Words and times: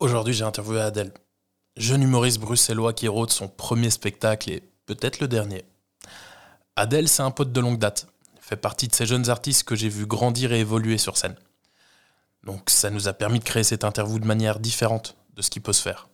Aujourd'hui, 0.00 0.32
j'ai 0.32 0.44
interviewé 0.44 0.80
Adèle, 0.80 1.12
jeune 1.76 2.02
humoriste 2.02 2.40
bruxellois 2.40 2.94
qui 2.94 3.06
rôde 3.06 3.30
son 3.30 3.48
premier 3.48 3.90
spectacle 3.90 4.50
et 4.50 4.62
peut-être 4.86 5.20
le 5.20 5.28
dernier. 5.28 5.62
Adèle, 6.74 7.06
c'est 7.06 7.22
un 7.22 7.30
pote 7.30 7.52
de 7.52 7.60
longue 7.60 7.78
date. 7.78 8.06
Fait 8.40 8.56
partie 8.56 8.88
de 8.88 8.94
ces 8.94 9.04
jeunes 9.04 9.28
artistes 9.28 9.64
que 9.64 9.76
j'ai 9.76 9.90
vu 9.90 10.06
grandir 10.06 10.54
et 10.54 10.60
évoluer 10.60 10.96
sur 10.96 11.18
scène. 11.18 11.36
Donc 12.44 12.70
ça 12.70 12.88
nous 12.88 13.08
a 13.08 13.12
permis 13.12 13.40
de 13.40 13.44
créer 13.44 13.62
cette 13.62 13.84
interview 13.84 14.18
de 14.18 14.26
manière 14.26 14.58
différente 14.58 15.16
de 15.34 15.42
ce 15.42 15.50
qui 15.50 15.60
peut 15.60 15.74
se 15.74 15.82
faire. 15.82 16.08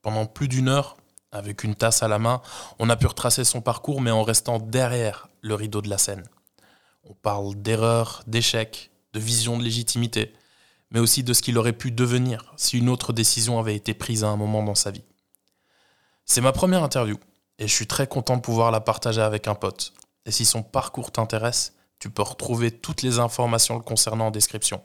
Pendant 0.00 0.24
plus 0.24 0.48
d'une 0.48 0.70
heure, 0.70 0.96
avec 1.32 1.64
une 1.64 1.74
tasse 1.74 2.02
à 2.02 2.08
la 2.08 2.18
main, 2.18 2.40
on 2.78 2.88
a 2.88 2.96
pu 2.96 3.06
retracer 3.06 3.44
son 3.44 3.60
parcours 3.60 4.00
mais 4.00 4.10
en 4.10 4.22
restant 4.22 4.58
derrière 4.58 5.28
le 5.42 5.54
rideau 5.54 5.82
de 5.82 5.90
la 5.90 5.98
scène. 5.98 6.24
On 7.04 7.12
parle 7.12 7.56
d'erreurs, 7.56 8.22
d'échecs, 8.26 8.90
de 9.12 9.20
vision 9.20 9.58
de 9.58 9.64
légitimité, 9.64 10.32
mais 10.92 11.00
aussi 11.00 11.22
de 11.22 11.32
ce 11.32 11.42
qu'il 11.42 11.58
aurait 11.58 11.72
pu 11.72 11.90
devenir 11.90 12.52
si 12.56 12.78
une 12.78 12.88
autre 12.88 13.12
décision 13.12 13.58
avait 13.58 13.74
été 13.74 13.94
prise 13.94 14.24
à 14.24 14.28
un 14.28 14.36
moment 14.36 14.62
dans 14.62 14.74
sa 14.74 14.90
vie. 14.90 15.04
C'est 16.24 16.40
ma 16.40 16.52
première 16.52 16.82
interview, 16.82 17.16
et 17.58 17.66
je 17.66 17.72
suis 17.72 17.86
très 17.86 18.06
content 18.06 18.36
de 18.36 18.42
pouvoir 18.42 18.70
la 18.70 18.80
partager 18.80 19.20
avec 19.20 19.48
un 19.48 19.54
pote. 19.54 19.92
Et 20.26 20.30
si 20.30 20.44
son 20.44 20.62
parcours 20.62 21.10
t'intéresse, 21.10 21.74
tu 21.98 22.10
peux 22.10 22.22
retrouver 22.22 22.70
toutes 22.70 23.02
les 23.02 23.18
informations 23.18 23.76
le 23.76 23.82
concernant 23.82 24.28
en 24.28 24.30
description. 24.30 24.80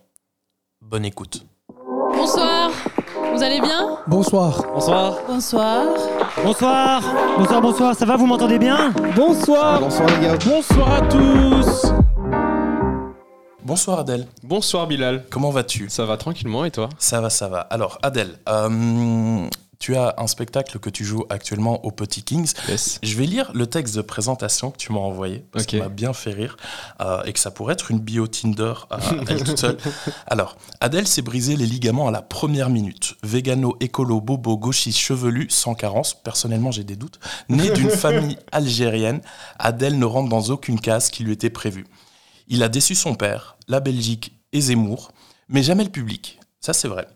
Bonne 0.81 1.05
écoute. 1.05 1.45
Bonsoir, 2.13 2.71
vous 3.33 3.43
allez 3.43 3.61
bien? 3.61 3.99
Bonsoir. 4.07 4.63
Bonsoir. 4.73 5.17
Bonsoir. 5.27 5.85
Bonsoir. 6.43 7.01
Bonsoir, 7.37 7.61
bonsoir. 7.61 7.95
Ça 7.95 8.05
va, 8.05 8.15
vous 8.15 8.25
m'entendez 8.25 8.57
bien? 8.57 8.91
Bonsoir. 9.15 9.79
Bonsoir 9.79 10.07
les 10.09 10.27
gars. 10.27 10.37
Bonsoir 10.45 10.93
à 10.93 11.01
tous. 11.01 12.06
Bonsoir 13.63 13.99
Adèle, 13.99 14.27
Bonsoir 14.43 14.87
Bilal. 14.87 15.25
comment 15.29 15.49
vas-tu? 15.49 15.89
Ça 15.89 16.05
va 16.05 16.17
tranquillement 16.17 16.63
et 16.65 16.71
toi? 16.71 16.89
Ça 16.99 17.21
va, 17.21 17.29
ça 17.29 17.47
va. 17.47 17.59
Alors 17.59 17.97
Adèle, 18.01 18.37
euh, 18.47 19.49
tu 19.79 19.95
as 19.95 20.15
un 20.19 20.27
spectacle 20.27 20.79
que 20.79 20.89
tu 20.89 21.03
joues 21.03 21.25
actuellement 21.29 21.83
au 21.83 21.91
Petit 21.91 22.23
Kings. 22.23 22.53
Yes. 22.69 22.99
Je 23.03 23.17
vais 23.17 23.25
lire 23.25 23.51
le 23.53 23.67
texte 23.67 23.95
de 23.95 24.01
présentation 24.01 24.71
que 24.71 24.77
tu 24.77 24.93
m'as 24.93 24.99
envoyé, 24.99 25.43
parce 25.51 25.65
qu'il 25.65 25.79
m'a 25.79 25.89
bien 25.89 26.13
fait 26.13 26.31
rire, 26.31 26.55
euh, 27.01 27.23
et 27.25 27.33
que 27.33 27.39
ça 27.39 27.51
pourrait 27.51 27.73
être 27.73 27.91
une 27.91 27.99
bio 27.99 28.27
Tinder 28.27 28.73
elle 29.27 29.43
toute 29.43 29.59
seule. 29.59 29.77
Alors, 30.27 30.55
Adèle 30.79 31.07
s'est 31.07 31.21
brisé 31.21 31.57
les 31.57 31.65
ligaments 31.65 32.07
à 32.07 32.11
la 32.11 32.21
première 32.21 32.69
minute. 32.69 33.15
Végano, 33.23 33.75
écolo, 33.81 34.21
bobo, 34.21 34.57
gauchiste, 34.57 34.99
chevelu, 34.99 35.47
sans 35.49 35.73
carence, 35.73 36.13
personnellement 36.13 36.71
j'ai 36.71 36.83
des 36.85 36.95
doutes. 36.95 37.19
Né 37.49 37.69
d'une 37.71 37.89
famille 38.05 38.37
algérienne, 38.51 39.19
Adèle 39.59 39.99
ne 39.99 40.05
rentre 40.05 40.29
dans 40.29 40.43
aucune 40.51 40.79
case 40.79 41.09
qui 41.09 41.23
lui 41.23 41.33
était 41.33 41.49
prévue. 41.49 41.85
Il 42.47 42.63
a 42.63 42.69
déçu 42.69 42.95
son 42.95 43.15
père, 43.15 43.57
la 43.67 43.81
Belgique 43.81 44.39
et 44.53 44.61
Zemmour, 44.61 45.11
mais 45.49 45.63
jamais 45.63 45.83
le 45.83 45.89
public. 45.89 46.39
Ça, 46.61 46.73
c'est 46.73 46.87
vrai. 46.87 47.07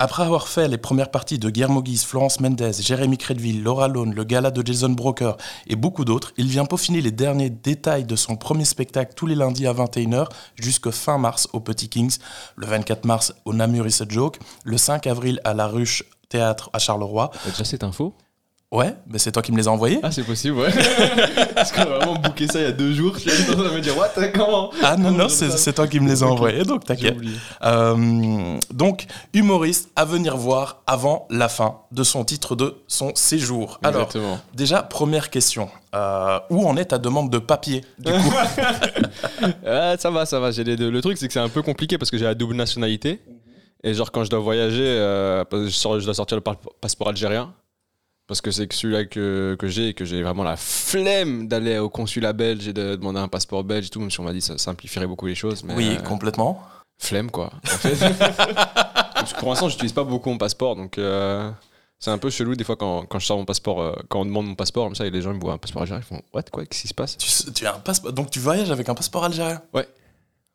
Après 0.00 0.22
avoir 0.22 0.48
fait 0.48 0.68
les 0.68 0.78
premières 0.78 1.10
parties 1.10 1.38
de 1.38 1.50
Guillermo 1.50 1.82
Guise, 1.82 2.04
Florence 2.04 2.40
Mendes, 2.40 2.72
Jérémy 2.78 3.18
Crédville, 3.18 3.62
Laura 3.64 3.88
Lone, 3.88 4.14
le 4.14 4.24
gala 4.24 4.50
de 4.50 4.64
Jason 4.64 4.90
Broker 4.90 5.36
et 5.66 5.74
beaucoup 5.74 6.04
d'autres, 6.04 6.32
il 6.36 6.46
vient 6.46 6.64
peaufiner 6.64 7.00
les 7.00 7.10
derniers 7.10 7.50
détails 7.50 8.04
de 8.04 8.14
son 8.14 8.36
premier 8.36 8.64
spectacle 8.64 9.12
tous 9.14 9.26
les 9.26 9.34
lundis 9.34 9.66
à 9.66 9.74
21h 9.74 10.28
jusqu'au 10.54 10.92
fin 10.92 11.18
mars 11.18 11.48
au 11.52 11.60
Petit 11.60 11.88
Kings, 11.88 12.16
le 12.56 12.66
24 12.66 13.04
mars 13.06 13.34
au 13.44 13.52
Namur 13.52 13.88
Is 13.88 14.00
a 14.00 14.06
Joke, 14.08 14.38
le 14.64 14.78
5 14.78 15.06
avril 15.08 15.40
à 15.44 15.52
la 15.52 15.66
Ruche 15.66 16.04
Théâtre 16.28 16.70
à 16.72 16.78
Charleroi. 16.78 17.30
T'as 17.44 17.64
déjà 17.64 17.86
info 17.86 18.14
Ouais, 18.70 18.94
mais 19.06 19.18
c'est 19.18 19.32
toi 19.32 19.40
qui 19.40 19.50
me 19.50 19.56
les 19.56 19.66
as 19.66 19.70
envoyés. 19.70 19.98
Ah, 20.02 20.12
c'est 20.12 20.24
possible, 20.24 20.58
ouais. 20.58 20.68
Parce 21.54 21.72
qu'on 21.72 21.80
a 21.80 21.84
vraiment 21.86 22.16
booké 22.16 22.46
ça 22.48 22.58
il 22.60 22.64
y 22.64 22.66
a 22.66 22.72
deux 22.72 22.92
jours. 22.92 23.14
Je 23.18 23.30
suis 23.30 23.50
en 23.50 23.54
train 23.54 23.64
de 23.64 23.70
me 23.70 23.80
dire, 23.80 23.96
what, 23.96 24.10
comment 24.34 24.70
Ah 24.82 24.94
non, 24.98 25.10
non, 25.10 25.28
c'est 25.30 25.72
toi 25.72 25.86
qui 25.88 26.00
me 26.00 26.08
les 26.08 26.22
as 26.22 26.26
envoyés, 26.26 26.64
donc 26.64 26.84
t'inquiète. 26.84 27.16
Euh, 27.64 28.58
donc, 28.70 29.06
humoriste 29.32 29.88
à 29.96 30.04
venir 30.04 30.36
voir 30.36 30.82
avant 30.86 31.26
la 31.30 31.48
fin 31.48 31.78
de 31.92 32.02
son 32.02 32.24
titre 32.26 32.56
de 32.56 32.76
son 32.88 33.12
séjour. 33.14 33.80
Alors, 33.82 34.02
Exactement. 34.02 34.38
déjà, 34.54 34.82
première 34.82 35.30
question. 35.30 35.70
Euh, 35.94 36.38
où 36.50 36.68
en 36.68 36.76
est 36.76 36.86
ta 36.86 36.98
demande 36.98 37.30
de 37.30 37.38
papier 37.38 37.82
du 37.98 38.12
coup 38.12 38.34
Ah, 39.66 39.96
ça 39.98 40.10
va, 40.10 40.26
ça 40.26 40.38
va. 40.40 40.50
Les 40.50 40.76
deux. 40.76 40.90
Le 40.90 41.00
truc, 41.00 41.16
c'est 41.16 41.26
que 41.26 41.32
c'est 41.32 41.40
un 41.40 41.48
peu 41.48 41.62
compliqué 41.62 41.96
parce 41.96 42.10
que 42.10 42.18
j'ai 42.18 42.24
la 42.26 42.34
double 42.34 42.54
nationalité. 42.54 43.22
Et 43.82 43.94
genre, 43.94 44.12
quand 44.12 44.24
je 44.24 44.28
dois 44.30 44.40
voyager, 44.40 44.82
euh, 44.84 45.44
je, 45.52 45.68
sors- 45.70 45.98
je 46.00 46.04
dois 46.04 46.12
sortir 46.12 46.36
le 46.36 46.42
passeport 46.82 47.08
algérien. 47.08 47.54
Parce 48.28 48.40
que 48.42 48.50
c'est 48.50 48.66
que 48.68 48.74
celui-là 48.74 49.06
que, 49.06 49.56
que 49.58 49.66
j'ai 49.68 49.88
et 49.88 49.94
que 49.94 50.04
j'ai 50.04 50.22
vraiment 50.22 50.44
la 50.44 50.56
flemme 50.58 51.48
d'aller 51.48 51.78
au 51.78 51.88
consulat 51.88 52.34
belge 52.34 52.68
et 52.68 52.72
de 52.74 52.94
demander 52.94 53.18
un 53.18 53.26
passeport 53.28 53.64
belge 53.64 53.86
et 53.86 53.88
tout, 53.88 54.00
même 54.00 54.10
si 54.10 54.20
on 54.20 54.24
m'a 54.24 54.32
dit 54.34 54.40
que 54.40 54.44
ça 54.44 54.58
simplifierait 54.58 55.06
beaucoup 55.06 55.26
les 55.26 55.34
choses. 55.34 55.64
Mais 55.64 55.74
Oui, 55.74 55.96
euh, 55.98 56.02
complètement. 56.02 56.62
flemme 56.98 57.30
quoi. 57.30 57.50
En 57.64 57.68
fait. 57.78 57.96
Parce 59.14 59.32
que 59.32 59.38
pour 59.40 59.48
l'instant, 59.48 59.68
j'utilise 59.70 59.92
pas 59.92 60.04
beaucoup 60.04 60.28
mon 60.30 60.38
passeport, 60.38 60.76
donc 60.76 60.98
euh, 60.98 61.50
c'est 61.98 62.10
un 62.10 62.18
peu 62.18 62.30
chelou 62.30 62.54
des 62.54 62.64
fois 62.64 62.76
quand, 62.76 63.04
quand 63.06 63.18
je 63.18 63.26
sors 63.26 63.38
mon 63.38 63.44
passeport, 63.46 63.80
euh, 63.80 63.92
quand 64.08 64.20
on 64.20 64.24
demande 64.26 64.46
mon 64.46 64.54
passeport, 64.54 64.84
comme 64.84 64.94
ça, 64.94 65.06
et 65.06 65.10
les 65.10 65.22
gens 65.22 65.30
ils 65.32 65.36
me 65.36 65.40
voient 65.40 65.54
un 65.54 65.58
passeport 65.58 65.82
algérien, 65.82 66.02
ils 66.04 66.06
font 66.16 66.22
What 66.34 66.44
quoi, 66.52 66.64
qu'est-ce 66.66 66.82
qui 66.82 66.88
se 66.88 66.94
passe? 66.94 67.16
Tu, 67.16 67.52
tu 67.52 67.66
as 67.66 67.74
un 67.74 67.78
passeport, 67.80 68.12
donc 68.12 68.30
tu 68.30 68.38
voyages 68.40 68.70
avec 68.70 68.88
un 68.88 68.94
passeport 68.94 69.24
algérien? 69.24 69.60
Ouais. 69.74 69.88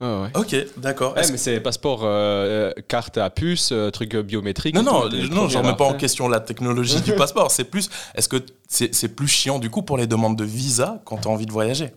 Ouais. 0.04 0.30
Ok, 0.36 0.56
d'accord. 0.78 1.16
Ouais, 1.16 1.22
mais 1.32 1.38
c'est 1.38 1.60
passeport, 1.62 2.02
euh, 2.04 2.08
euh, 2.08 2.74
carte 2.88 3.18
à 3.18 3.30
puce, 3.30 3.70
euh, 3.72 3.90
truc 3.90 4.16
biométrique. 4.18 4.76
Non, 4.76 4.84
non, 4.84 5.10
non, 5.10 5.48
j'en 5.48 5.60
premiers 5.60 5.72
mets 5.72 5.78
pas 5.78 5.86
en 5.86 5.94
question 5.94 6.28
la 6.28 6.40
technologie 6.42 7.02
du 7.02 7.14
passeport. 7.16 7.52
C'est 7.52 7.64
plus, 7.64 7.90
est-ce 8.16 8.28
que 8.28 8.38
c'est 8.68 8.94
c'est 8.94 9.10
plus 9.16 9.28
chiant 9.28 9.60
du 9.60 9.70
coup 9.70 9.82
pour 9.82 9.98
les 9.98 10.08
demandes 10.08 10.36
de 10.38 10.44
visa 10.44 11.02
quand 11.06 11.18
tu 11.18 11.28
as 11.28 11.32
envie 11.32 11.46
de 11.46 11.52
voyager? 11.52 11.92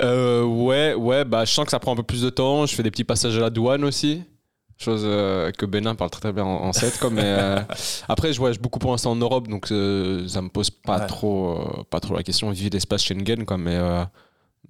Euh, 0.00 0.42
ouais, 0.42 0.94
ouais, 0.94 1.24
bah 1.24 1.44
je 1.44 1.52
sens 1.52 1.64
que 1.66 1.70
ça 1.70 1.78
prend 1.78 1.92
un 1.92 1.96
peu 1.96 2.02
plus 2.02 2.22
de 2.22 2.30
temps. 2.30 2.64
Je 2.66 2.74
fais 2.74 2.82
des 2.82 2.90
petits 2.90 3.04
passages 3.04 3.36
à 3.36 3.40
la 3.40 3.50
douane 3.50 3.84
aussi. 3.84 4.22
Chose 4.82 5.02
euh, 5.04 5.50
que 5.52 5.66
Benin 5.66 5.94
parle 5.94 6.08
très 6.08 6.22
très 6.22 6.32
bien 6.32 6.44
en, 6.44 6.64
en 6.64 6.72
7 6.72 6.98
quoi, 6.98 7.10
mais 7.10 7.20
euh, 7.22 7.58
après 8.08 8.32
je 8.32 8.38
voyage 8.38 8.58
beaucoup 8.58 8.78
pour 8.78 8.90
l'instant 8.92 9.10
en 9.10 9.16
Europe 9.16 9.46
donc 9.46 9.70
euh, 9.70 10.26
ça 10.26 10.40
me 10.40 10.48
pose 10.48 10.70
pas 10.70 11.00
Ouais. 11.00 11.06
trop 11.06 11.58
euh, 11.58 11.82
pas 11.90 12.00
trop 12.00 12.14
la 12.16 12.22
question 12.22 12.50
vivre 12.50 12.70
l'espace 12.72 13.04
Schengen 13.04 13.44
quoi 13.44 13.58
mais 13.58 13.74
euh, 13.74 14.02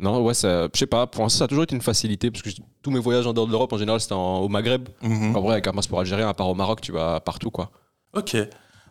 non 0.00 0.22
ouais 0.22 0.34
ça 0.34 0.68
je 0.72 0.78
sais 0.78 0.86
pas 0.86 1.06
pour 1.06 1.22
l'instant 1.22 1.38
ça 1.40 1.44
a 1.44 1.48
toujours 1.48 1.64
été 1.64 1.74
une 1.74 1.82
facilité 1.82 2.30
parce 2.30 2.42
que 2.42 2.50
tous 2.82 2.90
mes 2.90 2.98
voyages 2.98 3.26
en 3.26 3.32
dehors 3.32 3.46
de 3.46 3.52
l'Europe 3.52 3.72
en 3.72 3.78
général 3.78 4.00
c'était 4.00 4.14
au 4.14 4.48
Maghreb 4.48 4.88
Mhm. 5.02 5.36
en 5.36 5.40
vrai 5.40 5.52
avec 5.52 5.66
un 5.66 5.72
passeport 5.72 6.00
algérien 6.00 6.28
à 6.28 6.34
part 6.34 6.48
au 6.48 6.54
Maroc 6.54 6.80
tu 6.80 6.92
vas 6.92 7.20
partout 7.20 7.50
quoi 7.50 7.70
Ok, 8.12 8.36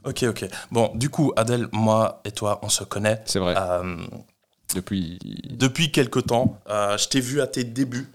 ok, 0.05 0.23
ok. 0.29 0.45
Bon, 0.71 0.91
du 0.95 1.09
coup, 1.09 1.33
Adèle, 1.35 1.67
moi 1.73 2.21
et 2.23 2.31
toi, 2.31 2.61
on 2.63 2.69
se 2.69 2.85
connaît. 2.85 3.21
c'est 3.25 3.39
vrai 3.39 3.53
Euh, 3.57 3.97
depuis 4.75 5.19
depuis 5.49 5.91
quelque 5.91 6.19
temps. 6.19 6.57
Euh, 6.69 6.97
je 6.97 7.07
t'ai 7.09 7.19
vu 7.19 7.41
à 7.41 7.47
tes 7.47 7.63
débuts. 7.65 8.09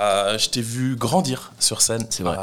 Euh, 0.00 0.38
je 0.38 0.48
t'ai 0.48 0.62
vu 0.62 0.96
grandir 0.96 1.52
sur 1.58 1.82
scène. 1.82 2.06
C'est 2.08 2.22
vrai. 2.22 2.36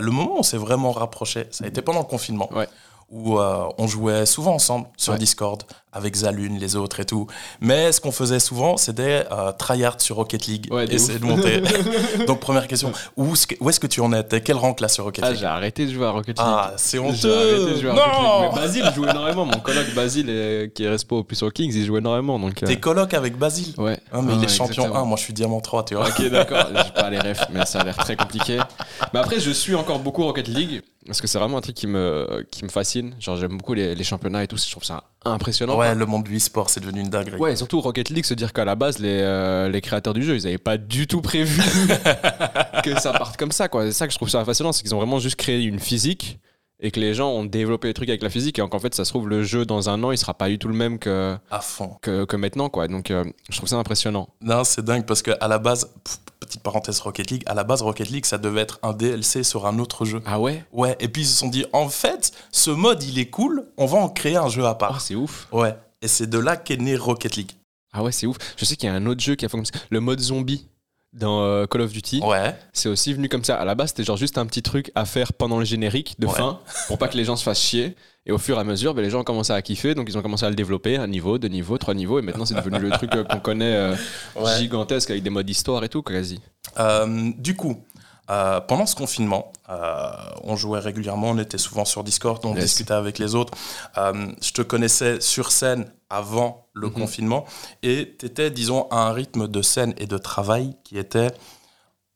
Le 0.00 0.10
moment 0.10 0.34
où 0.34 0.38
on 0.40 0.42
s'est 0.42 0.56
vraiment 0.58 0.92
rapproché, 0.92 1.46
ça 1.52 1.64
a 1.64 1.68
été 1.68 1.80
pendant 1.80 2.00
le 2.00 2.04
confinement. 2.06 2.52
Ouais. 2.52 2.68
Où 3.12 3.38
euh, 3.38 3.66
on 3.76 3.86
jouait 3.86 4.24
souvent 4.24 4.54
ensemble 4.54 4.86
sur 4.96 5.12
Ouais. 5.12 5.18
Discord 5.18 5.62
avec 5.92 6.16
Zalune, 6.16 6.58
les 6.58 6.74
autres 6.76 7.00
et 7.00 7.04
tout. 7.04 7.26
Mais 7.60 7.92
ce 7.92 8.00
qu'on 8.00 8.12
faisait 8.12 8.40
souvent, 8.40 8.78
c'était 8.78 9.26
euh, 9.30 9.52
tryhard 9.52 10.00
sur 10.00 10.16
Rocket 10.16 10.46
League. 10.46 10.68
Ouais, 10.70 10.86
essayer 10.90 11.18
de 11.18 11.24
monter. 11.26 11.62
Donc, 12.26 12.40
première 12.40 12.66
question. 12.66 12.90
Où 13.18 13.34
est-ce 13.34 13.46
que, 13.46 13.54
où 13.60 13.68
est-ce 13.68 13.78
que 13.78 13.86
tu 13.86 14.00
en 14.00 14.10
es 14.14 14.22
T'es 14.24 14.40
quel 14.40 14.56
rank 14.56 14.80
là 14.80 14.88
sur 14.88 15.04
Rocket 15.04 15.22
ah 15.22 15.30
League? 15.30 15.40
j'ai 15.40 15.46
arrêté 15.46 15.84
de 15.84 15.92
jouer 15.92 16.06
à 16.06 16.10
Rocket 16.10 16.38
League 16.38 16.46
Ah, 16.48 16.72
c'est 16.78 16.96
J'ai 16.96 17.02
honteux 17.02 17.36
arrêté 17.36 17.74
de 17.74 17.80
jouer 17.82 17.90
à 17.90 17.92
Rocket 17.92 18.06
League. 18.16 18.24
Non 18.24 18.40
Mais 18.54 18.60
Basile 18.62 18.90
joue 18.94 19.04
énormément. 19.06 19.44
Mon 19.44 19.58
coloc 19.60 19.94
Basile, 19.94 20.26
euh, 20.30 20.68
qui 20.68 20.84
est 20.84 20.88
respo 20.88 21.22
plus 21.24 21.42
au 21.42 21.50
Kings, 21.50 21.72
il 21.74 21.84
joue 21.84 21.98
énormément. 21.98 22.38
Donc, 22.38 22.62
euh, 22.62 22.66
T'es 22.66 22.76
coloc 22.80 23.12
avec 23.12 23.36
Basile? 23.36 23.74
Ouais. 23.76 23.98
Ah, 24.10 24.22
mais 24.22 24.32
Ouais, 24.32 24.38
il 24.38 24.44
est 24.44 24.48
champion 24.48 24.84
exactement. 24.84 25.02
1, 25.02 25.04
moi 25.04 25.16
je 25.18 25.24
suis 25.24 25.34
diamant 25.34 25.60
3, 25.60 25.84
tu 25.84 25.94
vois. 25.96 26.08
Ok, 26.08 26.26
d'accord. 26.30 26.68
J'ai 26.74 26.92
pas 26.92 27.10
les 27.10 27.18
refs, 27.18 27.44
mais 27.52 27.66
ça 27.66 27.80
a 27.80 27.84
l'air 27.84 27.98
très 27.98 28.16
compliqué. 28.16 28.58
Mais 29.12 29.20
après, 29.20 29.40
je 29.40 29.50
suis 29.50 29.74
encore 29.74 29.98
beaucoup 29.98 30.24
Rocket 30.24 30.48
League 30.48 30.80
parce 31.06 31.20
que 31.20 31.26
c'est 31.26 31.38
vraiment 31.38 31.58
un 31.58 31.60
truc 31.60 31.74
qui 31.74 31.86
me, 31.86 32.46
qui 32.50 32.64
me 32.64 32.68
fascine. 32.68 33.14
Genre, 33.18 33.36
j'aime 33.36 33.56
beaucoup 33.58 33.74
les, 33.74 33.94
les 33.94 34.04
championnats 34.04 34.44
et 34.44 34.46
tout. 34.46 34.56
Je 34.56 34.70
trouve 34.70 34.84
ça 34.84 35.04
impressionnant. 35.24 35.76
Ouais, 35.76 35.94
le 35.94 36.06
monde 36.06 36.24
du 36.24 36.36
e-sport, 36.36 36.70
c'est 36.70 36.80
devenu 36.80 37.00
une 37.00 37.10
dinguerie. 37.10 37.38
Ouais, 37.38 37.52
et 37.52 37.56
surtout 37.56 37.80
Rocket 37.80 38.08
League, 38.10 38.24
se 38.24 38.34
dire 38.34 38.52
qu'à 38.52 38.64
la 38.64 38.74
base, 38.74 38.98
les, 38.98 39.20
euh, 39.20 39.68
les 39.68 39.80
créateurs 39.80 40.14
du 40.14 40.22
jeu, 40.22 40.36
ils 40.36 40.46
avaient 40.46 40.58
pas 40.58 40.78
du 40.78 41.06
tout 41.06 41.20
prévu 41.20 41.60
que 42.84 43.00
ça 43.00 43.12
parte 43.12 43.36
comme 43.36 43.52
ça, 43.52 43.68
quoi. 43.68 43.86
C'est 43.86 43.92
ça 43.92 44.06
que 44.06 44.12
je 44.12 44.18
trouve 44.18 44.28
ça 44.28 44.44
fascinant, 44.44 44.72
c'est 44.72 44.82
qu'ils 44.82 44.94
ont 44.94 44.98
vraiment 44.98 45.18
juste 45.18 45.36
créé 45.36 45.62
une 45.62 45.80
physique 45.80 46.38
et 46.82 46.90
que 46.90 47.00
les 47.00 47.14
gens 47.14 47.30
ont 47.30 47.44
développé 47.44 47.88
les 47.88 47.94
trucs 47.94 48.08
avec 48.10 48.22
la 48.22 48.28
physique 48.28 48.58
et 48.58 48.68
qu'en 48.68 48.78
fait, 48.78 48.94
ça 48.94 49.04
se 49.04 49.10
trouve, 49.10 49.28
le 49.28 49.42
jeu 49.44 49.64
dans 49.64 49.88
un 49.88 50.02
an, 50.04 50.10
il 50.12 50.18
sera 50.18 50.34
pas 50.34 50.48
du 50.48 50.58
tout 50.58 50.68
le 50.68 50.74
même 50.74 50.98
que, 50.98 51.36
À 51.50 51.60
fond. 51.60 51.96
que, 52.02 52.24
que 52.24 52.36
maintenant, 52.36 52.68
quoi. 52.68 52.88
Donc, 52.88 53.10
euh, 53.10 53.24
je 53.48 53.56
trouve 53.56 53.68
ça 53.68 53.76
impressionnant. 53.76 54.28
Non, 54.42 54.64
c'est 54.64 54.84
dingue 54.84 55.06
parce 55.06 55.22
qu'à 55.22 55.46
la 55.48 55.58
base, 55.58 55.90
pff, 56.04 56.18
petite 56.40 56.62
parenthèse 56.62 56.98
Rocket 57.00 57.30
League, 57.30 57.42
à 57.46 57.54
la 57.54 57.62
base, 57.64 57.82
Rocket 57.82 58.10
League, 58.10 58.26
ça 58.26 58.36
devait 58.36 58.62
être 58.62 58.80
un 58.82 58.92
DLC 58.92 59.44
sur 59.44 59.66
un 59.66 59.78
autre 59.78 60.04
jeu. 60.04 60.20
Ah 60.26 60.40
ouais? 60.40 60.64
Ouais, 60.72 60.96
et 61.00 61.08
puis 61.08 61.22
ils 61.22 61.26
se 61.26 61.38
sont 61.38 61.48
dit, 61.48 61.64
en 61.72 61.88
fait, 61.88 62.32
ce 62.50 62.70
mode, 62.72 63.02
il 63.04 63.18
est 63.18 63.30
cool, 63.30 63.64
on 63.78 63.86
va 63.86 63.98
en 63.98 64.08
créer 64.08 64.36
un 64.36 64.48
jeu 64.48 64.64
à 64.66 64.70
Ah, 64.70 64.74
part. 64.74 65.00
c'est 65.00 65.14
ouf. 65.14 65.46
Ouais, 65.52 65.74
et 66.02 66.08
c'est 66.08 66.28
de 66.28 66.38
là 66.38 66.56
qu'est 66.56 66.76
né 66.78 66.96
Rocket 66.96 67.36
League. 67.36 67.52
Ah 67.94 68.02
ouais, 68.02 68.10
c'est 68.10 68.26
ouf. 68.26 68.38
Je 68.56 68.64
sais 68.64 68.74
qu'il 68.74 68.88
y 68.88 68.92
a 68.92 68.94
un 68.94 69.06
autre 69.06 69.20
jeu 69.20 69.34
qui 69.34 69.44
a 69.44 69.48
ça. 69.48 69.58
Le 69.90 70.00
mode 70.00 70.18
zombie 70.18 70.66
dans 71.12 71.42
euh, 71.42 71.66
Call 71.66 71.82
of 71.82 71.92
Duty, 71.92 72.20
Ouais, 72.24 72.56
c'est 72.72 72.88
aussi 72.88 73.12
venu 73.12 73.28
comme 73.28 73.44
ça. 73.44 73.56
À 73.56 73.64
la 73.64 73.74
base, 73.74 73.90
c'était 73.90 74.04
genre 74.04 74.16
juste 74.16 74.38
un 74.38 74.46
petit 74.46 74.62
truc 74.62 74.90
à 74.94 75.04
faire 75.04 75.32
pendant 75.32 75.58
le 75.58 75.64
générique 75.64 76.14
de 76.18 76.26
Ouais. 76.26 76.32
fin 76.34 76.58
pour 76.88 76.96
pas 76.98 77.08
que 77.08 77.16
les 77.16 77.24
gens 77.24 77.36
se 77.36 77.42
fassent 77.44 77.60
chier. 77.60 77.94
Et 78.24 78.30
au 78.30 78.38
fur 78.38 78.56
et 78.56 78.60
à 78.60 78.64
mesure, 78.64 78.94
ben, 78.94 79.02
les 79.02 79.10
gens 79.10 79.20
ont 79.20 79.24
commencé 79.24 79.52
à 79.52 79.60
kiffer, 79.62 79.94
donc 79.96 80.08
ils 80.08 80.16
ont 80.16 80.22
commencé 80.22 80.46
à 80.46 80.48
le 80.48 80.54
développer, 80.54 80.96
un 80.96 81.08
niveau, 81.08 81.38
deux 81.38 81.48
niveaux, 81.48 81.76
trois 81.76 81.92
niveaux, 81.92 82.20
et 82.20 82.22
maintenant 82.22 82.44
c'est 82.44 82.54
devenu 82.54 82.78
le 82.78 82.90
truc 82.90 83.12
euh, 83.16 83.24
qu'on 83.24 83.40
connaît 83.40 83.74
euh, 83.74 83.96
Ouais. 84.36 84.58
gigantesque 84.58 85.10
avec 85.10 85.24
des 85.24 85.30
modes 85.30 85.50
histoire 85.50 85.82
et 85.82 85.88
tout, 85.88 86.02
quasi. 86.02 86.40
Euh, 86.78 87.30
du 87.36 87.56
coup, 87.56 87.82
Euh, 88.30 88.60
pendant 88.60 88.86
ce 88.86 88.94
confinement, 88.94 89.52
euh, 89.68 90.10
on 90.44 90.54
jouait 90.56 90.78
régulièrement, 90.78 91.30
on 91.30 91.38
était 91.38 91.58
souvent 91.58 91.84
sur 91.84 92.04
Discord, 92.04 92.40
on 92.44 92.54
Yes. 92.54 92.64
discutait 92.64 92.94
avec 92.94 93.18
les 93.18 93.34
autres. 93.34 93.52
Euh, 93.98 94.32
je 94.40 94.52
te 94.52 94.62
connaissais 94.62 95.20
sur 95.20 95.50
scène 95.50 95.90
avant 96.08 96.68
le 96.72 96.86
Mhm. 96.88 96.92
confinement 96.94 97.44
et 97.82 98.14
tu 98.18 98.26
étais, 98.26 98.50
disons, 98.50 98.86
à 98.90 99.08
un 99.08 99.12
rythme 99.12 99.48
de 99.48 99.60
scène 99.62 99.92
et 99.98 100.06
de 100.06 100.18
travail 100.18 100.76
qui 100.84 100.98
était, 100.98 101.32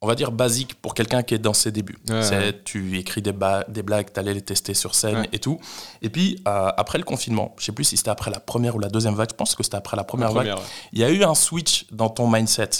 on 0.01 0.07
va 0.07 0.15
dire, 0.15 0.31
basique 0.31 0.75
pour 0.81 0.95
quelqu'un 0.95 1.23
qui 1.25 1.35
est 1.35 1.39
dans 1.39 1.55
ses 1.55 1.73
débuts. 1.73 1.99
Ouais. 2.09 2.53
Tu 2.65 2.99
écris 2.99 3.21
des, 3.23 3.33
blagues, 3.33 4.13
tu 4.13 4.21
allais 4.21 4.35
les 4.35 4.43
tester 4.43 4.75
sur 4.75 4.95
scène 4.95 5.17
Ouais. 5.23 5.29
et 5.33 5.39
tout. 5.41 5.59
Et 6.03 6.09
puis, 6.09 6.41
après 6.45 6.99
le 6.99 7.05
confinement, 7.05 7.55
je 7.59 7.65
sais 7.65 7.73
plus 7.73 7.85
si 7.85 7.97
c'était 7.97 8.11
après 8.11 8.31
la 8.31 8.39
première 8.39 8.77
ou 8.77 8.79
la 8.79 8.89
deuxième 8.89 9.15
vague, 9.15 9.31
je 9.31 9.35
pense 9.37 9.57
que 9.57 9.65
c'était 9.65 9.77
après 9.77 9.97
la 9.97 10.05
première, 10.05 10.31
vague, 10.33 10.47
Première, 10.51 10.65
il 10.93 11.01
y 11.01 11.05
a 11.05 11.11
eu 11.11 11.25
un 11.25 11.35
switch 11.35 11.87
dans 11.91 12.11
ton 12.11 12.31
mindset 12.31 12.71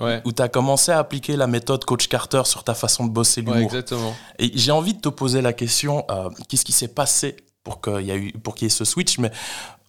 ouais. 0.00 0.20
Où 0.24 0.32
tu 0.32 0.42
as 0.42 0.48
commencé 0.48 0.92
à 0.92 0.98
appliquer 0.98 1.36
la 1.36 1.46
méthode 1.46 1.84
Coach 1.84 2.08
Carter 2.08 2.42
sur 2.44 2.64
ta 2.64 2.74
façon 2.74 3.04
de 3.06 3.10
bosser 3.10 3.40
Ouais, 3.42 3.46
l'humour. 3.54 3.64
exactement. 3.72 4.14
et 4.38 4.50
j'ai 4.54 4.72
envie 4.72 4.94
de 4.94 5.00
te 5.00 5.08
poser 5.08 5.40
la 5.42 5.52
question 5.52 6.04
euh, 6.10 6.28
qu'est-ce 6.48 6.64
qui 6.64 6.72
s'est 6.72 6.88
passé 6.88 7.36
pour 7.62 7.80
qu'il 7.80 8.02
y, 8.02 8.10
a 8.10 8.16
eu- 8.16 8.32
pour 8.32 8.54
qu'il 8.54 8.66
y 8.66 8.68
ait 8.68 8.70
ce 8.70 8.84
switch? 8.84 9.18
Mais 9.18 9.30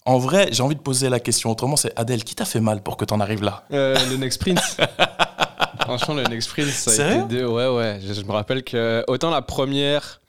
en 0.06 0.18
vrai, 0.20 0.50
j'ai 0.52 0.62
envie 0.64 0.76
de 0.76 0.82
poser 0.82 1.10
la 1.10 1.20
question 1.20 1.50
autrement 1.52 1.76
c'est 1.76 1.92
Adèle, 2.00 2.24
qui 2.24 2.36
t'a 2.36 2.46
fait 2.46 2.60
mal 2.62 2.82
pour 2.84 2.96
que 2.98 3.06
tu 3.06 3.14
en 3.14 3.20
arrives 3.20 3.44
là? 3.44 3.64
Euh, 3.74 3.98
le 4.10 4.18
Next 4.18 4.40
Prince. 4.42 4.78
Franchement, 5.82 6.16
le 6.16 6.24
Next 6.24 6.50
Prince, 6.50 6.70
ça 6.74 6.92
a 7.08 7.16
été 7.16 7.24
deux. 7.28 7.46
Ouais, 7.46 7.68
ouais. 7.68 8.00
Je, 8.06 8.14
je 8.14 8.22
me 8.24 8.32
rappelle 8.32 8.64
que 8.64 9.04
autant 9.08 9.30
la 9.30 9.42
première, 9.42 10.20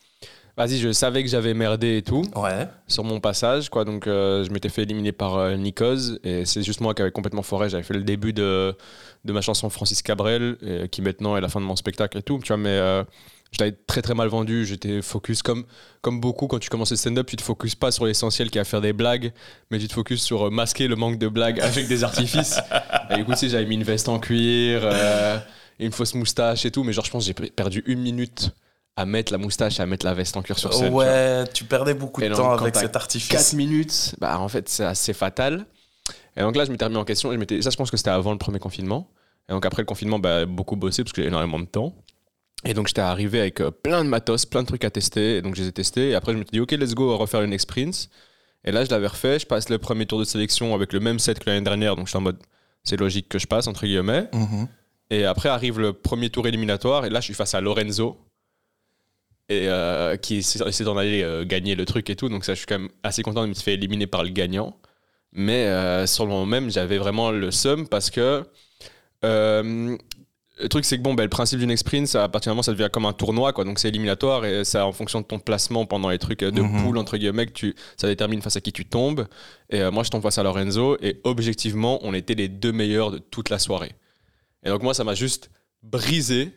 vas-y, 0.56 0.78
je 0.78 0.92
savais 0.92 1.22
que 1.22 1.28
j'avais 1.30 1.54
merdé 1.54 1.98
et 1.98 2.02
tout 2.02 2.24
Ouais. 2.34 2.68
sur 2.86 3.04
mon 3.04 3.20
passage, 3.20 3.68
quoi. 3.70 3.84
Donc, 3.84 4.06
euh, 4.06 4.44
je 4.44 4.50
m'étais 4.50 4.68
fait 4.68 4.82
éliminer 4.82 5.12
par 5.12 5.36
euh, 5.36 5.54
Nikos 5.56 6.18
et 6.24 6.44
c'est 6.44 6.62
juste 6.62 6.80
moi 6.80 6.94
qui 6.94 7.02
avais 7.02 7.10
complètement 7.12 7.42
foré. 7.42 7.68
J'avais 7.70 7.82
fait 7.84 7.94
le 7.94 8.02
début 8.02 8.32
de, 8.34 8.76
de 9.26 9.32
ma 9.32 9.40
chanson 9.42 9.68
Francis 9.70 10.02
Cabrel, 10.02 10.56
et, 10.62 10.88
qui 10.88 11.02
maintenant 11.02 11.36
est 11.36 11.40
la 11.40 11.48
fin 11.48 11.60
de 11.60 11.66
mon 11.66 11.76
spectacle 11.76 12.16
et 12.18 12.22
tout, 12.22 12.38
tu 12.42 12.48
vois. 12.48 12.56
Mais 12.56 12.70
euh, 12.70 13.04
je 13.52 13.58
l'avais 13.60 13.76
très 13.86 14.02
très 14.02 14.14
mal 14.14 14.28
vendu. 14.28 14.64
J'étais 14.64 15.02
focus 15.02 15.42
comme 15.42 15.64
comme 16.02 16.20
beaucoup 16.20 16.46
quand 16.46 16.58
tu 16.58 16.68
commences 16.70 16.90
le 16.90 16.96
stand-up, 16.96 17.26
tu 17.26 17.36
te 17.36 17.42
focuses 17.42 17.74
pas 17.74 17.90
sur 17.90 18.06
l'essentiel 18.06 18.50
qui 18.50 18.58
est 18.58 18.60
à 18.60 18.64
faire 18.64 18.80
des 18.80 18.92
blagues, 18.92 19.32
mais 19.70 19.78
tu 19.78 19.88
te 19.88 19.92
focuses 19.92 20.22
sur 20.22 20.46
euh, 20.46 20.50
masquer 20.50 20.88
le 20.88 20.96
manque 20.96 21.18
de 21.18 21.28
blagues 21.28 21.60
avec 21.60 21.88
des 21.88 22.04
artifices. 22.04 22.58
et 23.10 23.20
écoute, 23.20 23.36
sais, 23.36 23.48
j'avais 23.48 23.66
mis 23.66 23.74
une 23.74 23.82
veste 23.84 24.08
en 24.08 24.18
cuir, 24.18 24.80
euh, 24.84 25.38
une 25.78 25.92
fausse 25.92 26.14
moustache 26.14 26.64
et 26.64 26.70
tout, 26.70 26.84
mais 26.84 26.92
genre 26.92 27.04
je 27.04 27.10
pense 27.10 27.24
que 27.24 27.26
j'ai 27.28 27.34
pe- 27.34 27.50
perdu 27.52 27.82
une 27.86 28.00
minute 28.00 28.50
à 28.96 29.04
mettre 29.04 29.30
la 29.30 29.38
moustache 29.38 29.78
et 29.78 29.82
à 29.82 29.86
mettre 29.86 30.06
la 30.06 30.14
veste 30.14 30.36
en 30.36 30.42
cuir 30.42 30.58
sur 30.58 30.72
scène. 30.72 30.92
ouais, 30.92 31.44
tu 31.52 31.64
perdais 31.64 31.92
beaucoup 31.94 32.20
de 32.22 32.28
donc, 32.28 32.36
temps 32.38 32.52
avec 32.52 32.74
cet 32.76 32.92
4 32.92 32.96
artifice. 32.96 33.52
minutes, 33.52 34.14
bah 34.20 34.38
en 34.40 34.48
fait 34.48 34.68
c'est 34.68 34.84
assez 34.84 35.12
fatal. 35.12 35.66
Et 36.36 36.40
donc 36.40 36.56
là 36.56 36.64
je 36.64 36.70
m'étais 36.70 36.84
remis 36.84 36.96
en 36.96 37.04
question, 37.04 37.30
je 37.32 37.60
ça 37.60 37.70
je 37.70 37.76
pense 37.76 37.90
que 37.90 37.96
c'était 37.96 38.10
avant 38.10 38.32
le 38.32 38.38
premier 38.38 38.58
confinement. 38.58 39.08
Et 39.48 39.52
donc 39.52 39.64
après 39.64 39.82
le 39.82 39.86
confinement, 39.86 40.18
bah, 40.18 40.46
beaucoup 40.46 40.76
bossé 40.76 41.04
parce 41.04 41.12
que 41.12 41.22
j'ai 41.22 41.28
énormément 41.28 41.58
de 41.58 41.66
temps. 41.66 41.94
Et 42.64 42.74
donc 42.74 42.88
j'étais 42.88 43.02
arrivé 43.02 43.40
avec 43.40 43.60
euh, 43.60 43.70
plein 43.70 44.04
de 44.04 44.08
matos, 44.08 44.46
plein 44.46 44.62
de 44.62 44.66
trucs 44.66 44.84
à 44.84 44.90
tester, 44.90 45.36
et 45.36 45.42
donc 45.42 45.54
je 45.54 45.62
les 45.62 45.68
ai 45.68 45.72
testés. 45.72 46.10
Et 46.10 46.14
après 46.14 46.32
je 46.32 46.38
me 46.38 46.42
suis 46.42 46.52
dit 46.52 46.60
ok 46.60 46.72
let's 46.72 46.94
go 46.94 47.16
refaire 47.16 47.42
une 47.42 47.52
experience. 47.52 48.10
Et 48.64 48.72
là 48.72 48.84
je 48.84 48.90
l'avais 48.90 49.06
refait, 49.06 49.38
je 49.38 49.46
passe 49.46 49.68
le 49.68 49.78
premier 49.78 50.06
tour 50.06 50.18
de 50.18 50.24
sélection 50.24 50.74
avec 50.74 50.92
le 50.92 51.00
même 51.00 51.18
set 51.18 51.38
que 51.38 51.48
l'année 51.48 51.64
dernière, 51.64 51.96
donc 51.96 52.06
je 52.06 52.10
suis 52.10 52.18
en 52.18 52.22
mode 52.22 52.38
c'est 52.82 52.98
logique 52.98 53.28
que 53.28 53.38
je 53.38 53.46
passe 53.46 53.66
entre 53.66 53.84
guillemets. 53.84 54.28
Mhm. 54.32 54.68
Et 55.10 55.24
après 55.24 55.48
arrive 55.48 55.78
le 55.78 55.92
premier 55.92 56.30
tour 56.30 56.46
éliminatoire, 56.48 57.04
et 57.04 57.10
là 57.10 57.20
je 57.20 57.26
suis 57.26 57.34
face 57.34 57.54
à 57.54 57.60
Lorenzo, 57.60 58.18
et 59.48 59.68
euh, 59.68 60.16
qui 60.16 60.36
essaie 60.36 60.66
essaie 60.66 60.84
d'en 60.84 60.96
aller 60.96 61.22
euh, 61.22 61.44
gagner 61.44 61.74
le 61.74 61.84
truc 61.84 62.10
et 62.10 62.16
tout. 62.16 62.28
Donc 62.28 62.44
ça, 62.44 62.54
je 62.54 62.58
suis 62.58 62.66
quand 62.66 62.78
même 62.78 62.90
assez 63.02 63.22
content 63.22 63.42
de 63.42 63.48
me 63.48 63.54
faire 63.54 63.74
éliminer 63.74 64.06
par 64.06 64.24
le 64.24 64.30
gagnant. 64.30 64.76
Mais 65.32 65.66
euh, 65.66 66.06
sur 66.06 66.24
le 66.24 66.30
moment 66.30 66.46
même, 66.46 66.70
j'avais 66.70 66.98
vraiment 66.98 67.30
le 67.30 67.50
seum 67.50 67.86
parce 67.88 68.10
que 68.10 68.44
euh, 69.24 69.96
le 70.58 70.68
truc, 70.68 70.84
c'est 70.86 70.96
que 70.96 71.02
bon, 71.02 71.12
ben, 71.14 71.22
le 71.24 71.28
principe 71.28 71.58
d'une 71.58 71.76
sprint, 71.76 72.06
ça, 72.06 72.24
à 72.24 72.28
partir 72.28 72.50
du 72.50 72.54
moment, 72.54 72.62
ça 72.62 72.72
devient 72.72 72.88
comme 72.90 73.04
un 73.04 73.12
tournoi, 73.12 73.52
quoi. 73.52 73.64
Donc 73.64 73.78
c'est 73.78 73.88
éliminatoire 73.88 74.44
et 74.46 74.64
c'est 74.64 74.80
en 74.80 74.92
fonction 74.92 75.20
de 75.20 75.26
ton 75.26 75.38
placement 75.38 75.84
pendant 75.84 76.08
les 76.08 76.18
trucs 76.18 76.40
de 76.40 76.60
Mhm. 76.62 76.82
poule 76.82 76.96
entre 76.98 77.18
guillemets 77.18 77.46
tu, 77.46 77.74
ça 77.98 78.06
détermine 78.08 78.40
face 78.40 78.56
à 78.56 78.60
qui 78.62 78.72
tu 78.72 78.86
tombes. 78.86 79.26
Et 79.70 79.82
euh, 79.82 79.90
moi, 79.90 80.02
je 80.02 80.10
tombe 80.10 80.22
face 80.22 80.38
à 80.38 80.42
Lorenzo 80.42 80.96
et 81.02 81.20
objectivement, 81.24 81.98
on 82.02 82.14
était 82.14 82.34
les 82.34 82.48
deux 82.48 82.72
meilleurs 82.72 83.10
de 83.10 83.18
toute 83.18 83.50
la 83.50 83.58
soirée. 83.58 83.92
Et 84.64 84.68
donc 84.70 84.82
moi, 84.82 84.94
ça 84.94 85.04
m'a 85.04 85.14
juste 85.14 85.50
brisé, 85.82 86.52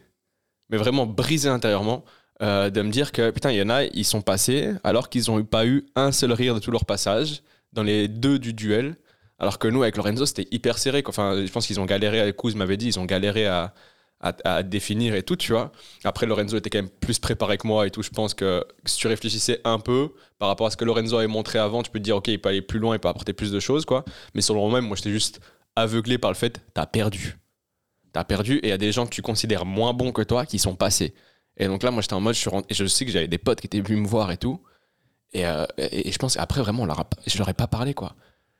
mais 0.69 0.77
vraiment 0.77 1.05
brisé 1.05 1.49
intérieurement, 1.49 2.05
euh, 2.41 2.69
de 2.69 2.81
me 2.81 2.89
dire 2.91 3.11
que 3.11 3.31
putain, 3.31 3.51
il 3.51 3.57
y 3.57 3.61
en 3.61 3.69
a, 3.69 3.83
ils 3.83 4.05
sont 4.05 4.21
passés 4.21 4.71
alors 4.85 5.09
qu'ils 5.09 5.25
n'ont 5.27 5.43
pas 5.43 5.65
eu 5.65 5.85
un 5.95 6.13
seul 6.13 6.31
rire 6.31 6.55
de 6.55 6.59
tout 6.59 6.71
leur 6.71 6.85
passage 6.85 7.41
dans 7.73 7.83
les 7.83 8.07
deux 8.07 8.39
du 8.39 8.53
duel. 8.53 8.95
Alors 9.39 9.59
que 9.59 9.67
nous, 9.67 9.83
avec 9.83 9.97
Lorenzo, 9.97 10.25
c'était 10.25 10.47
hyper 10.51 10.77
serré. 10.77 11.03
Enfin, 11.07 11.45
je 11.45 11.51
pense 11.51 11.67
qu'ils 11.67 11.79
ont 11.79 11.85
galéré, 11.85 12.33
Kouz 12.33 12.55
m'avait 12.55 12.77
dit, 12.77 12.87
ils 12.87 12.99
ont 12.99 13.05
galéré 13.05 13.47
à, 13.47 13.73
à, 14.21 14.63
définir 14.63 15.15
et 15.15 15.23
tout, 15.23 15.35
tu 15.35 15.53
vois. 15.53 15.71
Après, 16.03 16.25
Lorenzo 16.25 16.57
était 16.57 16.69
quand 16.69 16.79
même 16.79 16.89
plus 16.89 17.19
préparé 17.19 17.57
que 17.57 17.65
moi 17.65 17.87
et 17.87 17.91
tout. 17.91 18.03
Je 18.03 18.09
pense 18.09 18.33
que 18.33 18.65
si 18.85 18.97
tu 18.97 19.07
réfléchissais 19.07 19.61
un 19.63 19.79
peu 19.79 20.11
par 20.37 20.49
rapport 20.49 20.67
à 20.67 20.71
ce 20.71 20.77
que 20.77 20.85
Lorenzo 20.85 21.17
avait 21.17 21.27
montré 21.27 21.57
avant, 21.59 21.83
tu 21.83 21.89
peux 21.89 21.99
te 21.99 22.03
dire, 22.03 22.17
OK, 22.17 22.27
il 22.27 22.39
peut 22.39 22.49
aller 22.49 22.61
plus 22.61 22.79
loin, 22.79 22.95
il 22.95 22.99
peut 22.99 23.07
apporter 23.07 23.33
plus 23.33 23.51
de 23.51 23.59
choses, 23.59 23.85
quoi. 23.85 24.03
Mais 24.35 24.41
sur 24.41 24.53
le 24.53 24.59
moment 24.59 24.75
même, 24.75 24.85
moi, 24.85 24.97
j'étais 24.97 25.11
juste 25.11 25.39
aveuglé 25.75 26.17
par 26.17 26.31
le 26.31 26.35
fait, 26.35 26.61
t'as 26.73 26.85
perdu. 26.85 27.37
T'as 28.11 28.23
perdu 28.23 28.57
et 28.57 28.67
il 28.67 28.69
y 28.69 28.73
a 28.73 28.77
des 28.77 28.91
gens 28.91 29.05
que 29.05 29.11
tu 29.11 29.21
considères 29.21 29.65
moins 29.65 29.93
bons 29.93 30.11
que 30.11 30.23
toi 30.23 30.45
qui 30.45 30.59
sont 30.59 30.75
passés. 30.75 31.13
Et 31.57 31.67
donc 31.67 31.83
là, 31.83 31.91
moi, 31.91 32.01
j'étais 32.01 32.13
en 32.13 32.21
mode, 32.21 32.33
je, 32.33 32.39
suis 32.39 32.49
rentré- 32.49 32.71
et 32.71 32.73
je 32.73 32.85
sais 32.85 33.05
que 33.05 33.11
j'avais 33.11 33.27
des 33.27 33.37
potes 33.37 33.61
qui 33.61 33.67
étaient 33.67 33.81
venus 33.81 34.01
me 34.01 34.07
voir 34.07 34.31
et 34.31 34.37
tout. 34.37 34.61
Et, 35.31 35.45
euh, 35.45 35.65
et, 35.77 36.11
je 36.11 36.17
pense 36.17 36.35
qu'après, 36.35 36.61
vraiment, 36.61 36.83
on 36.83 37.05
je 37.27 37.37
leur 37.37 37.49
ai 37.49 37.53
pas 37.53 37.67
parlé, 37.67 37.93
quoi. 37.93 38.15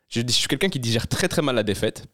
Je, 0.10 0.22
je 0.22 0.32
suis 0.32 0.48
quelqu'un 0.48 0.70
qui 0.70 0.80
digère 0.80 1.08
très 1.08 1.28
très 1.28 1.42
mal 1.42 1.56
la 1.56 1.64
défaite, 1.64 2.06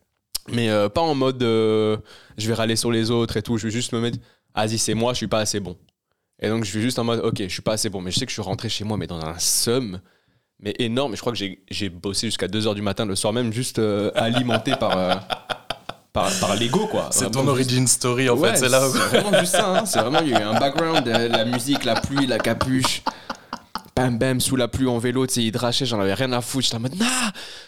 mais 0.50 0.70
euh, 0.70 0.90
pas 0.90 1.02
en 1.02 1.16
mode 1.16 1.42
euh, 1.44 1.98
je 2.38 2.48
vais 2.48 2.54
râler 2.54 2.76
sur 2.76 2.92
les 2.92 3.10
autres 3.12 3.38
et 3.38 3.42
tout. 3.42 3.58
Je 3.58 3.68
vais 3.68 3.72
juste 3.72 3.94
me 3.94 4.00
mettre, 4.02 4.18
vas-y, 4.56 4.78
c'est 4.78 4.94
moi, 4.94 5.14
je 5.14 5.18
suis 5.18 5.28
pas 5.28 5.40
assez 5.40 5.60
bon. 5.60 5.78
Et 6.42 6.50
donc, 6.50 6.66
je 6.66 6.70
suis 6.70 6.82
juste 6.82 7.00
en 7.00 7.06
mode, 7.06 7.22
ok, 7.24 7.36
je 7.40 7.48
suis 7.48 7.62
pas 7.62 7.74
assez 7.74 7.90
bon. 7.90 8.02
Mais 8.02 8.12
je 8.12 8.20
sais 8.20 8.26
que 8.26 8.30
je 8.30 8.36
suis 8.36 8.42
rentré 8.42 8.68
chez 8.68 8.84
moi, 8.84 8.98
mais 8.98 9.08
dans 9.08 9.22
un 9.26 9.40
somme, 9.40 10.02
mais 10.60 10.74
énorme. 10.80 11.14
Et 11.14 11.16
je 11.16 11.22
crois 11.22 11.32
que 11.32 11.38
j'ai- 11.38 11.90
bossé 11.90 12.28
jusqu'à 12.28 12.48
2h 12.50 12.76
du 12.76 12.82
matin 12.82 13.06
le 13.06 13.16
soir 13.16 13.32
même, 13.32 13.54
juste 13.54 13.80
euh, 13.80 14.12
alimenté 14.16 14.76
par, 14.76 14.98
euh, 14.98 15.14
par, 16.12 16.30
par 16.42 16.56
l'ego, 16.58 16.88
quoi. 16.88 17.08
C'est 17.12 17.32
ton 17.32 17.40
juste- 17.40 17.50
origin 17.50 17.88
story 17.88 18.30
en 18.30 18.38
Ouais, 18.38 18.52
fait, 18.52 18.58
c'est 18.58 18.70
là. 18.70 18.82
C'est 18.92 18.98
vraiment 19.22 19.40
juste 19.40 19.54
ça. 19.54 19.80
hein. 19.80 19.86
C'est 19.86 20.00
vraiment, 20.00 20.20
il 20.20 20.30
y 20.32 20.36
a 20.36 20.42
eu 20.42 20.44
un 20.44 20.60
background, 20.60 21.08
la 21.08 21.46
musique, 21.46 21.86
la 21.86 21.96
pluie, 22.02 22.28
la 22.28 22.38
capuche. 22.40 23.02
Bam 23.98 24.18
bam, 24.18 24.42
sous 24.42 24.58
la 24.58 24.68
pluie 24.68 24.90
en 24.90 24.98
vélo, 24.98 25.26
tu 25.26 25.36
sais, 25.36 25.42
il 25.44 25.52
drachait, 25.54 25.86
j'en 25.86 26.02
avais 26.02 26.14
rien 26.14 26.30
à 26.34 26.42
foutre. 26.42 26.66
J'étais 26.66 26.76
en 26.76 26.82
mode, 26.82 26.96
nah, 27.00 27.06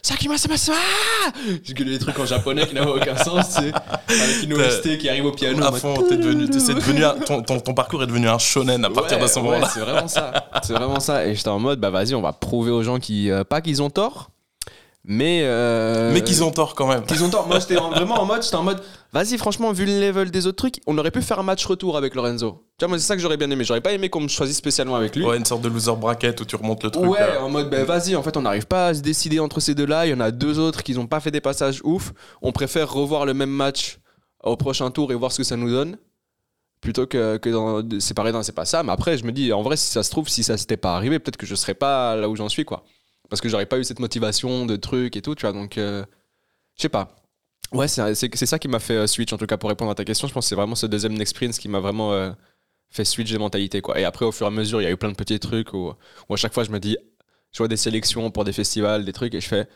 ça 0.01 0.17
qui 0.17 0.27
m'a, 0.27 0.37
ça 0.37 0.49
m'a, 0.49 0.57
ça 0.57 0.73
m'a. 0.73 1.31
J'ai 1.63 1.73
gueulé 1.73 1.91
des 1.91 1.99
trucs 1.99 2.19
en 2.19 2.25
japonais 2.25 2.67
qui 2.67 2.75
n'avaient 2.75 2.91
aucun 2.91 3.15
sens, 3.15 3.55
tu 3.55 3.61
sais. 3.61 3.71
Avec 4.09 4.43
une 4.43 4.51
OST 4.55 4.97
qui 4.97 5.07
arrive 5.07 5.23
au 5.25 5.31
piano. 5.31 5.63
À 5.63 5.71
fond, 5.71 5.93
t'es 6.09 6.17
devenu, 6.17 6.49
t'es- 6.49 6.73
devenu 6.73 7.05
un- 7.05 7.13
ton, 7.13 7.41
ton, 7.43 7.61
ton 7.61 7.73
parcours 7.73 8.03
est 8.03 8.07
devenu 8.07 8.27
un 8.27 8.39
shonen 8.39 8.83
à 8.83 8.89
partir 8.89 9.15
Ouais, 9.19 9.23
de 9.23 9.27
ce 9.29 9.35
ouais, 9.37 9.41
moment-là. 9.45 9.69
c'est 9.73 9.79
vraiment 9.79 10.07
ça. 10.09 10.49
C'est 10.63 10.73
vraiment 10.73 10.99
ça. 10.99 11.25
Et 11.25 11.33
j'étais 11.33 11.47
en 11.47 11.59
mode, 11.59 11.79
bah 11.79 11.91
vas-y, 11.91 12.13
on 12.13 12.21
va 12.21 12.33
prouver 12.33 12.71
aux 12.71 12.83
gens 12.83 12.99
qui, 12.99 13.31
euh, 13.31 13.45
pas 13.45 13.61
qu'ils 13.61 13.81
ont 13.81 13.89
tort, 13.89 14.29
mais. 15.05 15.43
euh, 15.43 16.11
Mais 16.13 16.23
qu'ils 16.25 16.43
ont 16.43 16.51
tort 16.51 16.75
quand 16.75 16.87
même. 16.87 17.05
qu'ils 17.05 17.23
ont 17.23 17.29
tort. 17.29 17.47
Moi, 17.47 17.59
j'étais 17.59 17.77
en- 17.77 17.89
vraiment 17.91 18.19
en 18.19 18.25
mode, 18.25 18.43
j'étais 18.43 18.55
en 18.57 18.63
mode, 18.63 18.81
vas-y, 19.13 19.37
franchement, 19.37 19.71
vu 19.71 19.85
le 19.85 19.99
level 19.99 20.31
des 20.31 20.47
autres 20.47 20.57
trucs, 20.57 20.81
on 20.85 20.97
aurait 20.97 21.11
pu 21.11 21.21
faire 21.21 21.39
un 21.39 21.43
match 21.43 21.65
retour 21.65 21.97
avec 21.97 22.15
Lorenzo. 22.15 22.65
Tu 22.77 22.85
vois, 22.85 22.89
moi, 22.89 22.99
c'est 22.99 23.05
ça 23.05 23.15
que 23.15 23.21
j'aurais 23.21 23.37
bien 23.37 23.49
aimé. 23.49 23.63
J'aurais 23.63 23.81
pas 23.81 23.91
aimé 23.93 24.09
qu'on 24.09 24.21
me 24.21 24.27
choisisse 24.27 24.57
spécialement 24.57 24.95
avec 24.95 25.15
lui. 25.15 25.25
Ouais, 25.25 25.37
une 25.37 25.45
sorte 25.45 25.61
de 25.61 25.69
loser 25.69 25.95
bracket 25.95 26.39
où 26.41 26.45
tu 26.45 26.55
remontes 26.55 26.83
le 26.83 26.91
truc. 26.91 27.05
Ouais, 27.05 27.37
en 27.37 27.49
mode, 27.49 27.69
ben 27.69 27.83
vas-y, 27.85 28.15
en 28.15 28.23
fait, 28.23 28.37
on 28.37 28.41
n'arrive 28.41 28.67
pas 28.67 28.87
à 28.87 28.93
se 28.93 29.01
décider 29.01 29.39
entre 29.39 29.59
ces 29.59 29.75
deux-là. 29.75 30.05
Il 30.05 30.11
y 30.11 30.13
en 30.13 30.19
a 30.19 30.31
deux 30.31 30.59
autres 30.59 30.83
qui 30.83 30.93
n'ont 30.93 31.07
pas 31.07 31.19
fait 31.19 31.31
des 31.31 31.41
passages 31.41 31.81
ouf. 31.83 32.13
On 32.41 32.51
préfère 32.51 32.91
revoir 32.91 33.25
le 33.25 33.33
même 33.33 33.49
match 33.49 33.99
au 34.43 34.55
prochain 34.55 34.91
tour 34.91 35.11
et 35.11 35.15
voir 35.15 35.31
ce 35.31 35.37
que 35.37 35.43
ça 35.43 35.57
nous 35.57 35.69
donne. 35.69 35.97
Plutôt 36.79 37.07
que, 37.07 37.37
que 37.37 37.49
dans, 37.49 37.81
de 37.81 37.99
séparer 37.99 38.31
dans 38.31 38.43
c'est 38.43 38.51
pas 38.51 38.65
ça. 38.65 38.83
Mais 38.83 38.91
après, 38.91 39.17
je 39.17 39.25
me 39.25 39.31
dis, 39.31 39.51
en 39.51 39.63
vrai, 39.63 39.77
si 39.77 39.87
ça 39.87 40.03
se 40.03 40.11
trouve, 40.11 40.29
si 40.29 40.43
ça 40.43 40.57
s'était 40.57 40.77
pas 40.77 40.95
arrivé, 40.95 41.17
peut-être 41.17 41.37
que 41.37 41.47
je 41.47 41.55
serais 41.55 41.73
pas 41.73 42.15
là 42.15 42.29
où 42.29 42.35
j'en 42.35 42.49
suis, 42.49 42.65
quoi. 42.65 42.83
Parce 43.29 43.41
que 43.41 43.49
j'aurais 43.49 43.65
pas 43.65 43.79
eu 43.79 43.83
cette 43.83 43.99
motivation 43.99 44.65
de 44.65 44.75
trucs 44.75 45.17
et 45.17 45.21
tout, 45.21 45.33
tu 45.33 45.41
vois. 45.41 45.53
Donc, 45.53 45.77
euh, 45.77 46.05
je 46.75 46.83
sais 46.83 46.89
pas. 46.89 47.15
Ouais, 47.73 47.87
c'est 47.87 48.15
c'est- 48.15 48.35
c'est 48.35 48.45
ça 48.45 48.59
qui 48.59 48.67
m'a 48.67 48.79
fait 48.79 48.93
euh, 48.95 49.07
switch, 49.07 49.31
en 49.33 49.37
tout 49.37 49.45
cas, 49.47 49.57
pour 49.57 49.69
répondre 49.69 49.91
à 49.91 49.95
ta 49.95 50.03
question. 50.05 50.27
Je 50.27 50.33
pense 50.33 50.45
que 50.45 50.49
c'est 50.49 50.55
vraiment 50.55 50.75
ce 50.75 50.85
deuxième 50.85 51.19
experience 51.21 51.59
qui 51.59 51.67
m'a 51.67 51.79
vraiment 51.79 52.13
euh, 52.13 52.31
fait 52.89 53.03
switch 53.05 53.31
de 53.31 53.37
mentalité, 53.37 53.81
quoi. 53.81 53.99
Et 53.99 54.05
après, 54.05 54.25
au 54.25 54.31
fur 54.31 54.45
et 54.45 54.49
à 54.49 54.51
mesure, 54.51 54.81
il 54.81 54.85
y 54.85 54.87
a 54.87 54.91
eu 54.91 54.97
plein 54.97 55.09
de 55.11 55.15
petits 55.15 55.39
trucs 55.39 55.73
où, 55.73 55.93
où 56.29 56.33
à 56.33 56.37
chaque 56.37 56.53
fois, 56.53 56.63
je 56.63 56.71
me 56.71 56.79
dis, 56.79 56.97
je 57.51 57.57
vois 57.59 57.67
des 57.67 57.77
sélections 57.77 58.31
pour 58.31 58.43
des 58.45 58.53
festivals, 58.53 59.03
des 59.05 59.13
trucs, 59.13 59.33
et 59.35 59.41
je 59.41 59.47
fais 59.47 59.67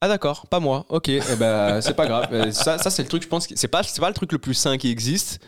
Ah 0.00 0.08
d'accord, 0.08 0.46
pas 0.48 0.60
moi, 0.60 0.86
ok, 0.88 1.08
et 1.08 1.20
ben 1.38 1.80
c'est 1.82 1.94
pas 1.94 2.06
grave. 2.06 2.50
Ça, 2.52 2.78
ça 2.78 2.90
c'est 2.90 3.02
le 3.02 3.08
truc, 3.08 3.22
je 3.22 3.28
pense, 3.28 3.46
que- 3.46 3.54
c'est 3.56 3.68
pas, 3.68 3.82
c'est 3.82 4.00
pas 4.00 4.08
le 4.08 4.14
truc 4.14 4.32
le 4.32 4.38
plus 4.38 4.54
sain 4.54 4.76
qui 4.78 4.90
existe, 4.90 5.40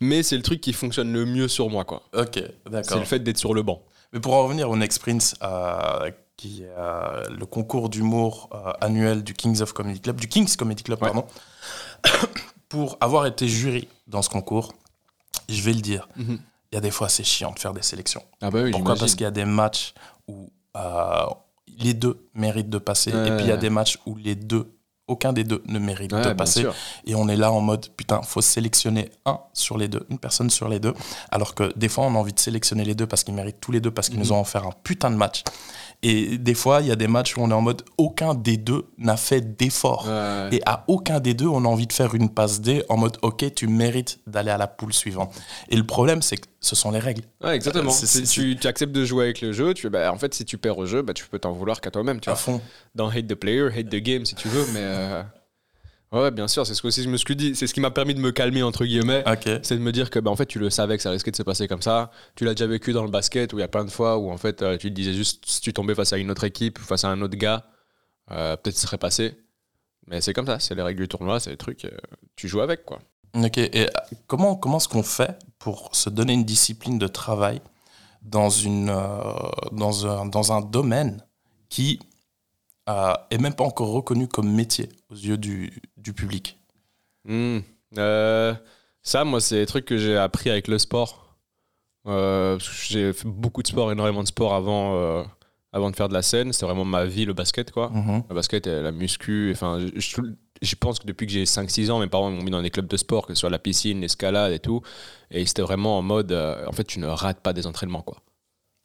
mais 0.00 0.22
c'est 0.22 0.36
le 0.36 0.42
truc 0.42 0.60
qui 0.60 0.72
fonctionne 0.72 1.12
le 1.12 1.24
mieux 1.26 1.48
sur 1.48 1.68
moi, 1.70 1.84
quoi. 1.84 2.02
Ok, 2.14 2.34
C'est 2.34 2.70
d'accord. 2.70 2.98
le 2.98 3.04
fait 3.04 3.18
d'être 3.20 3.38
sur 3.38 3.54
le 3.54 3.62
banc. 3.62 3.82
Mais 4.12 4.20
pour 4.20 4.34
en 4.34 4.42
revenir 4.44 4.68
au 4.70 4.76
Next 4.76 5.00
Prince, 5.00 5.34
euh, 5.42 6.10
qui 6.40 6.62
est 6.62 6.72
euh, 6.78 7.22
le 7.28 7.44
concours 7.44 7.90
d'humour 7.90 8.48
euh, 8.54 8.72
annuel 8.80 9.22
du 9.22 9.34
Kings 9.34 9.60
of 9.60 9.74
Comedy 9.74 10.00
Club, 10.00 10.18
du 10.18 10.26
Kings 10.26 10.56
Comedy 10.56 10.82
Club, 10.82 10.98
Ouais. 11.02 11.10
pardon, 11.10 11.26
pour 12.68 12.96
avoir 13.00 13.26
été 13.26 13.46
jury 13.48 13.88
dans 14.06 14.22
ce 14.22 14.28
concours, 14.30 14.72
je 15.48 15.60
vais 15.62 15.72
le 15.74 15.80
dire, 15.80 16.08
Mhm. 16.16 16.38
il 16.72 16.74
y 16.74 16.78
a 16.78 16.80
des 16.80 16.90
fois 16.90 17.08
c'est 17.08 17.24
chiant 17.24 17.52
de 17.52 17.58
faire 17.58 17.74
des 17.74 17.82
sélections. 17.82 18.22
Ah 18.40 18.50
bah 18.50 18.60
oui, 18.62 18.70
Pourquoi? 18.70 18.96
Parce 18.96 19.12
qu'il 19.14 19.22
y 19.24 19.26
a 19.26 19.30
des 19.30 19.44
matchs 19.44 19.92
où 20.28 20.48
euh, 20.76 21.26
les 21.78 21.94
deux 21.94 22.26
méritent 22.34 22.70
de 22.70 22.78
passer, 22.78 23.12
Ouais, 23.12 23.28
et 23.28 23.36
puis 23.36 23.44
il 23.44 23.48
y 23.48 23.52
a 23.52 23.56
des 23.56 23.70
matchs 23.70 23.98
où 24.06 24.16
les 24.16 24.34
deux 24.34 24.72
aucun 25.08 25.32
des 25.32 25.42
deux 25.42 25.60
ne 25.66 25.80
mérite 25.80 26.12
Ouais, 26.12 26.22
de 26.22 26.32
passer. 26.34 26.64
Et 27.04 27.16
on 27.16 27.26
est 27.26 27.34
là 27.34 27.50
en 27.50 27.60
mode, 27.60 27.88
putain, 27.96 28.22
faut 28.22 28.40
sélectionner 28.40 29.10
un 29.26 29.40
sur 29.52 29.76
les 29.76 29.88
deux, 29.88 30.06
une 30.08 30.20
personne 30.20 30.50
sur 30.50 30.68
les 30.68 30.78
deux. 30.78 30.94
Alors 31.32 31.56
que 31.56 31.72
des 31.76 31.88
fois, 31.88 32.04
on 32.04 32.14
a 32.14 32.18
envie 32.18 32.32
de 32.32 32.38
sélectionner 32.38 32.84
les 32.84 32.94
deux 32.94 33.08
parce 33.08 33.24
qu'ils 33.24 33.34
méritent 33.34 33.60
tous 33.60 33.72
les 33.72 33.80
deux, 33.80 33.90
parce 33.90 34.08
qu'ils 34.08 34.18
Mhm. 34.20 34.24
nous 34.26 34.32
ont 34.32 34.40
offert 34.40 34.64
un 34.68 34.72
putain 34.84 35.10
de 35.10 35.16
match. 35.16 35.42
Et 36.02 36.38
des 36.38 36.54
fois, 36.54 36.80
il 36.80 36.86
y 36.86 36.90
a 36.90 36.96
des 36.96 37.08
matchs 37.08 37.36
où 37.36 37.40
on 37.42 37.50
est 37.50 37.54
en 37.54 37.60
mode, 37.60 37.82
aucun 37.98 38.34
des 38.34 38.56
deux 38.56 38.86
n'a 38.96 39.18
fait 39.18 39.56
d'effort. 39.58 40.06
Ouais. 40.08 40.48
Et 40.56 40.62
à 40.64 40.84
aucun 40.88 41.20
des 41.20 41.34
deux, 41.34 41.46
on 41.46 41.64
a 41.64 41.68
envie 41.68 41.86
de 41.86 41.92
faire 41.92 42.14
une 42.14 42.30
passe 42.30 42.62
D 42.62 42.82
en 42.88 42.96
mode, 42.96 43.18
ok, 43.20 43.54
tu 43.54 43.66
mérites 43.66 44.18
d'aller 44.26 44.50
à 44.50 44.56
la 44.56 44.66
poule 44.66 44.94
suivante. 44.94 45.34
Et 45.68 45.76
le 45.76 45.84
problème, 45.84 46.22
c'est 46.22 46.38
que 46.38 46.46
ce 46.60 46.74
sont 46.74 46.90
les 46.90 46.98
règles. 47.00 47.22
Ouais, 47.44 47.54
exactement. 47.54 47.90
Si 47.90 48.22
tu, 48.22 48.56
tu 48.56 48.66
acceptes 48.66 48.92
de 48.92 49.04
jouer 49.04 49.24
avec 49.24 49.42
le 49.42 49.52
jeu, 49.52 49.74
tu, 49.74 49.90
bah, 49.90 50.10
en 50.12 50.16
fait, 50.16 50.32
si 50.32 50.44
tu 50.46 50.56
perds 50.56 50.78
au 50.78 50.86
jeu, 50.86 51.02
bah, 51.02 51.12
tu 51.12 51.26
peux 51.26 51.38
t'en 51.38 51.52
vouloir 51.52 51.80
qu'à 51.82 51.90
toi-même. 51.90 52.18
Tu 52.20 52.30
À 52.30 52.32
vois. 52.32 52.40
fond. 52.40 52.60
Dans 52.94 53.08
Hate 53.08 53.26
the 53.26 53.34
Player, 53.34 53.66
Hate 53.68 53.90
the 53.90 53.96
Game, 53.96 54.24
si 54.24 54.34
tu 54.34 54.48
veux. 54.48 54.64
Mais 54.72 54.80
euh, 54.82 55.22
ouais, 56.12 56.30
bien 56.30 56.48
sûr, 56.48 56.66
c'est 56.66 56.74
ce 56.74 56.82
que 56.82 56.88
aussi 56.88 57.02
je 57.02 57.08
me 57.08 57.16
suis 57.16 57.36
dit. 57.36 57.54
C'est 57.54 57.66
ce 57.66 57.74
qui 57.74 57.80
m'a 57.80 57.90
permis 57.90 58.14
de 58.14 58.20
me 58.20 58.32
calmer, 58.32 58.62
entre 58.62 58.84
guillemets. 58.84 59.24
C'est 59.62 59.76
de 59.76 59.80
me 59.80 59.92
dire 59.92 60.10
que 60.10 60.18
bah, 60.18 60.30
en 60.30 60.36
fait, 60.36 60.46
tu 60.46 60.58
le 60.58 60.70
savais 60.70 60.96
que 60.96 61.02
ça 61.02 61.10
risquait 61.10 61.30
de 61.30 61.36
se 61.36 61.42
passer 61.42 61.68
comme 61.68 61.82
ça. 61.82 62.10
Tu 62.34 62.44
l'as 62.44 62.54
déjà 62.54 62.66
vécu 62.66 62.92
dans 62.92 63.04
le 63.04 63.10
basket 63.10 63.52
où 63.52 63.58
il 63.58 63.60
y 63.60 63.64
a 63.64 63.68
plein 63.68 63.84
de 63.84 63.90
fois 63.90 64.18
où 64.18 64.30
en 64.30 64.36
fait, 64.36 64.62
euh, 64.62 64.76
tu 64.76 64.90
te 64.90 64.94
disais 64.94 65.12
juste 65.12 65.44
si 65.46 65.60
tu 65.60 65.72
tombais 65.72 65.94
face 65.94 66.12
à 66.12 66.18
une 66.18 66.30
autre 66.30 66.44
équipe, 66.44 66.78
face 66.78 67.04
à 67.04 67.08
un 67.08 67.20
autre 67.22 67.36
gars, 67.36 67.66
euh, 68.30 68.56
peut-être 68.56 68.76
ce 68.76 68.82
serait 68.82 68.98
passé. 68.98 69.34
Mais 70.06 70.20
c'est 70.20 70.32
comme 70.32 70.46
ça, 70.46 70.58
c'est 70.58 70.74
les 70.74 70.82
règles 70.82 71.02
du 71.02 71.08
tournoi, 71.08 71.38
c'est 71.38 71.50
les 71.50 71.56
trucs, 71.56 71.84
euh, 71.84 71.90
tu 72.34 72.48
joues 72.48 72.60
avec 72.60 72.84
quoi. 72.84 72.98
Ok, 73.34 73.58
et 73.58 73.86
comment, 74.26 74.56
comment 74.56 74.78
est-ce 74.78 74.88
qu'on 74.88 75.04
fait 75.04 75.38
pour 75.60 75.94
se 75.94 76.10
donner 76.10 76.32
une 76.32 76.44
discipline 76.44 76.98
de 76.98 77.06
travail 77.06 77.60
dans, 78.22 78.50
une, 78.50 78.86
dans, 79.70 80.06
un, 80.06 80.26
dans 80.26 80.52
un 80.52 80.62
domaine 80.62 81.24
qui 81.68 82.00
euh, 82.90 83.12
est 83.30 83.38
même 83.38 83.54
pas 83.54 83.64
encore 83.64 83.90
reconnu 83.92 84.26
comme 84.28 84.50
métier 84.52 84.88
aux 85.10 85.14
yeux 85.14 85.38
du, 85.38 85.72
du 85.96 86.12
public 86.12 86.56
Hmm. 87.26 87.58
Euh, 87.98 88.54
ça, 89.02 89.24
moi, 89.24 89.40
c'est 89.40 89.56
des 89.56 89.66
trucs 89.66 89.84
que 89.84 89.98
j'ai 89.98 90.16
appris 90.16 90.48
avec 90.48 90.68
le 90.68 90.78
sport. 90.78 91.36
Euh, 92.06 92.58
j'ai 92.88 93.12
fait 93.12 93.28
beaucoup 93.28 93.62
de 93.62 93.66
sport, 93.68 93.92
énormément 93.92 94.22
de 94.22 94.28
sport 94.28 94.54
avant, 94.54 94.94
euh, 94.96 95.22
avant 95.72 95.90
de 95.90 95.96
faire 95.96 96.08
de 96.08 96.14
la 96.14 96.22
scène. 96.22 96.52
C'était 96.54 96.64
vraiment 96.66 96.86
ma 96.86 97.04
vie, 97.04 97.26
le 97.26 97.34
basket, 97.34 97.70
quoi. 97.72 97.90
Mhm. 97.90 98.22
Le 98.28 98.34
basket, 98.34 98.66
et 98.66 98.80
la 98.80 98.90
muscu. 98.90 99.50
Enfin, 99.52 99.78
je, 99.80 100.00
je- 100.00 100.22
je 100.62 100.74
pense 100.76 100.98
que 100.98 101.06
depuis 101.06 101.26
que 101.26 101.32
j'ai 101.32 101.44
5-6 101.44 101.90
ans, 101.90 101.98
mes 102.00 102.06
parents 102.06 102.30
m'ont 102.30 102.42
mis 102.42 102.50
dans 102.50 102.62
des 102.62 102.70
clubs 102.70 102.86
de 102.88 102.96
sport, 102.96 103.26
que 103.26 103.34
ce 103.34 103.40
soit 103.40 103.50
la 103.50 103.58
piscine, 103.58 104.00
l'escalade 104.00 104.52
et 104.52 104.58
tout. 104.60 104.80
Et 105.30 105.44
c'était 105.46 105.62
vraiment 105.62 105.98
en 105.98 106.02
mode, 106.02 106.32
euh, 106.32 106.64
en 106.66 106.72
fait, 106.72 106.84
tu 106.84 107.00
ne 107.00 107.06
rates 107.06 107.40
pas 107.40 107.52
des 107.52 107.66
entraînements, 107.66 108.02
quoi. 108.02 108.18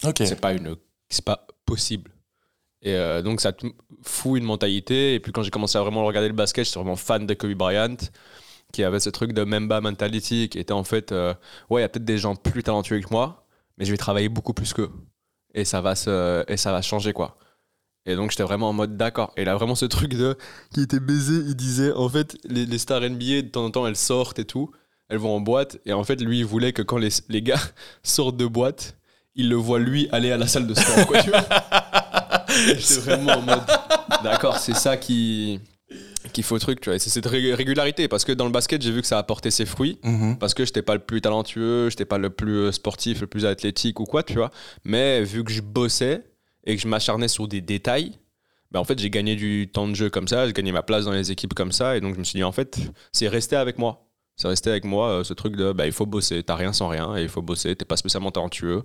Ok. 0.04 0.18
C'est 0.26 0.40
pas 0.42 0.52
une, 0.54 0.76
c'est 1.10 1.24
pas 1.26 1.48
possible. 1.66 2.12
Et 2.86 2.94
euh, 2.94 3.24
donc 3.24 3.42
ça 3.42 3.52
fout 4.04 4.38
une 4.38 4.46
mentalité. 4.46 5.16
Et 5.16 5.20
puis 5.20 5.32
quand 5.34 5.42
j'ai 5.42 5.50
commencé 5.50 5.78
à 5.78 5.82
vraiment 5.82 6.06
regarder 6.06 6.30
le 6.30 6.36
basket, 6.36 6.66
j'étais 6.66 6.80
vraiment 6.80 6.96
fan 6.96 7.26
de 7.26 7.34
Kobe 7.34 7.54
Bryant, 7.56 7.98
qui 8.72 8.84
avait 8.84 9.00
ce 9.00 9.10
truc 9.10 9.34
de 9.34 9.44
Memba 9.44 9.82
mentality, 9.82 10.48
qui 10.50 10.60
était 10.60 10.72
en 10.72 10.84
fait, 10.84 11.12
euh, 11.12 11.34
ouais, 11.70 11.82
il 11.82 11.84
y 11.84 11.86
a 11.86 11.90
peut-être 11.90 12.06
des 12.06 12.20
gens 12.20 12.36
plus 12.36 12.62
talentueux 12.64 13.02
que 13.02 13.10
moi, 13.10 13.48
mais 13.78 13.86
je 13.86 13.92
vais 13.92 13.98
travailler 13.98 14.30
beaucoup 14.30 14.54
plus 14.54 14.72
qu'eux. 14.72 14.92
Et 15.56 15.66
ça 15.66 15.82
va 15.82 15.94
et 16.48 16.58
ça 16.58 16.72
va 16.72 16.82
changer 16.82 17.12
quoi. 17.12 17.38
Et 18.06 18.16
donc 18.16 18.30
j'étais 18.30 18.44
vraiment 18.44 18.70
en 18.70 18.74
mode 18.74 18.98
d'accord. 18.98 19.34
Et 19.36 19.46
là 19.46 19.56
vraiment 19.56 19.76
ce 19.76 19.86
truc 19.86 20.14
de 20.14 20.38
qui 20.72 20.82
était 20.82 21.00
baisé, 21.00 21.34
il 21.48 21.56
disait 21.56 21.92
en 21.94 22.08
fait 22.08 22.38
les, 22.44 22.68
les 22.68 22.78
stars 22.78 23.02
NBA 23.02 23.42
de 23.42 23.48
temps 23.48 23.66
en 23.66 23.72
temps 23.72 23.88
elles 23.88 23.96
sortent 23.96 24.38
et 24.38 24.46
tout, 24.46 24.70
elles 25.10 25.18
vont 25.18 25.36
en 25.36 25.40
boîte. 25.40 25.80
Et 25.86 25.94
en 25.94 26.04
fait 26.04 26.22
lui 26.22 26.40
il 26.40 26.46
voulait 26.46 26.74
que 26.74 26.84
quand 26.84 26.98
les, 26.98 27.10
les 27.30 27.42
gars 27.42 27.62
sortent 28.04 28.38
de 28.38 28.46
boîte, 28.46 28.98
il 29.34 29.50
le 29.50 29.56
voit 29.56 29.80
lui 29.80 30.08
aller 30.12 30.32
à 30.32 30.38
la 30.38 30.46
salle 30.46 30.68
de 30.68 30.74
sport. 30.76 31.08
Quoi, 31.08 31.24
tu 31.24 31.30
vois 31.30 31.46
J'étais 32.78 33.00
vraiment 33.02 33.34
en 33.34 33.42
mode 33.42 33.64
d'accord, 34.24 34.58
c'est 34.58 34.76
ça 34.76 34.98
qui 34.98 35.60
qu'il 36.34 36.44
faut 36.44 36.58
truc, 36.60 36.82
tu 36.82 36.90
vois. 36.90 36.98
C'est 37.00 37.10
cette 37.12 37.28
ré- 37.28 37.54
régularité 37.54 38.08
parce 38.08 38.26
que 38.26 38.32
dans 38.32 38.46
le 38.46 38.52
basket 38.52 38.82
j'ai 38.82 38.92
vu 38.92 39.02
que 39.02 39.08
ça 39.08 39.20
a 39.20 39.24
porté 39.24 39.52
ses 39.52 39.66
fruits 39.66 40.00
Mhm. 40.04 40.38
parce 40.40 40.54
que 40.54 40.66
j'étais 40.66 40.82
pas 40.82 40.94
le 40.96 41.00
plus 41.00 41.22
talentueux, 41.22 41.90
j'étais 41.90 42.06
pas 42.06 42.18
le 42.18 42.30
plus 42.32 42.58
euh, 42.58 42.72
sportif, 42.72 43.22
le 43.22 43.28
plus 43.28 43.46
athlétique 43.46 44.00
ou 44.00 44.06
quoi, 44.06 44.24
tu 44.24 44.34
vois. 44.34 44.50
Mais 44.84 45.24
vu 45.24 45.44
que 45.44 45.52
je 45.52 45.62
bossais 45.62 46.24
et 46.66 46.76
que 46.76 46.82
je 46.82 46.88
m'acharnais 46.88 47.28
sur 47.28 47.48
des 47.48 47.62
détails, 47.62 48.14
ben 48.72 48.80
en 48.80 48.84
fait, 48.84 48.98
j'ai 49.00 49.12
gagné 49.12 49.36
du 49.36 49.70
temps 49.72 49.88
de 49.88 49.94
jeu 49.94 50.10
comme 50.10 50.28
ça, 50.28 50.48
j'ai 50.48 50.54
gagné 50.54 50.72
ma 50.72 50.82
place 50.82 51.06
dans 51.06 51.12
les 51.12 51.32
équipes 51.32 51.54
comme 51.54 51.72
ça. 51.72 51.96
Et 51.96 52.02
donc, 52.02 52.16
je 52.16 52.20
me 52.20 52.24
suis 52.24 52.38
dit, 52.38 52.44
en 52.44 52.52
fait, 52.52 52.80
c'est 53.12 53.28
resté 53.28 53.56
avec 53.56 53.78
moi. 53.78 54.08
C'est 54.36 54.48
resté 54.48 54.72
avec 54.72 54.84
moi 54.84 55.10
euh, 55.10 55.24
ce 55.24 55.34
truc 55.34 55.56
de, 55.56 55.72
bah, 55.72 55.86
il 55.86 55.94
faut 55.94 56.08
bosser, 56.08 56.42
t'as 56.44 56.56
rien 56.56 56.74
sans 56.74 56.88
rien, 56.90 57.16
et 57.16 57.22
il 57.22 57.30
faut 57.30 57.44
bosser, 57.44 57.76
t'es 57.76 57.86
pas 57.86 57.96
spécialement 57.98 58.32
talentueux. 58.32 58.82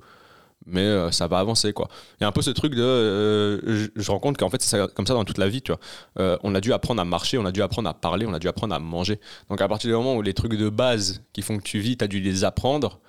Mais 0.66 0.82
euh, 0.82 1.10
ça 1.10 1.26
va 1.26 1.38
avancer, 1.38 1.72
quoi. 1.72 1.88
Il 2.20 2.22
y 2.22 2.24
a 2.24 2.28
un 2.28 2.32
peu 2.32 2.42
ce 2.42 2.50
truc 2.50 2.74
de. 2.74 2.82
euh, 2.82 3.60
je, 3.64 3.88
je 3.96 4.10
rends 4.10 4.18
compte 4.20 4.36
qu'en 4.36 4.50
fait, 4.50 4.60
c'est 4.62 4.92
comme 4.94 5.06
ça 5.06 5.14
dans 5.14 5.24
toute 5.24 5.38
la 5.38 5.48
vie, 5.48 5.62
tu 5.62 5.72
vois. 5.72 5.80
Euh, 6.18 6.36
on 6.42 6.54
a 6.54 6.60
dû 6.60 6.72
apprendre 6.72 7.00
à 7.00 7.04
marcher, 7.04 7.38
on 7.38 7.46
a 7.46 7.52
dû 7.52 7.62
apprendre 7.62 7.88
à 7.88 7.94
parler, 7.94 8.26
on 8.26 8.34
a 8.34 8.38
dû 8.38 8.46
apprendre 8.48 8.74
à 8.74 8.78
manger. 8.78 9.20
Donc 9.48 9.60
à 9.60 9.68
partir 9.68 9.88
du 9.88 9.94
moment 9.96 10.14
où 10.16 10.22
les 10.22 10.34
trucs 10.34 10.54
de 10.54 10.68
base 10.68 11.22
qui 11.32 11.42
font 11.42 11.56
que 11.58 11.62
tu 11.62 11.78
vis, 11.80 11.96
tu 11.96 12.04
as 12.04 12.08
dû 12.08 12.20
les 12.20 12.44
apprendre, 12.44 13.00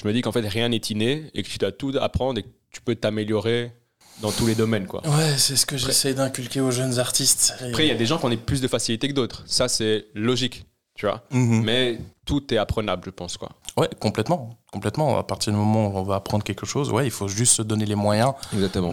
je 0.00 0.06
me 0.06 0.12
dis 0.12 0.22
qu'en 0.22 0.32
fait 0.32 0.46
rien 0.46 0.68
n'est 0.68 0.76
inné 0.76 1.30
et 1.34 1.42
que 1.42 1.48
tu 1.48 1.58
dois 1.58 1.72
tout 1.72 1.92
apprendre 2.00 2.38
et 2.38 2.44
que 2.44 2.48
tu 2.70 2.80
peux 2.80 2.94
t'améliorer 2.94 3.72
dans 4.20 4.30
tous 4.30 4.46
les 4.46 4.54
domaines. 4.54 4.86
Quoi. 4.86 5.02
Ouais, 5.06 5.36
c'est 5.36 5.56
ce 5.56 5.66
que 5.66 5.76
j'essaie 5.76 6.14
d'inculquer 6.14 6.60
aux 6.60 6.70
jeunes 6.70 6.98
artistes. 6.98 7.54
Après, 7.60 7.84
il 7.84 7.88
y 7.88 7.92
a 7.92 7.96
des 7.96 8.06
gens 8.06 8.18
qui 8.18 8.26
ont 8.26 8.36
plus 8.36 8.60
de 8.60 8.68
facilité 8.68 9.08
que 9.08 9.12
d'autres. 9.14 9.42
Ça, 9.46 9.68
c'est 9.68 10.06
logique, 10.14 10.64
tu 10.94 11.06
vois. 11.06 11.24
Mhm. 11.30 11.62
Mais 11.64 11.98
tout 12.24 12.54
est 12.54 12.58
apprenable, 12.58 13.02
je 13.06 13.10
pense. 13.10 13.36
Quoi. 13.36 13.50
Ouais, 13.76 13.88
complètement. 14.00 14.50
Complètement. 14.70 15.18
À 15.18 15.22
partir 15.24 15.52
du 15.52 15.58
moment 15.58 15.86
où 15.88 15.96
on 15.96 16.02
va 16.02 16.16
apprendre 16.16 16.44
quelque 16.44 16.66
chose, 16.66 16.90
ouais, 16.90 17.06
il 17.06 17.10
faut 17.10 17.28
juste 17.28 17.54
se 17.54 17.62
donner 17.62 17.86
les 17.86 17.94
moyens 17.94 18.32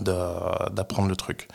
d'apprendre 0.01 1.07
le 1.09 1.15
truc. 1.15 1.47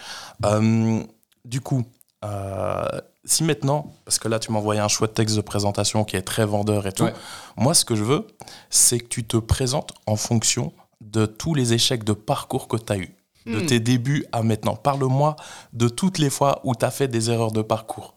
Euh, 0.44 1.02
du 1.44 1.60
coup, 1.60 1.84
euh, 2.24 2.84
si 3.24 3.44
maintenant, 3.44 3.92
parce 4.04 4.18
que 4.18 4.28
là 4.28 4.38
tu 4.38 4.52
m'as 4.52 4.58
envoyé 4.58 4.80
un 4.80 4.88
chouette 4.88 5.14
texte 5.14 5.36
de 5.36 5.40
présentation 5.40 6.04
qui 6.04 6.16
est 6.16 6.22
très 6.22 6.44
vendeur 6.46 6.86
et 6.86 6.92
tout, 6.92 7.04
Ouais. 7.04 7.14
moi 7.56 7.74
ce 7.74 7.84
que 7.84 7.94
je 7.94 8.04
veux, 8.04 8.26
c'est 8.70 8.98
que 8.98 9.06
tu 9.08 9.24
te 9.24 9.36
présentes 9.36 9.92
en 10.06 10.16
fonction 10.16 10.72
de 11.00 11.26
tous 11.26 11.54
les 11.54 11.72
échecs 11.72 12.04
de 12.04 12.12
parcours 12.12 12.68
que 12.68 12.76
tu 12.76 12.92
as 12.92 12.96
eu, 12.98 13.14
de 13.46 13.60
Hmm. 13.60 13.66
tes 13.66 13.80
débuts 13.80 14.24
à 14.32 14.42
maintenant. 14.42 14.74
Parle-moi 14.76 15.36
de 15.72 15.88
toutes 15.88 16.18
les 16.18 16.30
fois 16.30 16.60
où 16.64 16.74
tu 16.74 16.84
as 16.84 16.90
fait 16.90 17.08
des 17.08 17.30
erreurs 17.30 17.52
de 17.52 17.62
parcours. 17.62 18.14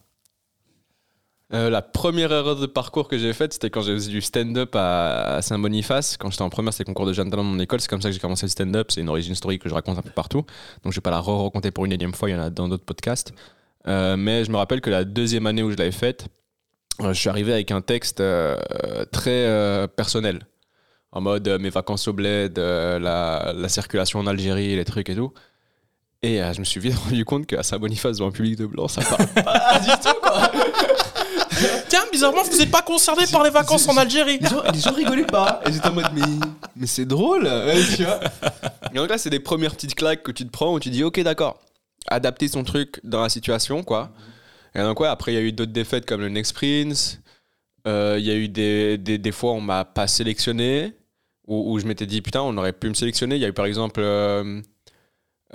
Euh, 1.54 1.70
la 1.70 1.82
première 1.82 2.34
erreur 2.34 2.58
de 2.58 2.66
parcours 2.66 3.08
que 3.08 3.18
j'ai 3.18 3.32
faite, 3.32 3.54
c'était 3.54 3.70
quand 3.70 3.82
j'ai 3.82 3.94
faisais 3.94 4.12
du 4.12 4.20
stand-up 4.20 4.72
à, 4.76 5.40
Saint-Boniface. 5.42 6.18
Quand 6.18 6.30
j'étais 6.30 6.44
en 6.44 6.50
première, 6.50 6.74
c'était 6.74 6.84
le 6.84 6.94
concours 6.94 7.06
de 7.06 7.14
jeunes 7.14 7.30
talents 7.30 7.46
de 7.46 7.50
mon 7.50 7.60
école. 7.60 7.80
C'est 7.80 7.88
comme 7.88 8.02
ça 8.02 8.10
que 8.10 8.14
j'ai 8.14 8.20
commencé 8.20 8.46
le 8.46 8.50
stand-up. 8.50 8.92
C'est 8.92 9.02
une 9.02 9.10
origine 9.10 9.34
story 9.34 9.58
que 9.58 9.70
je 9.70 9.74
raconte 9.74 9.98
un 9.98 10.02
peu 10.02 10.10
partout. 10.10 10.44
Donc 10.84 10.92
je 10.92 10.98
vais 10.98 11.02
pas 11.02 11.12
la 11.12 11.22
re-raconter 11.22 11.72
pour 11.72 11.86
une 11.86 11.94
énième 11.94 12.14
fois. 12.14 12.30
Il 12.30 12.34
y 12.34 12.36
en 12.36 12.42
a 12.42 12.50
dans 12.50 12.68
d'autres 12.68 12.84
podcasts. 12.84 13.34
Euh, 13.88 14.18
mais 14.18 14.44
je 14.44 14.52
me 14.52 14.58
rappelle 14.58 14.82
que 14.82 14.90
la 14.90 15.06
deuxième 15.06 15.48
année 15.48 15.64
où 15.64 15.72
je 15.72 15.78
l'avais 15.78 15.92
faite, 15.92 16.28
euh, 17.02 17.14
je 17.14 17.20
suis 17.20 17.30
arrivé 17.30 17.54
avec 17.54 17.72
un 17.72 17.82
texte 17.82 18.22
très 19.12 19.88
personnel. 19.96 20.42
En 21.14 21.22
mode 21.22 21.48
mes 21.62 21.70
vacances 21.70 22.10
au 22.10 22.14
bled, 22.14 22.58
la 22.58 23.70
circulation 23.70 24.20
en 24.20 24.28
Algérie, 24.28 24.76
les 24.76 24.86
trucs 24.86 25.10
et 25.10 25.16
tout. 25.16 25.32
Et 26.24 26.42
euh, 26.42 26.52
je 26.54 26.60
me 26.60 26.66
suis 26.66 26.80
vite 26.80 26.96
rendu 27.04 27.26
compte 27.26 27.46
qu'à 27.46 27.64
Saint-Boniface, 27.64 28.18
devant 28.18 28.30
un 28.30 28.32
public 28.32 28.56
de 28.58 28.66
blanc, 28.66 28.88
ça 28.88 29.02
parle 29.04 29.28
pas 29.44 29.80
du 29.80 29.92
tout, 29.92 30.20
quoi. 30.22 30.52
Tiens, 31.90 32.04
bizarrement, 32.12 32.44
vous 32.44 32.58
n'êtes 32.58 32.70
pas 32.72 32.82
concerné 32.84 33.24
par 33.32 33.44
les 33.44 33.50
vacances 33.50 33.88
en 33.88 33.98
Algérie. 33.98 34.38
Les 34.40 34.48
gens, 34.50 34.62
les 34.72 34.80
gens 34.80 34.92
rigolaient 34.94 35.26
pas. 35.26 35.62
Et 35.66 35.72
j'étais 35.72 35.88
en 35.88 35.94
mode, 35.94 36.10
mais, 36.14 36.22
mais 36.76 36.86
c'est 36.88 37.06
drôle. 37.06 37.46
ouais, 37.46 37.82
tu 37.96 38.04
vois. 38.04 38.20
Et 38.92 38.96
donc 38.96 39.10
là, 39.10 39.18
c'est 39.18 39.30
des 39.32 39.40
premières 39.40 39.74
petites 39.74 39.96
claques 39.96 40.22
que 40.24 40.32
tu 40.32 40.46
te 40.46 40.52
prends 40.52 40.74
où 40.74 40.80
tu 40.80 40.90
dis, 40.90 41.04
ok, 41.04 41.20
d'accord, 41.22 41.60
adapter 42.08 42.48
son 42.48 42.64
truc 42.64 43.00
dans 43.04 43.22
la 43.24 43.30
situation, 43.30 43.84
quoi. 43.84 44.12
Et 44.76 44.80
donc, 44.80 45.00
ouais, 45.00 45.08
après, 45.08 45.32
il 45.34 45.36
y 45.36 45.40
a 45.40 45.42
eu 45.42 45.52
d'autres 45.52 45.72
défaites 45.72 46.06
comme 46.06 46.22
le 46.22 46.30
Next 46.30 46.54
Prince. 46.54 47.20
Euh, 47.88 48.18
Il 48.20 48.26
y 48.26 48.32
a 48.32 48.36
eu 48.36 48.50
des, 48.50 48.98
des, 49.00 49.18
des 49.18 49.32
fois 49.32 49.54
où 49.54 49.56
on 49.56 49.62
m'a 49.62 49.84
pas 49.86 50.06
sélectionné, 50.08 50.94
où, 51.48 51.74
où 51.74 51.80
je 51.80 51.86
m'étais 51.88 52.06
dit, 52.06 52.22
putain, 52.22 52.42
on 52.42 52.56
aurait 52.58 52.74
pu 52.74 52.88
me 52.90 52.94
sélectionner. 52.94 53.36
Il 53.36 53.42
y 53.42 53.46
a 53.46 53.48
eu 53.48 53.54
par 53.54 53.66
exemple 53.66 54.02
euh, 54.02 54.62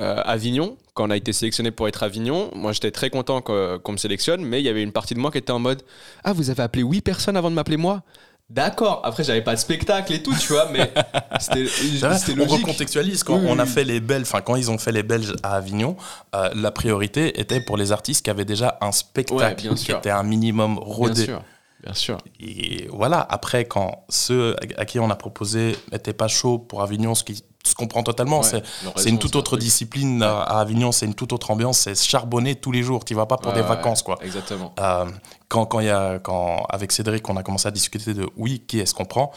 euh, 0.02 0.22
Avignon, 0.24 0.76
quand 0.94 1.06
on 1.06 1.10
a 1.10 1.16
été 1.16 1.32
sélectionné 1.32 1.70
pour 1.70 1.88
être 1.88 2.02
Avignon. 2.02 2.50
Moi, 2.54 2.72
j'étais 2.72 2.90
très 2.90 3.08
content 3.10 3.40
qu'on 3.40 3.92
me 3.92 3.96
sélectionne, 3.96 4.44
mais 4.44 4.60
il 4.60 4.64
y 4.64 4.68
avait 4.68 4.82
une 4.82 4.92
partie 4.92 5.14
de 5.14 5.20
moi 5.20 5.30
qui 5.30 5.38
était 5.38 5.52
en 5.52 5.58
mode, 5.58 5.82
ah, 6.24 6.32
vous 6.32 6.50
avez 6.50 6.62
appelé 6.62 6.82
8 6.82 7.00
personnes 7.00 7.36
avant 7.36 7.50
de 7.50 7.54
m'appeler 7.54 7.76
moi? 7.78 8.02
D'accord. 8.50 9.00
Après, 9.04 9.24
j'avais 9.24 9.40
pas 9.40 9.54
de 9.54 9.60
spectacle 9.60 10.12
et 10.12 10.22
tout, 10.22 10.34
tu 10.38 10.52
vois, 10.52 10.68
mais 10.70 10.92
c'était 11.40 11.64
vrai, 11.64 12.18
c'était 12.18 12.32
on 12.32 12.44
logique. 12.44 12.58
recontextualise 12.66 13.22
quand 13.24 13.38
Oui, 13.38 13.46
on 13.48 13.58
a 13.58 13.64
fait 13.64 13.84
les 13.84 14.00
Belges, 14.00 14.26
enfin 14.26 14.42
quand 14.42 14.56
ils 14.56 14.70
ont 14.70 14.76
fait 14.76 14.92
les 14.92 15.02
Belges 15.02 15.34
à 15.42 15.54
Avignon, 15.54 15.96
euh, 16.34 16.50
la 16.54 16.70
priorité 16.70 17.40
était 17.40 17.60
pour 17.64 17.78
les 17.78 17.92
artistes 17.92 18.22
qui 18.22 18.28
avaient 18.30 18.44
déjà 18.44 18.76
un 18.82 18.92
spectacle 18.92 19.62
bien 19.62 19.74
qui 19.74 19.92
était 19.92 20.10
un 20.10 20.22
minimum 20.24 20.74
Bien 20.74 20.84
rodé. 20.84 21.24
sûr. 21.24 21.42
Bien 21.82 21.94
sûr. 21.94 22.18
Et 22.38 22.86
voilà, 22.92 23.26
après, 23.28 23.64
quand 23.64 24.04
ceux 24.08 24.54
à 24.76 24.84
qui 24.84 25.00
on 25.00 25.10
a 25.10 25.16
proposé 25.16 25.74
n'étaient 25.90 26.12
pas 26.12 26.28
chauds 26.28 26.58
pour 26.58 26.82
Avignon, 26.82 27.14
ce 27.14 27.24
qui 27.24 27.42
se 27.64 27.74
comprend 27.74 28.02
totalement, 28.02 28.40
Ouais, 28.40 28.62
c'est 28.96 29.08
une 29.08 29.18
toute 29.18 29.36
autre 29.36 29.56
discipline 29.56 30.22
à 30.22 30.40
à 30.42 30.60
Avignon, 30.60 30.92
c'est 30.92 31.06
une 31.06 31.14
toute 31.14 31.32
autre 31.32 31.50
ambiance, 31.50 31.78
c'est 31.78 31.94
charbonner 32.00 32.54
tous 32.56 32.72
les 32.72 32.82
jours, 32.82 33.04
tu 33.04 33.14
vas 33.14 33.26
pas 33.26 33.36
pour 33.36 33.52
Ouais, 33.52 33.60
des 33.60 33.66
vacances, 33.66 34.02
quoi. 34.02 34.18
Exactement. 34.22 34.74
Euh, 34.80 35.06
quand, 35.48 35.66
quand, 35.66 35.80
il 35.80 35.86
y 35.86 35.90
a, 35.90 36.18
quand 36.18 36.64
avec 36.68 36.92
Cédric, 36.92 37.28
on 37.28 37.36
a 37.36 37.42
commencé 37.42 37.68
à 37.68 37.70
discuter 37.70 38.14
de 38.14 38.28
oui, 38.36 38.62
qui 38.66 38.80
est-ce 38.80 38.94
qu'on 38.94 39.04
prend? 39.04 39.32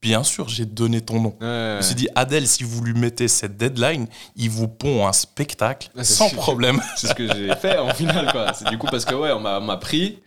Bien 0.00 0.22
sûr, 0.22 0.48
j'ai 0.50 0.66
donné 0.66 1.00
ton 1.00 1.18
nom. 1.18 1.34
Je 1.40 1.76
me 1.76 1.82
suis 1.82 1.94
dit, 1.94 2.08
Adèle, 2.14 2.46
si 2.46 2.62
vous 2.62 2.84
lui 2.84 2.92
mettez 2.92 3.26
cette 3.26 3.56
deadline, 3.56 4.06
il 4.36 4.50
vous 4.50 4.68
pond 4.68 5.06
un 5.06 5.14
spectacle 5.14 5.88
sans 6.02 6.28
problème. 6.28 6.78
C'est 6.96 7.06
ce 7.08 7.14
que 7.14 7.26
j'ai 7.34 7.54
fait 7.56 7.78
en 7.78 7.88
final, 7.94 8.30
quoi. 8.30 8.52
C'est 8.52 8.68
du 8.68 8.76
coup 8.76 8.86
parce 8.90 9.06
que, 9.06 9.14
ouais, 9.14 9.32
on 9.32 9.40
m'a 9.40 9.76
pris. 9.78 10.20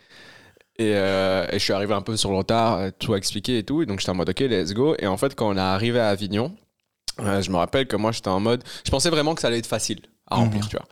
Et, 0.79 0.93
euh, 0.95 1.45
et 1.51 1.57
je 1.59 1.63
suis 1.63 1.73
arrivé 1.73 1.93
un 1.93 2.01
peu 2.01 2.15
sur 2.17 2.29
le 2.31 2.37
retard, 2.37 2.77
euh, 2.77 2.89
tout 2.97 3.15
expliqué 3.15 3.59
et 3.59 3.63
tout. 3.63 3.81
Et 3.81 3.85
donc 3.85 3.99
j'étais 3.99 4.11
en 4.11 4.15
mode, 4.15 4.29
ok, 4.29 4.39
let's 4.41 4.73
go. 4.73 4.95
Et 4.99 5.07
en 5.07 5.17
fait, 5.17 5.33
quand 5.35 5.47
on 5.49 5.57
est 5.57 5.59
arrivé 5.59 5.99
à 5.99 6.09
Avignon, 6.09 6.53
euh, 7.19 7.41
je 7.41 7.49
me 7.51 7.57
rappelle 7.57 7.87
que 7.87 7.95
moi, 7.95 8.11
j'étais 8.11 8.27
en 8.29 8.39
mode. 8.39 8.63
Je 8.85 8.91
pensais 8.91 9.09
vraiment 9.09 9.35
que 9.35 9.41
ça 9.41 9.47
allait 9.47 9.59
être 9.59 9.67
facile 9.67 10.01
à 10.27 10.35
remplir, 10.35 10.63
Mhm. 10.63 10.69
tu 10.69 10.75
vois. 10.77 10.85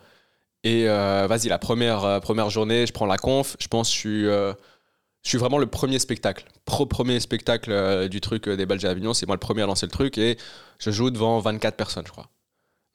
Et 0.64 0.90
euh, 0.90 1.28
vas-y, 1.28 1.48
la 1.48 1.60
première, 1.60 2.04
euh, 2.04 2.20
première 2.20 2.50
journée, 2.50 2.88
je 2.88 2.92
prends 2.94 3.06
la 3.06 3.18
conf. 3.18 3.56
Je 3.60 3.68
pense 3.68 3.88
que 3.90 3.94
je 3.94 4.00
suis, 4.00 4.26
euh, 4.28 4.52
je 5.24 5.30
suis 5.30 5.38
vraiment 5.38 5.58
le 5.60 5.68
premier 5.68 6.00
spectacle. 6.00 6.46
Pro 6.66 6.86
premier 6.88 7.20
spectacle 7.20 8.08
du 8.10 8.20
truc 8.22 8.50
des 8.50 8.66
Belges 8.66 8.86
à 8.86 8.90
Avignon. 8.90 9.14
C'est 9.14 9.28
moi 9.28 9.36
le 9.36 9.40
premier 9.40 9.62
à 9.62 9.68
lancer 9.68 9.86
le 9.86 9.92
truc. 9.92 10.18
Et 10.18 10.38
je 10.80 10.90
joue 10.92 11.12
devant 11.12 11.40
24 11.40 11.76
personnes, 11.78 12.06
je 12.08 12.12
crois. 12.12 12.30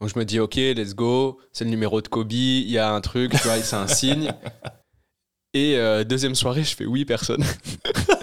Donc 0.01 0.11
je 0.13 0.19
me 0.19 0.25
dis, 0.25 0.41
ok, 0.41 0.57
let's 0.57 0.95
go. 0.95 1.39
C'est 1.53 1.65
le 1.65 1.71
numéro 1.71 2.01
de 2.01 2.09
Kobe. 2.09 2.33
Il 2.33 2.69
y 2.71 2.79
a 2.79 2.91
un 2.93 3.01
truc, 3.01 3.33
tu 3.33 3.39
vois, 3.47 3.59
c'est 3.61 3.77
un 3.77 3.87
signe. 3.87 4.33
Et 5.55 5.77
deuxième 6.05 6.35
soirée, 6.37 6.63
je 6.65 6.75
fais 6.75 6.87
oui, 6.87 7.05
personne. 7.05 7.45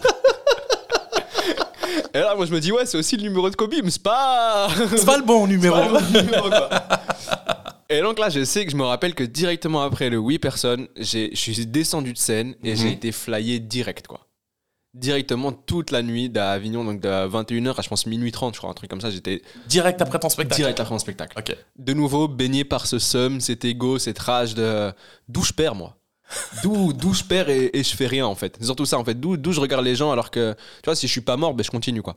Et 2.17 2.21
là, 2.21 2.35
moi, 2.35 2.45
je 2.45 2.51
me 2.51 2.59
dis, 2.59 2.71
ouais, 2.71 2.85
c'est 2.85 2.97
aussi 2.97 3.15
le 3.17 3.23
numéro 3.23 3.49
de 3.49 3.55
Kobe, 3.55 3.73
mais 3.83 3.91
c'est 3.91 4.01
pas. 4.01 4.67
C'est 4.95 5.05
pas 5.05 5.17
le 5.17 5.23
bon 5.23 5.45
numéro. 5.47 5.75
C'est 5.75 5.89
pas 5.91 5.99
le 5.99 6.11
bon 6.13 6.21
numéro, 6.23 6.49
quoi. 6.49 6.69
Et 7.89 8.01
donc 8.01 8.19
là, 8.19 8.29
je 8.29 8.43
sais 8.43 8.65
que 8.65 8.71
je 8.71 8.75
me 8.75 8.83
rappelle 8.83 9.13
que 9.15 9.23
directement 9.23 9.81
après 9.81 10.09
le 10.09 10.17
oui 10.17 10.39
personne, 10.39 10.87
je 10.99 11.29
suis 11.33 11.65
descendu 11.67 12.11
de 12.11 12.17
scène 12.17 12.55
et 12.63 12.75
j'ai 12.75 12.87
Mhm. 12.87 12.91
été 12.93 13.11
flyé 13.13 13.59
direct, 13.61 14.07
quoi. 14.07 14.27
Directement 14.93 15.51
toute 15.53 15.91
la 15.91 16.01
nuit 16.01 16.29
d'Avignon, 16.29 16.83
donc 16.83 16.99
de 17.01 17.07
21h 17.27 17.75
à 17.77 17.81
je 17.81 17.87
pense 17.87 18.05
minuit 18.07 18.31
30, 18.31 18.55
je 18.55 18.59
crois, 18.59 18.71
un 18.71 18.73
truc 18.73 18.89
comme 18.89 18.99
ça. 18.99 19.09
J'étais 19.11 19.41
Direct 19.67 20.01
après 20.01 20.19
ton 20.19 20.27
spectacle. 20.27 20.59
direct 20.59 20.79
après 20.79 20.91
mon 20.93 20.99
spectacle. 20.99 21.37
Ok. 21.39 21.55
De 21.77 21.93
nouveau, 21.93 22.27
baigné 22.27 22.63
par 22.65 22.87
ce 22.87 22.97
seum, 22.99 23.39
cet 23.39 23.63
ego, 23.63 23.99
cette 23.99 24.19
rage 24.19 24.53
de. 24.55 24.91
D'où 25.29 25.43
je 25.43 25.53
perds, 25.53 25.75
moi 25.75 25.95
D'où 26.63 26.93
d'où 26.93 27.13
je 27.13 27.23
perds 27.23 27.49
et, 27.49 27.69
et 27.73 27.83
je 27.83 27.95
fais 27.95 28.07
rien, 28.07 28.25
en 28.25 28.35
fait. 28.35 28.55
C'est 28.59 28.65
surtout 28.65 28.85
ça, 28.85 28.97
en 28.97 29.03
fait. 29.05 29.19
D'où 29.19 29.37
d'où 29.37 29.51
je 29.51 29.59
regarde 29.61 29.85
les 29.85 29.95
gens 29.95 30.11
alors 30.11 30.31
que, 30.31 30.53
tu 30.53 30.85
vois, 30.85 30.95
si 30.95 31.07
je 31.07 31.11
suis 31.11 31.21
pas 31.21 31.37
mort, 31.37 31.53
ben, 31.53 31.63
je 31.63 31.71
continue, 31.71 32.01
quoi. 32.01 32.15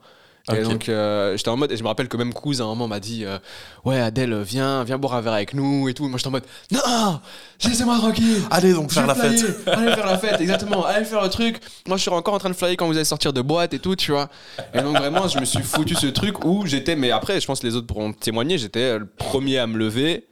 Et 0.53 0.63
donc, 0.63 0.89
euh, 0.89 1.37
j'étais 1.37 1.51
en 1.51 1.57
mode, 1.57 1.71
et 1.71 1.77
je 1.77 1.83
me 1.83 1.89
rappelle 1.89 2.09
que 2.09 2.17
même 2.17 2.33
Kouz, 2.33 2.61
à 2.61 2.65
un 2.65 2.69
moment, 2.69 2.89
m'a 2.89 2.99
dit 2.99 3.25
euh, 3.25 3.39
Ouais, 3.85 4.01
Adèle, 4.01 4.41
viens, 4.41 4.83
viens 4.85 4.99
boire 4.99 5.15
un 5.15 5.21
verre 5.21 5.35
avec 5.35 5.55
nous 5.55 5.89
et 5.89 5.95
tout. 5.95 6.09
Moi, 6.09 6.17
j'étais 6.19 6.29
en 6.29 6.33
mode 6.33 6.47
Non 6.73 7.21
Laissez-moi 7.63 7.99
tranquille 7.99 8.43
Allez 8.51 8.73
donc 8.73 8.91
faire 8.91 9.07
la 9.07 9.15
flyer. 9.15 9.39
fête. 9.39 9.69
Allez 9.69 9.93
faire 9.93 10.07
la 10.07 10.19
fête, 10.19 10.41
exactement. 10.41 10.85
Allez 10.87 11.05
faire 11.05 11.23
le 11.23 11.29
truc. 11.29 11.61
Moi, 11.87 11.99
je 11.99 12.03
suis 12.03 12.11
encore 12.11 12.35
en 12.35 12.39
train 12.39 12.49
de 12.49 12.55
flyer 12.55 12.77
quand 12.77 12.87
vous 12.87 12.97
allez 12.97 13.05
sortir 13.05 13.33
de 13.33 13.43
boîte 13.43 13.75
et 13.75 13.79
tout, 13.79 13.95
tu 13.95 14.13
vois. 14.13 14.29
Et 14.75 14.81
donc, 14.81 14.97
vraiment, 14.97 15.29
je 15.29 15.39
me 15.39 15.45
suis 15.45 15.63
foutu 15.63 15.95
ce 15.95 16.07
truc 16.07 16.45
où 16.45 16.67
j'étais, 16.67 16.97
mais 16.97 17.11
après, 17.11 17.39
je 17.41 17.47
pense 17.47 17.61
que 17.61 17.67
les 17.67 17.77
autres 17.77 17.87
pourront 17.87 18.13
témoigner, 18.13 18.59
j'étais 18.59 18.99
le 18.99 19.07
premier 19.07 19.59
à 19.59 19.67
me 19.67 19.77
lever. 19.77 20.27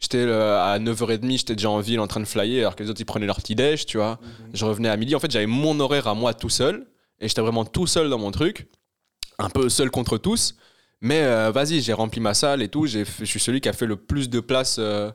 J'étais 0.00 0.24
le- 0.24 0.34
à 0.54 0.78
9h30, 0.78 1.38
j'étais 1.38 1.54
déjà 1.54 1.68
en 1.70 1.78
ville 1.80 2.00
en 2.00 2.06
train 2.06 2.20
de 2.20 2.24
flyer, 2.24 2.60
alors 2.62 2.74
que 2.76 2.82
les 2.82 2.88
autres, 2.90 3.00
ils 3.00 3.04
prenaient 3.06 3.26
leur 3.26 3.36
petit-déj, 3.36 3.84
tu 3.86 3.98
vois. 3.98 4.18
Je 4.54 4.64
revenais 4.64 4.88
à 4.88 4.96
midi. 4.96 5.14
En 5.14 5.20
fait, 5.20 5.30
j'avais 5.30 5.46
mon 5.46 5.78
horaire 5.78 6.08
à 6.08 6.14
moi 6.14 6.32
tout 6.34 6.48
seul. 6.48 6.86
Et 7.20 7.28
j'étais 7.28 7.42
vraiment 7.42 7.66
tout 7.66 7.86
seul 7.86 8.08
dans 8.08 8.18
mon 8.18 8.30
truc. 8.30 8.68
Un 9.38 9.50
peu 9.50 9.68
seul 9.68 9.90
contre 9.90 10.16
tous. 10.16 10.54
Mais 11.02 11.22
euh, 11.22 11.50
vas-y, 11.50 11.80
j'ai 11.82 11.92
rempli 11.92 12.20
ma 12.20 12.32
salle 12.34 12.62
et 12.62 12.68
tout. 12.68 12.86
Je 12.86 13.04
suis 13.24 13.40
celui 13.40 13.60
qui 13.60 13.68
a 13.68 13.74
fait 13.74 13.86
le 13.86 13.96
plus 13.96 14.30
de 14.30 14.40
places 14.40 14.76
euh, 14.78 15.10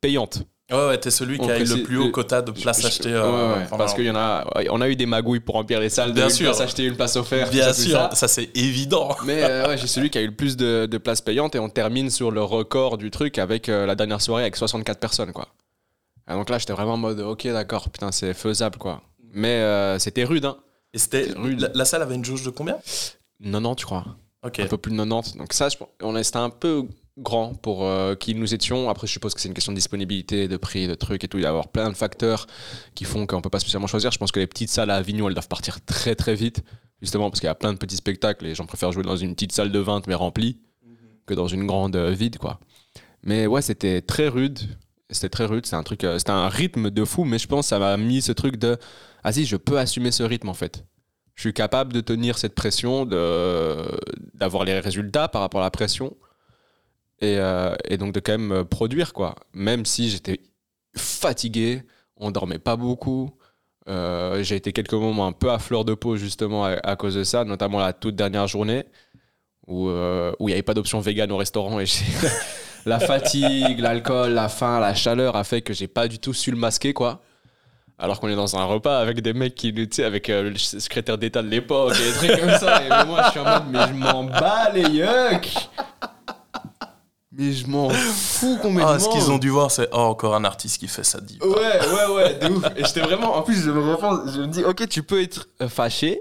payantes. 0.00 0.42
Ouais, 0.70 0.86
ouais, 0.88 0.98
t'es 0.98 1.10
celui 1.10 1.38
qui 1.38 1.50
a 1.50 1.58
eu 1.58 1.64
le 1.64 1.82
plus 1.82 1.96
haut 1.98 2.10
quota 2.10 2.42
de 2.42 2.52
places 2.52 2.84
achetées. 2.84 3.08
ouais, 3.10 3.14
euh, 3.16 3.54
ouais, 3.58 3.66
parce 3.76 3.92
qu'il 3.94 4.04
y 4.04 4.10
en 4.10 4.14
a, 4.16 4.44
on 4.70 4.80
a 4.80 4.88
eu 4.88 4.94
des 4.96 5.06
magouilles 5.06 5.40
pour 5.40 5.56
remplir 5.56 5.80
les 5.80 5.88
salles. 5.88 6.12
Bien 6.12 6.26
de 6.26 6.32
sûr. 6.32 6.46
Une 6.46 6.54
place 6.54 6.60
achetée, 6.60 6.84
une 6.84 6.96
place 6.96 7.16
offerte. 7.16 7.50
Bien 7.50 7.72
sûr, 7.72 7.90
ça. 7.92 8.10
ça, 8.12 8.28
c'est 8.28 8.50
évident. 8.56 9.16
Mais 9.24 9.42
euh, 9.42 9.66
ouais, 9.68 9.78
j'ai 9.78 9.86
celui 9.88 10.10
qui 10.10 10.18
a 10.18 10.22
eu 10.22 10.26
le 10.28 10.34
plus 10.34 10.56
de, 10.56 10.86
de 10.86 10.98
places 10.98 11.20
payantes 11.20 11.54
et 11.54 11.58
on 11.58 11.68
termine 11.68 12.08
sur 12.10 12.30
le 12.30 12.42
record 12.42 12.98
du 12.98 13.10
truc 13.10 13.38
avec 13.38 13.68
euh, 13.68 13.84
la 13.86 13.94
dernière 13.96 14.20
soirée 14.20 14.42
avec 14.42 14.56
64 14.56 14.98
personnes, 15.00 15.32
quoi. 15.32 15.48
Et 16.30 16.34
donc 16.34 16.48
là, 16.50 16.58
j'étais 16.58 16.72
vraiment 16.72 16.92
en 16.94 16.98
mode, 16.98 17.18
ok, 17.20 17.48
d'accord, 17.48 17.90
putain, 17.90 18.12
c'est 18.12 18.34
faisable, 18.34 18.78
quoi. 18.78 19.02
Mais 19.32 19.48
euh, 19.60 19.98
c'était 19.98 20.22
rude, 20.24 20.44
hein. 20.44 20.56
Et 20.94 20.98
c'était 20.98 21.28
rude. 21.36 21.60
la, 21.60 21.68
la 21.74 21.84
salle 21.84 22.02
avait 22.02 22.14
une 22.14 22.24
jauge 22.24 22.44
de 22.44 22.50
combien? 22.50 22.78
90, 23.42 23.76
tu 23.76 23.86
crois. 23.86 24.04
Ok. 24.44 24.60
Un 24.60 24.66
peu 24.66 24.76
plus 24.78 24.92
de 24.92 24.96
90. 24.96 25.36
Donc 25.36 25.52
ça, 25.52 25.68
je 25.68 25.76
on 26.02 26.16
est- 26.16 26.22
c'était 26.24 26.38
un 26.38 26.50
peu 26.50 26.84
grand 27.20 27.54
pour 27.54 27.84
euh, 27.84 28.14
qui 28.14 28.34
nous 28.34 28.54
étions. 28.54 28.88
Après, 28.88 29.06
je 29.06 29.12
suppose 29.12 29.34
que 29.34 29.40
c'est 29.40 29.48
une 29.48 29.54
question 29.54 29.72
de 29.72 29.76
disponibilité, 29.76 30.48
de 30.48 30.56
prix, 30.56 30.86
de 30.86 30.94
trucs 30.94 31.24
et 31.24 31.28
tout. 31.28 31.38
Il 31.38 31.42
va 31.42 31.48
y 31.48 31.50
avoir 31.50 31.68
plein 31.68 31.90
de 31.90 31.96
facteurs 31.96 32.46
qui 32.94 33.04
font 33.04 33.26
qu'on 33.26 33.40
peut 33.40 33.50
pas 33.50 33.60
spécialement 33.60 33.86
choisir. 33.86 34.10
Je 34.10 34.18
pense 34.18 34.32
que 34.32 34.40
les 34.40 34.46
petites 34.46 34.70
salles 34.70 34.90
à 34.90 34.96
Avignon, 34.96 35.28
elles 35.28 35.34
doivent 35.34 35.48
partir 35.48 35.84
très 35.84 36.14
très 36.14 36.34
vite. 36.34 36.62
Justement, 37.00 37.30
parce 37.30 37.40
qu'il 37.40 37.46
y 37.46 37.50
a 37.50 37.54
plein 37.54 37.72
de 37.72 37.78
petits 37.78 37.96
spectacles 37.96 38.44
et 38.44 38.48
les 38.48 38.54
gens 38.54 38.66
préfèrent 38.66 38.92
jouer 38.92 39.02
dans 39.02 39.16
une 39.16 39.34
petite 39.34 39.52
salle 39.52 39.72
de 39.72 39.78
20 39.78 40.06
mais 40.06 40.14
remplie 40.14 40.60
que 41.26 41.34
dans 41.34 41.46
une 41.46 41.66
grande 41.66 41.96
euh, 41.96 42.10
vide, 42.10 42.38
quoi. 42.38 42.60
Mais 43.22 43.46
ouais, 43.46 43.62
c'était 43.62 44.02
très 44.02 44.28
rude. 44.28 44.58
C'était 45.10 45.28
très 45.28 45.46
rude. 45.46 45.66
C'est 45.66 45.76
un 45.76 45.82
truc, 45.82 46.04
euh, 46.04 46.18
c'était 46.18 46.30
un 46.30 46.48
rythme 46.48 46.90
de 46.90 47.04
fou, 47.04 47.24
mais 47.24 47.38
je 47.38 47.46
pense 47.46 47.66
que 47.66 47.68
ça 47.68 47.78
m'a 47.78 47.96
mis 47.96 48.22
ce 48.22 48.32
truc 48.32 48.56
de, 48.56 48.76
ah 49.24 49.32
si, 49.32 49.44
je 49.46 49.56
peux 49.56 49.78
assumer 49.78 50.10
ce 50.10 50.22
rythme 50.22 50.48
en 50.48 50.54
fait. 50.54 50.84
Je 51.34 51.42
suis 51.42 51.54
capable 51.54 51.92
de 51.94 52.02
tenir 52.02 52.36
cette 52.36 52.54
pression, 52.54 53.06
d'avoir 53.06 54.64
les 54.64 54.78
résultats 54.78 55.26
par 55.26 55.40
rapport 55.40 55.62
à 55.62 55.64
la 55.64 55.70
pression, 55.70 56.14
et, 57.20 57.36
euh, 57.38 57.74
et 57.88 57.96
donc 57.98 58.12
de 58.12 58.20
quand 58.20 58.32
même 58.32 58.52
euh, 58.52 58.64
produire 58.64 59.12
quoi. 59.12 59.34
Même 59.52 59.84
si 59.84 60.10
j'étais 60.10 60.40
fatigué, 60.96 61.82
on 62.16 62.30
dormait 62.30 62.58
pas 62.58 62.76
beaucoup. 62.76 63.30
Euh, 63.88 64.42
j'ai 64.42 64.56
été 64.56 64.72
quelques 64.72 64.92
moments 64.92 65.26
un 65.26 65.32
peu 65.32 65.50
à 65.50 65.58
fleur 65.58 65.84
de 65.84 65.94
peau 65.94 66.16
justement 66.16 66.64
à, 66.64 66.96
cause 66.96 67.14
de 67.14 67.24
ça, 67.24 67.44
notamment 67.44 67.78
la 67.78 67.92
toute 67.92 68.14
dernière 68.14 68.46
journée 68.46 68.84
où 69.66 69.88
où 69.88 70.48
il 70.48 70.50
n'y 70.50 70.52
avait 70.52 70.62
pas 70.62 70.74
d'option 70.74 71.00
vegan 71.00 71.30
au 71.30 71.36
restaurant 71.36 71.80
et 71.80 71.86
la 72.86 72.98
fatigue, 72.98 73.78
l'alcool, 73.78 74.32
la 74.32 74.48
faim, 74.48 74.80
la 74.80 74.94
chaleur 74.94 75.36
a 75.36 75.44
fait 75.44 75.62
que 75.62 75.72
j'ai 75.72 75.88
pas 75.88 76.08
du 76.08 76.18
tout 76.18 76.34
su 76.34 76.50
le 76.50 76.56
masquer 76.56 76.92
quoi. 76.92 77.22
Alors 77.98 78.18
qu'on 78.18 78.28
est 78.28 78.36
dans 78.36 78.56
un 78.56 78.64
repas 78.64 78.98
avec 78.98 79.20
des 79.20 79.34
mecs 79.34 79.54
qui, 79.54 79.74
tu 79.74 79.86
sais, 79.90 80.04
avec 80.04 80.28
le 80.28 80.56
secrétaire 80.56 81.18
d'État 81.18 81.42
de 81.42 81.48
l'époque 81.48 81.94
et 82.00 82.10
des 82.10 82.12
trucs 82.12 82.40
comme 82.40 82.58
ça. 82.58 82.82
Et 82.82 83.06
moi, 83.06 83.24
je 83.26 83.30
suis 83.30 83.40
en 83.40 83.44
mode, 83.44 83.64
mais 83.70 83.86
je 83.88 83.92
m'en 83.92 84.24
bats 84.24 84.70
les 84.72 84.88
yucks 84.88 85.68
Mais 87.40 87.52
je 87.52 87.66
m'en 87.66 87.88
fous 87.88 88.58
complètement 88.60 88.90
Ah, 88.92 88.98
ce 88.98 89.08
qu'ils 89.08 89.30
ont 89.30 89.38
dû 89.38 89.48
voir, 89.48 89.70
c'est 89.70 89.88
oh, 89.92 89.96
encore 89.96 90.34
un 90.34 90.44
artiste 90.44 90.78
qui 90.78 90.88
fait 90.88 91.04
ça. 91.04 91.20
Dit. 91.22 91.38
Ouais, 91.42 91.48
ouais, 91.48 92.14
ouais, 92.14 92.34
de 92.38 92.48
ouf. 92.52 92.64
Et 92.76 92.84
j'étais 92.84 93.00
vraiment. 93.00 93.34
En 93.36 93.42
plus, 93.42 93.56
je 93.62 93.70
me 93.70 93.80
repense, 93.92 94.30
je 94.34 94.42
me 94.42 94.46
dis, 94.46 94.62
ok, 94.62 94.86
tu 94.88 95.02
peux 95.02 95.22
être 95.22 95.48
euh, 95.62 95.68
fâché, 95.68 96.20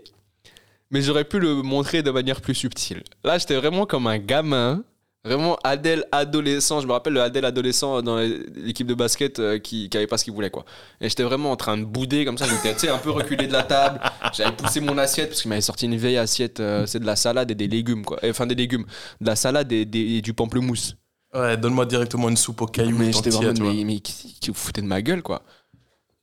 mais 0.91 1.01
j'aurais 1.01 1.25
pu 1.25 1.39
le 1.39 1.55
montrer 1.55 2.03
de 2.03 2.11
manière 2.11 2.39
plus 2.39 2.55
subtile. 2.55 3.03
Là, 3.25 3.37
j'étais 3.37 3.55
vraiment 3.57 3.85
comme 3.85 4.07
un 4.07 4.17
gamin, 4.17 4.81
vraiment 5.25 5.57
Adèle 5.65 6.05
adolescent. 6.13 6.79
Je 6.79 6.87
me 6.87 6.93
rappelle 6.93 7.13
le 7.13 7.21
Adèle 7.21 7.43
adolescent 7.43 8.01
dans 8.01 8.17
l'équipe 8.55 8.87
de 8.87 8.93
basket 8.93 9.39
euh, 9.39 9.59
qui, 9.59 9.89
qui 9.89 9.97
avait 9.97 10.07
pas 10.07 10.17
ce 10.17 10.23
qu'il 10.23 10.33
voulait, 10.33 10.49
quoi. 10.49 10.63
Et 11.01 11.09
j'étais 11.09 11.23
vraiment 11.23 11.51
en 11.51 11.57
train 11.57 11.77
de 11.77 11.83
bouder 11.83 12.23
comme 12.23 12.37
ça. 12.37 12.45
J'étais, 12.63 12.87
un 12.89 12.97
peu 12.97 13.11
reculé 13.11 13.45
de 13.45 13.51
la 13.53 13.63
table. 13.63 13.99
J'avais 14.33 14.53
poussé 14.55 14.79
mon 14.79 14.97
assiette 14.97 15.29
parce 15.29 15.41
qu'il 15.41 15.49
m'avait 15.49 15.59
sorti 15.61 15.85
une 15.85 15.97
vieille 15.97 16.17
assiette. 16.17 16.61
euh, 16.61 16.85
c'est 16.85 16.99
de 16.99 17.05
la 17.05 17.17
salade 17.17 17.51
et 17.51 17.55
des 17.55 17.67
légumes, 17.67 18.05
quoi. 18.05 18.17
Et, 18.25 18.29
Enfin, 18.29 18.45
des 18.47 18.55
légumes. 18.55 18.85
De 19.19 19.27
la 19.27 19.35
salade 19.35 19.69
et, 19.73 19.83
des- 19.83 20.15
et 20.15 20.21
du 20.21 20.33
pamplemousse. 20.33 20.95
Ouais, 21.33 21.57
donne-moi 21.57 21.85
directement 21.85 22.29
une 22.29 22.37
soupe 22.37 22.61
au 22.61 22.65
caillou. 22.65 22.97
Mais 22.97 23.11
j'étais 23.13 23.29
vraiment, 23.29 23.53
tu 23.53 23.61
vois. 23.63 23.73
mais, 23.73 23.83
mais 23.83 23.99
qui, 23.99 24.37
qui 24.39 24.49
vous 24.49 24.55
foutez 24.57 24.81
de 24.81 24.87
ma 24.87 25.01
gueule, 25.01 25.21
quoi. 25.21 25.43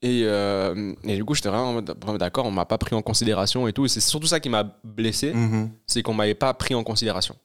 Et, 0.02 0.22
euh, 0.24 0.92
et 1.04 1.16
du 1.16 1.24
coup, 1.24 1.34
j'étais 1.34 1.48
vraiment 1.48 1.80
d'accord, 2.18 2.46
on 2.46 2.50
m'a 2.50 2.64
pas 2.66 2.76
pris 2.78 2.94
en 2.94 3.02
considération 3.02 3.66
et 3.68 3.72
tout. 3.72 3.86
Et 3.86 3.88
c'est 3.88 4.00
surtout 4.00 4.26
ça 4.26 4.40
qui 4.40 4.48
m'a 4.48 4.64
blessé, 4.84 5.32
Mhm. 5.32 5.70
c'est 5.86 6.02
qu'on 6.02 6.14
m'avait 6.14 6.34
pas 6.34 6.52
pris 6.54 6.74
en 6.74 6.84
considération. 6.84 7.36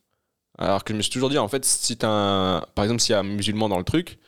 Alors 0.58 0.84
que 0.84 0.94
je 0.94 0.98
me 0.98 1.02
suis 1.02 1.12
toujours 1.12 1.30
dit, 1.30 1.38
en 1.38 1.48
fait, 1.48 1.64
si 1.66 1.98
t'as 1.98 2.10
un. 2.10 2.62
Par 2.76 2.84
exemple, 2.84 3.02
s'il 3.02 3.14
y 3.14 3.16
a 3.16 3.20
un 3.20 3.24
musulman 3.24 3.70
dans 3.70 3.78
le 3.78 3.84
truc, 3.86 4.20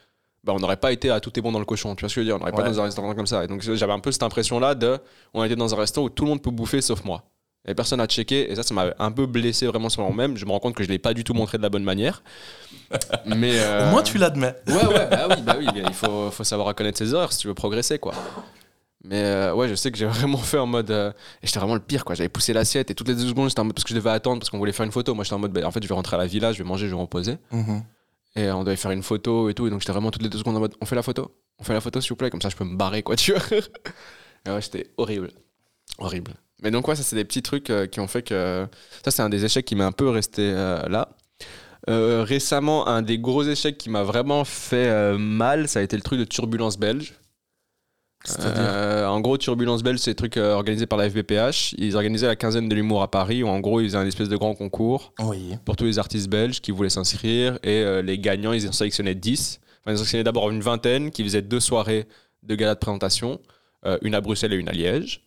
bah, 0.44 0.54
on 0.56 0.60
n'aurait 0.60 0.78
pas 0.78 0.92
été 0.92 1.10
à 1.10 1.20
tout 1.20 1.38
est 1.38 1.42
bon 1.42 1.52
dans 1.52 1.60
le 1.60 1.66
cochon. 1.66 1.96
Tu 1.96 2.02
vois 2.02 2.10
ce 2.10 2.16
que 2.16 2.22
je 2.22 2.26
veux 2.26 2.26
dire 2.26 2.36
On 2.36 2.40
n'aurait 2.40 2.52
pas 2.54 2.64
Ouais. 2.64 2.70
dans 2.70 2.80
un 2.80 2.84
restaurant 2.86 3.14
comme 3.14 3.28
ça. 3.28 3.44
Et 3.44 3.48
donc, 3.48 3.62
j'avais 3.62 3.94
un 3.94 4.00
peu 4.00 4.12
cette 4.12 4.24
impression-là 4.24 4.74
de. 4.76 4.98
On 5.34 5.44
était 5.44 5.56
dans 5.56 5.74
un 5.74 5.78
restaurant 5.78 6.08
où 6.08 6.10
tout 6.10 6.24
le 6.24 6.30
monde 6.30 6.42
peut 6.42 6.50
bouffer 6.52 6.82
sauf 6.82 7.04
moi. 7.04 7.24
Et 7.66 7.76
personne 7.76 8.00
n'a 8.00 8.08
checké. 8.08 8.52
Et 8.52 8.56
ça, 8.56 8.64
ça 8.64 8.74
m'a 8.74 8.94
un 9.00 9.12
peu 9.12 9.26
blessé 9.26 9.66
vraiment 9.68 9.88
sur 9.90 10.02
moi-même. 10.04 10.36
Je 10.38 10.46
me 10.46 10.52
rends 10.52 10.60
compte 10.60 10.76
que 10.76 10.84
je 10.84 10.90
l'ai 10.90 11.00
pas 11.00 11.14
du 11.14 11.24
tout 11.24 11.34
montré 11.34 11.58
de 11.58 11.64
la 11.64 11.70
bonne 11.70 11.84
manière. 11.84 12.22
Mais. 13.26 13.54
euh, 13.60 13.88
Au 13.88 13.92
moins, 13.92 14.04
tu 14.04 14.18
l'admets. 14.18 14.56
Ouais, 14.68 14.86
ouais, 14.86 15.08
bah 15.10 15.28
oui, 15.30 15.42
bah 15.42 15.56
oui, 15.58 15.68
il 15.76 15.94
faut, 15.94 16.30
faut 16.32 16.44
savoir 16.44 16.68
reconnaître 16.68 16.98
ses 16.98 17.14
erreurs 17.14 17.32
si 17.32 17.40
tu 17.40 17.48
veux 17.48 17.54
progresser, 17.54 18.00
quoi. 18.00 18.14
Mais 19.06 19.22
euh, 19.24 19.54
ouais, 19.54 19.68
je 19.68 19.76
sais 19.76 19.92
que 19.92 19.98
j'ai 19.98 20.06
vraiment 20.06 20.38
fait 20.38 20.58
en 20.58 20.66
mode. 20.66 20.90
euh, 20.92 21.12
et 21.42 21.48
j'étais 21.48 21.60
vraiment 21.60 21.74
le 21.76 21.82
pire, 21.82 22.06
quoi. 22.06 22.16
J'avais 22.16 22.30
poussé 22.30 22.54
l'assiette 22.54 22.92
et 22.92 22.96
toutes 22.96 23.08
les 23.08 23.16
deux 23.16 23.28
secondes, 23.28 23.50
j'étais 23.50 23.60
en 23.62 23.66
mode. 23.66 23.76
Parce 23.76 23.84
que 23.84 23.90
je 23.92 23.96
devais 23.96 24.10
attendre, 24.12 24.40
parce 24.40 24.50
qu'on 24.50 24.58
voulait 24.58 24.72
faire 24.74 24.86
une 24.86 24.92
photo. 24.92 25.14
Moi, 25.16 25.24
j'étais 25.24 25.36
en 25.36 25.40
mode, 25.40 25.52
bah, 25.54 25.62
en 25.66 25.72
fait, 25.72 25.82
je 25.84 25.88
vais 25.88 25.94
rentrer 25.96 26.16
à 26.16 26.20
la 26.20 26.26
villa, 26.28 26.52
je 26.52 26.58
vais 26.60 26.64
manger, 26.68 26.86
je 26.88 26.92
vais 26.92 26.98
me 26.98 27.02
reposer. 27.02 27.38
Mhm. 27.52 27.84
Et 28.36 28.50
on 28.52 28.64
devait 28.64 28.76
faire 28.76 28.92
une 28.92 29.04
photo 29.04 29.50
et 29.50 29.54
tout. 29.54 29.68
Et 29.68 29.70
donc, 29.70 29.80
j'étais 29.82 29.92
vraiment 29.94 30.10
toutes 30.12 30.24
les 30.24 30.30
deux 30.30 30.38
secondes 30.38 30.58
en 30.58 30.60
mode, 30.60 30.74
on 30.82 30.86
fait 30.86 30.96
la 30.96 31.04
photo 31.04 31.32
On 31.60 31.64
fait 31.64 31.74
la 31.74 31.82
photo, 31.82 32.02
s'il 32.02 32.10
vous 32.10 32.16
plaît, 32.16 32.30
comme 32.30 32.42
ça, 32.42 32.50
je 32.50 32.56
peux 32.56 32.64
me 32.66 32.76
barrer, 32.78 33.04
quoi, 33.04 33.16
tu 33.16 33.34
vois. 33.34 33.42
et 34.48 34.50
ouais, 34.50 34.62
j'étais 34.62 34.88
horrible. 34.98 35.32
Horrible. 36.00 36.34
Mais 36.62 36.72
donc, 36.72 36.88
ouais, 36.88 36.96
ça, 36.96 37.04
c'est 37.04 37.16
des 37.16 37.26
petits 37.26 37.42
trucs 37.42 37.70
euh, 37.70 37.88
qui 37.88 38.00
ont 38.00 38.08
fait 38.08 38.22
que. 38.22 38.66
Ça, 39.04 39.12
c'est 39.12 39.22
un 39.22 39.30
des 39.30 39.44
échecs 39.44 39.66
qui 39.66 39.76
m'est 39.76 39.84
un 39.84 39.92
peu 39.92 40.10
resté 40.10 40.42
euh, 40.42 40.88
là. 40.88 41.10
Euh, 41.90 42.24
récemment, 42.24 42.88
un 42.88 43.02
des 43.02 43.20
gros 43.20 43.44
échecs 43.44 43.78
qui 43.78 43.90
m'a 43.90 44.04
vraiment 44.04 44.46
fait 44.46 45.18
mal, 45.18 45.68
ça 45.68 45.80
a 45.80 45.82
été 45.82 45.98
le 45.98 46.02
truc 46.02 46.20
de 46.20 46.24
turbulence 46.24 46.78
belge. 46.80 47.16
Euh, 48.40 49.06
en 49.06 49.20
gros, 49.20 49.38
Turbulence 49.38 49.84
Belge, 49.84 50.00
c'est 50.00 50.12
des 50.12 50.16
trucs 50.16 50.38
euh, 50.38 50.54
organisés 50.54 50.86
par 50.86 50.98
la 50.98 51.10
FBPH. 51.10 51.74
Ils 51.78 51.96
organisaient 51.96 52.28
la 52.28 52.36
quinzaine 52.36 52.70
de 52.70 52.76
l'humour 52.76 53.02
à 53.02 53.12
Paris, 53.12 53.44
où 53.44 53.48
en 53.48 53.60
gros, 53.60 53.82
ils 53.82 53.88
faisaient 53.88 53.98
un 53.98 54.06
espèce 54.08 54.30
de 54.30 54.38
grand 54.38 54.56
concours 54.56 55.14
Oui. 55.20 55.56
pour 55.66 55.76
tous 55.76 55.86
les 55.86 56.00
artistes 56.00 56.30
belges 56.30 56.62
qui 56.62 56.72
voulaient 56.72 56.90
s'inscrire. 56.90 57.60
Et 57.64 57.82
euh, 57.82 58.02
les 58.02 58.18
gagnants, 58.18 58.54
ils 58.54 58.68
en 58.68 58.72
sélectionnaient 58.72 59.16
10. 59.16 59.60
Enfin, 59.82 59.92
ils 59.92 59.94
en 59.94 59.98
sélectionnaient 59.98 60.24
d'abord 60.24 60.50
une 60.50 60.62
vingtaine 60.62 61.12
qui 61.12 61.24
faisaient 61.24 61.42
deux 61.42 61.60
soirées 61.60 62.08
de 62.44 62.56
gala 62.56 62.76
de 62.76 62.80
présentation, 62.80 63.40
une 64.02 64.16
à 64.16 64.22
Bruxelles 64.22 64.54
et 64.54 64.58
une 64.58 64.70
à 64.70 64.72
Liège. 64.74 65.24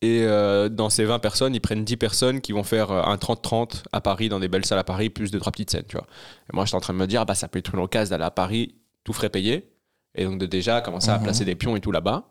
Et 0.00 0.22
euh, 0.22 0.68
dans 0.68 0.90
ces 0.90 1.04
20 1.04 1.18
personnes, 1.18 1.54
ils 1.56 1.60
prennent 1.60 1.84
10 1.84 1.96
personnes 1.96 2.40
qui 2.40 2.52
vont 2.52 2.62
faire 2.62 2.90
euh, 2.92 3.02
un 3.02 3.16
30-30 3.16 3.82
à 3.92 4.00
Paris, 4.00 4.28
dans 4.28 4.38
des 4.38 4.46
belles 4.48 4.64
salles 4.64 4.78
à 4.78 4.84
Paris, 4.84 5.10
plus 5.10 5.30
de 5.32 5.38
trois 5.40 5.50
petites 5.50 5.70
scènes, 5.70 5.86
tu 5.88 5.96
vois. 5.96 6.06
Et 6.52 6.54
moi, 6.54 6.64
j'étais 6.64 6.76
en 6.76 6.80
train 6.80 6.92
de 6.92 6.98
me 6.98 7.06
dire, 7.06 7.22
ah 7.22 7.24
bah, 7.24 7.34
ça 7.34 7.48
peut 7.48 7.58
être 7.58 7.74
une 7.74 7.80
occasion 7.80 8.10
d'aller 8.10 8.24
à 8.24 8.30
Paris, 8.30 8.76
tout 9.02 9.12
frais 9.12 9.28
payé. 9.28 9.68
Et 10.14 10.24
donc, 10.24 10.38
de 10.38 10.46
déjà 10.46 10.80
commencer 10.80 11.10
à 11.10 11.18
Mhm. 11.18 11.24
placer 11.24 11.44
des 11.44 11.54
pions 11.56 11.74
et 11.74 11.80
tout 11.80 11.90
là-bas. 11.92 12.28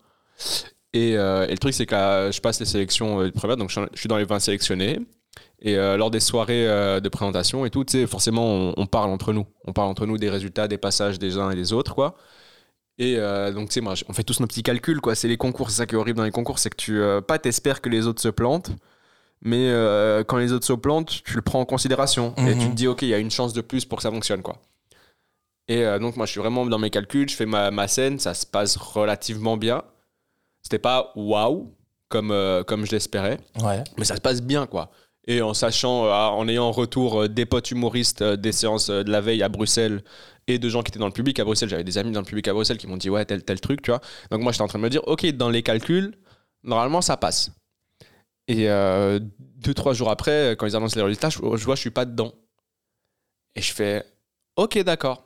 Et, 0.93 1.17
euh, 1.17 1.45
et 1.47 1.51
le 1.51 1.57
truc, 1.57 1.73
c'est 1.73 1.85
que 1.85 1.93
là, 1.95 2.31
je 2.31 2.39
passe 2.39 2.59
les 2.59 2.65
sélections 2.65 3.21
euh, 3.21 3.31
premières, 3.31 3.57
donc 3.57 3.69
je 3.69 3.81
suis- 3.95 4.07
dans 4.07 4.17
les 4.17 4.23
20 4.25 4.39
sélectionnés. 4.39 4.99
Et 5.61 5.75
euh, 5.77 5.97
lors 5.97 6.09
des 6.09 6.19
soirées 6.19 6.65
de 6.65 7.09
présentation 7.09 7.65
et 7.65 7.69
tout, 7.69 7.83
forcément, 8.07 8.45
on, 8.45 8.73
on 8.77 8.85
parle 8.85 9.09
entre 9.09 9.33
nous. 9.33 9.45
On 9.65 9.73
parle 9.73 9.89
entre 9.89 10.05
nous 10.05 10.17
des 10.17 10.29
résultats, 10.29 10.67
des 10.67 10.77
passages 10.77 11.19
des 11.19 11.37
uns 11.37 11.51
et 11.51 11.55
des 11.55 11.73
autres, 11.73 11.93
quoi. 11.95 12.15
Et 12.99 13.15
euh, 13.17 13.51
donc, 13.51 13.69
tu 13.69 13.73
sais, 13.75 13.81
moi, 13.81 13.93
on 14.09 14.13
fait 14.13 14.23
tous 14.23 14.39
nos 14.39 14.47
petits 14.47 14.63
calculs, 14.63 15.01
quoi. 15.01 15.13
C'est 15.15 15.27
les 15.27 15.37
concours, 15.37 15.69
c'est 15.69 15.77
ça 15.77 15.85
qui 15.85 15.95
est 15.95 15.97
horrible 15.97 16.17
dans 16.17 16.23
les 16.23 16.31
concours, 16.31 16.57
c'est 16.59 16.69
que 16.71 16.75
tu, 16.75 16.99
euh, 16.99 17.21
pas 17.21 17.37
t'espères 17.37 17.81
que 17.81 17.89
les 17.89 18.07
autres 18.07 18.21
se 18.21 18.29
plantent, 18.29 18.71
mais 19.41 19.69
euh, 19.69 20.23
quand 20.23 20.37
les 20.37 20.51
autres 20.51 20.65
se 20.65 20.73
plantent, 20.73 21.21
tu 21.23 21.35
le 21.35 21.41
prends 21.43 21.59
en 21.59 21.65
considération. 21.65 22.33
Et 22.37 22.55
Mhm. 22.55 22.59
tu 22.59 22.69
te 22.69 22.73
dis, 22.73 22.87
OK, 22.87 23.03
il 23.03 23.09
y 23.09 23.13
a 23.13 23.19
une 23.19 23.29
chance 23.31 23.53
de 23.53 23.61
plus 23.61 23.85
pour 23.85 23.97
que 23.97 24.03
ça 24.03 24.09
fonctionne, 24.11 24.41
quoi. 24.41 24.57
Et 25.69 25.83
donc, 25.99 26.15
moi, 26.15 26.25
je 26.25 26.31
suis 26.31 26.39
vraiment 26.39 26.65
dans 26.65 26.79
mes 26.79 26.89
calculs, 26.89 27.27
je 27.27 27.35
fais 27.35 27.45
ma, 27.45 27.71
ma 27.71 27.89
scène, 27.89 28.19
ça 28.19 28.33
se 28.33 28.45
passe 28.45 28.77
relativement 28.77 29.57
bien. 29.57 29.83
C'était 30.63 30.79
pas 30.79 31.11
waouh, 31.17 31.73
comme, 32.07 32.33
comme 32.65 32.85
je 32.85 32.91
l'espérais 32.91 33.37
Ouais. 33.61 33.83
mais 33.97 34.05
ça 34.05 34.15
se 34.15 34.21
passe 34.21 34.41
bien 34.41 34.65
quoi 34.65 34.89
et 35.29 35.41
en 35.41 35.53
sachant 35.53 36.05
en 36.09 36.47
ayant 36.47 36.63
en 36.67 36.71
retour 36.71 37.27
des 37.27 37.45
potes 37.45 37.69
humoristes 37.71 38.23
des 38.23 38.53
séances 38.53 38.89
de 38.89 39.11
la 39.11 39.19
veille 39.19 39.43
à 39.43 39.49
Bruxelles 39.49 40.01
et 40.47 40.59
de 40.59 40.69
gens 40.69 40.81
qui 40.81 40.89
étaient 40.89 40.99
dans 40.99 41.07
le 41.07 41.13
public 41.13 41.39
à 41.39 41.43
Bruxelles. 41.43 41.69
J'avais 41.69 41.83
des 41.83 41.97
amis 41.97 42.11
dans 42.11 42.21
le 42.21 42.25
public 42.25 42.47
à 42.47 42.53
Bruxelles 42.53 42.77
qui 42.77 42.87
m'ont 42.87 42.97
dit 42.97 43.09
ouais 43.09 43.25
tel 43.25 43.43
tel 43.43 43.59
truc 43.59 43.81
tu 43.81 43.91
vois. 43.91 44.01
Donc 44.31 44.41
moi 44.41 44.51
j'étais 44.51 44.63
en 44.63 44.67
train 44.67 44.79
de 44.79 44.83
me 44.83 44.89
dire 44.89 45.01
ok 45.07 45.25
dans 45.31 45.49
les 45.49 45.63
calculs 45.63 46.17
normalement 46.63 47.01
ça 47.01 47.17
passe. 47.17 47.51
Et 48.47 48.69
euh, 48.69 49.19
deux 49.39 49.73
trois 49.73 49.93
jours 49.93 50.09
après 50.09 50.55
quand 50.57 50.65
ils 50.65 50.75
annoncent 50.75 50.95
les 50.95 51.03
résultats 51.03 51.29
je, 51.29 51.37
je 51.37 51.65
vois 51.65 51.75
je 51.75 51.81
suis 51.81 51.89
pas 51.89 52.05
dedans. 52.05 52.33
Et 53.55 53.61
je 53.61 53.73
fais 53.73 54.05
ok 54.55 54.79
d'accord. 54.79 55.25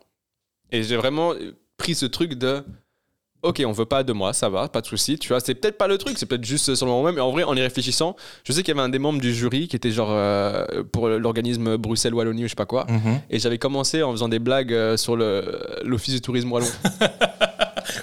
Et 0.72 0.84
j'ai 0.84 0.96
vraiment 0.98 1.34
pris 1.78 1.96
ce 1.96 2.06
truc 2.06 2.34
de 2.34 2.64
ok, 3.44 3.62
on 3.66 3.72
veut 3.72 3.86
pas 3.86 4.04
de 4.04 4.14
moi, 4.14 4.34
ça 4.34 4.50
va, 4.50 4.68
pas 4.70 4.82
de 4.82 4.86
souci. 4.86 5.18
Tu 5.18 5.30
vois, 5.30 5.40
c'est 5.40 5.56
peut-être 5.56 5.78
pas 5.78 5.88
le 5.88 5.98
truc, 5.98 6.18
c'est 6.18 6.26
peut-être 6.26 6.46
juste 6.46 6.76
sur 6.76 6.86
le 6.86 6.92
moment 6.92 7.04
même. 7.06 7.16
Mais 7.16 7.22
en 7.22 7.32
vrai, 7.32 7.44
en 7.44 7.56
y 7.56 7.62
réfléchissant, 7.62 8.16
je 8.44 8.52
sais 8.54 8.62
qu'il 8.64 8.74
y 8.76 8.78
avait 8.78 8.86
un 8.86 8.90
des 8.90 9.00
membres 9.00 9.20
du 9.22 9.34
jury 9.34 9.68
qui 9.68 9.76
était 9.76 9.92
genre 9.92 10.10
euh, 10.12 10.66
pour 10.92 11.08
l'organisme 11.10 11.78
Bruxelles 11.78 12.14
Wallonie 12.14 12.44
ou 12.44 12.46
je 12.48 12.50
sais 12.52 12.56
pas 12.56 12.66
quoi. 12.66 12.86
Mhm. 12.90 13.20
Et 13.30 13.40
j'avais 13.40 13.58
commencé 13.58 14.04
en 14.04 14.12
faisant 14.12 14.30
des 14.30 14.40
blagues 14.40 14.74
euh, 14.74 14.98
sur 14.98 15.16
le 15.16 15.60
l'office 15.84 16.14
du 16.14 16.22
tourisme 16.22 16.52
wallon. 16.52 16.68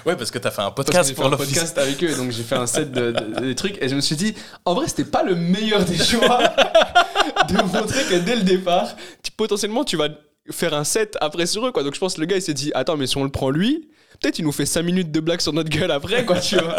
Ouais, 0.05 0.15
parce 0.15 0.29
que 0.29 0.37
t'as 0.37 0.51
fait 0.51 0.61
un 0.61 0.71
podcast 0.71 1.13
pour 1.15 1.25
un 1.25 1.29
l'office. 1.29 1.47
podcast 1.49 1.77
avec 1.77 2.03
eux, 2.03 2.15
donc 2.15 2.31
j'ai 2.31 2.43
fait 2.43 2.55
un 2.55 2.67
set 2.67 2.91
de, 2.91 3.11
de- 3.11 3.39
des 3.41 3.55
trucs. 3.55 3.81
Et 3.81 3.89
je 3.89 3.95
me 3.95 4.01
suis 4.01 4.15
dit, 4.15 4.35
en 4.65 4.73
vrai, 4.75 4.87
c'était 4.87 5.03
pas 5.05 5.23
le 5.23 5.35
meilleur 5.35 5.83
des 5.83 5.97
choix 5.97 6.39
de 7.47 7.53
montrer 7.77 8.03
que 8.09 8.15
dès 8.23 8.35
le 8.35 8.43
départ, 8.43 8.95
tu- 9.23 9.31
potentiellement, 9.31 9.83
tu 9.83 9.97
vas 9.97 10.09
faire 10.51 10.73
un 10.73 10.83
set 10.83 11.17
après 11.21 11.45
sur 11.45 11.65
eux, 11.65 11.71
quoi. 11.71 11.83
Donc 11.83 11.95
je 11.95 11.99
pense 11.99 12.15
que 12.15 12.21
le 12.21 12.27
gars, 12.27 12.35
il 12.35 12.41
s'est 12.41 12.53
dit, 12.53 12.71
attends, 12.75 12.97
mais 12.97 13.07
si 13.07 13.17
on 13.17 13.23
le 13.23 13.31
prend 13.31 13.49
lui, 13.49 13.87
peut-être 14.21 14.39
il 14.39 14.45
nous 14.45 14.51
fait 14.51 14.65
5 14.65 14.81
minutes 14.83 15.11
de 15.11 15.19
blagues 15.19 15.41
sur 15.41 15.53
notre 15.53 15.69
gueule 15.69 15.91
après, 15.91 16.25
quoi, 16.25 16.39
tu 16.39 16.55
vois. 16.57 16.75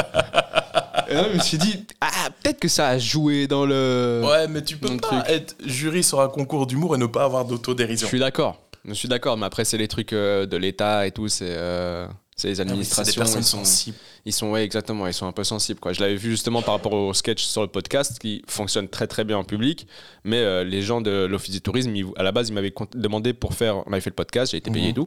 Et 1.09 1.15
là, 1.15 1.27
je 1.33 1.37
me 1.37 1.43
suis 1.43 1.59
dit, 1.59 1.87
ah, 2.01 2.09
peut-être 2.43 2.61
que 2.61 2.69
ça 2.69 2.89
a 2.89 2.99
joué 2.99 3.47
dans 3.49 3.67
le. 3.67 4.23
Ouais, 4.25 4.47
mais 4.49 4.63
tu 4.63 4.77
peux 4.77 4.97
pas 4.97 5.23
truc. 5.23 5.23
être 5.29 5.57
jury 5.65 6.03
sur 6.05 6.21
un 6.21 6.29
concours 6.29 6.67
d'humour 6.67 6.95
et 6.95 6.99
ne 6.99 7.07
pas 7.07 7.25
avoir 7.25 7.45
Je 7.45 7.51
d'autodérision. 7.51 8.07
suis 8.07 8.21
d'accord. 8.21 8.61
Je 8.87 8.95
suis 8.95 9.09
d'accord, 9.09 9.37
mais 9.37 9.45
après, 9.47 9.65
c'est 9.65 9.77
les 9.77 9.89
trucs 9.89 10.13
euh, 10.13 10.47
de 10.47 10.57
l'État 10.57 11.07
et 11.07 11.11
tout, 11.11 11.29
c'est. 11.29 11.45
euh, 11.49 12.07
c'est 12.41 12.49
les 12.49 12.61
Ah 12.61 12.65
oui, 12.65 12.67
des 12.67 12.73
administrations. 12.73 13.23
ils 13.25 13.29
sont- 13.45 13.59
sensibles. 13.59 13.97
Ils 14.25 14.33
sont, 14.33 14.51
ouais, 14.51 14.65
exactement, 14.65 15.07
ils 15.07 15.15
sont 15.15 15.27
un 15.27 15.33
peu 15.33 15.45
sensibles. 15.45 15.81
Quoi. 15.81 15.93
Je 15.93 16.01
l'avais 16.01 16.17
vu 16.17 16.31
justement 16.31 16.61
par 16.63 16.75
rapport 16.75 16.93
au 16.93 17.15
sketch 17.15 17.43
sur 17.43 17.63
le 17.63 17.69
podcast 17.69 18.19
qui 18.19 18.43
fonctionne 18.49 18.89
très 18.89 19.07
très 19.07 19.25
bien 19.25 19.39
en 19.39 19.45
public, 19.45 19.87
mais 20.25 20.39
euh, 20.39 20.63
les 20.65 20.83
gens 20.83 21.01
de 21.01 21.25
l'Office 21.27 21.53
du 21.53 21.61
tourisme, 21.61 21.95
ils- 21.97 22.07
à 22.17 22.23
la 22.23 22.33
base, 22.33 22.49
ils 22.49 22.53
m'avaient 22.53 22.75
demandé 22.95 23.33
pour 23.33 23.55
faire. 23.55 23.79
On 23.87 23.93
avait 23.93 24.01
fait 24.01 24.11
le 24.11 24.15
podcast, 24.17 24.53
j'ai 24.53 24.59
été 24.59 24.71
payé 24.71 24.87
Mhm. 24.87 24.91
et 24.91 24.95
tout, 24.95 25.07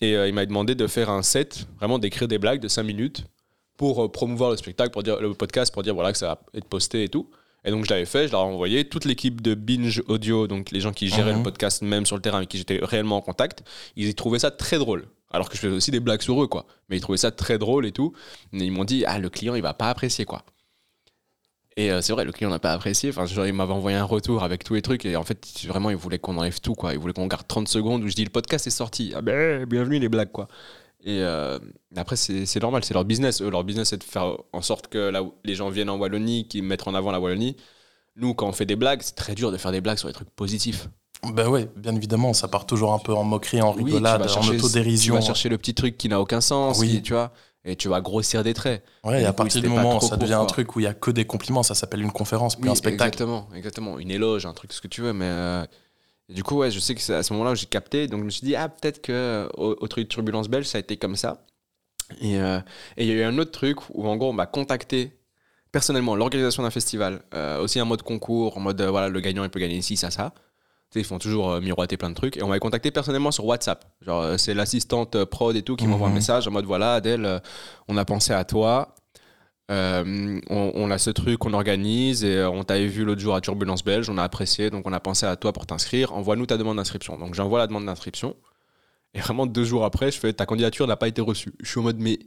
et 0.00 0.16
euh, 0.16 0.28
ils 0.28 0.34
m'avaient 0.34 0.46
demandé 0.46 0.74
de 0.74 0.86
faire 0.86 1.10
un 1.10 1.22
set, 1.22 1.66
vraiment 1.78 1.98
d'écrire 1.98 2.28
des 2.28 2.38
blagues 2.38 2.60
de 2.60 2.68
5 2.68 2.82
minutes 2.84 3.24
pour 3.76 4.04
euh, 4.04 4.08
promouvoir 4.12 4.50
le 4.50 4.56
spectacle, 4.56 4.90
pour 4.90 5.02
dire, 5.02 5.20
le 5.20 5.34
podcast, 5.34 5.72
pour 5.72 5.82
dire 5.82 5.94
voilà, 5.94 6.12
que 6.12 6.18
ça 6.18 6.26
va 6.28 6.40
être 6.54 6.66
posté 6.66 7.04
et 7.04 7.08
tout. 7.08 7.28
Et 7.64 7.70
donc 7.70 7.84
je 7.84 7.90
l'avais 7.90 8.06
fait, 8.06 8.26
je 8.26 8.32
leur 8.32 8.40
ai 8.40 8.44
envoyé. 8.44 8.84
Toute 8.88 9.04
l'équipe 9.04 9.40
de 9.40 9.54
Binge 9.54 10.02
Audio, 10.08 10.48
donc 10.48 10.70
les 10.72 10.80
gens 10.80 10.92
qui 10.92 11.08
géraient 11.08 11.30
Mhm. 11.32 11.38
le 11.38 11.42
podcast 11.44 11.82
même 11.82 12.06
sur 12.06 12.16
le 12.16 12.22
terrain 12.22 12.38
avec 12.38 12.48
qui 12.48 12.58
j'étais 12.58 12.80
réellement 12.82 13.16
en 13.16 13.20
contact, 13.20 13.62
ils 13.96 14.08
y 14.08 14.14
trouvaient 14.16 14.40
ça 14.40 14.50
très 14.50 14.78
drôle. 14.78 15.06
Alors 15.32 15.48
que 15.48 15.56
je 15.56 15.60
faisais 15.60 15.74
aussi 15.74 15.90
des 15.90 16.00
blagues 16.00 16.22
sur 16.22 16.42
eux, 16.42 16.46
quoi. 16.46 16.66
Mais 16.88 16.96
ils 16.98 17.00
trouvaient 17.00 17.18
ça 17.18 17.30
très 17.30 17.58
drôle 17.58 17.86
et 17.86 17.92
tout. 17.92 18.12
Et 18.52 18.58
ils 18.58 18.72
m'ont 18.72 18.84
dit, 18.84 19.04
ah, 19.06 19.18
le 19.18 19.30
client, 19.30 19.54
il 19.54 19.62
va 19.62 19.74
pas 19.74 19.88
apprécier, 19.88 20.24
quoi. 20.24 20.44
Et 21.76 21.90
euh, 21.90 22.02
c'est 22.02 22.12
vrai, 22.12 22.24
le 22.24 22.32
client 22.32 22.50
n'a 22.50 22.58
pas 22.58 22.72
apprécié. 22.72 23.10
Enfin, 23.10 23.24
genre, 23.26 23.46
il 23.46 23.54
m'avait 23.54 23.72
envoyé 23.72 23.96
un 23.96 24.04
retour 24.04 24.42
avec 24.42 24.62
tous 24.62 24.74
les 24.74 24.82
trucs. 24.82 25.06
Et 25.06 25.16
en 25.16 25.24
fait, 25.24 25.64
vraiment, 25.66 25.90
il 25.90 25.96
voulait 25.96 26.18
qu'on 26.18 26.36
enlève 26.36 26.60
tout, 26.60 26.74
quoi. 26.74 26.92
Il 26.92 26.98
voulait 26.98 27.14
qu'on 27.14 27.26
garde 27.26 27.46
30 27.46 27.68
secondes 27.68 28.04
où 28.04 28.08
je 28.08 28.14
dis, 28.14 28.24
le 28.24 28.30
podcast 28.30 28.66
est 28.66 28.70
sorti. 28.70 29.12
Ah 29.16 29.22
ben, 29.22 29.64
bienvenue 29.64 29.98
les 29.98 30.08
blagues, 30.08 30.32
quoi. 30.32 30.48
Et 31.04 31.20
euh, 31.22 31.58
après, 31.96 32.16
c'est 32.16 32.60
normal, 32.60 32.84
c'est 32.84 32.94
leur 32.94 33.04
business. 33.04 33.42
Eux, 33.42 33.50
leur 33.50 33.64
business, 33.64 33.88
c'est 33.88 33.98
de 33.98 34.04
faire 34.04 34.36
en 34.52 34.62
sorte 34.62 34.88
que 34.88 35.12
les 35.44 35.54
gens 35.54 35.70
viennent 35.70 35.90
en 35.90 35.98
Wallonie, 35.98 36.46
qu'ils 36.46 36.62
mettent 36.62 36.86
en 36.86 36.94
avant 36.94 37.10
la 37.10 37.20
Wallonie. 37.20 37.56
Nous, 38.16 38.34
quand 38.34 38.48
on 38.48 38.52
fait 38.52 38.66
des 38.66 38.76
blagues, 38.76 39.00
c'est 39.02 39.16
très 39.16 39.34
dur 39.34 39.50
de 39.50 39.56
faire 39.56 39.72
des 39.72 39.80
blagues 39.80 39.98
sur 39.98 40.08
des 40.08 40.14
trucs 40.14 40.30
positifs. 40.30 40.88
Ben 41.30 41.48
ouais, 41.48 41.68
bien 41.76 41.94
évidemment, 41.94 42.32
ça 42.32 42.48
part 42.48 42.66
toujours 42.66 42.92
un 42.92 42.98
peu 42.98 43.14
en 43.14 43.22
moquerie, 43.22 43.62
en 43.62 43.72
Oui, 43.74 43.84
rigolade, 43.84 44.22
vas 44.22 44.38
en 44.38 44.48
autodérision. 44.48 45.14
Tu 45.14 45.20
vas 45.20 45.24
chercher 45.24 45.48
le 45.48 45.56
petit 45.56 45.72
truc 45.74 45.96
qui 45.96 46.08
n'a 46.08 46.20
aucun 46.20 46.40
sens, 46.40 46.78
Oui. 46.80 46.88
qui, 46.90 47.02
tu 47.02 47.12
vois, 47.12 47.32
et 47.64 47.76
tu 47.76 47.88
vas 47.88 48.00
grossir 48.00 48.42
des 48.42 48.54
traits. 48.54 48.82
Ouais, 49.04 49.20
et 49.20 49.22
Et 49.22 49.26
à 49.26 49.30
coup, 49.30 49.36
partir 49.36 49.62
du 49.62 49.68
moment 49.68 49.98
où 49.98 50.00
ça 50.00 50.16
devient 50.16 50.32
un 50.34 50.46
truc 50.46 50.74
où 50.74 50.80
il 50.80 50.82
y 50.82 50.86
a 50.88 50.94
que 50.94 51.12
des 51.12 51.24
compliments, 51.24 51.62
ça 51.62 51.76
s'appelle 51.76 52.02
une 52.02 52.10
conférence, 52.10 52.56
puis 52.56 52.64
Oui, 52.64 52.70
un 52.70 52.74
spectacle. 52.74 53.08
Exactement, 53.14 53.48
exactement. 53.54 53.98
Une 54.00 54.10
éloge, 54.10 54.46
un 54.46 54.52
truc, 54.52 54.72
ce 54.72 54.80
que 54.80 54.88
tu 54.88 55.00
veux. 55.00 55.12
Mais 55.12 55.26
euh, 55.28 55.64
du 56.28 56.42
coup, 56.42 56.56
ouais, 56.56 56.72
je 56.72 56.80
sais 56.80 56.94
que 56.96 57.00
c'est 57.00 57.14
à 57.14 57.22
ce 57.22 57.32
moment-là 57.34 57.52
où 57.52 57.54
j'ai 57.54 57.66
capté. 57.66 58.08
Donc 58.08 58.18
je 58.20 58.24
me 58.24 58.30
suis 58.30 58.44
dit, 58.44 58.56
ah, 58.56 58.68
peut-être 58.68 59.00
que 59.00 59.48
au, 59.56 59.76
au 59.80 59.86
truc 59.86 60.04
de 60.04 60.08
Turbulence 60.08 60.48
Belge, 60.48 60.66
ça 60.66 60.78
a 60.78 60.80
été 60.80 60.96
comme 60.96 61.14
ça. 61.14 61.46
Et 62.20 62.40
euh, 62.40 62.58
et 62.96 63.04
il 63.04 63.08
y 63.08 63.12
a 63.12 63.14
eu 63.14 63.22
un 63.22 63.38
autre 63.38 63.52
truc 63.52 63.78
où, 63.90 64.08
en 64.08 64.16
gros, 64.16 64.30
on 64.30 64.34
m'a 64.34 64.46
contacté 64.46 65.12
personnellement, 65.70 66.16
l'organisation 66.16 66.64
d'un 66.64 66.70
festival. 66.70 67.22
euh, 67.32 67.62
aussi 67.62 67.78
un 67.78 67.84
mode 67.84 68.02
concours, 68.02 68.56
en 68.56 68.60
mode, 68.60 68.82
voilà, 68.82 69.08
le 69.08 69.20
gagnant, 69.20 69.44
il 69.44 69.50
peut 69.50 69.60
gagner 69.60 69.76
ici, 69.76 69.96
ça, 69.96 70.10
ça. 70.10 70.34
Ils 71.00 71.04
font 71.04 71.18
toujours 71.18 71.50
euh, 71.52 71.60
miroiter 71.60 71.96
plein 71.96 72.10
de 72.10 72.14
trucs. 72.14 72.36
Et 72.36 72.42
on 72.42 72.48
m'avait 72.48 72.60
contacté 72.60 72.90
personnellement 72.90 73.30
sur 73.30 73.44
WhatsApp. 73.46 73.84
Genre, 74.02 74.20
euh, 74.22 74.36
c'est 74.36 74.54
l'assistante 74.54 75.16
euh, 75.16 75.24
prod 75.26 75.54
et 75.56 75.62
tout 75.62 75.76
qui 75.76 75.86
m'envoie 75.86 76.06
un 76.08 76.10
Mhm. 76.10 76.14
message 76.16 76.48
en 76.48 76.50
mode, 76.50 76.64
voilà, 76.66 76.94
Adèle, 76.94 77.40
on 77.88 77.96
a 77.96 78.04
pensé 78.04 78.32
à 78.32 78.44
toi. 78.44 78.94
Euh, 79.70 80.40
on, 80.50 80.72
on 80.74 80.90
a 80.90 80.98
ce 80.98 81.10
truc 81.10 81.38
qu'on 81.38 81.54
organise 81.54 82.24
et 82.24 82.44
on 82.44 82.62
t'avait 82.64 82.86
vu 82.88 83.04
l'autre 83.04 83.20
jour 83.20 83.34
à 83.34 83.40
Turbulence 83.40 83.82
Belge, 83.84 84.10
on 84.10 84.18
a 84.18 84.22
apprécié, 84.22 84.68
donc 84.70 84.86
on 84.86 84.92
a 84.92 85.00
pensé 85.00 85.24
à 85.24 85.36
toi 85.36 85.52
pour 85.52 85.64
t'inscrire. 85.66 86.12
Envoie-nous 86.12 86.46
ta 86.46 86.58
demande 86.58 86.76
d'inscription. 86.76 87.16
Donc 87.16 87.34
j'envoie 87.34 87.58
la 87.58 87.66
demande 87.68 87.86
d'inscription. 87.86 88.36
Et 89.14 89.20
vraiment 89.20 89.46
deux 89.46 89.64
jours 89.64 89.84
après, 89.84 90.10
je 90.10 90.18
fais 90.18 90.32
ta 90.32 90.46
candidature 90.46 90.86
n'a 90.86 90.96
pas 90.96 91.08
été 91.08 91.22
reçue. 91.22 91.54
Je 91.62 91.70
suis 91.70 91.80
en 91.80 91.84
mode 91.84 91.98
mais 92.00 92.18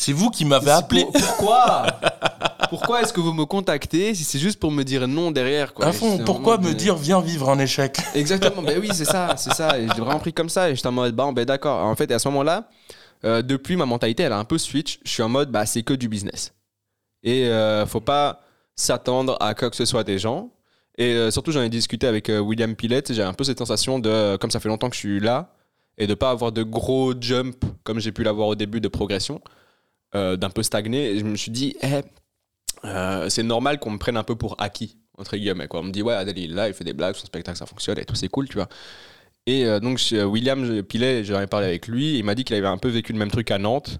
C'est 0.00 0.14
vous 0.14 0.30
qui 0.30 0.46
m'avez 0.46 0.70
appelé. 0.70 1.02
pour- 1.02 1.12
pourquoi 1.12 1.86
Pourquoi 2.70 3.02
est-ce 3.02 3.12
que 3.12 3.20
vous 3.20 3.34
me 3.34 3.44
contactez 3.44 4.14
si 4.14 4.24
c'est 4.24 4.38
juste 4.38 4.58
pour 4.58 4.70
me 4.72 4.82
dire 4.82 5.06
non 5.06 5.30
derrière 5.30 5.74
quoi? 5.74 5.84
À 5.88 5.92
fond, 5.92 6.18
pourquoi 6.24 6.56
me 6.56 6.72
dire 6.72 6.96
viens 6.96 7.20
vivre 7.20 7.50
un 7.50 7.58
échec? 7.58 7.98
Exactement, 8.14 8.62
ben 8.62 8.78
oui, 8.80 8.88
c'est 8.94 9.04
ça, 9.04 9.34
c'est 9.36 9.52
ça. 9.52 9.78
Et 9.78 9.88
j'ai 9.94 10.00
vraiment 10.00 10.18
pris 10.18 10.32
comme 10.32 10.48
ça 10.48 10.70
et 10.70 10.74
j'étais 10.74 10.86
en 10.88 10.92
mode, 10.92 11.14
bah, 11.14 11.28
ben 11.34 11.44
d'accord. 11.44 11.84
En 11.84 11.94
fait, 11.96 12.10
à 12.12 12.18
ce 12.18 12.28
moment-là, 12.28 12.70
euh, 13.26 13.42
depuis, 13.42 13.76
ma 13.76 13.84
mentalité, 13.84 14.22
elle 14.22 14.32
a 14.32 14.38
un 14.38 14.44
peu 14.46 14.56
switch. 14.56 15.00
Je 15.04 15.10
suis 15.10 15.22
en 15.22 15.28
mode, 15.28 15.50
bah, 15.50 15.66
c'est 15.66 15.82
que 15.82 15.92
du 15.92 16.08
business. 16.08 16.54
Et 17.22 17.46
euh, 17.48 17.84
faut 17.84 18.00
pas 18.00 18.40
s'attendre 18.76 19.36
à 19.40 19.52
quoi 19.54 19.68
que 19.68 19.76
ce 19.76 19.84
soit 19.84 20.04
des 20.04 20.18
gens. 20.18 20.48
Et 20.96 21.12
euh, 21.12 21.30
surtout, 21.30 21.52
j'en 21.52 21.60
ai 21.60 21.68
discuté 21.68 22.06
avec 22.06 22.30
euh, 22.30 22.38
William 22.38 22.74
Pillet. 22.74 23.02
J'ai 23.10 23.22
un 23.22 23.34
peu 23.34 23.44
cette 23.44 23.58
sensation 23.58 23.98
de, 23.98 24.38
comme 24.38 24.50
ça 24.50 24.60
fait 24.60 24.68
longtemps 24.70 24.88
que 24.88 24.94
je 24.96 25.00
suis 25.00 25.20
là, 25.20 25.52
et 25.98 26.06
de 26.06 26.14
pas 26.14 26.30
avoir 26.30 26.52
de 26.52 26.62
gros 26.62 27.12
jump 27.20 27.62
comme 27.84 27.98
j'ai 28.00 28.12
pu 28.12 28.22
l'avoir 28.22 28.48
au 28.48 28.54
début 28.54 28.80
de 28.80 28.88
progression, 28.88 29.42
euh, 30.14 30.36
d'un 30.36 30.50
peu 30.50 30.62
stagné. 30.62 31.10
Et 31.12 31.18
je 31.18 31.24
me 31.24 31.36
suis 31.36 31.50
dit, 31.50 31.76
eh, 31.82 32.00
euh, 32.84 33.28
c'est 33.28 33.42
normal 33.42 33.78
qu'on 33.78 33.90
me 33.90 33.98
prenne 33.98 34.16
un 34.16 34.22
peu 34.24 34.36
pour 34.36 34.56
acquis, 34.60 34.96
entre 35.18 35.36
guillemets. 35.36 35.68
Quoi. 35.68 35.80
On 35.80 35.84
me 35.84 35.90
dit, 35.92 36.02
ouais, 36.02 36.14
Adèle, 36.14 36.38
il 36.38 36.52
est 36.52 36.54
là, 36.54 36.68
il 36.68 36.74
fait 36.74 36.84
des 36.84 36.92
blagues, 36.92 37.14
son 37.14 37.26
spectacle, 37.26 37.58
ça 37.58 37.66
fonctionne, 37.66 37.98
et 37.98 38.04
tout, 38.04 38.14
c'est 38.14 38.28
cool, 38.28 38.48
tu 38.48 38.54
vois. 38.56 38.68
Et 39.46 39.64
euh, 39.66 39.80
donc, 39.80 40.00
William 40.12 40.82
Pilet, 40.82 41.24
j'en 41.24 41.40
ai 41.40 41.46
parlé 41.46 41.66
avec 41.66 41.86
lui, 41.88 42.18
il 42.18 42.24
m'a 42.24 42.34
dit 42.34 42.44
qu'il 42.44 42.56
avait 42.56 42.66
un 42.66 42.78
peu 42.78 42.88
vécu 42.88 43.12
le 43.12 43.18
même 43.18 43.30
truc 43.30 43.50
à 43.50 43.58
Nantes, 43.58 43.98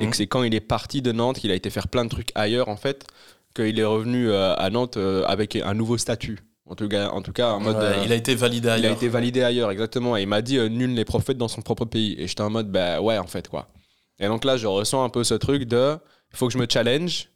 et 0.00 0.04
Mhm. 0.04 0.10
que 0.10 0.16
c'est 0.16 0.26
quand 0.26 0.42
il 0.42 0.54
est 0.54 0.60
parti 0.60 1.02
de 1.02 1.12
Nantes 1.12 1.38
qu'il 1.38 1.50
a 1.50 1.54
été 1.54 1.70
faire 1.70 1.88
plein 1.88 2.04
de 2.04 2.10
trucs 2.10 2.30
ailleurs, 2.34 2.68
en 2.68 2.76
fait, 2.76 3.06
qu'il 3.54 3.78
est 3.78 3.84
revenu 3.84 4.32
à 4.32 4.68
Nantes 4.70 4.98
avec 5.26 5.56
un 5.56 5.72
nouveau 5.74 5.96
statut. 5.98 6.38
En 6.68 6.74
tout 6.74 6.88
cas, 6.88 7.10
en 7.10 7.22
tout 7.22 7.32
cas 7.32 7.52
en 7.52 7.60
mode. 7.60 7.76
Ouais, 7.76 7.82
euh, 7.82 8.02
Il 8.04 8.10
a 8.12 8.16
été 8.16 8.34
validé 8.34 8.66
il 8.66 8.70
a 8.70 8.74
ailleurs. 8.74 8.92
été 8.94 9.06
validé 9.08 9.42
ailleurs, 9.44 9.70
exactement. 9.70 10.16
Et 10.16 10.22
il 10.22 10.26
m'a 10.26 10.42
dit 10.42 10.58
euh, 10.58 10.68
nul 10.68 10.92
n'est 10.94 11.04
prophète 11.04 11.38
dans 11.38 11.46
son 11.46 11.62
propre 11.62 11.84
pays. 11.84 12.16
Et 12.18 12.26
j'étais 12.26 12.40
en 12.42 12.50
mode, 12.50 12.72
bah 12.72 13.00
ouais, 13.00 13.16
en 13.18 13.26
fait, 13.28 13.46
quoi. 13.46 13.68
Et 14.18 14.26
donc 14.26 14.44
là, 14.44 14.56
je 14.56 14.66
ressens 14.66 15.02
un 15.04 15.08
peu 15.08 15.24
ce 15.24 15.34
truc 15.34 15.64
de 15.64 15.96
il 16.32 16.36
faut 16.36 16.46
que 16.46 16.52
je 16.52 16.58
me 16.58 16.66
challenge 16.68 17.30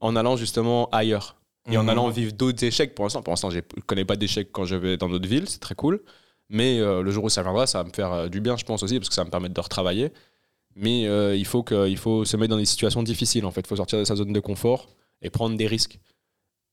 en 0.00 0.14
allant 0.16 0.36
justement 0.36 0.88
ailleurs. 0.90 1.36
Et 1.70 1.76
en 1.76 1.82
Mhm. 1.82 1.88
allant 1.90 2.08
vivre 2.08 2.32
d'autres 2.32 2.64
échecs 2.64 2.94
pour 2.94 3.04
l'instant. 3.04 3.22
Pour 3.22 3.32
l'instant, 3.32 3.50
je 3.50 3.58
ne 3.58 3.80
connais 3.86 4.04
pas 4.04 4.16
d'échecs 4.16 4.48
quand 4.52 4.64
je 4.64 4.74
vais 4.76 4.96
dans 4.96 5.08
d'autres 5.08 5.28
villes, 5.28 5.48
c'est 5.48 5.58
très 5.60 5.74
cool. 5.74 6.02
Mais 6.48 6.78
euh, 6.80 7.02
le 7.02 7.10
jour 7.10 7.24
où 7.24 7.28
ça 7.28 7.42
viendra, 7.42 7.66
ça 7.66 7.82
va 7.82 7.88
me 7.88 7.92
faire 7.92 8.10
euh, 8.12 8.28
du 8.28 8.40
bien, 8.40 8.56
je 8.56 8.64
pense 8.64 8.82
aussi, 8.82 8.98
parce 8.98 9.10
que 9.10 9.14
ça 9.14 9.20
va 9.20 9.26
me 9.26 9.30
permettre 9.30 9.52
de 9.54 9.60
retravailler. 9.60 10.10
Mais 10.76 11.06
euh, 11.06 11.36
il, 11.36 11.44
faut 11.44 11.62
que, 11.62 11.88
il 11.88 11.98
faut 11.98 12.24
se 12.24 12.36
mettre 12.38 12.50
dans 12.50 12.56
des 12.56 12.64
situations 12.64 13.02
difficiles, 13.02 13.44
en 13.44 13.50
fait. 13.50 13.60
Il 13.60 13.66
faut 13.66 13.76
sortir 13.76 13.98
de 13.98 14.04
sa 14.04 14.16
zone 14.16 14.32
de 14.32 14.40
confort 14.40 14.88
et 15.20 15.28
prendre 15.28 15.56
des 15.58 15.66
risques. 15.66 15.98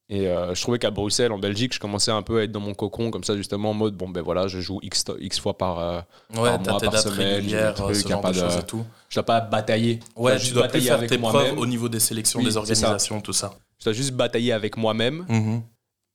Et 0.08 0.28
euh, 0.28 0.54
je 0.54 0.62
trouvais 0.62 0.78
qu'à 0.78 0.92
Bruxelles, 0.92 1.32
en 1.32 1.40
Belgique, 1.40 1.74
je 1.74 1.80
commençais 1.80 2.12
un 2.12 2.22
peu 2.22 2.40
à 2.40 2.44
être 2.44 2.52
dans 2.52 2.60
mon 2.60 2.76
cocon, 2.76 3.10
comme 3.10 3.24
ça, 3.24 3.36
justement, 3.36 3.72
en 3.72 3.74
mode, 3.74 3.96
bon, 3.96 4.08
ben 4.08 4.22
voilà, 4.22 4.48
je 4.48 4.60
joue 4.60 4.80
X, 4.84 5.04
X 5.20 5.40
fois 5.40 5.58
par. 5.58 5.80
euh, 5.80 6.00
Ouais, 6.36 6.44
par 6.52 6.60
mois, 6.62 6.80
par 6.80 6.98
semaine, 7.00 7.50
ce 7.50 7.56
a 7.56 7.74
genre 7.76 8.22
pas 8.22 8.32
de 8.32 8.60
et 8.60 8.64
tout. 8.68 8.86
je 9.10 9.16
dois 9.16 9.24
pas 9.26 9.42
batailler. 9.42 10.00
Ouais, 10.16 10.38
tu 10.38 10.52
dois 10.54 10.68
plus 10.68 10.82
faire 10.82 11.06
tes 11.08 11.18
preuves 11.18 11.58
au 11.58 11.66
niveau 11.66 11.90
des 11.90 12.00
sélections, 12.00 12.40
Oui, 12.40 12.46
des 12.46 12.52
ça. 12.52 12.60
organisations, 12.60 13.20
tout 13.20 13.34
ça. 13.34 13.58
Je 13.80 13.86
dois 13.86 13.94
juste 13.94 14.12
batailler 14.14 14.54
avec 14.54 14.78
moi-même 14.78 15.26
Mhm. 15.28 15.62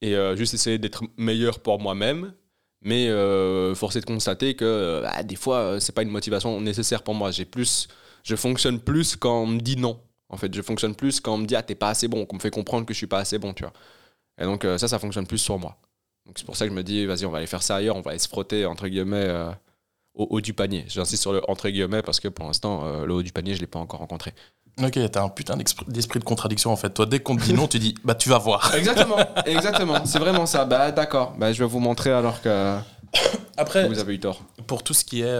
et 0.03 0.15
euh, 0.15 0.37
juste 0.37 0.55
essayer 0.55 0.79
d'être 0.79 1.03
meilleur 1.17 1.59
pour 1.59 1.81
moi-même. 1.81 2.33
Mais 2.83 3.09
euh, 3.09 3.75
force 3.75 3.97
est 3.97 4.01
de 4.01 4.07
constater 4.07 4.55
que 4.55 5.01
bah, 5.03 5.23
des 5.23 5.37
fois, 5.37 5.79
c'est 5.81 5.93
pas 5.95 6.03
une 6.03 6.09
motivation 6.11 6.59
nécessaire 6.61 7.03
pour 7.03 7.15
moi. 7.15 7.31
J'ai 7.33 7.45
plus, 7.45 7.89
je 8.23 8.37
fonctionne 8.37 8.79
plus 8.81 9.17
quand 9.17 9.43
on 9.43 9.47
me 9.49 9.61
dit 9.61 9.77
non. 9.77 10.01
En 10.31 10.37
fait, 10.37 10.55
je 10.55 10.63
fonctionne 10.63 10.95
plus 10.95 11.21
quand 11.21 11.35
on 11.35 11.39
me 11.39 11.47
dit 11.47 11.57
ah 11.57 11.63
t'es 11.63 11.75
pas 11.75 11.89
assez 11.91 12.09
bon, 12.09 12.25
qu'on 12.25 12.37
me 12.37 12.41
fait 12.41 12.51
comprendre 12.51 12.87
que 12.87 12.95
je 12.95 12.99
suis 12.99 13.07
pas 13.07 13.19
assez 13.19 13.39
bon, 13.39 13.53
tu 13.53 13.63
vois. 13.65 13.73
Et 14.41 14.45
donc 14.45 14.65
euh, 14.65 14.79
ça, 14.79 14.89
ça 14.89 14.99
fonctionne 14.99 15.27
plus 15.27 15.39
sur 15.39 15.59
moi. 15.59 15.77
Donc 16.27 16.39
c'est 16.39 16.45
pour 16.47 16.57
ça 16.57 16.65
que 16.67 16.71
je 16.71 16.77
me 16.77 16.83
dis 16.83 17.05
vas-y, 17.07 17.27
on 17.27 17.31
va 17.31 17.39
aller 17.39 17.47
faire 17.47 17.63
ça 17.63 17.77
ailleurs, 17.77 17.97
on 17.97 18.01
va 18.01 18.11
aller 18.13 18.21
se 18.21 18.29
frotter 18.29 18.65
entre 18.65 18.87
guillemets 18.89 19.17
euh, 19.27 19.51
au 20.15 20.27
haut 20.31 20.41
du 20.41 20.55
panier. 20.55 20.85
J'insiste 20.89 21.23
sur 21.23 21.33
le 21.33 21.43
entre 21.51 21.69
guillemets 21.69 22.03
parce 22.03 22.21
que 22.21 22.29
pour 22.29 22.47
l'instant, 22.47 22.85
euh, 22.85 23.05
le 23.07 23.15
haut 23.15 23.23
du 23.23 23.33
panier, 23.33 23.55
je 23.55 23.61
l'ai 23.61 23.67
pas 23.67 23.79
encore 23.81 24.01
rencontré. 24.01 24.33
Ok, 24.81 24.99
t'as 25.11 25.23
un 25.25 25.29
putain 25.29 25.57
d'esprit 25.89 26.21
de 26.21 26.25
contradiction 26.25 26.71
en 26.71 26.77
fait. 26.77 26.91
Toi, 26.91 27.05
dès 27.05 27.19
qu'on 27.21 27.37
te 27.37 27.43
dit 27.43 27.53
non, 27.53 27.67
tu 27.67 27.79
dis 27.81 27.95
bah 28.05 28.15
tu 28.15 28.29
vas 28.29 28.39
voir. 28.39 28.73
Exactement, 28.77 29.17
exactement. 29.45 30.05
C'est 30.07 30.21
vraiment 30.21 30.47
ça. 30.47 30.65
Bah 30.65 30.93
d'accord. 30.93 31.35
Bah 31.37 31.53
je 31.53 31.59
vais 31.63 31.69
vous 31.69 31.81
montrer 31.81 32.13
alors 32.13 32.41
que 32.41 32.79
Après, 33.57 33.89
vous 33.89 33.99
avez 33.99 34.15
eu 34.15 34.21
tort. 34.21 34.43
pour 34.67 34.83
tout 34.85 34.95
ce 34.95 35.05
qui 35.05 35.23
est 35.23 35.39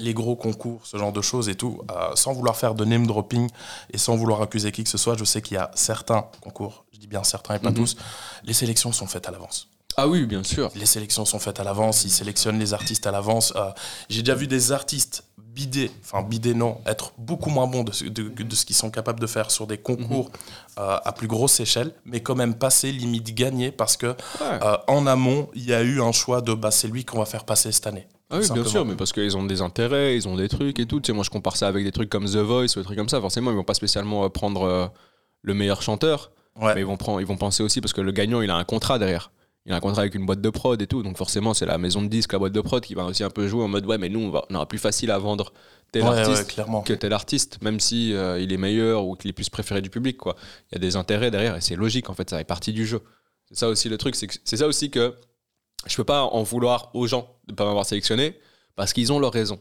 les 0.00 0.14
gros 0.14 0.34
concours, 0.36 0.80
ce 0.84 0.96
genre 0.96 1.12
de 1.12 1.20
choses 1.22 1.48
et 1.48 1.54
tout, 1.54 1.80
euh, 1.90 2.16
sans 2.16 2.32
vouloir 2.32 2.56
faire 2.56 2.74
de 2.74 2.84
name 2.84 3.06
dropping 3.06 3.48
et 3.92 3.98
sans 3.98 4.16
vouloir 4.16 4.40
accuser 4.42 4.72
qui 4.72 4.82
que 4.82 4.90
ce 4.90 4.98
soit, 4.98 5.16
je 5.16 5.24
sais 5.24 5.42
qu'il 5.42 5.54
y 5.56 5.58
a 5.58 5.70
certains 5.74 6.24
concours, 6.40 6.84
je 6.92 6.98
dis 6.98 7.06
bien 7.06 7.22
certains 7.22 7.54
et 7.54 7.58
pas 7.58 7.70
Mhm. 7.70 7.76
tous, 7.76 7.96
les 8.42 8.54
sélections 8.54 8.92
sont 8.92 9.06
faites 9.06 9.28
à 9.28 9.30
l'avance. 9.30 9.68
Ah 9.96 10.08
oui, 10.08 10.24
bien 10.24 10.42
sûr. 10.44 10.70
Les 10.76 10.86
sélections 10.86 11.24
sont 11.24 11.38
faites 11.40 11.60
à 11.60 11.64
l'avance, 11.64 12.04
ils 12.04 12.10
sélectionnent 12.10 12.58
les 12.58 12.72
artistes 12.74 13.06
à 13.06 13.10
l'avance. 13.10 13.52
Euh, 13.56 13.70
J'ai 14.08 14.22
déjà 14.22 14.34
vu 14.36 14.46
des 14.46 14.72
artistes 14.72 15.24
bider, 15.36 15.90
enfin 16.04 16.22
bider 16.22 16.54
non, 16.54 16.78
être 16.86 17.12
beaucoup 17.18 17.50
moins 17.50 17.66
bons 17.66 17.82
de, 17.82 17.90
ce- 17.92 18.04
de- 18.04 18.28
de 18.28 18.54
ce 18.54 18.64
qu'ils 18.64 18.76
sont 18.76 18.90
capables 18.90 19.18
de 19.20 19.26
faire 19.26 19.50
sur 19.50 19.66
des 19.66 19.78
concours 19.78 20.26
Mhm. 20.26 20.32
euh, 20.78 20.98
à 21.04 21.12
plus 21.12 21.26
grosse 21.26 21.58
échelle, 21.60 21.92
mais 22.04 22.20
quand 22.20 22.36
même 22.36 22.54
passer, 22.54 22.92
limite 22.92 23.34
gagner, 23.34 23.72
parce 23.72 23.96
que 23.96 24.06
Ouais. 24.06 24.14
euh, 24.62 24.76
en 24.86 25.06
amont, 25.08 25.48
il 25.54 25.64
y 25.64 25.74
a 25.74 25.82
eu 25.82 26.00
un 26.00 26.12
choix 26.12 26.40
de 26.40 26.54
bah, 26.54 26.70
c'est 26.70 26.88
lui 26.88 27.04
qu'on 27.04 27.18
va 27.18 27.26
faire 27.26 27.44
passer 27.44 27.72
cette 27.72 27.88
année. 27.88 28.06
Ah 28.30 28.38
oui, 28.38 28.46
bien 28.52 28.64
sûr, 28.64 28.84
mais 28.84 28.94
parce 28.94 29.12
qu'ils 29.12 29.36
ont 29.36 29.44
des 29.44 29.60
intérêts, 29.60 30.16
ils 30.16 30.28
ont 30.28 30.36
des 30.36 30.48
trucs 30.48 30.78
et 30.78 30.86
tout. 30.86 31.00
Tu 31.00 31.08
sais, 31.08 31.12
moi, 31.12 31.24
je 31.24 31.30
compare 31.30 31.56
ça 31.56 31.66
avec 31.68 31.84
des 31.84 31.92
trucs 31.92 32.08
comme 32.08 32.26
The 32.26 32.36
Voice 32.36 32.76
ou 32.76 32.80
des 32.80 32.84
trucs 32.84 32.96
comme 32.98 33.08
ça. 33.08 33.20
Forcément, 33.20 33.50
ils 33.50 33.56
vont 33.56 33.64
pas 33.64 33.74
spécialement 33.74 34.24
euh, 34.24 34.28
prendre 34.28 34.62
euh, 34.62 34.86
le 35.42 35.54
meilleur 35.54 35.82
chanteur, 35.82 36.30
Ouais. 36.60 36.74
mais 36.74 36.80
ils 36.80 36.86
vont, 36.86 36.96
prendre, 36.96 37.20
ils 37.20 37.26
vont 37.26 37.36
penser 37.36 37.62
aussi 37.62 37.80
parce 37.80 37.92
que 37.92 38.00
le 38.00 38.12
gagnant, 38.12 38.40
il 38.40 38.50
a 38.50 38.56
un 38.56 38.64
contrat 38.64 38.98
derrière. 38.98 39.30
Il 39.66 39.72
a 39.72 39.76
un 39.76 39.80
contrat 39.80 40.02
avec 40.02 40.14
une 40.14 40.26
boîte 40.26 40.40
de 40.40 40.50
prod 40.50 40.80
et 40.80 40.86
tout. 40.86 41.02
Donc, 41.02 41.16
forcément, 41.16 41.54
c'est 41.54 41.66
la 41.66 41.76
maison 41.78 42.02
de 42.02 42.08
disques, 42.08 42.32
la 42.32 42.38
boîte 42.38 42.52
de 42.52 42.60
prod 42.60 42.82
qui 42.82 42.94
va 42.94 43.04
aussi 43.04 43.22
un 43.24 43.30
peu 43.30 43.46
jouer 43.46 43.62
en 43.64 43.68
mode 43.68 43.84
Ouais, 43.86 43.98
mais 43.98 44.08
nous, 44.08 44.20
on, 44.20 44.30
va, 44.30 44.44
on 44.50 44.54
aura 44.54 44.66
plus 44.66 44.78
facile 44.78 45.10
à 45.10 45.18
vendre 45.18 45.52
tel 45.92 46.02
Ouais, 46.02 46.08
artiste 46.18 46.56
que 46.86 46.92
tel 46.94 47.12
artiste, 47.12 47.58
même 47.62 47.78
si 47.80 48.14
euh, 48.14 48.40
il 48.40 48.52
est 48.52 48.56
meilleur 48.56 49.04
ou 49.06 49.16
qu'il 49.16 49.28
est 49.28 49.32
plus 49.34 49.48
préféré 49.50 49.82
du 49.82 49.90
public. 49.90 50.16
Quoi. 50.16 50.36
Il 50.70 50.74
y 50.74 50.76
a 50.76 50.80
des 50.80 50.96
intérêts 50.96 51.30
derrière 51.30 51.56
et 51.56 51.60
c'est 51.60 51.76
logique, 51.76 52.08
en 52.10 52.14
fait, 52.14 52.30
ça 52.30 52.38
fait 52.38 52.44
partie 52.44 52.72
du 52.72 52.86
jeu. 52.86 53.00
C'est 53.48 53.58
ça 53.58 53.68
aussi 53.68 53.88
le 53.88 53.98
truc, 53.98 54.14
c'est 54.16 54.56
ça 54.56 54.66
aussi 54.66 54.90
que 54.90 55.14
je 55.86 55.96
peux 55.96 56.04
pas 56.04 56.24
en 56.24 56.42
vouloir 56.42 56.90
aux 56.94 57.06
gens 57.06 57.36
de 57.46 57.54
pas 57.54 57.64
m'avoir 57.64 57.86
sélectionné 57.86 58.38
parce 58.76 58.92
qu'ils 58.92 59.12
ont 59.12 59.18
leur 59.18 59.32
raison. 59.32 59.60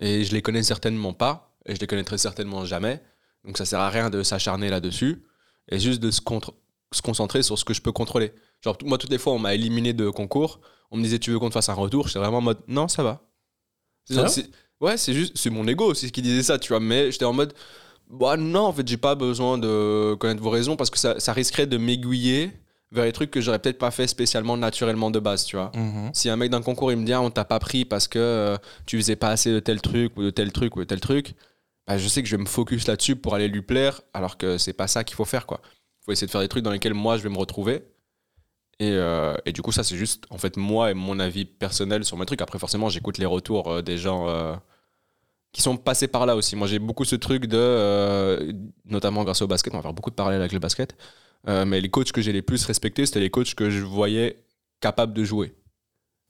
Et 0.00 0.24
je 0.24 0.32
les 0.32 0.42
connais 0.42 0.62
certainement 0.62 1.12
pas 1.12 1.54
et 1.66 1.74
je 1.74 1.80
les 1.80 1.86
connaîtrai 1.86 2.18
certainement 2.18 2.64
jamais. 2.64 3.02
Donc 3.44 3.58
ça 3.58 3.64
sert 3.64 3.80
à 3.80 3.90
rien 3.90 4.10
de 4.10 4.22
s'acharner 4.22 4.68
là-dessus 4.68 5.24
et 5.70 5.78
juste 5.78 6.00
de 6.00 6.10
se, 6.10 6.20
concentrer 7.02 7.42
sur 7.42 7.58
ce 7.58 7.64
que 7.64 7.74
je 7.74 7.80
peux 7.80 7.92
contrôler. 7.92 8.32
Genre, 8.60 8.76
moi, 8.84 8.98
toutes 8.98 9.10
les 9.10 9.18
fois, 9.18 9.32
on 9.32 9.38
m'a 9.38 9.54
éliminé 9.54 9.92
de 9.92 10.10
concours. 10.10 10.60
On 10.90 10.96
me 10.96 11.02
disait, 11.02 11.18
tu 11.18 11.30
veux 11.30 11.38
qu'on 11.38 11.48
te 11.48 11.54
fasse 11.54 11.68
un 11.68 11.74
retour? 11.74 12.06
J'étais 12.06 12.18
vraiment 12.18 12.38
en 12.38 12.42
mode, 12.42 12.58
non, 12.68 12.88
ça 12.88 13.02
va. 13.02 13.22
C'est- 14.04 14.16
ouais 14.16 14.28
c'est- 14.28 14.50
c'est 14.96 15.14
juste, 15.14 15.36
c'est 15.36 15.50
mon 15.50 15.66
ego 15.66 15.86
aussi 15.86 16.10
qui 16.10 16.22
disait 16.22 16.42
ça, 16.42 16.58
tu 16.58 16.68
vois. 16.68 16.80
Mais 16.80 17.10
j'étais 17.10 17.24
en 17.24 17.32
mode, 17.32 17.54
bah 18.10 18.36
non, 18.36 18.66
en 18.66 18.72
fait, 18.72 18.86
j'ai 18.86 18.96
pas 18.96 19.14
besoin 19.14 19.58
de 19.58 20.14
connaître 20.18 20.42
vos 20.42 20.50
raisons 20.50 20.76
parce 20.76 20.90
que 20.90 20.98
ça, 20.98 21.18
ça 21.18 21.32
risquerait 21.32 21.66
de 21.66 21.78
m'aiguiller 21.78 22.52
vers 22.92 23.04
les 23.04 23.12
trucs 23.12 23.30
que 23.30 23.40
j'aurais 23.40 23.58
peut-être 23.58 23.78
pas 23.78 23.90
fait 23.90 24.06
spécialement 24.06 24.56
naturellement 24.56 25.10
de 25.10 25.18
base, 25.18 25.44
tu 25.44 25.56
vois. 25.56 25.72
Mhm. 25.74 26.10
Si 26.12 26.28
un 26.28 26.36
mec 26.36 26.50
d'un 26.50 26.62
concours 26.62 26.92
il 26.92 26.98
me 26.98 27.04
dit 27.04 27.12
ah, 27.12 27.22
on 27.22 27.30
t'a 27.30 27.44
pas 27.44 27.58
pris 27.58 27.84
parce 27.84 28.06
que 28.06 28.18
euh, 28.18 28.56
tu 28.86 28.98
faisais 28.98 29.16
pas 29.16 29.30
assez 29.30 29.50
de 29.50 29.60
tel 29.60 29.80
truc 29.80 30.16
ou 30.16 30.22
de 30.22 30.30
tel 30.30 30.52
truc 30.52 30.76
ou 30.76 30.80
de 30.80 30.84
tel 30.84 31.00
truc, 31.00 31.34
bah, 31.86 31.96
je 31.96 32.06
sais 32.06 32.22
que 32.22 32.28
je 32.28 32.36
vais 32.36 32.42
me 32.42 32.48
focus 32.48 32.86
là-dessus 32.86 33.16
pour 33.16 33.34
aller 33.34 33.48
lui 33.48 33.62
plaire 33.62 34.02
alors 34.12 34.36
que 34.36 34.58
c'est 34.58 34.74
pas 34.74 34.86
ça 34.86 35.04
qu'il 35.04 35.16
faut 35.16 35.24
faire 35.24 35.46
quoi. 35.46 35.60
Il 35.64 36.04
faut 36.04 36.12
essayer 36.12 36.26
de 36.26 36.30
faire 36.32 36.42
des 36.42 36.48
trucs 36.48 36.62
dans 36.62 36.70
lesquels 36.70 36.94
moi 36.94 37.16
je 37.16 37.22
vais 37.22 37.30
me 37.30 37.38
retrouver. 37.38 37.82
Et, 38.78 38.90
euh, 38.90 39.34
et 39.46 39.52
du 39.52 39.62
coup 39.62 39.72
ça 39.72 39.84
c'est 39.84 39.96
juste 39.96 40.24
en 40.28 40.38
fait 40.38 40.56
moi 40.56 40.90
et 40.90 40.94
mon 40.94 41.18
avis 41.18 41.46
personnel 41.46 42.04
sur 42.04 42.18
mes 42.18 42.26
trucs. 42.26 42.42
Après 42.42 42.58
forcément 42.58 42.90
j'écoute 42.90 43.16
les 43.16 43.26
retours 43.26 43.70
euh, 43.70 43.82
des 43.82 43.96
gens 43.96 44.26
qui 45.52 45.62
sont 45.62 45.78
passés 45.78 46.08
par 46.08 46.26
là 46.26 46.36
aussi. 46.36 46.56
Moi 46.56 46.66
j'ai 46.66 46.78
beaucoup 46.78 47.06
ce 47.06 47.16
truc 47.16 47.46
de, 47.46 48.54
notamment 48.84 49.24
grâce 49.24 49.40
au 49.40 49.46
basket, 49.46 49.72
on 49.72 49.78
va 49.78 49.82
faire 49.82 49.94
beaucoup 49.94 50.10
de 50.10 50.14
parallèles 50.14 50.40
avec 50.40 50.52
le 50.52 50.58
basket, 50.58 50.94
Euh, 51.48 51.64
mais 51.64 51.80
les 51.80 51.88
coachs 51.90 52.12
que 52.12 52.20
j'ai 52.22 52.32
les 52.32 52.42
plus 52.42 52.64
respectés 52.64 53.04
c'était 53.04 53.18
les 53.20 53.30
coachs 53.30 53.54
que 53.54 53.68
je 53.68 53.80
voyais 53.80 54.44
capables 54.80 55.12
de 55.12 55.24
jouer. 55.24 55.54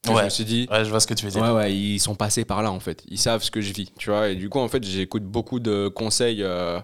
Et 0.04 0.08
Je 0.08 0.12
Ouais. 0.12 0.24
me 0.24 0.30
suis 0.30 0.44
dit, 0.44 0.66
Ouais, 0.70 0.84
je 0.84 0.90
vois 0.90 1.00
ce 1.00 1.06
que 1.06 1.14
tu 1.14 1.24
veux 1.26 1.30
dire. 1.30 1.42
Ouais, 1.42 1.50
ouais, 1.50 1.74
ils 1.76 2.00
sont 2.00 2.14
passés 2.14 2.44
par 2.44 2.62
là 2.62 2.72
en 2.72 2.80
fait. 2.80 3.04
Ils 3.08 3.18
savent 3.18 3.42
ce 3.42 3.50
que 3.50 3.60
je 3.60 3.72
vis, 3.72 3.92
tu 3.98 4.10
vois. 4.10 4.30
Et 4.30 4.36
du 4.36 4.48
coup, 4.48 4.58
en 4.58 4.68
fait, 4.68 4.82
j'écoute 4.84 5.22
beaucoup 5.24 5.60
de 5.60 5.88
conseils 5.88 6.42
euh, 6.42 6.80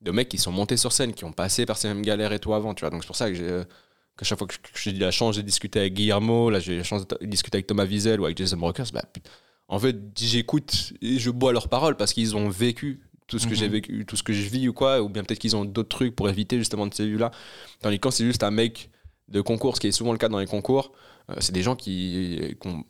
de 0.00 0.10
mecs 0.10 0.28
qui 0.28 0.38
sont 0.38 0.52
montés 0.52 0.76
sur 0.78 0.92
scène, 0.92 1.12
qui 1.12 1.24
ont 1.24 1.32
passé 1.32 1.66
par 1.66 1.76
ces 1.76 1.88
mêmes 1.88 2.02
galères 2.02 2.32
et 2.32 2.38
tout 2.38 2.54
avant, 2.54 2.72
tu 2.74 2.80
vois. 2.80 2.90
Donc 2.90 3.02
c'est 3.02 3.06
pour 3.08 3.16
ça 3.16 3.28
que 3.28 3.34
j'ai. 3.34 3.62
qu'à 4.16 4.24
chaque 4.24 4.38
fois 4.38 4.46
que 4.46 4.54
j'ai 4.74 4.90
eu 4.92 4.94
la 4.94 5.10
chance 5.10 5.36
de 5.36 5.42
discuter 5.42 5.80
avec 5.80 5.94
Guillermo, 5.94 6.48
là 6.50 6.60
j'ai 6.60 6.74
eu 6.74 6.78
la 6.78 6.84
chance 6.84 7.06
de 7.06 7.26
discuter 7.26 7.56
avec 7.56 7.66
Thomas 7.66 7.84
Wiesel 7.84 8.20
ou 8.20 8.24
avec 8.24 8.38
Jason 8.38 8.56
Brokers, 8.56 8.86
bah, 8.92 9.02
en 9.68 9.78
fait 9.78 9.96
j'écoute 10.18 10.92
et 11.02 11.18
je 11.18 11.30
bois 11.30 11.52
leurs 11.52 11.68
paroles 11.68 11.96
parce 11.96 12.12
qu'ils 12.14 12.36
ont 12.36 12.48
vécu 12.48 13.00
tout 13.26 13.38
ce 13.38 13.46
que 13.46 13.52
Mhm. 13.52 13.56
j'ai 13.58 13.68
vécu, 13.68 14.04
tout 14.06 14.16
ce 14.16 14.22
que 14.22 14.32
je 14.32 14.42
vis 14.48 14.68
ou 14.68 14.72
quoi, 14.72 15.02
ou 15.02 15.08
bien 15.08 15.22
peut-être 15.24 15.38
qu'ils 15.38 15.56
ont 15.56 15.64
d'autres 15.64 15.88
trucs 15.88 16.14
pour 16.14 16.28
éviter 16.28 16.58
justement 16.58 16.86
de 16.86 16.94
ces 16.94 17.06
vues-là. 17.06 17.30
Tandis 17.80 17.96
que 17.96 18.02
quand 18.02 18.10
c'est 18.10 18.24
juste 18.24 18.42
un 18.42 18.50
mec 18.50 18.90
de 19.28 19.40
concours, 19.40 19.76
ce 19.76 19.80
qui 19.80 19.86
est 19.88 19.92
souvent 19.92 20.12
le 20.12 20.18
cas 20.18 20.28
dans 20.28 20.38
les 20.38 20.46
concours, 20.46 20.92
euh, 21.30 21.34
c'est 21.40 21.52
des 21.52 21.62
gens 21.62 21.76
qui, 21.76 22.56
qui 22.60 22.68
ont 22.68 22.84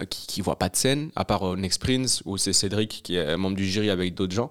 euh, 0.00 0.04
qui, 0.06 0.26
qui 0.26 0.40
voit 0.40 0.58
pas 0.58 0.68
de 0.68 0.76
scène, 0.76 1.10
à 1.14 1.24
part 1.24 1.48
euh, 1.52 1.56
Next 1.56 1.80
Prince, 1.80 2.20
où 2.24 2.36
c'est 2.36 2.52
Cédric 2.52 3.00
qui 3.04 3.14
est 3.16 3.36
membre 3.36 3.56
du 3.56 3.64
jury 3.66 3.90
avec 3.90 4.14
d'autres 4.14 4.34
gens. 4.34 4.50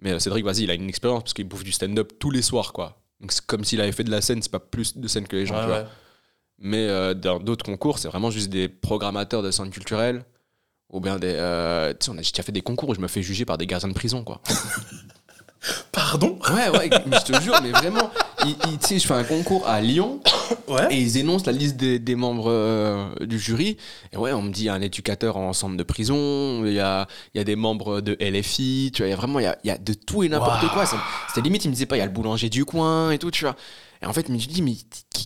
Mais 0.00 0.12
euh, 0.12 0.18
Cédric, 0.18 0.44
vas-y, 0.44 0.62
il 0.62 0.70
a 0.70 0.74
une 0.74 0.88
expérience 0.88 1.22
parce 1.22 1.34
qu'il 1.34 1.46
bouffe 1.46 1.62
du 1.64 1.72
stand-up 1.72 2.12
tous 2.18 2.30
les 2.30 2.42
soirs, 2.42 2.72
quoi. 2.72 3.00
Donc 3.20 3.32
c'est 3.32 3.44
comme 3.46 3.64
s'il 3.64 3.80
avait 3.80 3.92
fait 3.92 4.04
de 4.04 4.10
la 4.10 4.20
scène, 4.22 4.40
c'est 4.42 4.50
pas 4.50 4.60
plus 4.60 4.96
de 4.96 5.06
scène 5.08 5.26
que 5.28 5.36
les 5.36 5.44
gens, 5.46 5.56
Ouais, 5.56 5.62
tu 5.62 5.68
vois. 5.68 5.84
Mais 6.60 7.14
dans 7.14 7.38
d'autres 7.38 7.64
concours, 7.64 7.98
c'est 7.98 8.08
vraiment 8.08 8.30
juste 8.30 8.48
des 8.48 8.68
programmateurs 8.68 9.42
de 9.42 9.50
centres 9.50 9.70
culturels. 9.70 10.24
Ou 10.90 11.00
bien 11.00 11.18
des. 11.18 11.34
euh, 11.34 11.92
tu 11.92 12.06
sais, 12.06 12.10
on 12.10 12.18
a 12.18 12.22
j'ai 12.22 12.30
déjà 12.32 12.42
fait 12.42 12.52
des 12.52 12.62
concours 12.62 12.88
où 12.88 12.94
je 12.94 13.00
me 13.00 13.08
fais 13.08 13.22
juger 13.22 13.44
par 13.44 13.58
des 13.58 13.66
gardiens 13.66 13.88
de 13.88 13.94
prison, 13.94 14.24
quoi. 14.24 14.40
Pardon? 15.92 16.38
Ouais, 16.54 16.68
ouais, 16.70 16.88
mais 17.06 17.18
je 17.18 17.32
te 17.32 17.40
jure, 17.42 17.60
mais 17.62 17.72
vraiment. 17.72 18.10
Tu 18.42 18.48
sais, 18.80 18.98
je 19.00 19.06
fais 19.06 19.14
un 19.14 19.24
concours 19.24 19.66
à 19.66 19.80
Lyon. 19.80 20.20
Ouais. 20.66 20.86
Et 20.90 20.98
ils 20.98 21.18
énoncent 21.18 21.44
la 21.46 21.52
liste 21.52 21.76
des, 21.76 21.98
des 21.98 22.14
membres 22.14 22.50
euh, 22.50 23.06
du 23.20 23.38
jury. 23.38 23.76
Et 24.12 24.16
ouais, 24.16 24.32
on 24.32 24.40
me 24.40 24.50
dit 24.50 24.62
il 24.62 24.66
y 24.66 24.68
a 24.70 24.74
un 24.74 24.80
éducateur 24.80 25.36
en 25.36 25.52
centre 25.52 25.76
de 25.76 25.82
prison, 25.82 26.64
il 26.64 26.72
y 26.72 26.80
a, 26.80 27.06
il 27.34 27.38
y 27.38 27.40
a 27.40 27.44
des 27.44 27.56
membres 27.56 28.00
de 28.00 28.16
LFI, 28.20 28.90
tu 28.94 29.02
vois, 29.02 29.08
il 29.08 29.10
y 29.10 29.12
a 29.12 29.16
vraiment 29.16 29.40
il 29.40 29.42
y 29.42 29.46
a, 29.46 29.58
il 29.64 29.68
y 29.68 29.70
a 29.70 29.76
de 29.76 29.92
tout 29.92 30.22
et 30.22 30.28
n'importe 30.30 30.68
quoi. 30.68 30.84
C'était 30.86 31.42
limite, 31.42 31.64
il 31.66 31.68
me 31.68 31.72
disait 31.74 31.84
pas 31.86 31.96
il 31.96 32.00
y 32.00 32.02
a 32.02 32.06
le 32.06 32.12
boulanger 32.12 32.48
du 32.48 32.64
coin 32.64 33.10
et 33.10 33.18
tout, 33.18 33.30
tu 33.30 33.44
vois. 33.44 33.56
Et 34.02 34.06
en 34.06 34.12
fait, 34.12 34.26
je 34.28 34.32
me 34.32 34.38
dis, 34.38 34.62
mais 34.62 34.74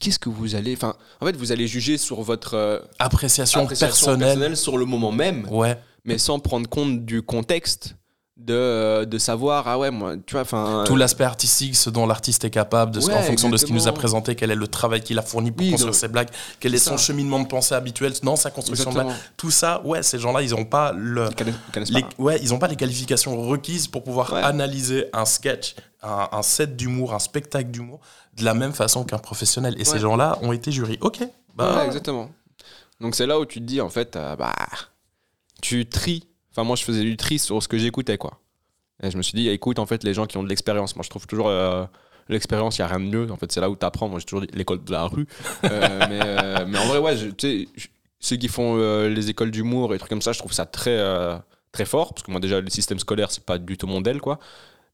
qu'est-ce 0.00 0.18
que 0.18 0.28
vous 0.28 0.54
allez. 0.54 0.74
Enfin, 0.74 0.96
en 1.20 1.26
fait, 1.26 1.36
vous 1.36 1.52
allez 1.52 1.66
juger 1.66 1.98
sur 1.98 2.22
votre 2.22 2.54
euh, 2.54 2.78
Appréciation, 2.98 3.60
appréciation 3.60 3.88
personnelle. 4.06 4.28
personnelle 4.28 4.56
sur 4.56 4.78
le 4.78 4.84
moment 4.86 5.12
même, 5.12 5.46
Ouais. 5.50 5.78
mais 6.04 6.18
sans 6.18 6.38
prendre 6.38 6.68
compte 6.68 7.04
du 7.04 7.22
contexte 7.22 7.96
de, 8.44 8.54
euh, 8.54 9.04
de 9.04 9.18
savoir, 9.18 9.68
ah 9.68 9.78
ouais, 9.78 9.90
moi, 9.90 10.14
tu 10.26 10.32
vois, 10.32 10.40
enfin. 10.42 10.84
Tout 10.86 10.96
l'aspect 10.96 11.24
artistique, 11.24 11.76
ce 11.76 11.90
dont 11.90 12.06
l'artiste 12.06 12.44
est 12.44 12.50
capable, 12.50 12.90
de 12.92 13.00
ce- 13.00 13.06
Ouais, 13.08 13.14
en 13.14 13.22
fonction 13.22 13.48
de 13.50 13.56
ce 13.56 13.64
qu'il 13.64 13.74
nous 13.74 13.86
a 13.88 13.92
présenté, 13.92 14.34
quel 14.34 14.50
est 14.50 14.54
le 14.56 14.66
travail 14.66 15.00
qu'il 15.02 15.18
a 15.18 15.22
fourni 15.22 15.50
pour 15.52 15.64
Oui, 15.64 15.70
construire 15.70 15.92
donc- 15.92 16.00
ses 16.00 16.08
blagues, 16.08 16.28
quel 16.58 16.74
est 16.74 16.78
son 16.78 16.96
ça. 16.96 17.04
cheminement 17.04 17.38
de 17.40 17.46
pensée 17.46 17.74
habituel 17.74 18.12
dans 18.22 18.36
sa 18.36 18.50
construction 18.50 18.90
de 18.90 18.94
blagues. 18.94 19.12
Tout 19.36 19.50
ça, 19.50 19.80
ouais, 19.84 20.02
ces 20.02 20.18
gens-là, 20.18 20.42
ils 20.42 20.50
n'ont 20.50 20.64
pas 20.64 20.92
le. 20.92 21.28
Ils 21.30 21.34
connaissent- 21.72 21.90
les- 21.90 22.02
pas. 22.02 22.08
ouais, 22.18 22.40
ils 22.42 22.58
pas 22.58 22.68
les 22.68 22.76
qualifications 22.76 23.40
requises 23.48 23.86
pour 23.88 24.02
pouvoir 24.02 24.32
Ouais. 24.32 24.42
analyser 24.42 25.06
un 25.12 25.24
sketch, 25.24 25.74
un, 26.02 26.28
un 26.32 26.42
set 26.42 26.76
d'humour, 26.76 27.14
un 27.14 27.18
spectacle 27.20 27.70
d'humour 27.70 28.00
de 28.36 28.44
la 28.44 28.54
même 28.54 28.72
façon 28.72 29.04
qu'un 29.04 29.18
professionnel. 29.18 29.74
Et 29.78 29.84
ces 29.84 29.98
gens-là 29.98 30.38
ont 30.42 30.52
été 30.52 30.72
jurés. 30.72 30.98
Ok, 31.00 31.18
bah, 31.54 31.76
Ouais, 31.76 31.86
exactement. 31.86 32.30
Donc 33.00 33.14
c'est 33.14 33.26
là 33.26 33.38
où 33.38 33.46
tu 33.46 33.60
te 33.60 33.64
dis, 33.64 33.80
en 33.80 33.88
fait, 33.88 34.16
euh, 34.16 34.36
bah, 34.36 34.52
tu 35.60 35.86
tries. 35.88 36.24
Enfin, 36.52 36.64
moi, 36.64 36.76
je 36.76 36.84
faisais 36.84 37.02
du 37.02 37.16
tri 37.16 37.38
sur 37.38 37.62
ce 37.62 37.68
que 37.68 37.78
j'écoutais, 37.78 38.18
quoi. 38.18 38.38
Et 39.02 39.10
je 39.10 39.16
me 39.16 39.22
suis 39.22 39.34
dit, 39.34 39.48
écoute, 39.48 39.78
en 39.78 39.86
fait, 39.86 40.04
les 40.04 40.14
gens 40.14 40.26
qui 40.26 40.36
ont 40.36 40.42
de 40.42 40.48
l'expérience, 40.48 40.94
moi 40.96 41.02
je 41.02 41.10
trouve 41.10 41.26
toujours 41.26 41.48
euh, 41.48 41.84
l'expérience, 42.28 42.78
il 42.78 42.82
n'y 42.82 42.84
a 42.84 42.88
rien 42.88 43.00
de 43.00 43.10
mieux. 43.10 43.30
En 43.30 43.36
fait, 43.36 43.50
c'est 43.50 43.60
là 43.60 43.68
où 43.68 43.76
tu 43.76 43.84
apprends. 43.84 44.08
Moi 44.08 44.20
j'ai 44.20 44.26
toujours 44.26 44.42
dit 44.42 44.48
l'école 44.52 44.84
de 44.84 44.92
la 44.92 45.04
rue. 45.04 45.26
Euh, 45.64 46.06
mais, 46.08 46.20
euh, 46.22 46.64
mais 46.66 46.78
en 46.78 46.86
vrai, 46.86 46.98
ouais, 46.98 47.16
tu 47.36 47.66
sais, 47.66 47.68
ceux 48.20 48.36
qui 48.36 48.48
font 48.48 48.76
les 49.08 49.30
écoles 49.30 49.50
d'humour 49.50 49.94
et 49.94 49.98
trucs 49.98 50.10
comme 50.10 50.22
ça, 50.22 50.32
je 50.32 50.38
trouve 50.38 50.52
ça 50.52 50.66
très, 50.66 50.98
très 51.72 51.84
fort. 51.84 52.14
Parce 52.14 52.22
que 52.22 52.30
moi, 52.30 52.38
déjà, 52.38 52.60
le 52.60 52.70
système 52.70 53.00
scolaire, 53.00 53.32
c'est 53.32 53.44
pas 53.44 53.58
du 53.58 53.76
tout 53.76 53.88
mon 53.88 54.00
DEL, 54.00 54.20
quoi. 54.20 54.38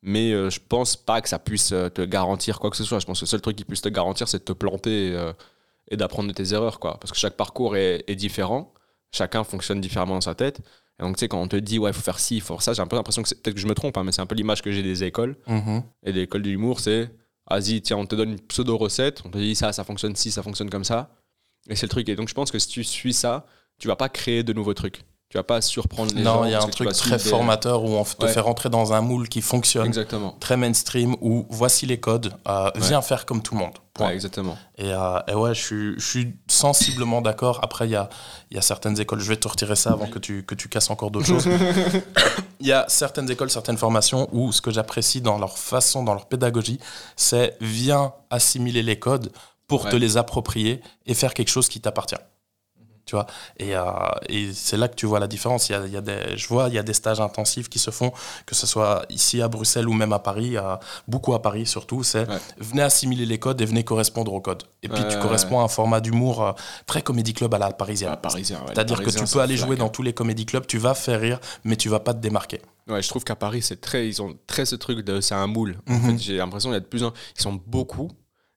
Mais 0.02 0.30
je 0.30 0.58
pense 0.66 0.96
pas 0.96 1.20
que 1.20 1.28
ça 1.28 1.38
puisse 1.38 1.68
te 1.68 2.04
garantir 2.04 2.60
quoi 2.60 2.70
que 2.70 2.76
ce 2.76 2.84
soit. 2.84 3.00
Je 3.00 3.06
pense 3.06 3.20
que 3.20 3.24
le 3.24 3.28
seul 3.28 3.42
truc 3.42 3.56
qui 3.56 3.64
puisse 3.64 3.82
te 3.82 3.90
garantir, 3.90 4.28
c'est 4.28 4.38
de 4.38 4.44
te 4.44 4.52
planter 4.52 5.14
et 5.90 5.96
d'apprendre 5.98 6.28
de 6.28 6.32
tes 6.32 6.54
erreurs, 6.54 6.80
quoi. 6.80 6.98
Parce 6.98 7.12
que 7.12 7.18
chaque 7.18 7.36
parcours 7.36 7.76
est, 7.76 8.04
est 8.06 8.16
différent. 8.16 8.72
Chacun 9.12 9.44
fonctionne 9.44 9.82
différemment 9.82 10.14
dans 10.14 10.22
sa 10.22 10.34
tête. 10.34 10.62
Et 10.98 11.02
donc, 11.04 11.16
tu 11.16 11.20
sais, 11.20 11.28
quand 11.28 11.40
on 11.40 11.48
te 11.48 11.56
dit, 11.56 11.78
ouais, 11.78 11.90
il 11.90 11.94
faut 11.94 12.02
faire 12.02 12.18
ci, 12.18 12.36
il 12.36 12.40
faut 12.40 12.54
faire 12.54 12.62
ça, 12.62 12.72
j'ai 12.72 12.82
un 12.82 12.86
peu 12.86 12.96
l'impression 12.96 13.22
que 13.22 13.28
peut-être 13.28 13.54
que 13.54 13.60
je 13.60 13.68
me 13.68 13.74
trompe, 13.74 13.96
hein, 13.96 14.04
mais 14.04 14.12
c'est 14.12 14.22
un 14.22 14.26
peu 14.26 14.34
l'image 14.34 14.62
que 14.62 14.72
j'ai 14.72 14.82
des 14.82 15.04
écoles. 15.04 15.36
Mhm. 15.46 15.82
Et 16.04 16.12
des 16.12 16.22
écoles 16.22 16.42
d'humour, 16.42 16.80
c'est, 16.80 17.10
vas-y, 17.48 17.80
tiens, 17.82 17.98
on 17.98 18.06
te 18.06 18.16
donne 18.16 18.30
une 18.30 18.40
pseudo-recette, 18.40 19.22
on 19.24 19.30
te 19.30 19.38
dit 19.38 19.54
ça, 19.54 19.72
ça 19.72 19.84
fonctionne 19.84 20.16
ci, 20.16 20.30
ça 20.32 20.42
fonctionne 20.42 20.70
comme 20.70 20.84
ça. 20.84 21.10
Et 21.68 21.76
c'est 21.76 21.86
le 21.86 21.90
truc. 21.90 22.08
Et 22.08 22.16
donc, 22.16 22.28
je 22.28 22.34
pense 22.34 22.50
que 22.50 22.58
si 22.58 22.68
tu 22.68 22.82
suis 22.82 23.12
ça, 23.12 23.46
tu 23.78 23.88
vas 23.88 23.96
pas 23.96 24.08
créer 24.08 24.42
de 24.42 24.52
nouveaux 24.52 24.74
trucs. 24.74 25.04
Tu 25.30 25.36
vas 25.36 25.42
pas 25.42 25.60
surprendre 25.60 26.14
les 26.14 26.24
gens. 26.24 26.36
Non, 26.40 26.44
il 26.46 26.52
y 26.52 26.54
a 26.54 26.62
un 26.62 26.66
truc 26.68 26.90
très 26.92 27.18
formateur 27.18 27.84
où 27.84 27.88
on 27.88 28.02
te 28.04 28.24
Ouais. 28.24 28.32
fait 28.32 28.40
rentrer 28.40 28.70
dans 28.70 28.94
un 28.94 29.02
moule 29.02 29.28
qui 29.28 29.42
fonctionne, 29.42 29.86
Exactement. 29.86 30.34
très 30.40 30.56
mainstream, 30.56 31.16
où 31.20 31.46
voici 31.50 31.84
les 31.84 32.00
codes, 32.00 32.32
euh, 32.48 32.70
viens 32.76 33.02
faire 33.02 33.26
comme 33.26 33.42
tout 33.42 33.52
le 33.54 33.60
monde. 33.60 33.74
Ouais, 34.00 34.14
exactement. 34.14 34.56
Et, 34.78 34.90
euh, 34.90 35.18
et 35.28 35.34
ouais, 35.34 35.54
je 35.54 35.60
suis, 35.62 35.94
je 36.00 36.06
suis 36.06 36.34
sensiblement 36.46 37.20
d'accord. 37.20 37.60
Après, 37.62 37.86
il 37.86 37.90
y 37.90 37.96
a, 37.96 38.08
il 38.50 38.54
y 38.54 38.58
a 38.58 38.62
certaines 38.62 38.98
écoles, 39.00 39.20
je 39.20 39.28
vais 39.28 39.36
te 39.36 39.46
retirer 39.48 39.76
ça 39.76 39.90
avant 39.90 40.06
que 40.06 40.18
tu, 40.18 40.44
que 40.46 40.54
tu 40.54 40.68
casses 40.70 40.88
encore 40.88 41.10
d'autres 41.10 41.26
choses. 41.26 41.46
Il 42.60 42.66
y 42.66 42.72
a 42.72 42.86
certaines 42.88 43.30
écoles, 43.30 43.50
certaines 43.50 43.76
formations 43.76 44.28
où 44.32 44.50
ce 44.50 44.60
que 44.62 44.70
j'apprécie 44.72 45.20
dans 45.20 45.38
leur 45.38 45.58
façon, 45.58 46.02
dans 46.02 46.14
leur 46.14 46.26
pédagogie, 46.26 46.80
c'est 47.16 47.56
viens 47.60 48.12
assimiler 48.30 48.82
les 48.82 48.98
codes 48.98 49.30
pour 49.68 49.88
te 49.88 49.94
les 49.94 50.16
approprier 50.16 50.80
et 51.06 51.14
faire 51.14 51.34
quelque 51.34 51.50
chose 51.50 51.68
qui 51.68 51.80
t'appartient. 51.80 52.16
Tu 53.08 53.14
vois 53.14 53.26
et, 53.58 53.74
euh, 53.74 53.82
et 54.28 54.52
c'est 54.52 54.76
là 54.76 54.86
que 54.86 54.94
tu 54.94 55.06
vois 55.06 55.18
la 55.18 55.26
différence. 55.26 55.70
Il 55.70 55.72
y 55.72 55.74
a, 55.76 55.86
il 55.86 55.92
y 55.92 55.96
a 55.96 56.02
des, 56.02 56.36
je 56.36 56.46
vois, 56.46 56.68
il 56.68 56.74
y 56.74 56.78
a 56.78 56.82
des 56.82 56.92
stages 56.92 57.20
intensifs 57.20 57.70
qui 57.70 57.78
se 57.78 57.90
font, 57.90 58.12
que 58.44 58.54
ce 58.54 58.66
soit 58.66 59.06
ici 59.08 59.40
à 59.40 59.48
Bruxelles 59.48 59.88
ou 59.88 59.94
même 59.94 60.12
à 60.12 60.18
Paris, 60.18 60.58
à- 60.58 60.78
beaucoup 61.08 61.32
à 61.32 61.40
Paris 61.40 61.64
surtout. 61.64 62.02
C'est 62.02 62.28
Ouais. 62.28 62.36
venez 62.58 62.82
assimiler 62.82 63.24
les 63.24 63.38
codes 63.38 63.58
et 63.62 63.64
venez 63.64 63.82
correspondre 63.82 64.30
aux 64.34 64.42
codes. 64.42 64.64
Et 64.82 64.88
puis 64.90 65.02
Ouais, 65.02 65.08
tu 65.08 65.16
ouais, 65.16 65.22
corresponds 65.22 65.60
à 65.60 65.62
un 65.62 65.68
format 65.68 66.00
d'humour 66.02 66.42
euh, 66.44 66.52
très 66.86 67.00
comédie 67.00 67.32
club 67.32 67.54
à 67.54 67.58
la 67.58 67.70
parisienne. 67.72 68.14
Parisien, 68.20 68.60
C'est-à-dire 68.68 69.02
que 69.02 69.08
tu 69.08 69.24
peux 69.24 69.40
aller 69.40 69.56
jouer 69.56 69.76
dans 69.76 69.88
tous 69.88 70.02
les 70.02 70.12
comédie 70.12 70.44
clubs, 70.44 70.66
tu 70.66 70.76
vas 70.76 70.92
faire 70.94 71.18
rire, 71.20 71.40
mais 71.64 71.76
tu 71.76 71.88
vas 71.88 72.00
pas 72.00 72.12
te 72.12 72.18
démarquer. 72.20 72.60
Ouais, 72.88 73.00
je 73.02 73.08
trouve 73.08 73.24
qu'à 73.24 73.36
Paris, 73.36 73.62
c'est 73.62 73.80
très, 73.80 74.06
ils 74.06 74.20
ont 74.20 74.36
très 74.46 74.66
ce 74.66 74.74
truc 74.76 74.98
de, 75.04 75.20
c'est 75.22 75.34
un 75.34 75.46
moule. 75.46 75.76
En 75.88 75.92
Mhm. 75.94 76.10
fait, 76.10 76.18
j'ai 76.24 76.36
l'impression 76.36 76.68
qu'il 76.70 76.74
y 76.74 76.76
a 76.76 76.80
de 76.80 76.84
plus 76.86 77.04
en, 77.04 77.12
ils 77.38 77.42
sont 77.42 77.58
beaucoup 77.66 78.10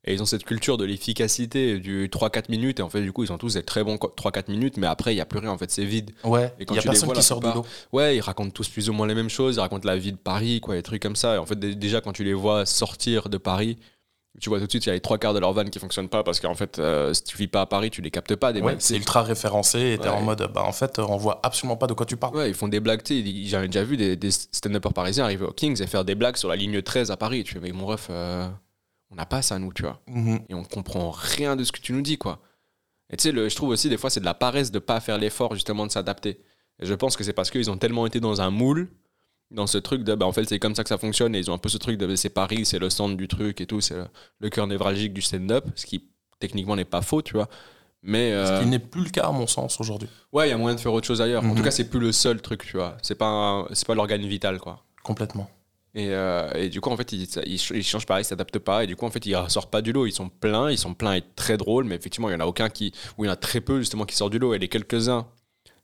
et 0.04 0.14
ils 0.14 0.22
ont 0.22 0.26
cette 0.26 0.44
culture 0.46 0.78
de 0.78 0.86
l'efficacité 0.86 1.78
du 1.80 2.10
3-4 2.10 2.50
minutes 2.50 2.80
et 2.80 2.84
en 2.84 2.90
fait, 2.90 3.02
du 3.02 3.12
coup, 3.12 3.24
ils 3.24 3.28
sont 3.28 3.38
tous 3.38 3.54
des 3.54 3.64
très 3.64 3.84
bons 3.84 3.98
co- 3.98 4.12
3-4 4.16 4.50
minutes, 4.50 4.78
mais 4.78 4.88
après, 4.88 5.14
il 5.14 5.18
y 5.18 5.22
a 5.22 5.26
plus 5.26 5.40
rien. 5.40 5.52
En 5.52 5.58
fait, 5.58 5.70
c'est 5.70 5.86
vide. 5.86 6.12
Ouais, 6.24 6.52
il 6.60 6.66
quand 6.66 6.76
y 6.76 6.80
a 6.80 6.82
personne 6.82 7.06
vois, 7.06 7.16
qui 7.16 7.22
sort 7.24 7.40
plupart- 7.40 7.58
lot. 7.58 7.66
Ouais, 7.92 8.18
ils 8.18 8.22
racontent 8.22 8.50
tous 8.52 8.68
plus 8.70 8.90
ou 8.90 8.94
moins 8.94 9.06
les 9.08 9.14
mêmes 9.16 9.30
choses. 9.30 9.58
Ils 9.58 9.60
racontent 9.60 9.88
la 9.88 9.98
vie 9.98 10.12
de 10.12 10.18
Paris, 10.18 10.60
quoi, 10.60 10.76
des 10.76 10.82
trucs 10.84 11.02
comme 11.02 11.16
ça. 11.16 11.36
Et 11.36 11.38
en 11.38 11.46
fait, 11.46 11.60
dé- 11.60 11.76
déjà, 11.76 12.02
quand 12.02 12.14
tu 12.14 12.24
les 12.24 12.34
vois 12.34 12.66
sortir 12.66 13.30
de 13.30 13.38
Paris, 13.38 13.78
tu 14.40 14.50
vois 14.50 14.60
tout 14.60 14.66
de 14.66 14.72
suite, 14.72 14.86
il 14.86 14.88
y 14.88 14.92
a 14.92 14.94
les 14.94 15.02
trois 15.02 15.18
quarts 15.18 15.34
de 15.34 15.40
leur 15.40 15.52
van 15.54 15.66
qui 15.66 15.78
fonctionnent 15.78 16.08
pas 16.10 16.24
parce 16.24 16.40
qu'en 16.40 16.56
fait, 16.56 16.80
euh, 16.80 17.14
si 17.14 17.24
tu 17.26 17.38
vis 17.38 17.48
pas 17.50 17.62
à 17.62 17.66
Paris, 17.66 17.92
tu 17.92 18.02
les 18.02 18.10
captes 18.12 18.36
pas. 18.38 18.54
Des 18.54 18.62
Ouais, 18.62 18.78
c'est 18.80 18.96
ultra 18.96 19.22
référencé 19.24 19.92
et 19.92 19.98
t'es 19.98 20.06
Ouais. 20.08 20.16
en 20.16 20.22
mode, 20.22 20.50
bah 20.54 20.64
en 20.64 20.72
fait, 20.72 20.98
on 21.00 21.18
voit 21.18 21.42
absolument 21.44 21.76
pas 21.76 21.86
de 21.88 21.94
quoi 21.94 22.06
tu 22.06 22.16
parles. 22.18 22.36
Ouais, 22.38 22.50
ils 22.50 22.56
font 22.56 22.70
des 22.70 22.80
blagues, 22.80 23.02
j'avais 23.46 23.68
déjà 23.68 23.84
vu 23.84 23.98
des, 23.98 24.16
des 24.16 24.32
stand-uppers 24.32 24.94
parisiens 24.94 25.26
arriver 25.26 25.46
au 25.46 25.52
Kings 25.52 25.82
et 25.82 25.86
faire 25.86 26.06
des 26.06 26.16
blagues 26.16 26.38
sur 26.38 26.48
la 26.50 26.56
ligne 26.56 26.82
13 26.82 27.12
à 27.12 27.18
Paris. 27.18 27.44
Tu 27.44 27.54
fais, 27.56 27.60
mais 27.60 27.72
mon 27.74 27.86
ref, 27.86 28.08
euh, 28.10 28.48
on 29.12 29.16
n'a 29.16 29.26
pas 29.26 29.42
ça, 29.42 29.60
nous, 29.60 29.74
tu 29.74 29.84
vois. 29.84 30.02
Mhm. 30.08 30.40
Et 30.50 30.54
on 30.54 30.64
comprend 30.64 31.12
rien 31.12 31.56
de 31.56 31.64
ce 31.64 31.72
que 31.72 31.80
tu 31.80 31.94
nous 31.94 32.02
dis, 32.02 32.18
quoi. 32.18 32.40
Et 33.10 33.18
tu 33.18 33.24
sais, 33.30 33.50
je 33.50 33.56
trouve 33.56 33.70
aussi, 33.70 33.90
des 33.90 33.98
fois, 33.98 34.10
c'est 34.10 34.22
de 34.22 34.26
la 34.26 34.34
paresse 34.34 34.72
de 34.72 34.80
pas 34.80 35.00
faire 35.02 35.18
l'effort, 35.18 35.54
justement, 35.54 35.86
de 35.86 35.92
s'adapter. 35.92 36.40
Et 36.80 36.86
je 36.86 36.94
pense 36.94 37.18
que 37.18 37.24
c'est 37.24 37.34
parce 37.34 37.52
qu'ils 37.52 37.70
ont 37.70 37.78
tellement 37.78 38.06
été 38.08 38.20
dans 38.22 38.40
un 38.42 38.50
moule, 38.50 38.90
dans 39.52 39.68
ce 39.68 39.78
truc 39.78 40.04
de, 40.04 40.16
bah, 40.16 40.26
en 40.26 40.32
fait, 40.32 40.46
c'est 40.46 40.60
comme 40.60 40.76
ça 40.76 40.84
que 40.84 40.90
ça 40.90 40.98
fonctionne, 40.98 41.36
et 41.36 41.40
ils 41.40 41.52
ont 41.52 41.54
un 41.54 41.58
peu 41.58 41.68
ce 41.68 41.78
truc 41.78 41.98
de, 41.98 42.16
c'est 42.16 42.30
Paris, 42.30 42.66
c'est 42.66 42.80
le 42.80 42.90
centre 42.90 43.18
du 43.18 43.28
truc 43.28 43.60
et 43.60 43.66
tout, 43.66 43.82
c'est 43.82 43.98
le, 44.40 44.50
cœur 44.50 44.66
névralgique 44.66 45.12
du 45.14 45.22
stand-up, 45.22 45.66
ce 45.76 45.86
qui, 45.86 46.10
techniquement, 46.40 46.78
n'est 46.78 46.86
pas 46.86 47.02
faux, 47.02 47.22
tu 47.22 47.34
vois. 47.34 47.50
Mais. 48.02 48.32
Ce 48.32 48.52
euh, 48.54 48.60
qui 48.62 48.66
n'est 48.68 48.80
plus 48.80 49.04
le 49.04 49.10
cas 49.10 49.28
à 49.28 49.32
mon 49.34 49.46
sens 49.46 49.80
aujourd'hui. 49.82 50.08
Ouais, 50.32 50.48
il 50.48 50.52
y 50.52 50.54
a 50.54 50.58
moyen 50.58 50.76
de 50.76 50.80
faire 50.80 50.94
autre 50.94 51.06
chose 51.06 51.22
ailleurs. 51.22 51.44
En 51.44 51.48
Mhm. 51.48 51.56
tout 51.58 51.64
cas, 51.64 51.72
c'est 51.72 51.90
plus 51.90 52.00
le 52.00 52.14
seul 52.14 52.42
truc, 52.42 52.64
tu 52.66 52.78
vois. 52.78 52.96
C'est 53.04 53.16
pas, 53.16 53.28
un- 53.28 53.68
c'est 53.74 53.86
pas 53.86 53.94
l'organe 53.94 54.22
vital, 54.26 54.58
quoi. 54.60 54.86
Complètement. 55.04 55.50
Et, 55.94 56.08
euh, 56.12 56.50
et 56.54 56.70
du 56.70 56.80
coup, 56.80 56.90
en 56.90 56.96
fait, 56.98 57.12
ils, 57.12 57.58
changent 57.84 58.06
pas, 58.06 58.22
ils 58.22 58.26
s'adaptent 58.26 58.60
pas. 58.60 58.84
Et 58.84 58.88
du 58.88 58.96
coup, 58.96 59.06
en 59.06 59.12
fait, 59.12 59.26
ils 59.26 59.38
sortent 59.50 59.72
pas 59.72 59.82
du 59.82 59.92
lot. 59.92 60.06
Ils 60.06 60.14
sont 60.14 60.30
pleins, 60.30 60.72
ils 60.72 60.78
sont 60.78 60.94
pleins 60.94 61.16
et 61.16 61.24
très 61.36 61.58
drôles. 61.58 61.84
Mais 61.86 61.96
effectivement, 61.96 62.30
il 62.30 62.34
y 62.34 62.36
en 62.36 62.40
a 62.40 62.46
aucun 62.46 62.70
qui, 62.70 62.94
ou 63.18 63.26
il 63.26 63.28
y 63.28 63.30
en 63.30 63.34
a 63.34 63.38
très 63.38 63.62
peu 63.62 63.80
justement 63.80 64.06
qui 64.06 64.16
sortent 64.16 64.32
du 64.32 64.40
lot. 64.40 64.54
Et 64.54 64.60
les 64.60 64.70
quelques-uns 64.70 65.28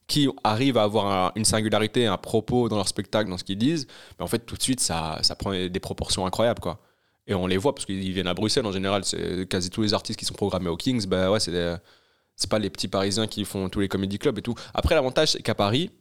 qui 0.07 0.29
arrivent 0.45 0.77
à 0.77 0.83
avoir 0.83 1.05
un- 1.07 1.31
une 1.35 1.43
singularité, 1.43 2.05
un 2.07 2.17
propos 2.17 2.69
dans 2.69 2.77
leur 2.77 2.87
spectacle, 2.87 3.29
dans 3.29 3.37
ce 3.37 3.43
qu'ils 3.43 3.57
disent, 3.57 3.87
mais 4.17 4.23
en 4.23 4.27
fait, 4.27 4.39
tout 4.39 4.55
de 4.55 4.61
suite, 4.63 4.79
ça, 4.79 5.19
ça 5.21 5.35
prend 5.35 5.51
des 5.51 5.79
proportions 5.81 6.25
incroyables, 6.25 6.61
quoi. 6.61 6.79
Et 7.27 7.33
on 7.33 7.45
les 7.45 7.57
voit 7.57 7.75
parce 7.75 7.85
qu'ils 7.85 8.13
viennent 8.13 8.27
à 8.27 8.33
Bruxelles 8.33 8.65
en 8.65 8.71
général. 8.71 9.03
C'est 9.03 9.45
quasi 9.49 9.69
tous 9.69 9.81
les 9.81 9.93
artistes 9.93 10.17
qui 10.17 10.23
sont 10.25 10.33
programmés 10.33 10.69
au 10.69 10.77
Kings. 10.77 11.05
Bah 11.07 11.29
ouais, 11.29 11.41
c'est 11.41 11.51
c'est 12.37 12.49
pas 12.49 12.59
les 12.59 12.69
petits 12.69 12.87
Parisiens 12.87 13.27
qui 13.27 13.43
font 13.43 13.67
tous 13.67 13.79
les 13.81 13.89
comédie 13.89 14.17
clubs 14.19 14.37
et 14.37 14.41
tout. 14.41 14.55
Après, 14.73 14.95
l'avantage, 14.95 15.31
c'est 15.33 15.41
qu'à 15.41 15.55
Paris, 15.55 15.91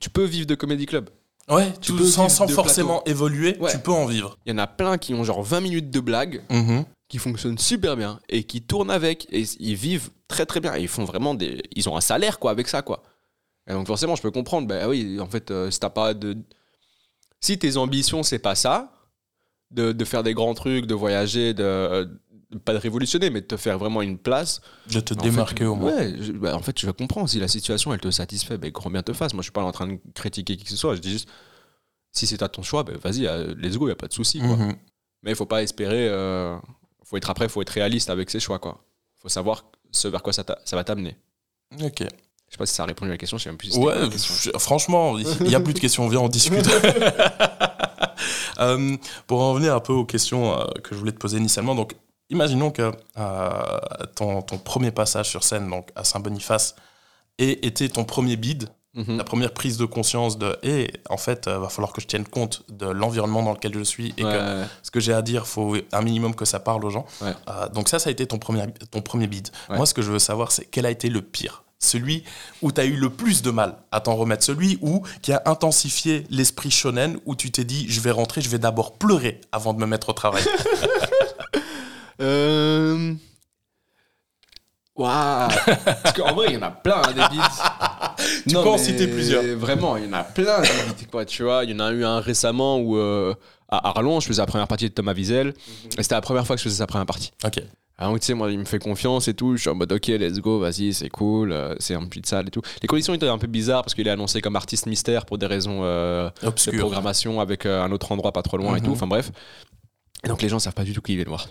tu 0.00 0.08
peux 0.08 0.24
vivre 0.24 0.46
de 0.46 0.54
comédie 0.54 0.86
club. 0.86 1.10
Ouais, 1.48 1.72
Tu 1.74 1.92
tu 1.92 1.92
peux 1.98 2.04
sans, 2.06 2.28
forcément 2.48 3.04
évoluer, 3.04 3.56
Ouais. 3.60 3.70
tu 3.70 3.78
peux 3.78 3.92
en 3.92 4.06
vivre. 4.06 4.38
Il 4.46 4.50
y 4.50 4.54
en 4.54 4.58
a 4.58 4.66
plein 4.66 4.96
qui 4.98 5.12
ont 5.14 5.24
genre 5.24 5.42
20 5.42 5.60
minutes 5.60 5.90
de 5.90 6.00
blagues 6.00 6.42
Mhm. 6.50 6.84
qui 7.08 7.18
fonctionnent 7.18 7.58
super 7.58 7.96
bien 7.96 8.18
et 8.30 8.44
qui 8.44 8.62
tournent 8.62 8.90
avec 8.90 9.26
et 9.30 9.42
ils 9.60 9.74
vivent 9.74 10.10
très 10.28 10.46
très 10.46 10.60
bien 10.60 10.74
et 10.74 10.80
ils 10.80 10.88
font 10.88 11.04
vraiment 11.04 11.34
des 11.34 11.62
ils 11.76 11.86
ont 11.88 11.96
un 11.96 12.00
salaire 12.00 12.38
quoi 12.38 12.50
avec 12.50 12.66
ça 12.66 12.80
quoi 12.80 13.02
et 13.68 13.72
donc 13.74 13.86
forcément 13.86 14.16
je 14.16 14.22
peux 14.22 14.30
comprendre 14.30 14.66
bah 14.66 14.88
oui 14.88 15.20
en 15.20 15.26
fait 15.26 15.50
euh, 15.50 15.70
si 15.70 15.78
t'as 15.78 15.90
pas 15.90 16.14
de 16.14 16.36
si 17.40 17.58
tes 17.58 17.76
ambitions 17.76 18.22
c'est 18.22 18.38
pas 18.38 18.54
ça 18.54 18.90
de, 19.70 19.92
de 19.92 20.04
faire 20.06 20.22
des 20.22 20.32
grands 20.32 20.54
trucs 20.54 20.86
de 20.86 20.94
voyager 20.94 21.52
de- 21.52 22.08
pas 22.58 22.72
de 22.72 22.78
révolutionner 22.78 23.30
mais 23.30 23.40
de 23.40 23.46
te 23.46 23.56
faire 23.56 23.78
vraiment 23.78 24.02
une 24.02 24.18
place 24.18 24.60
De 24.90 25.00
te 25.00 25.14
en 25.14 25.16
démarquer 25.16 25.60
fait, 25.60 25.64
au 25.66 25.74
moins. 25.74 25.94
ouais 25.94 26.14
je- 26.20 26.32
bah, 26.32 26.54
en 26.56 26.60
fait 26.60 26.78
je 26.78 26.90
comprends 26.90 27.26
si 27.26 27.38
la 27.40 27.48
situation 27.48 27.92
elle 27.94 28.00
te 28.00 28.10
satisfait 28.10 28.58
bah, 28.58 28.70
grand 28.70 28.90
bien 28.90 29.02
te 29.02 29.12
fasse 29.12 29.32
moi 29.34 29.42
je 29.42 29.46
suis 29.46 29.52
pas 29.52 29.62
en 29.62 29.72
train 29.72 29.86
de 29.86 29.98
critiquer 30.14 30.56
qui 30.56 30.64
que 30.64 30.70
ce 30.70 30.76
soit 30.76 30.94
je 30.96 31.00
dis 31.00 31.10
juste 31.10 31.28
si 32.12 32.26
c'est 32.26 32.42
à 32.42 32.48
ton 32.48 32.62
choix 32.62 32.82
bah, 32.84 32.92
vas-y 33.02 33.26
euh, 33.26 33.54
let's 33.58 33.76
go 33.76 33.88
y 33.88 33.92
a 33.92 33.96
pas 33.96 34.06
de 34.08 34.12
souci. 34.12 34.40
Mhm. 34.40 34.76
Mais 35.22 35.30
il 35.30 35.36
faut 35.36 35.46
pas 35.46 35.62
espérer. 35.62 36.06
euh, 36.08 36.54
faut 37.02 37.16
être 37.16 37.30
après, 37.30 37.48
faut 37.48 37.62
être 37.62 37.70
réaliste 37.70 38.10
avec 38.10 38.28
ses 38.30 38.40
choix, 38.40 38.58
quoi. 38.58 38.84
Faut 39.22 39.30
savoir 39.30 39.64
ce 39.90 40.06
vers 40.08 40.22
quoi 40.22 40.34
ça, 40.34 40.44
va 40.72 40.84
t'amener. 40.84 41.16
Ok. 41.82 42.00
Je 42.00 42.04
sais 42.50 42.58
pas 42.58 42.66
si 42.66 42.74
ça 42.74 42.82
a 42.82 42.86
répondu 42.86 43.10
à 43.10 43.14
la 43.14 43.18
question. 43.18 43.38
Je 43.38 43.44
sais 43.44 43.48
même 43.48 43.56
plus. 43.56 43.70
si 43.70 43.78
Ouais, 43.78 43.94
je- 44.12 44.50
franchement, 44.58 45.16
il 45.18 45.46
n'y 45.46 45.54
a 45.54 45.60
plus 45.60 45.72
de 45.72 45.78
questions, 45.80 46.06
viens, 46.08 46.20
on 46.20 46.28
discute. 46.28 46.68
Euh, 48.60 48.96
pour 49.26 49.40
en 49.42 49.52
revenir 49.52 49.74
un 49.74 49.80
peu 49.80 49.92
aux 49.92 50.04
questions 50.04 50.56
euh, 50.58 50.64
que 50.84 50.94
je 50.94 50.98
voulais 51.00 51.10
te 51.12 51.18
poser 51.18 51.38
initialement, 51.38 51.74
donc 51.74 51.94
imaginons 52.34 52.70
que 52.70 52.92
euh, 53.18 53.50
ton, 54.14 54.42
ton 54.42 54.58
premier 54.58 54.90
passage 54.90 55.28
sur 55.28 55.44
scène 55.44 55.68
donc 55.70 55.88
à 55.96 56.04
Saint-Boniface 56.04 56.74
ait 57.38 57.52
été 57.66 57.88
ton 57.88 58.04
premier 58.04 58.36
bid, 58.36 58.68
Mhm. 58.96 59.16
la 59.18 59.24
première 59.24 59.52
prise 59.52 59.76
de 59.76 59.86
conscience 59.86 60.38
de 60.38 60.56
et 60.62 60.88
en 61.10 61.16
fait, 61.16 61.48
euh, 61.48 61.58
va 61.58 61.68
falloir 61.68 61.92
que 61.92 62.00
je 62.00 62.06
tienne 62.06 62.22
compte 62.24 62.62
de 62.68 62.86
l'environnement 62.86 63.42
dans 63.42 63.50
lequel 63.52 63.74
je 63.76 63.82
suis 63.82 64.14
et 64.16 64.22
que 64.22 64.26
Ouais, 64.62 64.66
ce 64.84 64.92
que 64.92 65.00
j'ai 65.00 65.12
à 65.12 65.20
dire, 65.20 65.48
faut 65.48 65.74
un 65.90 66.00
minimum 66.00 66.32
que 66.36 66.44
ça 66.44 66.60
parle 66.60 66.84
aux 66.84 66.90
gens. 66.90 67.04
Ouais. 67.20 67.32
Euh, 67.48 67.68
donc 67.70 67.88
ça, 67.88 67.98
ça 67.98 68.08
a 68.08 68.12
été 68.12 68.24
ton 68.24 68.38
premier, 68.38 68.62
ton 68.92 69.02
premier 69.02 69.26
bid. 69.26 69.48
Moi, 69.68 69.84
ce 69.86 69.94
que 69.94 70.00
je 70.02 70.12
veux 70.12 70.20
savoir, 70.20 70.52
c'est 70.52 70.66
quel 70.66 70.86
a 70.86 70.90
été 70.92 71.08
le 71.08 71.22
pire? 71.22 71.64
Celui 71.80 72.22
où 72.62 72.70
tu 72.70 72.80
as 72.80 72.84
eu 72.84 72.94
le 72.94 73.10
plus 73.10 73.42
de 73.42 73.50
mal 73.50 73.78
à 73.90 73.98
t'en 74.00 74.14
remettre, 74.14 74.44
celui 74.44 74.78
où 74.80 75.02
qui 75.22 75.32
a 75.32 75.42
intensifié 75.46 76.24
l'esprit 76.30 76.70
shonen, 76.70 77.18
où 77.26 77.34
tu 77.34 77.50
t'es 77.50 77.64
dit, 77.64 77.86
je 77.88 78.00
vais 78.00 78.12
rentrer, 78.12 78.42
je 78.42 78.48
vais 78.48 78.60
d'abord 78.60 78.92
pleurer 78.96 79.40
avant 79.50 79.74
de 79.74 79.80
me 79.80 79.86
mettre 79.86 80.10
au 80.10 80.12
travail? 80.12 80.44
Euh... 82.20 83.14
Waouh 84.96 85.48
Parce 86.02 86.12
qu'en 86.14 86.34
vrai, 86.34 86.46
il 86.50 86.54
y 86.54 86.56
en 86.56 86.62
a 86.62 86.70
plein, 86.70 87.02
hein, 87.02 87.12
des 87.12 87.36
beats. 87.36 88.14
Tu 88.46 88.54
peux 88.54 88.58
en 88.58 88.78
citer 88.78 89.08
plusieurs. 89.08 89.42
Vraiment, 89.56 89.96
il 89.96 90.04
y 90.04 90.08
en 90.08 90.12
a 90.12 90.22
plein, 90.22 90.60
des 90.62 90.68
beats, 90.68 91.10
quoi, 91.10 91.24
tu 91.24 91.42
vois. 91.42 91.64
Il 91.64 91.70
y 91.70 91.74
en 91.74 91.80
a 91.80 91.90
eu 91.92 92.04
un 92.04 92.20
récemment 92.20 92.78
où, 92.78 92.96
euh, 92.96 93.34
à 93.68 93.88
Arlon, 93.88 94.20
je 94.20 94.28
faisais 94.28 94.40
la 94.40 94.46
première 94.46 94.68
partie 94.68 94.88
de 94.88 94.94
Thomas 94.94 95.12
Wiesel. 95.14 95.48
Et 95.98 96.02
c'était 96.02 96.14
la 96.14 96.20
première 96.20 96.46
fois 96.46 96.54
que 96.54 96.60
je 96.60 96.64
faisais 96.68 96.76
sa 96.78 96.86
première 96.86 97.06
partie. 97.06 97.32
ok. 97.44 97.60
Alors, 97.96 98.10
donc, 98.12 98.20
tu 98.20 98.26
sais, 98.26 98.34
moi, 98.34 98.50
il 98.50 98.58
me 98.58 98.64
fait 98.64 98.80
confiance 98.80 99.28
et 99.28 99.34
tout. 99.34 99.54
Je 99.56 99.60
suis 99.62 99.70
en 99.70 99.74
mode, 99.76 99.92
ok, 99.92 100.06
let's 100.08 100.38
go, 100.40 100.58
vas-y, 100.58 100.92
c'est 100.92 101.08
cool. 101.08 101.52
euh, 101.52 101.74
c'est 101.78 101.94
un 101.94 102.02
de 102.02 102.08
salle 102.26 102.48
et 102.48 102.50
tout. 102.50 102.60
Les 102.82 102.88
conditions 102.88 103.14
étaient 103.14 103.28
un 103.28 103.38
peu 103.38 103.46
bizarres 103.46 103.82
parce 103.82 103.94
qu'il 103.94 104.06
est 104.08 104.10
annoncé 104.10 104.40
comme 104.40 104.56
artiste 104.56 104.86
mystère 104.86 105.24
pour 105.26 105.38
des 105.38 105.46
raisons 105.46 105.80
euh, 105.84 106.28
de 106.42 106.76
programmation 106.78 107.40
avec 107.40 107.66
euh, 107.66 107.82
un 107.84 107.92
autre 107.92 108.10
endroit 108.10 108.32
pas 108.32 108.42
trop 108.42 108.56
loin 108.56 108.74
et 108.76 108.80
Mhm. 108.80 108.86
tout. 108.86 108.92
Enfin, 108.92 109.06
bref. 109.06 109.30
Et 110.24 110.28
donc, 110.28 110.42
les 110.42 110.48
gens 110.48 110.58
savent 110.58 110.74
pas 110.74 110.82
du 110.84 110.92
tout 110.92 111.02
qui 111.02 111.14
il 111.14 111.20
est 111.20 111.24
noir. 111.24 111.46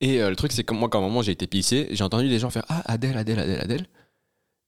Et 0.00 0.20
euh, 0.20 0.30
le 0.30 0.36
truc, 0.36 0.52
c'est 0.52 0.64
que 0.64 0.74
moi, 0.74 0.88
quand 0.88 0.98
à 0.98 1.02
un 1.02 1.06
moment 1.06 1.22
j'ai 1.22 1.32
été 1.32 1.46
pissé, 1.46 1.88
j'ai 1.90 2.04
entendu 2.04 2.28
des 2.28 2.38
gens 2.38 2.50
faire 2.50 2.64
Ah, 2.68 2.82
Adèle, 2.86 3.16
Adèle, 3.16 3.38
Adèle, 3.38 3.60
Adèle. 3.60 3.86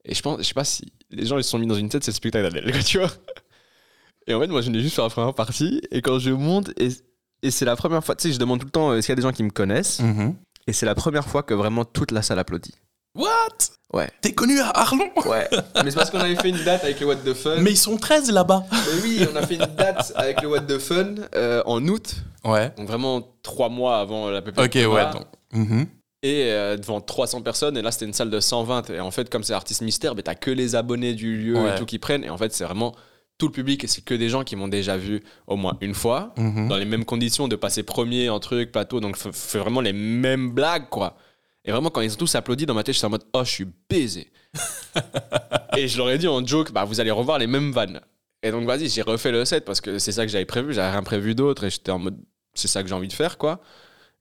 Et 0.05 0.15
je 0.15 0.23
pense, 0.23 0.39
je 0.39 0.45
sais 0.45 0.55
pas 0.55 0.65
si 0.65 0.93
les 1.11 1.27
gens 1.27 1.37
ils 1.37 1.45
se 1.45 1.51
sont 1.51 1.59
mis 1.59 1.67
dans 1.67 1.75
une 1.75 1.89
tête, 1.89 2.05
c'est 2.05 2.11
le 2.13 2.17
spectacle 2.17 2.51
d'Adèle, 2.51 2.85
tu 2.85 2.99
vois. 2.99 3.11
Et 4.27 4.35
en 4.35 4.41
fait, 4.41 4.47
moi, 4.47 4.61
je 4.61 4.67
venais 4.67 4.81
juste 4.81 4.95
faire 4.95 5.05
la 5.05 5.11
première 5.11 5.35
partie. 5.35 5.81
Et 5.91 6.03
quand 6.03 6.19
je 6.19 6.31
monte, 6.31 6.71
et, 6.79 6.89
et 7.43 7.51
c'est 7.51 7.65
la 7.65 7.77
première 7.77 8.05
fois, 8.05 8.15
tu 8.15 8.29
sais, 8.29 8.35
je 8.35 8.39
demande 8.39 8.61
tout 8.61 8.67
le 8.67 8.71
temps 8.71 8.91
euh, 8.91 8.97
est-ce 8.97 9.07
qu'il 9.07 9.13
y 9.13 9.15
a 9.15 9.17
des 9.17 9.23
gens 9.23 9.33
qui 9.33 9.43
me 9.43 9.51
connaissent? 9.51 10.01
Mhm. 10.01 10.35
Et 10.67 10.73
c'est 10.73 10.87
la 10.87 10.95
première 10.95 11.27
fois 11.27 11.43
que 11.43 11.55
vraiment 11.55 11.85
toute 11.85 12.11
la 12.11 12.21
salle 12.23 12.39
applaudit. 12.39 12.75
What? 13.15 13.27
Ouais. 13.93 14.11
T'es 14.21 14.33
connu 14.33 14.61
à 14.61 14.69
Arlon? 14.69 15.11
Ouais. 15.25 15.49
Mais 15.83 15.91
c'est 15.91 15.97
parce 15.97 16.11
qu'on 16.11 16.21
avait 16.21 16.37
fait 16.37 16.51
une 16.51 16.63
date 16.63 16.85
avec 16.85 17.01
le 17.01 17.07
What 17.07 17.17
the 17.17 17.33
Fun. 17.33 17.57
Mais 17.61 17.71
ils 17.71 17.77
sont 17.79 17.97
13 17.97 18.31
là-bas. 18.31 18.67
Mais 18.71 19.03
oui, 19.03 19.27
on 19.33 19.37
a 19.37 19.47
fait 19.47 19.55
une 19.55 19.67
date 19.77 20.13
avec 20.15 20.43
le 20.43 20.49
What 20.49 20.61
the 20.61 20.79
Fun 20.79 21.15
euh, 21.35 21.63
en 21.65 21.83
août. 21.89 22.17
Ouais. 22.51 22.73
Donc 22.77 22.87
vraiment 22.87 23.23
trois 23.43 23.69
mois 23.69 23.99
avant 23.99 24.29
la 24.31 24.43
PP. 24.43 24.59
Ok, 24.59 24.75
ouais. 24.75 25.11
donc. 25.13 25.27
Mhm. 25.53 25.87
Et 26.25 26.45
euh, 26.51 26.77
devant 26.77 27.01
300 27.01 27.43
personnes, 27.43 27.77
et 27.77 27.83
là 27.83 27.93
c'était 27.93 28.07
une 28.07 28.13
salle 28.13 28.31
de 28.31 28.41
120. 28.41 28.91
Et 28.91 29.01
en 29.01 29.11
fait, 29.13 29.31
comme 29.31 29.45
c'est 29.45 29.53
artiste 29.53 29.83
mystère, 29.83 30.15
ben, 30.15 30.23
t'as 30.23 30.35
que 30.35 30.51
les 30.51 30.75
abonnés 30.75 31.15
du 31.15 31.37
lieu 31.37 31.55
Ouais. 31.57 31.75
et 31.75 31.79
tout 31.79 31.87
qui 31.87 31.99
prennent. 31.99 32.25
Et 32.25 32.31
en 32.31 32.37
fait, 32.37 32.53
c'est 32.53 32.65
vraiment 32.65 32.93
tout 33.39 33.47
le 33.47 33.53
public, 33.53 33.85
et 33.85 33.87
c'est 33.87 34.01
que 34.03 34.15
des 34.15 34.29
gens 34.29 34.43
qui 34.43 34.57
m'ont 34.57 34.67
déjà 34.67 34.97
vu 34.97 35.23
au 35.47 35.55
moins 35.55 35.77
une 35.81 35.95
fois, 35.95 36.35
Mhm. 36.37 36.67
dans 36.69 36.77
les 36.77 36.85
mêmes 36.85 37.05
conditions 37.05 37.47
de 37.47 37.55
passer 37.55 37.85
premier 37.85 38.29
en 38.31 38.41
truc, 38.41 38.73
plateau, 38.73 38.99
donc 38.99 39.17
f- 39.17 39.33
fait 39.33 39.59
vraiment 39.61 39.81
les 39.81 39.93
mêmes 39.93 40.51
blagues, 40.51 40.89
quoi. 40.91 41.17
Et 41.65 41.71
vraiment, 41.71 41.91
quand 41.91 42.01
ils 42.01 42.13
ont 42.13 42.17
tous 42.17 42.35
applaudi 42.35 42.67
dans 42.67 42.75
ma 42.75 42.83
tête, 42.83 42.95
j'étais 42.97 43.07
en 43.07 43.11
mode 43.11 43.25
Oh, 43.33 43.45
je 43.45 43.51
suis 43.51 43.67
baisé. 43.89 44.33
et 45.77 45.87
je 45.87 45.99
leur 45.99 46.11
ai 46.11 46.19
dit 46.19 46.27
en 46.27 46.45
joke 46.45 46.73
Bah, 46.73 46.85
vous 46.85 46.99
allez 47.01 47.11
revoir 47.13 47.39
les 47.39 47.47
mêmes 47.47 47.71
vannes. 47.71 48.01
Et 48.43 48.51
donc, 48.51 48.65
vas-y, 48.67 48.89
j'ai 48.89 49.03
refait 49.03 49.31
le 49.33 49.45
set 49.45 49.65
parce 49.65 49.81
que 49.81 49.99
c'est 49.99 50.13
ça 50.13 50.25
que 50.25 50.33
j'avais 50.33 50.45
prévu, 50.45 50.73
j'avais 50.73 50.91
rien 50.91 51.03
prévu 51.03 51.35
d'autre, 51.35 51.65
et 51.65 51.71
j'étais 51.71 51.91
en 51.93 51.99
mode 51.99 52.17
C'est 52.59 52.69
ça 52.69 52.83
que 52.83 52.89
j'ai 52.89 52.95
envie 52.95 53.09
de 53.09 53.13
faire, 53.13 53.39
quoi. 53.39 53.61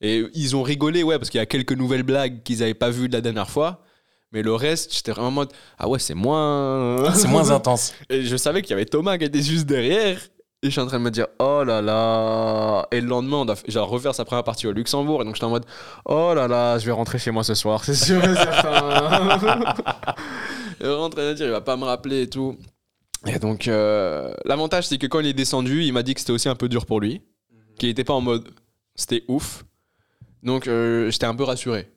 Et 0.01 0.25
ils 0.33 0.55
ont 0.55 0.63
rigolé, 0.63 1.03
ouais, 1.03 1.17
parce 1.17 1.29
qu'il 1.29 1.39
y 1.39 1.41
a 1.41 1.45
quelques 1.45 1.73
nouvelles 1.73 2.03
blagues 2.03 2.43
qu'ils 2.43 2.59
n'avaient 2.59 2.73
pas 2.73 2.89
vues 2.89 3.07
de 3.07 3.13
la 3.13 3.21
dernière 3.21 3.49
fois. 3.49 3.83
Mais 4.31 4.43
le 4.43 4.53
reste, 4.53 4.93
j'étais 4.93 5.11
vraiment 5.11 5.29
en 5.29 5.31
mode 5.31 5.53
Ah 5.77 5.87
ouais, 5.87 5.99
c'est 5.99 6.13
moins. 6.13 7.11
C'est 7.13 7.27
moins 7.27 7.49
intense. 7.51 7.93
Et 8.09 8.23
je 8.23 8.35
savais 8.35 8.61
qu'il 8.61 8.71
y 8.71 8.73
avait 8.73 8.85
Thomas 8.85 9.17
qui 9.17 9.23
était 9.23 9.41
juste 9.41 9.65
derrière. 9.65 10.19
Et 10.63 10.67
je 10.67 10.71
suis 10.71 10.81
en 10.81 10.87
train 10.87 10.97
de 10.97 11.03
me 11.03 11.11
dire, 11.11 11.27
oh 11.39 11.63
là 11.63 11.81
là. 11.81 12.87
Et 12.91 12.99
le 12.99 13.07
lendemain, 13.07 13.37
on 13.37 13.45
doit 13.45 13.55
genre, 13.67 13.87
refaire 13.87 14.15
sa 14.15 14.25
première 14.25 14.43
partie 14.43 14.67
au 14.67 14.71
Luxembourg. 14.71 15.21
Et 15.21 15.25
donc 15.25 15.35
j'étais 15.35 15.45
en 15.45 15.51
mode, 15.51 15.65
oh 16.05 16.33
là 16.35 16.47
là, 16.47 16.79
je 16.79 16.85
vais 16.85 16.91
rentrer 16.91 17.19
chez 17.19 17.31
moi 17.31 17.43
ce 17.43 17.53
soir, 17.53 17.83
c'est 17.83 17.93
sûr 17.95 18.23
et 18.23 18.35
certain. 18.35 19.39
et 20.81 20.85
on 20.85 20.87
est 20.87 20.95
en 20.95 21.09
train 21.09 21.29
de 21.29 21.33
dire, 21.33 21.45
il 21.45 21.51
va 21.51 21.61
pas 21.61 21.77
me 21.77 21.85
rappeler 21.85 22.23
et 22.23 22.29
tout. 22.29 22.57
Et 23.27 23.39
donc, 23.39 23.67
euh, 23.67 24.33
l'avantage, 24.45 24.87
c'est 24.87 24.97
que 24.97 25.07
quand 25.07 25.19
il 25.19 25.27
est 25.27 25.33
descendu, 25.33 25.83
il 25.83 25.93
m'a 25.93 26.03
dit 26.03 26.13
que 26.13 26.19
c'était 26.19 26.33
aussi 26.33 26.49
un 26.49 26.55
peu 26.55 26.69
dur 26.69 26.85
pour 26.85 27.01
lui. 27.01 27.21
Qu'il 27.79 27.89
était 27.89 28.03
pas 28.03 28.13
en 28.13 28.21
mode, 28.21 28.49
c'était 28.95 29.23
ouf. 29.27 29.63
Donc, 30.43 30.67
euh, 30.67 31.09
j'étais 31.11 31.25
un 31.25 31.35
peu 31.35 31.43
rassuré. 31.43 31.83
Tu 31.83 31.89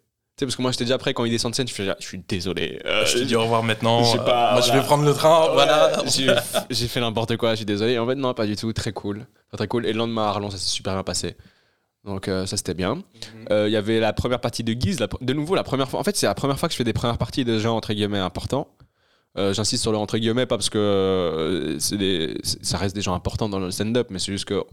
sais, 0.43 0.47
parce 0.47 0.57
que 0.57 0.63
moi, 0.63 0.71
j'étais 0.73 0.85
déjà 0.85 0.99
prêt 0.99 1.13
quand 1.15 1.25
il 1.25 1.31
descend 1.31 1.53
de 1.53 1.57
scène. 1.57 1.69
Je 1.69 1.75
fais, 1.75 1.87
je 1.99 2.07
suis 2.07 2.19
désolé. 2.27 2.81
Euh, 2.87 3.05
je 3.05 3.19
te 3.19 3.23
dis 3.25 3.37
au 3.37 3.43
revoir 3.43 3.63
maintenant. 3.63 4.03
je 4.05 4.13
sais 4.13 4.25
pas, 4.25 4.51
Euh, 4.51 4.53
moi, 4.55 4.61
je 4.63 4.73
vais 4.73 4.81
prendre 4.83 5.05
le 5.05 5.13
train. 5.13 5.51
Voilà. 5.53 5.99
Ouais, 6.03 6.09
j'ai- 6.09 6.35
J'ai 6.71 6.89
fait 6.89 7.01
n'importe 7.01 7.37
quoi, 7.37 7.51
je 7.51 7.57
suis 7.57 7.65
désolé. 7.67 7.93
Et 7.93 7.99
en 7.99 8.07
fait, 8.07 8.15
non, 8.15 8.33
pas 8.35 8.47
du 8.47 8.57
tout. 8.57 8.73
Très 8.73 8.93
cool. 8.93 9.27
Très, 9.49 9.57
très 9.59 9.69
cool. 9.69 9.87
Et 9.87 9.93
le 9.93 9.99
lendemain 9.99 10.25
à 10.25 10.29
Arlon, 10.29 10.51
ça 10.51 10.57
s'est 10.57 10.69
super 10.71 10.95
bien 10.95 11.03
passé. 11.03 11.37
Donc, 12.05 12.29
euh, 12.29 12.47
ça, 12.47 12.57
c'était 12.57 12.73
bien. 12.75 13.03
Euh, 13.51 13.69
Il 13.69 13.73
y 13.73 13.77
avait 13.77 14.01
la 14.01 14.15
première 14.15 14.41
partie 14.41 14.65
de 14.65 14.73
Guise. 14.73 15.01
la 15.01 15.09
de 15.21 15.33
nouveau, 15.35 15.55
la 15.55 15.65
première 15.65 15.91
fois. 15.91 16.01
En 16.01 16.05
fait, 16.05 16.17
c'est 16.17 16.27
la 16.27 16.35
première 16.35 16.59
fois 16.59 16.69
que 16.69 16.73
je 16.73 16.79
fais 16.79 16.85
des 16.85 16.95
premières 16.95 17.19
parties 17.19 17.45
de 17.45 17.59
gens, 17.59 17.77
entre 17.77 17.93
guillemets, 17.93 18.19
importants. 18.19 18.69
Euh, 19.39 19.53
J'insiste 19.53 19.83
sur 19.83 19.93
le 19.93 19.99
entre 19.99 20.17
guillemets, 20.19 20.47
pas 20.47 20.57
parce 20.57 20.71
que 20.71 20.79
euh, 20.79 21.79
des- 21.97 22.39
ça 22.43 22.79
reste 22.79 22.95
des 22.97 23.03
gens 23.03 23.15
importants 23.15 23.49
dans 23.51 23.61
le 23.61 23.71
stand-up, 23.71 24.09
mais 24.11 24.19
c'est 24.19 24.33
juste 24.33 24.47
que 24.47 24.65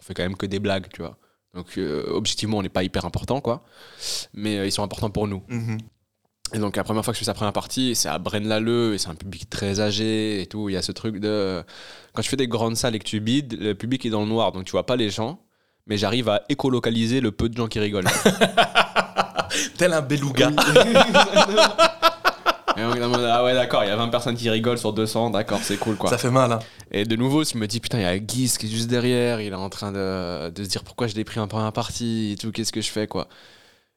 on 0.00 0.02
fait 0.02 0.14
quand 0.14 0.22
même 0.22 0.36
que 0.36 0.46
des 0.46 0.58
blagues, 0.58 0.86
tu 0.92 1.02
vois. 1.02 1.16
Donc, 1.54 1.78
euh, 1.78 2.04
objectivement, 2.08 2.58
on 2.58 2.62
n'est 2.62 2.68
pas 2.68 2.82
hyper 2.84 3.04
important, 3.04 3.40
quoi. 3.40 3.62
Mais 4.34 4.58
euh, 4.58 4.66
ils 4.66 4.72
sont 4.72 4.82
importants 4.82 5.10
pour 5.10 5.28
nous. 5.28 5.42
Mhm. 5.48 5.78
Et 6.52 6.58
donc 6.58 6.74
la 6.76 6.82
première 6.82 7.04
fois 7.04 7.12
que 7.12 7.16
je 7.16 7.20
fais 7.20 7.26
sa 7.26 7.34
première 7.34 7.52
partie, 7.52 7.94
c'est 7.94 8.08
à 8.08 8.18
Braine-l'Alleud 8.18 8.94
et 8.94 8.98
c'est 8.98 9.08
un 9.08 9.14
public 9.14 9.48
très 9.48 9.80
âgé 9.80 10.42
et 10.42 10.46
tout. 10.46 10.68
Il 10.68 10.72
y 10.72 10.76
a 10.76 10.82
ce 10.82 10.90
truc 10.90 11.18
de 11.18 11.62
quand 12.12 12.22
je 12.22 12.28
fais 12.28 12.36
des 12.36 12.48
grandes 12.48 12.76
salles 12.76 12.96
et 12.96 12.98
que 12.98 13.04
tu 13.04 13.20
bides, 13.20 13.56
le 13.60 13.74
public 13.74 14.04
est 14.04 14.10
dans 14.10 14.22
le 14.22 14.26
noir, 14.26 14.50
donc 14.50 14.64
tu 14.64 14.72
vois 14.72 14.84
pas 14.84 14.96
les 14.96 15.10
gens. 15.10 15.40
Mais 15.86 15.96
j'arrive 15.96 16.28
à 16.28 16.42
écolocaliser 16.48 17.20
le 17.20 17.30
peu 17.30 17.48
de 17.48 17.56
gens 17.56 17.68
qui 17.68 17.78
rigolent. 17.78 18.08
Tel 19.78 19.92
un 19.92 20.02
beluga. 20.02 20.50
et 22.80 23.00
ah 23.02 23.44
ouais 23.44 23.54
d'accord, 23.54 23.84
il 23.84 23.88
y 23.88 23.90
a 23.90 23.96
20 23.96 24.08
personnes 24.08 24.36
qui 24.36 24.48
rigolent 24.50 24.78
sur 24.78 24.92
200, 24.92 25.30
d'accord, 25.30 25.60
c'est 25.62 25.76
cool 25.78 25.96
quoi. 25.96 26.10
Ça 26.10 26.18
fait 26.18 26.30
mal. 26.30 26.52
Hein. 26.52 26.58
Et 26.90 27.04
de 27.04 27.16
nouveau, 27.16 27.44
je 27.44 27.56
me 27.56 27.66
dis 27.66 27.80
putain, 27.80 27.98
il 27.98 28.02
y 28.02 28.06
a 28.06 28.18
Guise 28.18 28.58
qui 28.58 28.66
est 28.66 28.70
juste 28.70 28.88
derrière, 28.88 29.40
il 29.40 29.52
est 29.52 29.56
en 29.56 29.70
train 29.70 29.92
de, 29.92 30.50
de 30.50 30.64
se 30.64 30.68
dire 30.68 30.84
pourquoi 30.84 31.06
je 31.06 31.14
l'ai 31.14 31.24
pris 31.24 31.40
en 31.40 31.48
première 31.48 31.72
partie 31.72 32.32
et 32.32 32.36
tout, 32.36 32.52
qu'est-ce 32.52 32.72
que 32.72 32.80
je 32.80 32.90
fais 32.90 33.06
quoi. 33.06 33.28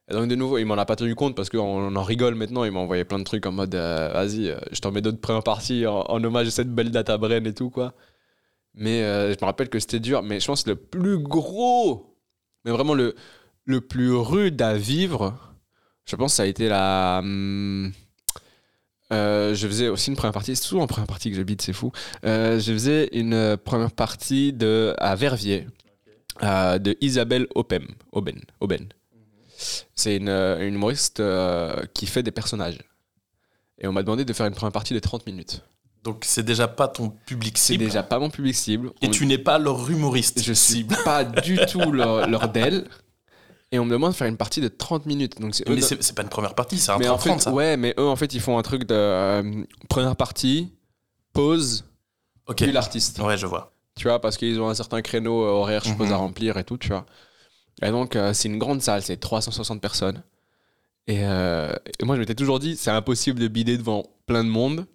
Et 0.10 0.14
donc 0.14 0.28
de 0.28 0.36
nouveau, 0.36 0.58
il 0.58 0.66
m'en 0.66 0.76
a 0.76 0.86
pas 0.86 0.96
tenu 0.96 1.16
compte 1.16 1.36
parce 1.36 1.50
qu'on 1.50 1.96
en 1.96 2.04
rigole 2.04 2.36
maintenant, 2.36 2.66
il 2.66 2.72
m'a 2.72 2.80
envoyé 2.80 3.06
plein 3.06 3.20
de 3.20 3.24
trucs 3.24 3.46
en 3.46 3.52
mode 3.52 3.74
euh, 3.76 4.12
vas-y, 4.14 4.50
euh, 4.50 4.58
je 4.72 4.80
t'en 4.80 4.92
mets 4.92 5.02
d'autres 5.02 5.22
premières 5.22 5.44
parties 5.44 5.88
en, 5.88 6.02
en 6.02 6.24
hommage 6.24 6.48
à 6.48 6.52
cette 6.52 6.74
belle 6.74 6.92
date 6.92 7.10
à 7.10 7.18
Bren 7.18 7.46
et 7.48 7.54
tout 7.54 7.70
quoi. 7.70 7.94
Mais 8.76 9.04
euh, 9.04 9.34
je 9.34 9.38
me 9.40 9.46
rappelle 9.46 9.70
que 9.70 9.80
c'était 9.80 10.00
dur, 10.00 10.24
mais 10.24 10.40
je 10.40 10.48
pense 10.48 10.64
que 10.64 10.72
le 10.72 10.76
plus 10.76 11.20
gros, 11.20 12.18
mais 12.66 12.72
vraiment 12.72 12.96
le, 12.96 13.16
le 13.66 13.82
plus 13.82 14.14
rude 14.14 14.62
à 14.62 14.74
vivre, 14.74 15.36
je 16.06 16.16
pense 16.16 16.34
que 16.34 16.36
ça 16.38 16.44
a 16.44 16.48
été 16.48 16.68
la. 16.68 17.20
hum, 17.20 17.92
euh, 19.14 19.54
je 19.56 19.68
faisais 19.68 19.88
aussi 19.88 20.10
une 20.10 20.16
première 20.16 20.34
partie, 20.34 20.56
c'est 20.56 20.64
souvent 20.64 20.84
en 20.84 20.88
première 20.88 21.08
partie 21.08 21.30
que 21.30 21.36
je 21.38 21.42
bite, 21.44 21.62
c'est 21.62 21.74
fou. 21.74 21.92
Euh, 22.26 22.60
je 22.60 22.74
faisais 22.74 23.10
une 23.14 23.34
euh, 23.34 23.58
première 23.58 23.92
partie 23.92 24.52
de, 24.54 24.94
à 24.98 25.16
Verviers 25.16 25.68
de 26.42 26.98
Isabelle 27.00 27.48
Opem, 27.56 27.86
Auben. 28.12 28.40
Auben. 28.60 28.88
C'est 29.96 30.16
une, 30.18 30.30
une 30.30 30.74
humoriste 30.74 31.22
qui 31.94 32.06
fait 32.08 32.24
des 32.24 32.32
personnages. 32.32 32.80
Et 33.80 33.88
on 33.88 33.92
m'a 33.92 34.02
demandé 34.04 34.26
de 34.26 34.34
faire 34.34 34.48
une 34.48 34.54
première 34.56 34.72
partie 34.72 34.94
de 34.94 35.00
30 35.00 35.26
minutes. 35.28 35.62
Donc, 36.04 36.24
c'est 36.26 36.44
déjà 36.44 36.68
pas 36.68 36.88
ton 36.90 37.10
public 37.10 37.58
C'est 37.58 37.74
cible. 37.74 37.86
déjà 37.86 38.04
pas 38.04 38.20
mon 38.20 38.30
public 38.30 38.56
cible. 38.56 38.92
Et 39.02 39.08
On- 39.08 39.12
tu 39.12 39.26
n'es 39.26 39.38
pas 39.38 39.58
leur 39.58 39.90
humoriste 39.90 40.40
je 40.44 40.52
suis 40.54 40.74
cible. 40.80 40.98
pas 41.06 41.24
du 41.24 41.58
tout 41.72 41.92
leur, 41.92 42.28
leur 42.28 42.50
d'elle. 42.52 42.88
Et 43.74 43.80
on 43.80 43.86
me 43.86 43.90
demande 43.92 44.12
de 44.12 44.16
faire 44.16 44.28
une 44.28 44.38
partie 44.38 44.62
de 44.62 44.68
30 44.68 45.06
minutes. 45.08 45.42
Donc 45.42 45.56
Mais 45.68 45.82
c'est 45.82 46.14
pas 46.16 46.22
une 46.22 46.30
première 46.30 46.54
partie, 46.54 46.78
c'est 46.78 46.92
un 46.92 46.98
mais 47.00 47.10
en 47.10 47.18
30 47.18 47.40
fait, 47.40 47.44
ça. 47.46 47.52
ouais, 47.52 47.76
mais 47.76 47.94
eux 47.98 48.06
en 48.08 48.16
fait 48.16 48.34
ils 48.34 48.40
font 48.40 48.58
un 48.58 48.62
truc 48.62 48.84
de 48.86 48.94
euh, 48.94 49.64
première 49.90 50.16
partie, 50.16 50.72
pause, 51.34 51.84
Ok. 52.48 52.58
puis 52.58 52.72
l'artiste. 52.72 53.18
Ouais, 53.20 53.36
je 53.38 53.48
vois. 53.48 53.74
Tu 53.96 54.08
vois, 54.08 54.20
parce 54.22 54.38
qu'ils 54.38 54.60
ont 54.62 54.70
un 54.70 54.76
certain 54.76 55.02
créneau 55.02 55.44
euh, 55.44 55.50
horaire, 55.50 55.82
je 55.84 55.90
suppose, 55.90 56.08
Mhm. 56.08 56.14
à 56.14 56.18
remplir 56.18 56.58
et 56.58 56.64
tout, 56.64 56.78
tu 56.78 56.90
vois. 56.90 57.06
Et 57.82 57.90
donc, 57.90 58.16
euh, 58.16 58.32
c'est 58.34 58.48
une 58.48 58.60
grande 58.60 58.82
salle, 58.82 59.02
c'est 59.02 59.18
360 59.18 59.82
personnes. 59.82 60.22
Et, 61.08 61.20
euh, 61.24 61.74
et 62.00 62.06
moi, 62.06 62.16
je 62.16 62.20
m'étais 62.22 62.36
toujours 62.36 62.60
dit, 62.60 62.76
c'est 62.76 62.92
impossible 62.92 63.40
de 63.40 63.48
bider 63.48 63.78
devant 63.78 64.04
plein 64.28 64.44
de 64.44 64.50
monde. 64.50 64.86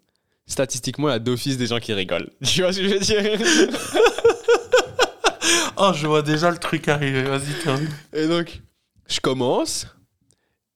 Statistiquement, 0.47 1.09
il 1.09 1.13
y 1.13 1.15
a 1.15 1.19
d'office 1.19 1.57
des 1.59 1.67
gens 1.67 1.79
qui 1.81 1.93
rigolent. 1.93 2.31
Tu 2.45 2.63
vois 2.63 2.73
ce 2.73 2.79
que 2.79 2.89
je 2.89 2.95
veux 2.95 3.01
dire? 3.01 3.39
Oh, 5.81 5.93
je 5.95 6.07
vois 6.09 6.23
déjà 6.23 6.51
le 6.51 6.59
truc 6.59 6.89
arriver. 6.89 7.23
Vas-y. 7.23 7.53
Et 8.13 8.27
donc, 8.27 8.61
je 9.09 9.21
commence. 9.21 9.87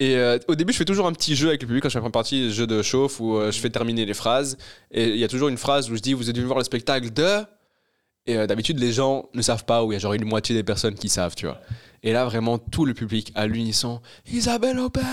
Et 0.01 0.17
euh, 0.17 0.39
au 0.49 0.57
début, 0.57 0.73
je 0.73 0.79
fais 0.79 0.85
toujours 0.85 1.07
un 1.07 1.13
petit 1.13 1.37
jeu 1.37 1.49
avec 1.49 1.63
le 1.63 1.67
public 1.69 1.83
quand 1.83 1.89
je 1.89 1.93
fais 1.93 1.99
la 1.99 2.03
première 2.03 2.13
partie, 2.13 2.53
jeu 2.53 2.67
de 2.67 2.83
chauffe 2.83 3.21
où 3.21 3.37
euh, 3.37 3.53
je 3.53 3.61
fais 3.61 3.71
terminer 3.71 4.05
les 4.05 4.15
phrases. 4.15 4.57
Et 4.91 5.11
il 5.11 5.17
y 5.17 5.25
a 5.25 5.29
toujours 5.29 5.49
une 5.49 5.59
phrase 5.59 5.91
où 5.91 5.95
je 5.95 6.01
dis 6.01 6.13
Vous 6.13 6.29
êtes 6.29 6.35
venu 6.37 6.47
voir 6.47 6.59
le 6.59 6.65
spectacle 6.65 7.13
de? 7.13 7.45
Et 8.27 8.37
euh, 8.37 8.47
d'habitude, 8.47 8.79
les 8.81 8.93
gens 8.93 9.27
ne 9.35 9.43
savent 9.43 9.65
pas, 9.65 9.85
ou 9.85 9.93
il 9.93 9.95
y 9.95 9.97
a 9.97 9.99
genre 10.01 10.15
une 10.15 10.25
moitié 10.25 10.55
des 10.55 10.63
personnes 10.65 10.95
qui 10.95 11.09
savent, 11.09 11.35
tu 11.37 11.47
vois. 11.47 11.59
Et 12.03 12.13
là, 12.13 12.25
vraiment, 12.25 12.59
tout 12.59 12.85
le 12.85 12.95
public 12.95 13.31
à 13.37 13.47
l'unisson 13.47 14.01
Isabelle 14.33 14.79
Opem 14.81 15.05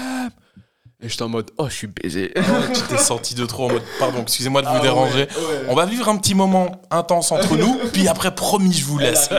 Et 1.01 1.09
j'étais 1.09 1.21
en 1.23 1.29
mode 1.29 1.51
Oh, 1.57 1.67
je 1.69 1.73
suis 1.75 1.87
baisé. 1.87 2.31
Ouais, 2.35 2.71
tu 2.73 2.81
t'es 2.83 2.97
senti 2.97 3.35
de 3.35 3.45
trop 3.45 3.65
en 3.65 3.73
mode 3.73 3.83
pardon, 3.99 4.21
excusez-moi 4.23 4.61
de 4.63 4.67
vous 4.67 4.73
Ah 4.73 4.77
ouais, 4.77 4.83
déranger. 4.83 5.21
ouais. 5.27 5.65
On 5.69 5.75
va 5.75 5.85
vivre 5.85 6.07
un 6.09 6.17
petit 6.17 6.33
moment 6.33 6.81
intense 6.89 7.31
entre 7.31 7.55
nous, 7.57 7.77
puis 7.93 8.07
après, 8.07 8.33
promis, 8.33 8.73
je 8.73 8.85
vous 8.85 8.97
laisse. 8.97 9.29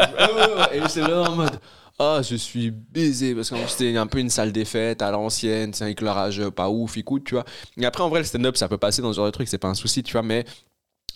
Et 0.73 0.81
j'étais 0.83 1.01
là 1.09 1.23
en 1.23 1.35
mode 1.35 1.59
Ah, 2.03 2.23
je 2.23 2.35
suis 2.35 2.71
baisé. 2.71 3.35
Parce 3.35 3.51
plus, 3.51 3.59
c'était 3.69 3.95
un 3.99 4.07
peu 4.07 4.21
une 4.21 4.31
salle 4.31 4.53
des 4.53 4.65
fêtes 4.65 5.03
à 5.03 5.11
l'ancienne, 5.11 5.75
c'est 5.75 5.85
un 5.85 5.89
éclairage 5.89 6.49
pas 6.49 6.71
ouf, 6.71 6.97
écoute, 6.97 7.25
tu 7.25 7.35
vois. 7.35 7.45
Et 7.77 7.85
après, 7.85 8.03
en 8.03 8.09
vrai, 8.09 8.21
le 8.21 8.25
stand-up, 8.25 8.57
ça 8.57 8.69
peut 8.69 8.79
passer 8.79 9.03
dans 9.03 9.13
ce 9.13 9.17
genre 9.17 9.27
de 9.27 9.31
truc, 9.31 9.49
c'est 9.49 9.59
pas 9.59 9.69
un 9.69 9.75
souci, 9.75 10.03
tu 10.03 10.13
vois. 10.13 10.23
Mais 10.23 10.47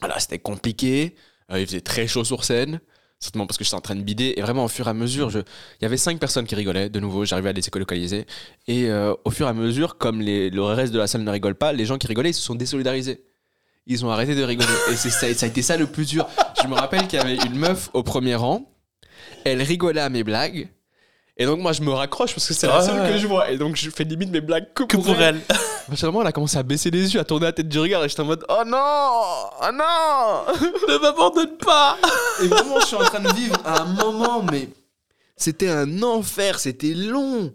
voilà, 0.00 0.20
c'était 0.20 0.38
compliqué. 0.38 1.14
Euh, 1.50 1.58
il 1.58 1.66
faisait 1.66 1.80
très 1.80 2.06
chaud 2.06 2.22
sur 2.22 2.44
scène. 2.44 2.80
Certainement 3.18 3.46
parce 3.46 3.56
que 3.56 3.64
j'étais 3.64 3.76
en 3.76 3.80
train 3.80 3.94
de 3.94 4.02
bider. 4.02 4.34
Et 4.36 4.42
vraiment, 4.42 4.66
au 4.66 4.68
fur 4.68 4.86
et 4.86 4.90
à 4.90 4.92
mesure, 4.92 5.30
je... 5.30 5.38
il 5.38 5.82
y 5.82 5.86
avait 5.86 5.96
cinq 5.96 6.18
personnes 6.20 6.46
qui 6.46 6.54
rigolaient. 6.54 6.90
De 6.90 7.00
nouveau, 7.00 7.24
j'arrivais 7.24 7.48
à 7.48 7.52
les 7.52 7.66
écolocaliser. 7.66 8.26
Et 8.68 8.90
euh, 8.90 9.14
au 9.24 9.30
fur 9.30 9.46
et 9.46 9.50
à 9.50 9.54
mesure, 9.54 9.96
comme 9.96 10.20
les... 10.20 10.50
le 10.50 10.62
reste 10.62 10.92
de 10.92 10.98
la 10.98 11.06
salle 11.06 11.22
ne 11.22 11.30
rigole 11.30 11.54
pas, 11.54 11.72
les 11.72 11.86
gens 11.86 11.96
qui 11.96 12.08
rigolaient, 12.08 12.30
ils 12.30 12.34
se 12.34 12.42
sont 12.42 12.56
désolidarisés. 12.56 13.24
Ils 13.86 14.04
ont 14.04 14.10
arrêté 14.10 14.34
de 14.34 14.42
rigoler. 14.42 14.68
Et 14.92 14.96
ça, 14.96 15.32
ça 15.32 15.46
a 15.46 15.48
été 15.48 15.62
ça 15.62 15.78
le 15.78 15.86
plus 15.86 16.06
dur. 16.06 16.28
Je 16.62 16.68
me 16.68 16.74
rappelle 16.74 17.06
qu'il 17.06 17.18
y 17.18 17.22
avait 17.22 17.36
une 17.36 17.56
meuf 17.56 17.88
au 17.94 18.02
premier 18.02 18.34
rang. 18.34 18.70
Elle 19.44 19.62
rigolait 19.62 20.00
à 20.00 20.08
mes 20.08 20.24
blagues. 20.24 20.68
Et 21.36 21.46
donc, 21.46 21.58
moi, 21.58 21.72
je 21.72 21.82
me 21.82 21.90
raccroche 21.90 22.32
parce 22.32 22.46
que 22.46 22.54
c'est 22.54 22.68
la 22.68 22.80
seule 22.80 23.00
ouais. 23.00 23.10
que 23.12 23.18
je 23.18 23.26
vois. 23.26 23.50
Et 23.50 23.58
donc, 23.58 23.74
je 23.74 23.90
fais 23.90 24.04
limite 24.04 24.30
mes 24.30 24.40
blagues 24.40 24.72
que 24.72 24.84
Que 24.84 24.96
pour, 24.96 25.06
pour 25.06 25.20
elle. 25.20 25.40
elle. 25.48 25.96
Finalement, 25.96 26.20
elle 26.20 26.28
a 26.28 26.32
commencé 26.32 26.56
à 26.56 26.62
baisser 26.62 26.90
les 26.92 27.12
yeux, 27.12 27.18
à 27.18 27.24
tourner 27.24 27.46
la 27.46 27.52
tête 27.52 27.68
du 27.68 27.78
regard. 27.78 28.04
Et 28.04 28.08
j'étais 28.08 28.20
en 28.20 28.26
mode 28.26 28.44
Oh 28.48 28.62
non 28.64 28.78
Oh 29.60 29.72
non 29.72 30.68
Ne 30.88 30.98
m'abandonne 30.98 31.56
pas 31.58 31.98
Et 32.42 32.46
vraiment, 32.46 32.78
je 32.80 32.86
suis 32.86 32.96
en 32.96 33.00
train 33.00 33.20
de 33.20 33.32
vivre 33.34 33.56
un 33.64 33.84
moment, 33.84 34.44
mais 34.44 34.68
c'était 35.36 35.68
un 35.68 36.02
enfer, 36.02 36.60
c'était 36.60 36.94
long. 36.94 37.52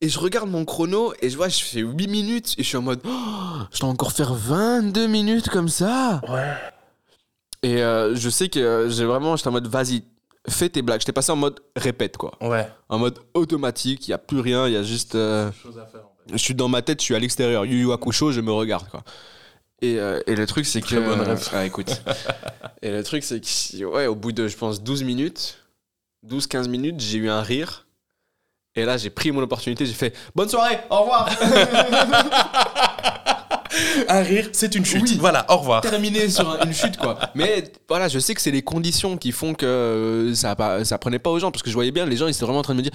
Et 0.00 0.08
je 0.08 0.18
regarde 0.18 0.50
mon 0.50 0.64
chrono 0.64 1.12
et 1.20 1.30
je 1.30 1.36
vois, 1.36 1.48
je 1.48 1.62
fais 1.62 1.80
8 1.80 2.08
minutes 2.08 2.54
et 2.58 2.62
je 2.62 2.68
suis 2.68 2.78
en 2.78 2.82
mode, 2.82 3.00
oh, 3.06 3.10
je 3.70 3.78
dois 3.80 3.90
encore 3.90 4.12
faire 4.12 4.34
22 4.34 5.06
minutes 5.06 5.50
comme 5.50 5.68
ça. 5.68 6.20
Ouais. 6.28 6.54
Et 7.62 7.82
euh, 7.82 8.14
je 8.16 8.30
sais 8.30 8.48
que 8.48 8.58
euh, 8.58 8.88
j'ai 8.88 9.04
vraiment, 9.04 9.36
j'étais 9.36 9.48
en 9.48 9.52
mode, 9.52 9.68
vas-y, 9.68 10.02
fais 10.48 10.68
tes 10.68 10.82
blagues. 10.82 11.00
J'étais 11.00 11.12
passé 11.12 11.32
en 11.32 11.36
mode 11.36 11.60
répète, 11.76 12.16
quoi. 12.16 12.32
Ouais. 12.40 12.68
En 12.88 12.98
mode 12.98 13.18
automatique, 13.34 14.06
il 14.08 14.10
n'y 14.10 14.14
a 14.14 14.18
plus 14.18 14.40
rien, 14.40 14.66
il 14.66 14.74
y 14.74 14.76
a 14.76 14.82
juste. 14.82 15.14
euh, 15.14 15.50
je 16.30 16.36
suis 16.38 16.54
dans 16.54 16.68
ma 16.68 16.82
tête, 16.82 17.00
je 17.00 17.04
suis 17.04 17.14
à 17.14 17.18
l'extérieur. 17.18 17.64
Yu 17.64 17.80
Yu 17.80 17.92
Hakusho, 17.92 18.32
je 18.32 18.40
me 18.40 18.52
regarde, 18.52 18.88
quoi. 18.88 19.02
Et, 19.82 19.98
euh, 19.98 20.20
et 20.26 20.36
le 20.36 20.46
truc, 20.46 20.66
c'est 20.66 20.80
que. 20.80 20.86
Très 20.86 21.00
bonne 21.00 21.20
ref. 21.20 21.50
Ah, 21.52 21.64
écoute. 21.64 22.02
et 22.82 22.90
le 22.90 23.02
truc, 23.02 23.24
c'est 23.24 23.40
que, 23.40 23.84
ouais, 23.84 24.06
au 24.06 24.14
bout 24.14 24.32
de, 24.32 24.48
je 24.48 24.56
pense, 24.56 24.82
12 24.82 25.04
minutes, 25.04 25.58
12-15 26.26 26.68
minutes, 26.68 27.00
j'ai 27.00 27.18
eu 27.18 27.30
un 27.30 27.42
rire. 27.42 27.86
Et 28.76 28.84
là, 28.84 28.96
j'ai 28.96 29.10
pris 29.10 29.32
mon 29.32 29.42
opportunité, 29.42 29.84
j'ai 29.84 29.94
fait 29.94 30.16
Bonne 30.34 30.48
soirée, 30.48 30.78
au 30.90 31.00
revoir 31.00 31.28
Un 34.08 34.22
rire, 34.22 34.48
c'est 34.52 34.74
une 34.74 34.84
chute. 34.84 35.02
Oui. 35.02 35.16
Voilà, 35.20 35.46
au 35.50 35.56
revoir. 35.58 35.80
Terminé 35.82 36.28
sur 36.28 36.48
un- 36.48 36.64
une 36.66 36.72
chute, 36.74 36.96
quoi. 36.96 37.18
Mais 37.34 37.64
voilà, 37.88 38.08
je 38.08 38.18
sais 38.18 38.34
que 38.34 38.40
c'est 38.40 38.50
les 38.50 38.62
conditions 38.62 39.16
qui 39.16 39.32
font 39.32 39.54
que 39.54 39.64
euh, 39.66 40.34
ça, 40.34 40.56
ça 40.84 40.98
prenait 40.98 41.18
pas 41.18 41.30
aux 41.30 41.38
gens. 41.38 41.50
Parce 41.50 41.62
que 41.62 41.70
je 41.70 41.74
voyais 41.74 41.92
bien, 41.92 42.06
les 42.06 42.16
gens, 42.16 42.26
ils 42.26 42.30
étaient 42.34 42.44
vraiment 42.44 42.58
en 42.60 42.62
train 42.62 42.74
de 42.74 42.78
me 42.78 42.82
dire 42.82 42.92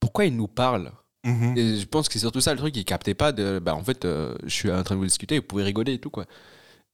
Pourquoi 0.00 0.24
ils 0.24 0.34
nous 0.36 0.48
parlent? 0.48 0.92
Mhm. 1.24 1.54
Et 1.56 1.78
je 1.78 1.86
pense 1.86 2.06
que 2.08 2.14
c'est 2.14 2.18
surtout 2.20 2.40
ça 2.40 2.52
le 2.52 2.58
truc, 2.58 2.76
ils 2.76 2.84
captaient 2.84 3.14
pas 3.14 3.32
de. 3.32 3.58
Bah, 3.58 3.74
en 3.74 3.82
fait, 3.84 4.04
euh, 4.04 4.34
je 4.44 4.50
suis 4.54 4.70
en 4.70 4.82
train 4.82 4.94
de 4.94 5.00
vous 5.00 5.06
discuter, 5.06 5.38
vous 5.38 5.44
pouvez 5.44 5.62
rigoler 5.62 5.94
et 5.94 5.98
tout, 5.98 6.10
quoi. 6.10 6.24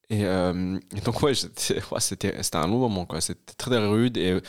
Et, 0.08 0.24
euh, 0.24 0.78
et 0.96 1.00
donc, 1.00 1.22
ouais, 1.22 1.32
c'était 1.56 2.34
c'était 2.42 2.56
un 2.56 2.66
long 2.66 2.78
moment, 2.78 3.06
quoi. 3.06 3.20
C'était 3.20 3.54
très, 3.56 3.70
très 3.70 3.86
rude. 3.86 4.16
Et 4.16 4.30
euh, 4.32 4.40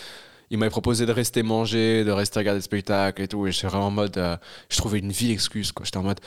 il 0.50 0.58
m'avait 0.58 0.70
proposé 0.72 1.06
de 1.06 1.12
rester 1.12 1.44
manger, 1.44 2.04
de 2.04 2.12
rester 2.12 2.40
regarder 2.40 2.58
le 2.60 2.64
spectacle 2.64 3.22
et 3.22 3.28
tout. 3.28 3.48
Et 3.48 3.52
j'étais 3.52 3.68
vraiment 3.68 3.88
en 3.88 3.92
mode. 3.92 4.18
euh, 4.18 4.38
je 4.70 4.78
trouvais 4.78 5.00
une 5.00 5.12
ville 5.12 5.32
excuse, 5.32 5.72
quoi. 5.72 5.86
J'étais 5.86 5.98
en 5.98 6.04
mode. 6.04 6.20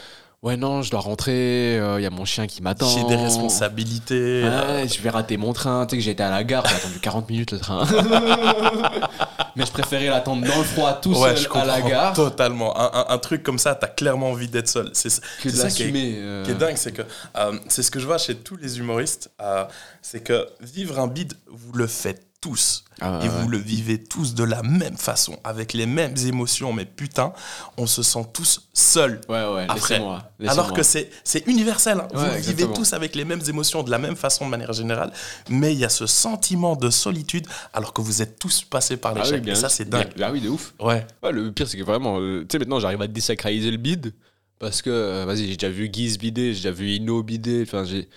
Ouais, 0.44 0.58
non, 0.58 0.82
je 0.82 0.90
dois 0.90 1.00
rentrer, 1.00 1.76
il 1.76 2.02
y 2.02 2.06
a 2.06 2.10
mon 2.10 2.26
chien 2.26 2.46
qui 2.46 2.60
m'attend. 2.62 2.86
J'ai 2.86 3.02
des 3.04 3.16
responsabilités. 3.16 4.44
Ouais, 4.44 4.86
je 4.86 5.00
vais 5.00 5.08
rater 5.08 5.38
mon 5.38 5.54
train. 5.54 5.86
Tu 5.86 5.92
sais 5.92 5.96
que 5.96 6.02
j'étais 6.04 6.22
à 6.22 6.28
la 6.30 6.44
gare, 6.44 6.64
j'ai 6.68 6.74
attendu 6.74 7.00
40 7.00 7.30
minutes 7.30 7.52
le 7.52 7.58
train. 7.58 7.86
Mais 9.56 9.64
je 9.64 9.70
préférais 9.72 10.08
l'attendre 10.08 10.46
dans 10.46 10.58
le 10.58 10.64
froid 10.64 10.92
tout 11.00 11.10
Ouais, 11.18 11.36
seul 11.36 11.48
je 11.52 11.58
à 11.58 11.64
la 11.64 11.80
gare 11.80 12.12
totalement. 12.12 12.76
Un, 12.78 12.90
un- 12.92 13.06
un 13.14 13.18
truc 13.18 13.42
comme 13.42 13.58
ça, 13.58 13.74
t'as 13.74 13.86
clairement 13.86 14.30
envie 14.30 14.48
d'être 14.48 14.68
seul. 14.68 14.90
C'est 14.92 15.08
ça 15.10 15.22
qui 15.70 15.84
est, 15.84 15.92
euh. 16.18 16.44
qui 16.44 16.50
est 16.50 16.54
dingue, 16.54 16.76
c'est 16.76 16.92
que 16.92 17.02
euh, 17.36 17.58
c'est 17.68 17.82
ce 17.82 17.90
que 17.90 18.00
je 18.00 18.06
vois 18.06 18.18
chez 18.18 18.34
tous 18.34 18.56
les 18.56 18.78
humoristes, 18.78 19.30
euh, 19.40 19.64
c'est 20.02 20.20
que 20.20 20.46
vivre 20.60 20.98
un 20.98 21.06
bide, 21.06 21.34
vous 21.48 21.72
le 21.72 21.86
faites 21.86 22.26
tous. 22.44 22.84
Ah, 23.00 23.18
et 23.22 23.28
ouais. 23.28 23.28
vous 23.40 23.48
le 23.48 23.56
vivez 23.58 24.02
tous 24.02 24.34
de 24.34 24.44
la 24.44 24.62
même 24.62 24.96
façon, 24.98 25.36
avec 25.42 25.72
les 25.72 25.86
mêmes 25.86 26.14
émotions, 26.26 26.72
mais 26.74 26.84
putain, 26.84 27.32
on 27.78 27.86
se 27.86 28.02
sent 28.02 28.24
tous 28.32 28.68
seuls. 28.74 29.20
Ouais, 29.28 29.44
ouais, 29.46 29.64
Après. 29.68 29.94
laissez-moi. 29.94 30.30
Alors 30.46 30.72
que 30.74 30.82
c'est 30.82 31.10
c'est 31.24 31.46
universel. 31.46 31.98
hein. 32.00 32.08
Vous 32.12 32.42
vivez 32.46 32.66
tous 32.72 32.92
avec 32.92 33.14
les 33.14 33.24
mêmes 33.24 33.40
émotions 33.48 33.82
de 33.82 33.90
la 33.90 33.98
même 33.98 34.14
façon 34.16 34.44
de 34.44 34.50
manière 34.50 34.72
générale, 34.74 35.10
mais 35.48 35.72
il 35.72 35.78
y 35.78 35.84
a 35.84 35.88
ce 35.88 36.06
sentiment 36.06 36.76
de 36.76 36.90
solitude 36.90 37.46
alors 37.72 37.92
que 37.94 38.02
vous 38.02 38.20
êtes 38.22 38.38
tous 38.38 38.62
passés 38.62 38.96
par 38.98 39.12
Ah 39.12 39.20
oui, 39.20 39.22
l'échec. 39.24 39.42
bien 39.42 39.54
et 39.54 39.56
ça, 39.56 39.68
c'est 39.70 39.88
dingue. 39.88 40.10
Ah 40.20 40.30
oui, 40.30 40.40
de 40.42 40.50
ouf. 40.50 40.74
Ouais. 40.80 41.06
Le 41.32 41.50
pire, 41.50 41.66
c'est 41.66 41.78
que 41.78 41.82
vraiment, 41.82 42.20
euh, 42.20 42.42
tu 42.42 42.48
sais, 42.52 42.58
maintenant, 42.58 42.78
j'arrive 42.78 43.00
à 43.02 43.06
désacraliser 43.08 43.70
le 43.70 43.78
bide. 43.78 44.12
Parce 44.60 44.82
que, 44.82 44.90
euh, 44.90 45.24
vas-y, 45.26 45.48
j'ai 45.48 45.56
déjà 45.56 45.68
vu 45.68 45.88
Guise 45.88 46.16
bider, 46.18 46.52
j'ai 46.54 46.60
déjà 46.60 46.70
vu 46.70 46.90
Inno 46.92 47.22
bider. 47.24 47.64
Enfin, 47.66 47.84
j'ai 47.84 48.08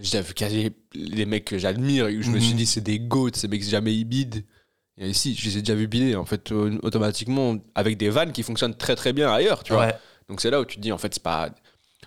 j'ai 0.00 0.10
déjà 0.18 0.22
vu 0.22 0.34
quasi 0.34 0.70
les 0.94 1.26
mecs 1.26 1.44
que 1.44 1.58
j'admire. 1.58 2.08
Et 2.08 2.20
je 2.22 2.30
me 2.30 2.36
Mhm. 2.36 2.40
suis 2.40 2.54
dit, 2.54 2.66
c'est 2.66 2.80
des 2.80 2.98
goats, 2.98 3.30
ces 3.34 3.48
mecs, 3.48 3.62
jamais 3.62 3.94
ils 3.94 4.04
bident. 4.04 4.42
Et 4.98 5.08
ici, 5.08 5.34
je 5.34 5.44
les 5.48 5.58
ai 5.58 5.60
déjà 5.60 5.74
vu 5.74 5.86
bider, 5.86 6.16
en 6.16 6.24
fait, 6.26 6.52
automatiquement, 6.82 7.56
avec 7.74 7.96
des 7.96 8.10
vannes 8.10 8.32
qui 8.32 8.42
fonctionnent 8.42 8.74
très 8.76 8.96
très 8.96 9.12
bien 9.12 9.30
ailleurs, 9.32 9.62
tu 9.62 9.72
vois. 9.72 9.86
Ouais. 9.86 9.94
Donc 10.28 10.40
c'est 10.40 10.50
là 10.50 10.60
où 10.60 10.64
tu 10.64 10.76
te 10.76 10.80
dis, 10.82 10.92
en 10.92 10.98
fait, 10.98 11.14
c'est 11.14 11.22
pas. 11.22 11.50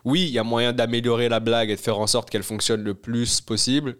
Oui, 0.05 0.23
il 0.23 0.29
y 0.31 0.39
a 0.39 0.43
moyen 0.43 0.73
d'améliorer 0.73 1.29
la 1.29 1.39
blague 1.39 1.69
et 1.69 1.75
de 1.75 1.79
faire 1.81 1.97
en 1.99 2.07
sorte 2.07 2.29
qu'elle 2.29 2.43
fonctionne 2.43 2.83
le 2.83 2.93
plus 2.93 3.41
possible. 3.41 3.97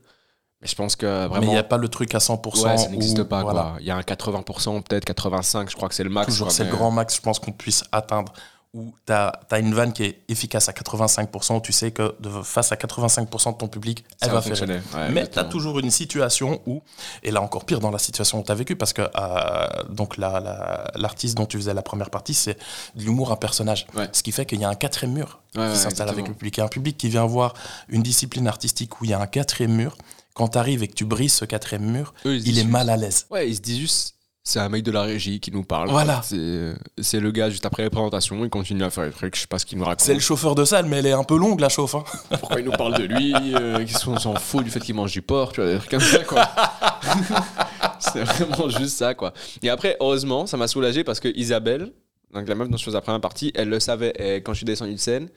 Mais 0.62 0.68
je 0.68 0.76
pense 0.76 0.96
que 0.96 1.06
Mais 1.06 1.28
vraiment. 1.28 1.48
il 1.48 1.50
n'y 1.50 1.58
a 1.58 1.64
pas 1.64 1.78
le 1.78 1.88
truc 1.90 2.14
à 2.16 2.20
100%. 2.20 2.68
Ouais, 2.70 2.78
ça 2.78 2.90
n'existe 2.90 3.20
où- 3.20 3.26
pas, 3.26 3.42
voilà. 3.44 3.76
Il 3.80 3.86
y 3.86 3.92
a 3.92 3.96
un 3.98 4.02
80%, 4.04 4.82
peut-être 4.82 5.06
85%, 5.06 5.70
je 5.70 5.76
crois 5.76 5.90
que 5.90 5.96
c'est 5.96 6.04
le 6.04 6.10
max. 6.10 6.28
Toujours, 6.32 6.52
c'est 6.52 6.64
le 6.64 6.70
mais- 6.72 6.76
grand 6.78 6.92
max, 6.92 7.16
je 7.18 7.22
pense 7.22 7.40
qu'on 7.40 7.52
puisse 7.52 7.84
atteindre. 7.92 8.32
Où 8.76 8.96
tu 9.06 9.14
as, 9.14 9.32
une 9.60 9.72
vanne 9.76 9.94
qui 9.94 10.04
est 10.04 10.24
efficace 10.30 10.68
à 10.68 10.72
85%, 10.72 11.62
tu 11.62 11.72
sais 11.72 11.92
que 11.92 12.16
de, 12.20 12.30
face 12.42 12.72
à 12.72 12.76
85% 12.76 13.54
de 13.54 13.58
ton 13.60 13.68
public, 13.68 14.04
elle 14.20 14.30
va 14.30 14.40
va 14.40 14.42
faire. 14.42 14.68
Ouais, 14.68 15.10
Mais 15.12 15.28
tu 15.28 15.38
as 15.38 15.44
toujours 15.44 15.78
une 15.78 15.92
situation 15.92 16.60
où, 16.66 16.82
et 17.22 17.30
là 17.30 17.44
encore 17.44 17.66
pire 17.66 17.80
dans 17.80 17.92
la 17.92 18.00
situation 18.00 18.40
où 18.40 18.44
tu 18.44 18.52
as 18.52 18.56
vécu, 18.56 18.76
parce 18.76 18.92
que 18.92 19.04
euh, 19.04 19.68
donc 19.90 20.18
la- 20.18 20.40
la- 20.40 20.92
l'artiste 20.96 21.38
dont 21.38 21.46
tu 21.46 21.58
faisais 21.58 21.76
la 21.76 21.84
première 21.84 22.10
partie, 22.10 22.34
c'est 22.34 22.58
de 22.96 23.04
l'humour 23.04 23.32
un 23.32 23.36
personnage. 23.36 23.86
Ouais. 23.96 24.10
Ce 24.12 24.24
qui 24.24 24.32
fait 24.32 24.48
qu'il 24.48 24.60
y 24.60 24.66
a 24.66 24.70
un 24.70 24.76
quatrième 24.76 25.14
mur 25.14 25.40
Ouais, 25.56 25.70
qui 25.72 25.78
s'installe 25.78 26.10
avec 26.10 26.28
le 26.28 26.34
public. 26.34 26.58
Et 26.58 26.62
un 26.64 26.68
public 26.68 26.98
qui 26.98 27.10
vient 27.10 27.26
voir 27.28 27.54
une 27.90 28.02
discipline 28.02 28.48
artistique 28.48 29.00
où 29.02 29.06
il 29.06 29.12
y 29.12 29.14
a 29.14 29.20
un 29.20 29.28
quatrième 29.28 29.74
mur, 29.76 29.96
quand 30.34 30.48
tu 30.48 30.58
arrives 30.58 30.82
et 30.82 30.88
que 30.88 30.96
tu 30.96 31.06
brises 31.06 31.34
ce 31.34 31.46
quatrième 31.46 31.86
mur, 31.86 32.16
Eux, 32.26 32.38
il 32.38 32.50
est 32.58 32.62
juste- 32.62 32.68
mal 32.72 32.90
à 32.90 32.98
l'aise. 32.98 33.28
Ouais, 33.30 33.48
ils 33.48 33.56
se 33.58 33.62
disent 33.62 33.78
juste, 33.78 34.16
c'est 34.44 34.60
un 34.60 34.68
mec 34.70 34.84
de 34.84 34.92
la 34.92 35.04
régie 35.04 35.40
qui 35.40 35.52
nous 35.52 35.64
parle. 35.64 35.90
Voilà. 35.90 36.22
C'est 36.24 37.20
le 37.20 37.32
gars 37.32 37.50
juste 37.50 37.66
après 37.66 37.84
la 37.84 37.90
présentation, 37.90 38.44
il 38.44 38.50
continue 38.50 38.84
à 38.84 38.90
faire 38.90 39.06
les 39.06 39.12
trucs, 39.12 39.36
je 39.36 39.42
sais 39.42 39.48
pas 39.48 39.58
ce 39.60 39.66
qu'il 39.66 39.78
nous 39.78 39.86
raconte. 39.86 40.02
C'est 40.02 40.14
le 40.14 40.20
chauffeur 40.20 40.54
de 40.56 40.66
salle, 40.66 40.86
mais 40.86 40.98
elle 40.98 41.06
est 41.08 41.12
un 41.14 41.24
peu 41.24 41.38
longue 41.38 41.60
la 41.62 41.70
chauffe. 41.70 41.96
hein. 41.96 42.04
Pourquoi 42.40 42.60
il 42.60 42.66
nous 42.66 42.72
parle 42.72 42.98
de 42.98 43.04
lui 43.04 43.34
euh, 43.56 43.80
Qu'est-ce 43.86 44.04
qu'on 44.06 44.20
s'en 44.20 44.36
fout 44.36 44.64
du 44.64 44.70
fait 44.70 44.80
qu'il 44.82 44.96
mange 44.96 45.12
du 45.14 45.22
porc, 45.22 45.54
tu 45.54 45.62
vois, 45.62 45.72
des 45.72 45.78
trucs 45.78 45.92
comme 45.92 46.00
ça, 46.02 46.24
quoi. 46.26 46.48
c'est 48.00 48.24
vraiment 48.24 48.70
juste 48.70 48.98
ça, 48.98 49.14
quoi. 49.14 49.34
Et 49.62 49.70
après, 49.70 49.96
heureusement, 50.00 50.46
ça 50.46 50.58
m'a 50.58 50.68
soulagé 50.68 51.04
parce 51.04 51.20
que 51.20 51.30
Isabelle, 51.38 51.92
donc 52.34 52.48
la 52.48 52.56
meuf 52.56 52.70
dont 52.70 52.78
je 52.78 52.84
faisais 52.84 52.98
la 52.98 53.02
première 53.02 53.22
partie, 53.22 53.52
elle 53.56 53.70
le 53.70 53.80
savait. 53.80 54.14
Et 54.20 54.38
quand 54.42 54.54
je 54.54 54.58
suis 54.58 54.66
descendu 54.66 54.94
de 54.94 55.00
scène, 55.00 55.30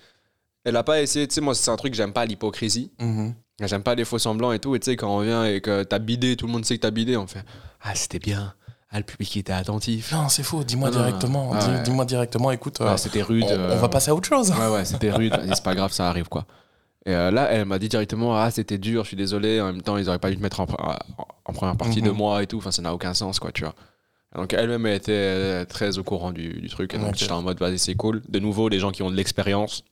elle 0.65 0.75
a 0.77 0.83
pas 0.83 1.01
essayé, 1.01 1.29
tu 1.29 1.35
sais, 1.35 1.41
moi, 1.41 1.55
c'est 1.55 1.71
un 1.71 1.77
truc 1.77 1.93
que 1.93 1.97
j'aime 1.97 2.13
pas, 2.13 2.25
l'hypocrisie. 2.27 2.91
Mhm. 2.99 3.35
J'aime 3.63 3.83
pas 3.83 3.95
les 3.95 4.05
faux 4.05 4.19
semblants 4.19 4.53
et 4.53 4.59
tout. 4.59 4.75
Et 4.75 4.81
tu 4.81 4.87
sais, 4.87 4.97
quand 4.97 5.17
on 5.17 5.21
vient 5.21 5.45
et 5.45 5.61
que 5.61 5.83
t'as 5.85 5.99
bidé, 6.01 6.37
tout 6.37 6.47
le 6.47 6.53
monde 6.53 6.65
sait 6.65 6.77
que 6.77 6.83
t'as 6.83 6.91
bidé, 6.91 7.17
on 7.17 7.27
fait 7.27 7.45
Ah, 7.81 7.95
c'était 7.95 8.19
bien. 8.19 8.53
Ah, 8.91 8.99
le 8.99 9.05
public 9.05 9.37
était 9.37 9.53
attentif. 9.53 10.13
Non, 10.13 10.29
c'est 10.29 10.43
faux. 10.45 10.63
Dis-moi 10.65 10.89
Ah 10.93 10.97
directement. 10.97 11.51
Ah 11.55 11.59
Dis- 11.59 11.71
ouais. 11.71 11.83
Dis-moi 11.83 12.05
directement. 12.05 12.51
Écoute, 12.53 12.81
euh, 12.81 12.93
Ouais, 12.93 12.97
c'était 12.99 13.23
rude. 13.23 13.45
on, 13.49 13.51
euh, 13.53 13.75
on 13.75 13.81
va 13.81 13.89
passer 13.89 14.11
à 14.11 14.15
autre 14.15 14.29
chose. 14.29 14.51
Ouais, 14.53 14.69
ouais, 14.69 14.85
c'était 14.85 15.11
rude. 15.13 15.37
C'est 15.53 15.63
pas 15.65 15.75
grave, 15.75 15.93
ça 15.93 16.09
arrive, 16.09 16.29
quoi. 16.29 16.47
Et 17.05 17.13
euh, 17.15 17.31
là, 17.31 17.49
elle 17.51 17.65
m'a 17.67 17.79
dit 17.79 17.89
directement 17.89 18.37
Ah, 18.37 18.51
c'était 18.51 18.79
dur, 18.79 19.03
je 19.05 19.09
suis 19.09 19.17
désolé. 19.17 19.61
En 19.61 19.67
même 19.73 19.83
temps, 19.83 19.97
ils 19.97 20.09
auraient 20.09 20.19
pas 20.21 20.31
dû 20.31 20.37
te 20.37 20.43
mettre 20.43 20.61
en, 20.61 20.67
première 21.53 21.77
partie 21.77 22.01
de 22.03 22.11
Mhm. 22.11 22.17
moi 22.17 22.43
et 22.43 22.47
tout. 22.47 22.59
Enfin, 22.59 22.71
ça 22.71 22.83
n'a 22.83 22.95
aucun 22.95 23.13
sens, 23.15 23.39
quoi, 23.41 23.51
tu 23.53 23.63
vois. 23.65 23.75
Donc, 24.35 24.53
elle-même, 24.53 24.85
elle 24.87 24.95
était 24.97 25.13
euh, 25.13 25.65
très 25.65 25.99
au 25.99 26.05
courant 26.05 26.31
du, 26.31 26.61
du 26.61 26.69
truc. 26.69 26.95
Et 26.95 26.99
donc, 26.99 27.15
j'étais 27.17 27.33
en 27.33 27.43
mode 27.43 27.59
Vas-y, 27.59 27.79
c'est 27.79 27.95
cool. 27.95 28.23
De 28.29 28.39
nouveau, 28.39 28.69
les 28.69 28.79
gens 28.79 28.91
qui 28.93 29.03
ont 29.03 29.11
de 29.11 29.17
l'expérience 29.17 29.83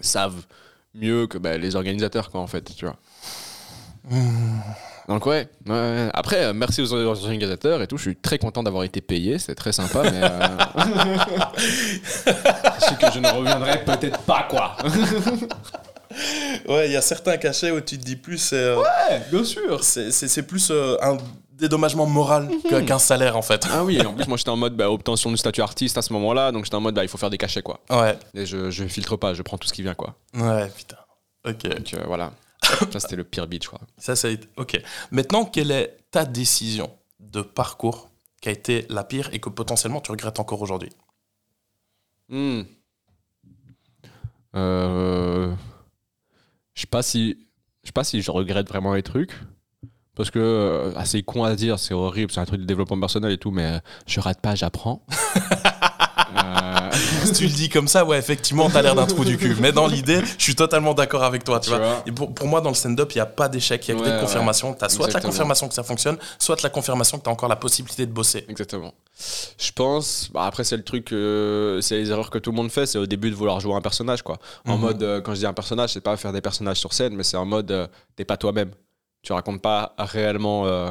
savent 0.00 0.44
mieux 0.94 1.26
que 1.28 1.38
bah, 1.38 1.56
les 1.58 1.76
organisateurs, 1.76 2.30
quoi, 2.30 2.40
en 2.40 2.46
fait, 2.46 2.74
tu 2.74 2.84
vois. 2.84 2.96
Mhm. 4.10 4.60
Donc 5.08 5.26
ouais, 5.26 5.48
ouais, 5.66 5.72
ouais. 5.72 6.08
après 6.14 6.44
euh, 6.44 6.52
merci 6.54 6.80
aux 6.80 6.92
organisateurs 6.94 7.82
et 7.82 7.86
tout, 7.86 7.98
je 7.98 8.02
suis 8.02 8.16
très 8.16 8.38
content 8.38 8.62
d'avoir 8.62 8.84
été 8.84 9.02
payé, 9.02 9.38
c'était 9.38 9.54
très 9.54 9.72
sympa, 9.72 10.02
mais 10.02 10.20
euh... 10.22 10.48
que 13.00 13.10
je 13.12 13.18
ne 13.18 13.28
reviendrai 13.28 13.84
peut-être 13.84 14.20
pas 14.20 14.46
quoi. 14.48 14.76
Ouais, 16.68 16.86
il 16.88 16.92
y 16.92 16.96
a 16.96 17.02
certains 17.02 17.36
cachets 17.38 17.72
où 17.72 17.80
tu 17.80 17.98
te 17.98 18.04
dis 18.04 18.14
plus, 18.14 18.38
c'est 18.38 18.54
euh, 18.54 18.80
bien 19.32 19.42
sûr. 19.42 19.82
c'est- 19.82 20.12
c'est 20.12 20.28
c'est 20.28 20.44
plus 20.44 20.68
euh, 20.70 20.96
un 21.02 21.16
dédommagement 21.54 22.06
moral 22.06 22.48
que- 22.70 22.80
qu'un 22.82 23.00
salaire 23.00 23.36
en 23.36 23.42
fait. 23.42 23.66
Ah 23.72 23.82
oui, 23.82 23.96
et 23.96 24.06
en 24.06 24.12
plus 24.14 24.28
moi 24.28 24.36
j'étais 24.36 24.50
en 24.50 24.56
mode 24.56 24.76
bah, 24.76 24.88
obtention 24.92 25.28
du 25.30 25.36
statut 25.36 25.60
artiste 25.60 25.98
à 25.98 26.02
ce 26.02 26.12
moment-là, 26.12 26.52
donc 26.52 26.66
j'étais 26.66 26.76
en 26.76 26.80
mode 26.80 26.94
bah, 26.94 27.02
il 27.02 27.08
faut 27.08 27.18
faire 27.18 27.30
des 27.30 27.38
cachets 27.38 27.62
quoi. 27.62 27.80
Ouais, 27.90 28.16
Et 28.34 28.46
je, 28.46 28.70
je 28.70 28.84
filtre 28.84 29.16
pas, 29.16 29.34
je 29.34 29.42
prends 29.42 29.58
tout 29.58 29.66
ce 29.66 29.72
qui 29.72 29.82
vient 29.82 29.94
quoi. 29.94 30.14
ouais, 30.36 30.68
putain. 30.76 30.98
Ok, 31.48 31.62
Donc 31.66 31.94
euh, 31.94 32.04
voilà, 32.06 32.30
ça 32.92 33.00
c'était 33.00 33.16
le 33.16 33.24
pire 33.24 33.46
beat 33.46 33.62
je 33.64 33.68
crois. 33.68 33.80
ça, 33.98 34.16
ça 34.16 34.28
a 34.28 34.30
été- 34.30 34.48
Ok. 34.56 34.80
Maintenant, 35.10 35.44
quelle 35.44 35.70
est 35.70 35.96
ta 36.10 36.24
décision 36.24 36.90
de 37.20 37.42
parcours 37.42 38.10
qui 38.40 38.48
a 38.48 38.52
été 38.52 38.86
la 38.90 39.04
pire 39.04 39.28
et 39.32 39.40
que 39.40 39.48
potentiellement 39.48 40.00
tu 40.00 40.10
regrettes 40.10 40.38
encore 40.40 40.60
aujourd'hui 40.62 40.90
Hmm. 42.28 42.62
Euh, 44.54 45.52
Je 46.74 46.80
sais 46.82 46.86
pas 46.86 47.02
si 47.02 47.38
je 47.82 47.88
sais 47.88 47.92
pas 47.92 48.04
si 48.04 48.22
je 48.22 48.30
regrette 48.30 48.68
vraiment 48.68 48.94
les 48.94 49.02
trucs 49.02 49.32
parce 50.14 50.30
que 50.30 50.38
euh, 50.38 51.04
c'est 51.04 51.22
con 51.22 51.42
à 51.44 51.54
dire, 51.56 51.78
c'est 51.78 51.92
horrible, 51.92 52.30
c'est 52.30 52.38
un 52.40 52.44
truc 52.44 52.60
de 52.60 52.64
développement 52.66 52.98
personnel 53.00 53.32
et 53.32 53.38
tout, 53.38 53.50
mais 53.50 53.64
euh, 53.64 53.78
je 54.06 54.20
rate 54.20 54.40
pas, 54.40 54.54
j'apprends. 54.54 55.04
Euh, 56.36 56.73
Si 57.24 57.32
tu 57.32 57.44
le 57.44 57.50
dis 57.52 57.68
comme 57.68 57.88
ça, 57.88 58.04
ouais, 58.04 58.18
effectivement, 58.18 58.68
t'as 58.70 58.82
l'air 58.82 58.94
d'un 58.94 59.06
trou 59.06 59.24
du 59.24 59.36
cul. 59.36 59.56
Mais 59.60 59.72
dans 59.72 59.86
l'idée, 59.86 60.20
je 60.38 60.42
suis 60.42 60.54
totalement 60.54 60.94
d'accord 60.94 61.24
avec 61.24 61.44
toi, 61.44 61.60
tu, 61.60 61.70
Tu 61.70 61.76
vois. 61.76 61.84
vois. 61.84 62.02
Et 62.06 62.12
pour, 62.12 62.32
pour 62.34 62.46
moi, 62.46 62.60
dans 62.60 62.70
le 62.70 62.74
stand-up, 62.74 63.10
il 63.12 63.18
n'y 63.18 63.22
a 63.22 63.26
pas 63.26 63.48
d'échec, 63.48 63.86
il 63.86 63.90
y 63.90 63.92
a 63.92 63.94
que 63.96 64.00
Ouais, 64.04 64.08
des 64.10 64.14
ouais. 64.16 64.20
confirmations. 64.20 64.74
T'as 64.74 64.88
soit 64.88 65.12
la 65.12 65.20
confirmation 65.20 65.68
que 65.68 65.74
ça 65.74 65.82
fonctionne, 65.82 66.16
soit 66.38 66.62
la 66.62 66.70
confirmation 66.70 67.18
que 67.18 67.24
t'as 67.24 67.30
encore 67.30 67.48
la 67.48 67.56
possibilité 67.56 68.06
de 68.06 68.12
bosser. 68.12 68.44
Exactement. 68.48 68.94
Je 69.58 69.70
pense, 69.72 70.28
bah 70.32 70.44
après 70.44 70.64
c'est 70.64 70.76
le 70.76 70.82
truc, 70.82 71.12
euh, 71.12 71.80
c'est 71.80 71.96
les 71.96 72.10
erreurs 72.10 72.30
que 72.30 72.38
tout 72.38 72.50
le 72.50 72.56
monde 72.56 72.70
fait, 72.70 72.84
c'est 72.86 72.98
au 72.98 73.06
début 73.06 73.30
de 73.30 73.36
vouloir 73.36 73.60
jouer 73.60 73.74
un 73.74 73.80
personnage 73.80 74.22
quoi. 74.22 74.38
En 74.66 74.74
Mhm. 74.74 74.80
mode, 74.80 75.02
euh, 75.04 75.20
quand 75.20 75.34
je 75.34 75.38
dis 75.40 75.46
un 75.46 75.52
personnage, 75.52 75.90
c'est 75.92 76.00
pas 76.00 76.16
faire 76.16 76.32
des 76.32 76.40
personnages 76.40 76.78
sur 76.78 76.92
scène, 76.92 77.14
mais 77.14 77.22
c'est 77.22 77.36
en 77.36 77.44
mode, 77.46 77.70
euh, 77.70 77.86
t'es 78.16 78.24
pas 78.24 78.36
toi-même. 78.36 78.72
Tu 79.22 79.32
racontes 79.32 79.62
pas 79.62 79.94
réellement 79.98 80.66
euh, 80.66 80.90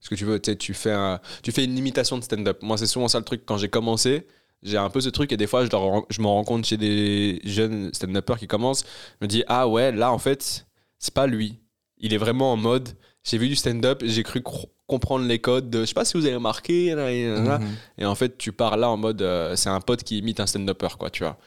ce 0.00 0.08
que 0.08 0.16
tu 0.16 0.24
veux, 0.24 0.40
tu 0.40 0.74
fais, 0.74 0.90
un- 0.92 1.20
tu 1.44 1.52
fais 1.52 1.64
une 1.64 1.78
imitation 1.78 2.18
de 2.18 2.24
stand-up. 2.24 2.58
Moi 2.62 2.76
c'est 2.78 2.86
souvent 2.88 3.06
ça 3.08 3.18
le 3.18 3.24
truc, 3.24 3.42
quand 3.46 3.56
j'ai 3.58 3.68
commencé, 3.68 4.26
j'ai 4.62 4.76
un 4.78 4.90
peu 4.90 5.00
ce 5.00 5.08
truc 5.08 5.32
et 5.32 5.36
des 5.36 5.46
fois 5.46 5.64
je, 5.64 5.70
le 5.70 5.76
rends- 5.76 6.06
je 6.10 6.20
me 6.20 6.26
rends 6.26 6.44
compte 6.44 6.64
chez 6.64 6.76
des 6.76 7.40
jeunes 7.44 7.92
stand-uppers 7.92 8.38
qui 8.38 8.46
commencent, 8.46 8.84
je 9.20 9.24
me 9.24 9.28
dis, 9.28 9.44
ah 9.48 9.66
ouais, 9.68 9.92
là 9.92 10.12
en 10.12 10.18
fait, 10.18 10.66
c'est 10.98 11.14
pas 11.14 11.26
lui. 11.26 11.58
Il 11.98 12.12
est 12.14 12.18
vraiment 12.18 12.52
en 12.52 12.56
mode, 12.56 12.88
j'ai 13.24 13.38
vu 13.38 13.48
du 13.48 13.56
stand-up, 13.56 14.02
j'ai 14.04 14.22
cru 14.22 14.42
comprendre 14.86 15.24
les 15.26 15.38
codes 15.38 15.70
de, 15.70 15.80
je 15.80 15.84
sais 15.86 15.94
pas 15.94 16.04
si 16.04 16.16
vous 16.16 16.26
avez 16.26 16.34
remarqué, 16.34 16.94
là, 16.94 17.10
et, 17.12 17.26
là. 17.28 17.58
Mhm. 17.58 17.68
et 17.98 18.04
en 18.06 18.14
fait, 18.14 18.36
tu 18.38 18.52
pars 18.52 18.76
là 18.76 18.90
en 18.90 18.96
mode, 18.96 19.22
euh, 19.22 19.54
c'est 19.56 19.68
un 19.68 19.80
pote 19.80 20.02
qui 20.02 20.18
imite 20.18 20.40
un 20.40 20.46
stand-upper, 20.46 20.88
quoi, 20.98 21.10
tu 21.10 21.22
vois. 21.22 21.38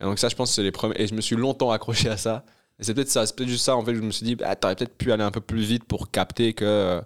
Et 0.00 0.04
donc 0.04 0.18
ça, 0.18 0.28
je 0.28 0.36
pense, 0.36 0.54
c'est 0.54 0.62
les 0.62 0.72
premiers, 0.72 0.94
et 1.00 1.06
je 1.06 1.14
me 1.14 1.20
suis 1.20 1.36
longtemps 1.36 1.70
accroché 1.70 2.08
à 2.08 2.16
ça. 2.16 2.44
Et 2.78 2.84
c'est 2.84 2.94
peut-être 2.94 3.10
ça, 3.10 3.26
c'est 3.26 3.34
peut-être 3.36 3.48
juste 3.50 3.64
ça, 3.64 3.76
en 3.76 3.84
fait, 3.84 3.94
je 3.94 4.00
me 4.00 4.10
suis 4.10 4.24
dit, 4.24 4.36
bah, 4.36 4.54
t'aurais 4.56 4.76
peut-être 4.76 4.96
pu 4.96 5.12
aller 5.12 5.22
un 5.24 5.30
peu 5.30 5.40
plus 5.40 5.62
vite 5.62 5.84
pour 5.84 6.10
capter 6.10 6.54
que 6.54 6.64
euh, 6.64 7.00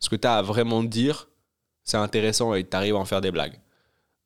ce 0.00 0.08
que 0.08 0.16
t'as 0.16 0.38
à 0.38 0.42
vraiment 0.42 0.82
dire, 0.82 1.28
c'est 1.84 1.96
intéressant 1.98 2.54
et 2.54 2.64
t'arrives 2.64 2.94
à 2.96 2.98
en 2.98 3.04
faire 3.04 3.20
des 3.20 3.30
blagues. 3.30 3.58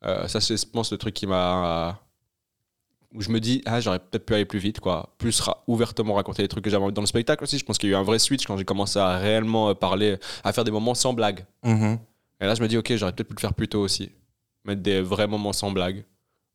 Euh, 0.05 0.27
ça, 0.29 0.41
c'est, 0.41 0.57
je 0.57 0.67
pense, 0.67 0.91
le 0.93 0.99
truc 0.99 1.15
qui 1.15 1.27
m'a. 1.27 2.01
où 3.15 3.21
je 3.21 3.31
me 3.31 3.41
dis, 3.41 3.63
ah, 3.67 3.81
j'aurais 3.81 3.99
peut-être 3.99 4.25
pu 4.25 4.35
aller 4.35 4.45
plus 4.47 4.59
vite, 4.59 4.81
quoi. 4.81 5.15
Plus 5.19 5.39
ra- 5.41 5.63
ouvertement 5.67 6.15
raconter 6.15 6.43
les 6.43 6.49
trucs 6.49 6.65
que 6.65 6.71
j'avais 6.71 6.83
envie 6.85 6.95
dans 6.95 7.03
le 7.03 7.07
spectacle 7.07 7.45
aussi. 7.45 7.59
Je 7.59 7.65
pense 7.65 7.77
qu'il 7.79 7.91
y 7.91 7.93
a 7.95 7.97
eu 7.97 8.01
un 8.01 8.03
vrai 8.03 8.19
switch 8.19 8.47
quand 8.47 8.57
j'ai 8.57 8.65
commencé 8.65 8.99
à 8.99 9.19
réellement 9.19 9.69
euh, 9.69 9.75
parler, 9.75 10.17
à 10.45 10.53
faire 10.53 10.65
des 10.65 10.71
moments 10.71 10.95
sans 10.95 11.13
blague. 11.13 11.45
Mhm. 11.63 11.99
Et 12.41 12.47
là, 12.47 12.55
je 12.55 12.63
me 12.63 12.69
dis, 12.69 12.77
ok, 12.79 12.97
j'aurais 12.97 13.13
peut-être 13.13 13.29
pu 13.29 13.35
le 13.35 13.41
faire 13.41 13.55
plus 13.55 13.69
tôt 13.69 13.81
aussi. 13.81 14.11
Mettre 14.65 14.83
des 14.83 15.01
vrais 15.03 15.27
moments 15.29 15.53
sans 15.53 15.71
blague. 15.71 16.05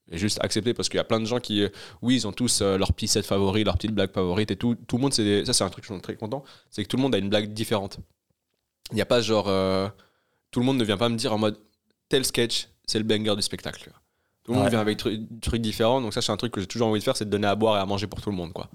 Et 0.10 0.18
juste 0.18 0.40
accepter, 0.44 0.74
parce 0.74 0.88
qu'il 0.90 0.98
y 0.98 1.02
a 1.02 1.04
plein 1.04 1.20
de 1.20 1.26
gens 1.26 1.40
qui, 1.40 1.62
euh, 1.64 1.70
oui, 2.02 2.16
ils 2.16 2.28
ont 2.28 2.32
tous 2.32 2.62
leur 2.62 2.92
petit 2.94 3.08
set 3.10 3.26
favori, 3.26 3.64
leur 3.64 3.76
petite 3.76 3.92
blague 3.94 4.12
favorite 4.12 4.50
et 4.52 4.56
tout. 4.56 4.76
Tout 4.88 4.96
le 4.98 5.02
monde, 5.04 5.14
c'est 5.14 5.24
des- 5.24 5.46
ça, 5.46 5.54
c'est 5.54 5.64
un 5.66 5.70
truc 5.70 5.84
que 5.84 5.90
je 5.90 5.94
suis 5.94 6.02
très 6.02 6.16
content. 6.16 6.44
C'est 6.72 6.82
que 6.84 6.88
tout 6.90 6.98
le 6.98 7.02
monde 7.04 7.14
a 7.14 7.18
une 7.18 7.30
blague 7.30 7.54
différente. 7.54 8.00
Il 8.92 8.96
n'y 8.96 9.02
a 9.02 9.06
pas 9.06 9.22
genre. 9.22 9.48
euh, 9.48 9.88
tout 10.50 10.60
le 10.62 10.66
monde 10.66 10.78
ne 10.78 10.84
vient 10.86 10.98
pas 10.98 11.10
me 11.10 11.18
dire 11.18 11.34
en 11.34 11.38
mode 11.38 11.60
tel 12.10 12.24
sketch, 12.26 12.70
c'est 12.88 12.98
le 12.98 13.04
banger 13.04 13.36
du 13.36 13.42
spectacle. 13.42 13.92
Tout 14.44 14.52
le 14.52 14.56
monde 14.56 14.64
Ouais. 14.66 14.70
vient 14.72 14.80
avec 14.80 14.98
tru- 14.98 15.26
trucs 15.42 15.62
différents. 15.62 16.02
Donc, 16.02 16.14
ça, 16.14 16.22
c'est 16.22 16.32
un 16.32 16.38
truc 16.38 16.54
que 16.54 16.62
j'ai 16.62 16.68
toujours 16.68 16.88
envie 16.88 17.00
de 17.00 17.04
faire, 17.04 17.18
c'est 17.18 17.26
de 17.26 17.30
donner 17.30 17.48
à 17.48 17.56
boire 17.56 17.78
et 17.78 17.80
à 17.82 17.86
manger 17.86 18.08
pour 18.08 18.22
tout 18.22 18.30
le 18.32 18.36
monde, 18.36 18.54
quoi. 18.54 18.70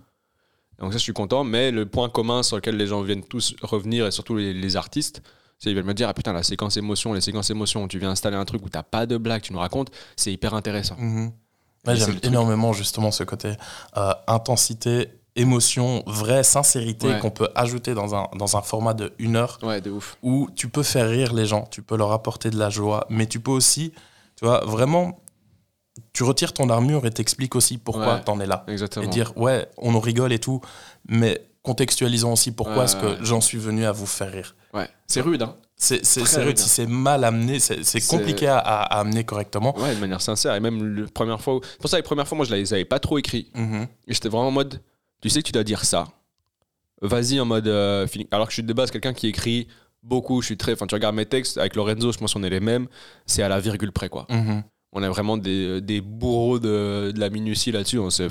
Donc, 0.79 0.93
ça, 0.93 0.99
je 0.99 1.03
suis 1.03 1.13
content. 1.15 1.45
Mais 1.45 1.71
le 1.71 1.87
point 1.87 2.09
commun 2.11 2.43
sur 2.43 2.57
lequel 2.57 2.77
les 2.77 2.87
gens 2.87 3.01
viennent 3.03 3.25
tous 3.25 3.55
revenir, 3.63 4.07
et 4.07 4.11
surtout 4.11 4.37
les, 4.37 4.53
les 4.53 4.77
artistes, 4.77 5.23
c'est 5.59 5.71
qu'ils 5.71 5.77
veulent 5.77 5.85
me 5.87 5.95
dire 5.95 6.09
Ah 6.09 6.15
putain, 6.15 6.33
la 6.35 6.43
séquence 6.43 6.77
émotion, 6.77 7.15
les 7.15 7.21
séquences 7.23 7.49
émotion, 7.51 7.85
où 7.85 7.89
tu 7.89 7.99
viens 7.99 8.11
installer 8.11 8.37
un 8.37 8.45
truc 8.45 8.65
où 8.65 8.69
t'as 8.69 8.83
pas 8.83 9.07
de 9.07 9.17
blague, 9.17 9.43
tu 9.43 9.53
nous 9.55 9.61
racontes, 9.61 9.91
c'est 10.17 10.33
hyper 10.33 10.53
intéressant. 10.55 10.97
Mhm. 10.99 11.33
Ouais, 11.87 11.97
c'est 11.97 12.07
J'aime 12.07 12.19
énormément 12.23 12.73
justement 12.73 13.11
ce 13.11 13.25
côté 13.25 13.53
euh, 13.97 14.13
intensité, 14.27 15.09
émotion, 15.37 16.03
vraie 16.07 16.45
sincérité 16.45 17.09
Ouais. 17.09 17.19
qu'on 17.19 17.31
peut 17.31 17.49
ajouter 17.55 17.95
dans 17.95 18.15
un, 18.15 18.27
dans 18.37 18.57
un 18.57 18.63
format 18.63 18.95
de 18.95 19.13
une 19.19 19.37
heure 19.37 19.59
Ouais, 19.63 19.81
de 19.81 19.91
ouf. 19.91 20.17
où 20.23 20.49
tu 20.55 20.69
peux 20.69 20.83
faire 20.83 21.09
rire 21.09 21.33
les 21.33 21.47
gens, 21.47 21.67
tu 21.71 21.83
peux 21.83 21.97
leur 21.97 22.13
apporter 22.13 22.51
de 22.51 22.59
la 22.59 22.69
joie, 22.71 23.07
mais 23.09 23.27
tu 23.27 23.41
peux 23.41 23.51
aussi, 23.51 23.93
tu 24.37 24.45
vois, 24.45 24.65
vraiment, 24.67 25.19
tu 26.13 26.23
retires 26.23 26.53
ton 26.53 26.69
armure 26.69 27.07
et 27.07 27.11
t'expliques 27.11 27.55
aussi 27.57 27.79
pourquoi 27.79 28.15
Ouais. 28.17 28.23
t'en 28.25 28.41
es 28.41 28.47
là. 28.47 28.65
Exactement. 28.69 29.05
Et 29.07 29.09
dire, 29.09 29.33
ouais, 29.37 29.67
on 29.79 29.95
en 29.95 30.01
rigole 30.01 30.33
et 30.33 30.39
tout, 30.39 30.61
mais 31.09 31.43
contextualisons 31.63 32.33
aussi 32.33 32.51
pourquoi 32.53 32.85
est-ce 32.85 32.97
que 32.97 33.23
j'en 33.25 33.41
suis 33.41 33.59
venu 33.59 33.85
à 33.87 33.93
vous 33.93 34.07
faire 34.07 34.33
rire. 34.33 34.55
Ouais. 34.75 34.89
C'est 35.07 35.21
rude, 35.21 35.43
hein. 35.43 35.57
C'est 35.77 36.01
rude, 36.43 36.59
si 36.59 36.69
c'est 36.69 36.87
mal 36.87 37.25
amené, 37.25 37.59
c'est 37.59 38.07
compliqué 38.07 38.47
à, 38.49 38.59
amener 38.59 39.25
correctement. 39.25 39.77
Ouais, 39.79 39.95
de 39.95 40.01
manière 40.01 40.21
sincère. 40.21 40.55
Et 40.55 40.61
même 40.61 40.97
la 41.03 41.09
première 41.09 41.41
fois. 41.41 41.57
où- 41.57 41.61
pour 41.81 41.91
ça, 41.91 41.97
les 41.97 42.03
premières 42.03 42.27
fois, 42.29 42.37
moi, 42.37 42.47
je 42.47 42.55
les 42.55 42.73
avais 42.73 42.85
pas 42.85 42.99
trop 43.01 43.19
écrits. 43.19 43.51
Mhm. 43.55 43.87
Et 44.07 44.15
j'étais 44.15 44.29
vraiment 44.29 44.49
en 44.49 44.53
mode, 44.53 44.81
tu 45.23 45.31
sais 45.31 45.41
que 45.41 45.47
tu 45.47 45.53
dois 45.53 45.65
dire 45.65 45.85
ça. 45.87 46.09
Vas-y 47.01 47.41
en 47.41 47.47
mode 47.47 47.67
euh, 47.69 48.07
feeling. 48.07 48.29
Alors 48.31 48.47
que 48.47 48.53
je 48.53 48.57
suis 48.57 48.63
de 48.63 48.73
base 48.75 48.91
quelqu'un 48.91 49.13
qui 49.15 49.27
écrit 49.29 49.67
beaucoup. 50.03 50.41
Je 50.43 50.47
suis 50.47 50.57
très. 50.57 50.73
Enfin, 50.75 50.87
tu 50.87 50.95
regardes 50.95 51.17
mes 51.17 51.27
textes 51.27 51.59
avec 51.59 51.75
Lorenzo, 51.75 52.13
je 52.13 52.19
pense 52.19 52.35
qu'on 52.35 52.43
est 52.43 52.51
les 52.51 52.61
mêmes. 52.61 52.87
C'est 53.27 53.43
à 53.43 53.49
la 53.49 53.59
virgule 53.61 53.93
près, 53.93 54.09
quoi. 54.09 54.27
Mhm. 54.29 54.63
On 54.93 55.03
est 55.03 55.09
vraiment 55.09 55.37
des, 55.39 55.81
des 55.81 56.01
bourreaux 56.03 56.59
de, 56.59 57.13
de 57.15 57.21
la 57.21 57.31
minutie 57.31 57.73
là-dessus. 57.73 57.99
On 57.99 58.11
se, 58.11 58.29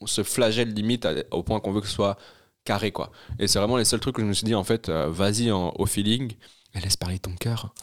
on 0.00 0.06
se 0.06 0.22
flagelle 0.22 0.72
limite 0.72 1.04
à- 1.06 1.14
au 1.32 1.42
point 1.42 1.58
qu'on 1.60 1.72
veut 1.72 1.80
que 1.80 1.88
ce 1.88 1.94
soit 1.94 2.16
carré, 2.64 2.92
quoi. 2.92 3.10
Et 3.40 3.48
c'est 3.48 3.58
vraiment 3.58 3.76
les 3.76 3.84
seuls 3.84 3.98
trucs 4.00 4.16
où 4.18 4.20
je 4.20 4.26
me 4.26 4.32
suis 4.32 4.44
dit, 4.46 4.54
en 4.54 4.62
fait, 4.64 4.88
euh, 4.88 5.08
vas-y 5.10 5.50
en- 5.50 5.72
au 5.76 5.86
feeling. 5.86 6.32
Et 6.76 6.80
laisse 6.80 6.96
parler 6.96 7.18
ton 7.18 7.32
cœur. 7.34 7.74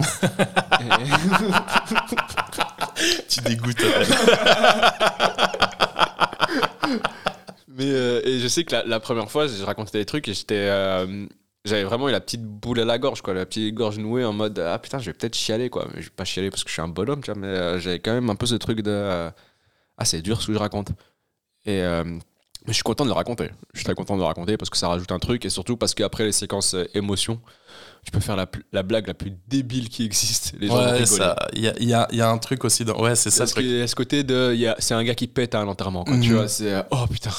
Et- 0.79 0.85
Tu 3.27 3.41
dégoûtes. 3.41 3.81
Mais 7.77 7.91
euh, 7.91 8.21
et 8.25 8.39
je 8.39 8.47
sais 8.47 8.63
que 8.63 8.75
la, 8.75 8.99
première 8.99 9.29
fois, 9.29 9.47
je 9.47 9.63
racontais 9.63 9.99
des 9.99 10.05
trucs 10.05 10.27
et 10.27 10.33
j'étais. 10.33 10.55
euh, 10.55 11.27
j'avais 11.63 11.83
vraiment 11.83 12.09
eu 12.09 12.11
la 12.11 12.21
petite 12.21 12.43
boule 12.43 12.79
à 12.79 12.85
la 12.85 12.97
gorge, 12.97 13.21
quoi, 13.21 13.33
la 13.33 13.45
petite 13.45 13.73
gorge 13.75 13.99
nouée 13.99 14.25
en 14.25 14.33
mode 14.33 14.59
Ah 14.59 14.79
putain, 14.79 14.99
je 14.99 15.05
vais 15.05 15.13
peut-être 15.13 15.35
chialer, 15.35 15.69
quoi. 15.69 15.87
Mais 15.93 16.01
je 16.01 16.07
vais 16.07 16.15
pas 16.15 16.25
chialer 16.25 16.49
parce 16.49 16.63
que 16.63 16.69
je 16.69 16.73
suis 16.73 16.81
un 16.81 16.87
bonhomme, 16.87 17.21
tu 17.21 17.31
vois, 17.31 17.39
mais 17.39 17.47
euh, 17.47 17.79
j'avais 17.79 17.99
quand 17.99 18.13
même 18.13 18.29
un 18.29 18.35
peu 18.35 18.45
ce 18.45 18.55
truc 18.55 18.81
de 18.81 19.31
Ah, 19.97 20.05
c'est 20.05 20.21
dur 20.21 20.41
ce 20.41 20.47
que 20.47 20.53
je 20.53 20.59
raconte. 20.59 20.89
Et. 21.65 21.81
Mais 22.65 22.73
je 22.73 22.75
suis 22.75 22.83
content 22.83 23.03
de 23.03 23.09
le 23.09 23.15
raconter. 23.15 23.49
Je 23.73 23.79
suis 23.79 23.85
très 23.85 23.95
content 23.95 24.15
de 24.15 24.21
le 24.21 24.25
raconter 24.25 24.57
parce 24.57 24.69
que 24.69 24.77
ça 24.77 24.87
rajoute 24.87 25.11
un 25.11 25.19
truc 25.19 25.45
et 25.45 25.49
surtout 25.49 25.77
parce 25.77 25.93
qu'après 25.93 26.25
les 26.25 26.31
séquences 26.31 26.73
euh, 26.75 26.85
émotions, 26.93 27.39
tu 28.03 28.11
peux 28.11 28.19
faire 28.19 28.35
la, 28.35 28.47
blague 28.83 29.07
la 29.07 29.13
plus 29.13 29.31
débile 29.47 29.89
qui 29.89 30.03
existe. 30.05 30.53
Les 30.59 30.67
gens 30.67 30.75
Ouais, 30.77 31.05
il 31.53 31.61
y 31.61 31.67
a, 31.93 32.07
y 32.11 32.15
y 32.17 32.21
un 32.29 32.37
truc 32.39 32.63
aussi 32.63 32.83
dans. 32.85 32.99
Ouais, 32.99 33.15
c'est 33.15 33.29
ça. 33.29 33.39
Parce 33.39 33.53
a 33.81 33.87
ce 33.87 33.95
côté 33.95 34.23
de. 34.23 34.55
C'est 34.79 34.93
un 34.93 35.03
gars 35.03 35.15
qui 35.15 35.27
pète 35.27 35.53
à 35.55 35.59
un 35.59 35.67
enterrement, 35.67 36.03
quoi. 36.03 36.13
Tu 36.19 36.29
Mhm. 36.29 36.35
vois, 36.35 36.47
c'est. 36.47 36.83
oh 36.91 37.05
putain. 37.11 37.29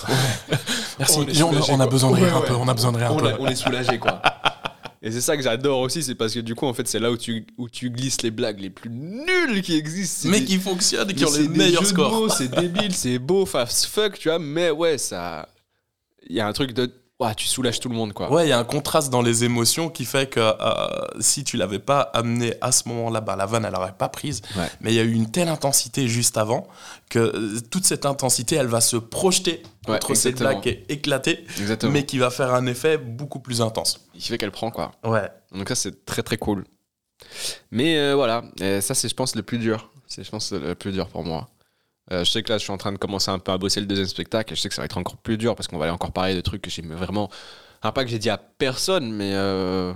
Merci. 0.98 1.18
On 1.18 1.56
a- 1.56 1.70
on 1.72 1.80
besoin 1.86 2.10
de 2.10 2.16
rire 2.16 2.24
Ouais, 2.26 2.32
un 2.44 2.46
peu. 2.48 2.54
On 2.54 2.68
a 2.68 2.74
besoin 2.74 2.92
de 2.92 2.98
rire 2.98 3.12
un 3.12 3.16
peu. 3.16 3.32
on 3.40 3.46
est 3.46 3.54
soulagé 3.56 3.98
quoi. 3.98 4.20
Et 5.04 5.10
c'est 5.10 5.20
ça 5.20 5.36
que 5.36 5.42
j'adore 5.42 5.80
aussi, 5.80 6.02
c'est 6.02 6.14
parce 6.14 6.32
que 6.32 6.38
du 6.40 6.54
coup, 6.54 6.64
en 6.66 6.72
fait, 6.74 6.86
c'est 6.86 7.00
là 7.00 7.10
où 7.10 7.16
tu, 7.16 7.44
où 7.58 7.68
tu 7.68 7.90
glisses 7.90 8.22
les 8.22 8.30
blagues 8.30 8.60
les 8.60 8.70
plus 8.70 8.88
nulles 8.88 9.60
qui 9.62 9.74
existent. 9.76 10.28
Mais 10.28 10.38
des- 10.40 10.46
qui 10.46 10.58
fonctionnent 10.58 11.10
et 11.10 11.14
qui 11.14 11.24
mais 11.24 11.30
ont 11.30 11.34
les 11.36 11.48
meilleurs 11.48 11.84
scores. 11.86 12.32
C'est 12.32 12.48
débile, 12.48 12.94
c'est 12.94 13.18
beau, 13.18 13.44
fast 13.44 13.86
fuck, 13.86 14.16
tu 14.18 14.28
vois, 14.28 14.38
mais 14.38 14.70
ouais, 14.70 14.98
ça. 14.98 15.48
Il 16.28 16.36
y 16.36 16.40
a 16.40 16.46
un 16.46 16.52
truc 16.52 16.72
de. 16.72 16.88
Tu 17.36 17.46
soulages 17.46 17.80
tout 17.80 17.88
le 17.88 17.94
monde, 17.94 18.12
quoi. 18.12 18.30
Ouais, 18.32 18.46
il 18.46 18.48
y 18.48 18.52
a 18.52 18.58
un 18.58 18.64
contraste 18.64 19.10
dans 19.10 19.22
les 19.22 19.44
émotions 19.44 19.88
qui 19.88 20.04
fait 20.04 20.28
que 20.28 20.40
euh, 20.40 20.86
si 21.20 21.44
tu 21.44 21.56
l'avais 21.56 21.78
pas 21.78 22.00
amené 22.00 22.54
à 22.60 22.72
ce 22.72 22.88
moment-là, 22.88 23.20
bah, 23.20 23.36
la 23.36 23.46
vanne, 23.46 23.64
elle 23.64 23.74
aurait 23.76 23.92
pas 23.96 24.08
prise. 24.08 24.42
Ouais. 24.56 24.66
Mais 24.80 24.92
il 24.92 24.96
y 24.96 25.00
a 25.00 25.02
eu 25.04 25.12
une 25.12 25.30
telle 25.30 25.48
intensité 25.48 26.08
juste 26.08 26.36
avant 26.36 26.66
que 27.08 27.18
euh, 27.18 27.60
toute 27.70 27.84
cette 27.84 28.06
intensité, 28.06 28.56
elle 28.56 28.66
va 28.66 28.80
se 28.80 28.96
projeter 28.96 29.62
Ouais, 29.88 29.98
contre 29.98 30.14
cette 30.14 30.38
blague 30.38 30.60
qui 30.60 30.68
est 30.68 30.84
éclatée, 30.90 31.44
Exactement. 31.58 31.92
mais 31.92 32.04
qui 32.06 32.18
va 32.18 32.30
faire 32.30 32.54
un 32.54 32.66
effet 32.66 32.98
beaucoup 32.98 33.40
plus 33.40 33.60
intense. 33.60 33.98
Il 34.14 34.22
fait 34.22 34.38
qu'elle 34.38 34.52
prend, 34.52 34.70
quoi. 34.70 34.92
Ouais. 35.04 35.28
Donc 35.52 35.68
ça, 35.68 35.74
c'est 35.74 36.04
très 36.04 36.22
très 36.22 36.36
cool. 36.36 36.64
Mais 37.70 37.96
euh, 37.98 38.14
voilà, 38.14 38.42
Et 38.60 38.80
ça, 38.80 38.94
c'est, 38.94 39.08
je 39.08 39.14
pense, 39.14 39.34
le 39.34 39.42
plus 39.42 39.58
dur. 39.58 39.90
C'est, 40.06 40.24
je 40.24 40.30
pense, 40.30 40.52
le 40.52 40.74
plus 40.74 40.92
dur 40.92 41.08
pour 41.08 41.24
moi. 41.24 41.48
Euh, 42.12 42.24
je 42.24 42.30
sais 42.30 42.42
que 42.42 42.50
là, 42.52 42.58
je 42.58 42.62
suis 42.62 42.72
en 42.72 42.76
train 42.78 42.92
de 42.92 42.98
commencer 42.98 43.30
un 43.30 43.38
peu 43.38 43.50
à 43.52 43.58
bosser 43.58 43.80
le 43.80 43.86
deuxième 43.86 44.06
spectacle 44.06 44.52
et 44.52 44.56
je 44.56 44.60
sais 44.60 44.68
que 44.68 44.74
ça 44.74 44.82
va 44.82 44.86
être 44.86 44.98
encore 44.98 45.16
plus 45.16 45.38
dur 45.38 45.54
parce 45.56 45.66
qu'on 45.66 45.78
va 45.78 45.86
aller 45.86 45.94
encore 45.94 46.12
parler 46.12 46.34
de 46.34 46.40
trucs 46.40 46.62
que 46.62 46.70
j'ai 46.70 46.82
vraiment. 46.82 47.30
Un 47.82 47.90
pas 47.90 48.04
que 48.04 48.10
j'ai 48.10 48.18
dit 48.18 48.30
à 48.30 48.36
personne, 48.38 49.12
mais. 49.12 49.32
euh, 49.34 49.92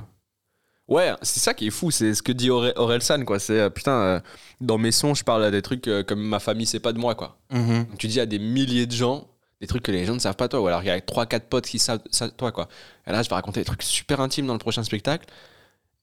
Ouais, 0.89 1.13
c'est 1.23 1.41
ça 1.41 1.53
qui 1.53 1.67
est 1.67 1.71
fou, 1.71 1.91
c'est 1.91 2.15
ce 2.15 2.23
que 2.23 2.31
dit 2.31 2.49
Aurel, 2.49 2.73
Orelsan, 2.77 3.25
quoi. 3.25 3.41
C'est 3.41 3.59
euh, 3.61 3.71
putain, 3.71 4.23
dans 4.61 4.79
mes 4.79 4.93
sons, 4.93 5.15
je 5.15 5.25
parle 5.25 5.43
à 5.43 5.51
des 5.51 5.61
trucs 5.61 5.91
comme 6.07 6.21
ma 6.23 6.39
famille, 6.39 6.65
c'est 6.67 6.79
pas 6.79 6.93
de 6.93 6.99
moi, 6.99 7.17
quoi. 7.17 7.37
Mhm. 7.51 7.87
Donc, 7.87 7.99
tu 7.99 8.07
dis 8.07 8.21
à 8.21 8.27
des 8.27 8.39
milliers 8.39 8.87
de 8.87 8.93
gens 8.93 9.27
des 9.61 9.67
trucs 9.67 9.83
que 9.83 9.91
les 9.91 10.05
gens 10.05 10.15
ne 10.15 10.19
savent 10.21 10.37
pas 10.37 10.49
toi, 10.49 10.61
ou 10.61 10.67
alors 10.69 10.83
il 10.83 10.87
y 10.87 10.91
a 10.91 10.99
3-4 11.01 11.41
potes 11.49 11.67
qui 11.67 11.79
savent 11.79 12.01
ça, 12.11 12.29
toi, 12.29 12.53
quoi. 12.53 12.69
Et 13.07 13.11
là, 13.11 13.23
je 13.23 13.29
vais 13.29 13.35
raconter 13.35 13.61
des 13.61 13.65
trucs 13.65 13.83
super 13.83 14.21
intimes 14.21 14.47
dans 14.47 14.53
le 14.53 14.59
prochain 14.61 14.85
spectacle. 14.85 15.27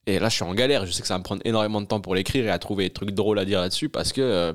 Et 0.05 0.19
là, 0.19 0.27
je 0.27 0.35
suis 0.35 0.43
en 0.43 0.53
galère. 0.53 0.85
Je 0.85 0.91
sais 0.91 1.01
que 1.01 1.07
ça 1.07 1.13
va 1.13 1.19
me 1.19 1.23
prendre 1.23 1.41
énormément 1.45 1.79
de 1.79 1.85
temps 1.85 2.01
pour 2.01 2.13
l'écrire 2.15 2.45
et 2.45 2.49
à 2.49 2.59
trouver 2.59 2.85
des 2.85 2.89
trucs 2.93 3.11
drôles 3.11 3.39
à 3.39 3.45
dire 3.45 3.61
là-dessus 3.61 3.87
parce 3.89 4.11
que 4.11 4.53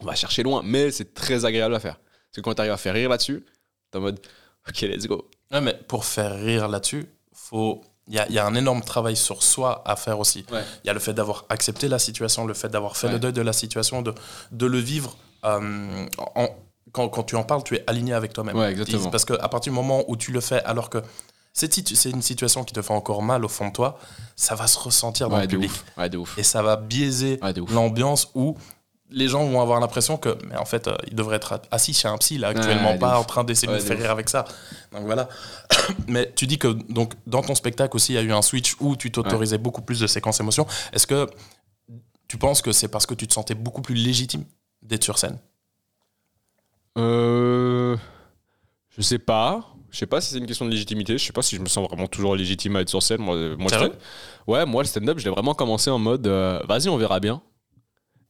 on 0.00 0.04
va 0.06 0.14
chercher 0.14 0.42
loin. 0.42 0.62
Mais 0.64 0.90
c'est 0.90 1.14
très 1.14 1.44
agréable 1.44 1.74
à 1.74 1.80
faire. 1.80 1.96
Parce 1.96 2.36
que 2.36 2.40
quand 2.42 2.54
tu 2.54 2.60
arrives 2.60 2.72
à 2.72 2.76
faire 2.76 2.94
rire 2.94 3.08
là-dessus, 3.08 3.44
t'es 3.90 3.98
en 3.98 4.02
mode 4.02 4.20
OK, 4.68 4.80
let's 4.82 5.06
go. 5.06 5.28
Ouais, 5.52 5.60
mais 5.60 5.74
pour 5.88 6.04
faire 6.04 6.34
rire 6.36 6.68
là-dessus, 6.68 7.06
faut. 7.32 7.82
Il 8.08 8.14
y 8.14 8.18
a, 8.18 8.28
y 8.28 8.38
a 8.40 8.46
un 8.46 8.54
énorme 8.56 8.80
travail 8.82 9.14
sur 9.14 9.42
soi 9.44 9.82
à 9.86 9.94
faire 9.94 10.18
aussi. 10.18 10.44
Ouais. 10.50 10.62
Il 10.82 10.88
y 10.88 10.90
a 10.90 10.92
le 10.92 10.98
fait 10.98 11.12
d'avoir 11.12 11.44
accepté 11.48 11.86
la 11.86 12.00
situation, 12.00 12.44
le 12.44 12.54
fait 12.54 12.68
d'avoir 12.68 12.96
fait 12.96 13.06
Ouais. 13.06 13.12
le 13.12 13.18
deuil 13.20 13.32
de 13.32 13.42
la 13.42 13.52
situation, 13.52 14.02
de, 14.02 14.12
de 14.50 14.66
le 14.66 14.78
vivre. 14.78 15.16
euh, 15.44 16.06
en, 16.34 16.48
quand, 16.92 17.08
quand 17.08 17.22
tu 17.22 17.36
en 17.36 17.44
parles, 17.44 17.62
tu 17.62 17.76
es 17.76 17.84
aligné 17.86 18.12
avec 18.12 18.32
toi-même. 18.32 18.56
Ouais, 18.56 18.70
exactement. 18.72 19.10
Parce 19.10 19.24
qu'à 19.24 19.36
partir 19.48 19.70
du 19.72 19.76
moment 19.76 20.02
où 20.08 20.16
tu 20.16 20.32
le 20.32 20.40
fais, 20.40 20.60
alors 20.64 20.90
que 20.90 20.98
c'est 21.52 21.76
une 22.06 22.22
situation 22.22 22.64
qui 22.64 22.72
te 22.74 22.82
fait 22.82 22.92
encore 22.92 23.22
mal 23.22 23.44
au 23.44 23.48
fond 23.48 23.68
de 23.68 23.72
toi, 23.72 23.96
ça 24.34 24.56
va 24.56 24.66
se 24.66 24.78
ressentir 24.78 25.28
dans 25.28 25.38
le 25.38 25.46
public. 25.46 25.70
ouf. 25.70 25.84
Ouais, 25.96 26.08
de 26.08 26.18
ouf. 26.18 26.36
Et 26.36 26.42
ça 26.42 26.62
va 26.62 26.74
biaiser 26.76 27.38
l'ambiance 27.72 28.28
où 28.34 28.56
les 29.10 29.28
gens 29.28 29.44
vont 29.44 29.60
avoir 29.60 29.80
l'impression 29.80 30.16
que, 30.16 30.36
mais 30.48 30.56
en 30.56 30.64
fait, 30.64 30.88
euh, 30.88 30.96
ils 31.08 31.14
devraient 31.14 31.36
être 31.36 31.60
assis 31.70 31.92
chez 31.92 32.08
un 32.08 32.16
psy, 32.18 32.38
là, 32.38 32.48
actuellement, 32.48 32.92
Ouais, 32.92 32.98
pas 32.98 33.18
en 33.18 33.24
train 33.24 33.44
d'essayer 33.44 33.68
Ouais, 33.68 33.78
de 33.78 33.82
nous 33.82 33.86
faire 33.86 33.98
rire 33.98 34.10
avec 34.10 34.28
ça. 34.28 34.44
Donc 34.92 35.04
voilà. 35.04 35.28
mais 36.08 36.32
tu 36.34 36.46
dis 36.46 36.58
que 36.58 36.68
donc, 36.68 37.14
dans 37.26 37.42
ton 37.42 37.54
spectacle 37.54 37.96
aussi, 37.96 38.12
il 38.12 38.16
y 38.16 38.18
a 38.18 38.22
eu 38.22 38.32
un 38.32 38.42
switch 38.42 38.76
où 38.80 38.96
tu 38.96 39.10
t'autorisais 39.10 39.58
beaucoup 39.58 39.82
plus 39.82 40.00
de 40.00 40.06
séquences 40.06 40.40
émotions. 40.40 40.66
Est-ce 40.92 41.06
que 41.06 41.28
tu 42.28 42.38
penses 42.38 42.62
que 42.62 42.72
c'est 42.72 42.88
parce 42.88 43.06
que 43.06 43.14
tu 43.14 43.26
te 43.26 43.32
sentais 43.32 43.54
beaucoup 43.54 43.82
plus 43.82 43.94
légitime 43.94 44.44
d'être 44.82 45.04
sur 45.04 45.18
scène? 45.18 45.38
Euh, 46.98 47.96
je 48.96 49.02
sais 49.02 49.18
pas. 49.18 49.66
Je 49.90 49.98
sais 49.98 50.06
pas 50.06 50.20
si 50.20 50.30
c'est 50.30 50.38
une 50.38 50.46
question 50.46 50.66
de 50.66 50.70
légitimité. 50.70 51.18
Je 51.18 51.24
sais 51.24 51.32
pas 51.32 51.42
si 51.42 51.56
je 51.56 51.60
me 51.60 51.66
sens 51.66 51.88
vraiment 51.88 52.06
toujours 52.06 52.36
légitime 52.36 52.76
à 52.76 52.80
être 52.80 52.88
sur 52.88 53.02
scène. 53.02 53.20
Moi, 53.20 53.34
euh, 53.34 53.56
moi 53.56 53.70
ouais, 54.46 54.64
moi 54.66 54.82
le 54.82 54.88
stand-up, 54.88 55.18
je 55.18 55.24
l'ai 55.24 55.30
vraiment 55.30 55.54
commencé 55.54 55.90
en 55.90 55.98
mode 55.98 56.26
euh, 56.26 56.60
vas-y, 56.68 56.88
on 56.88 56.96
verra 56.96 57.18
bien. 57.18 57.42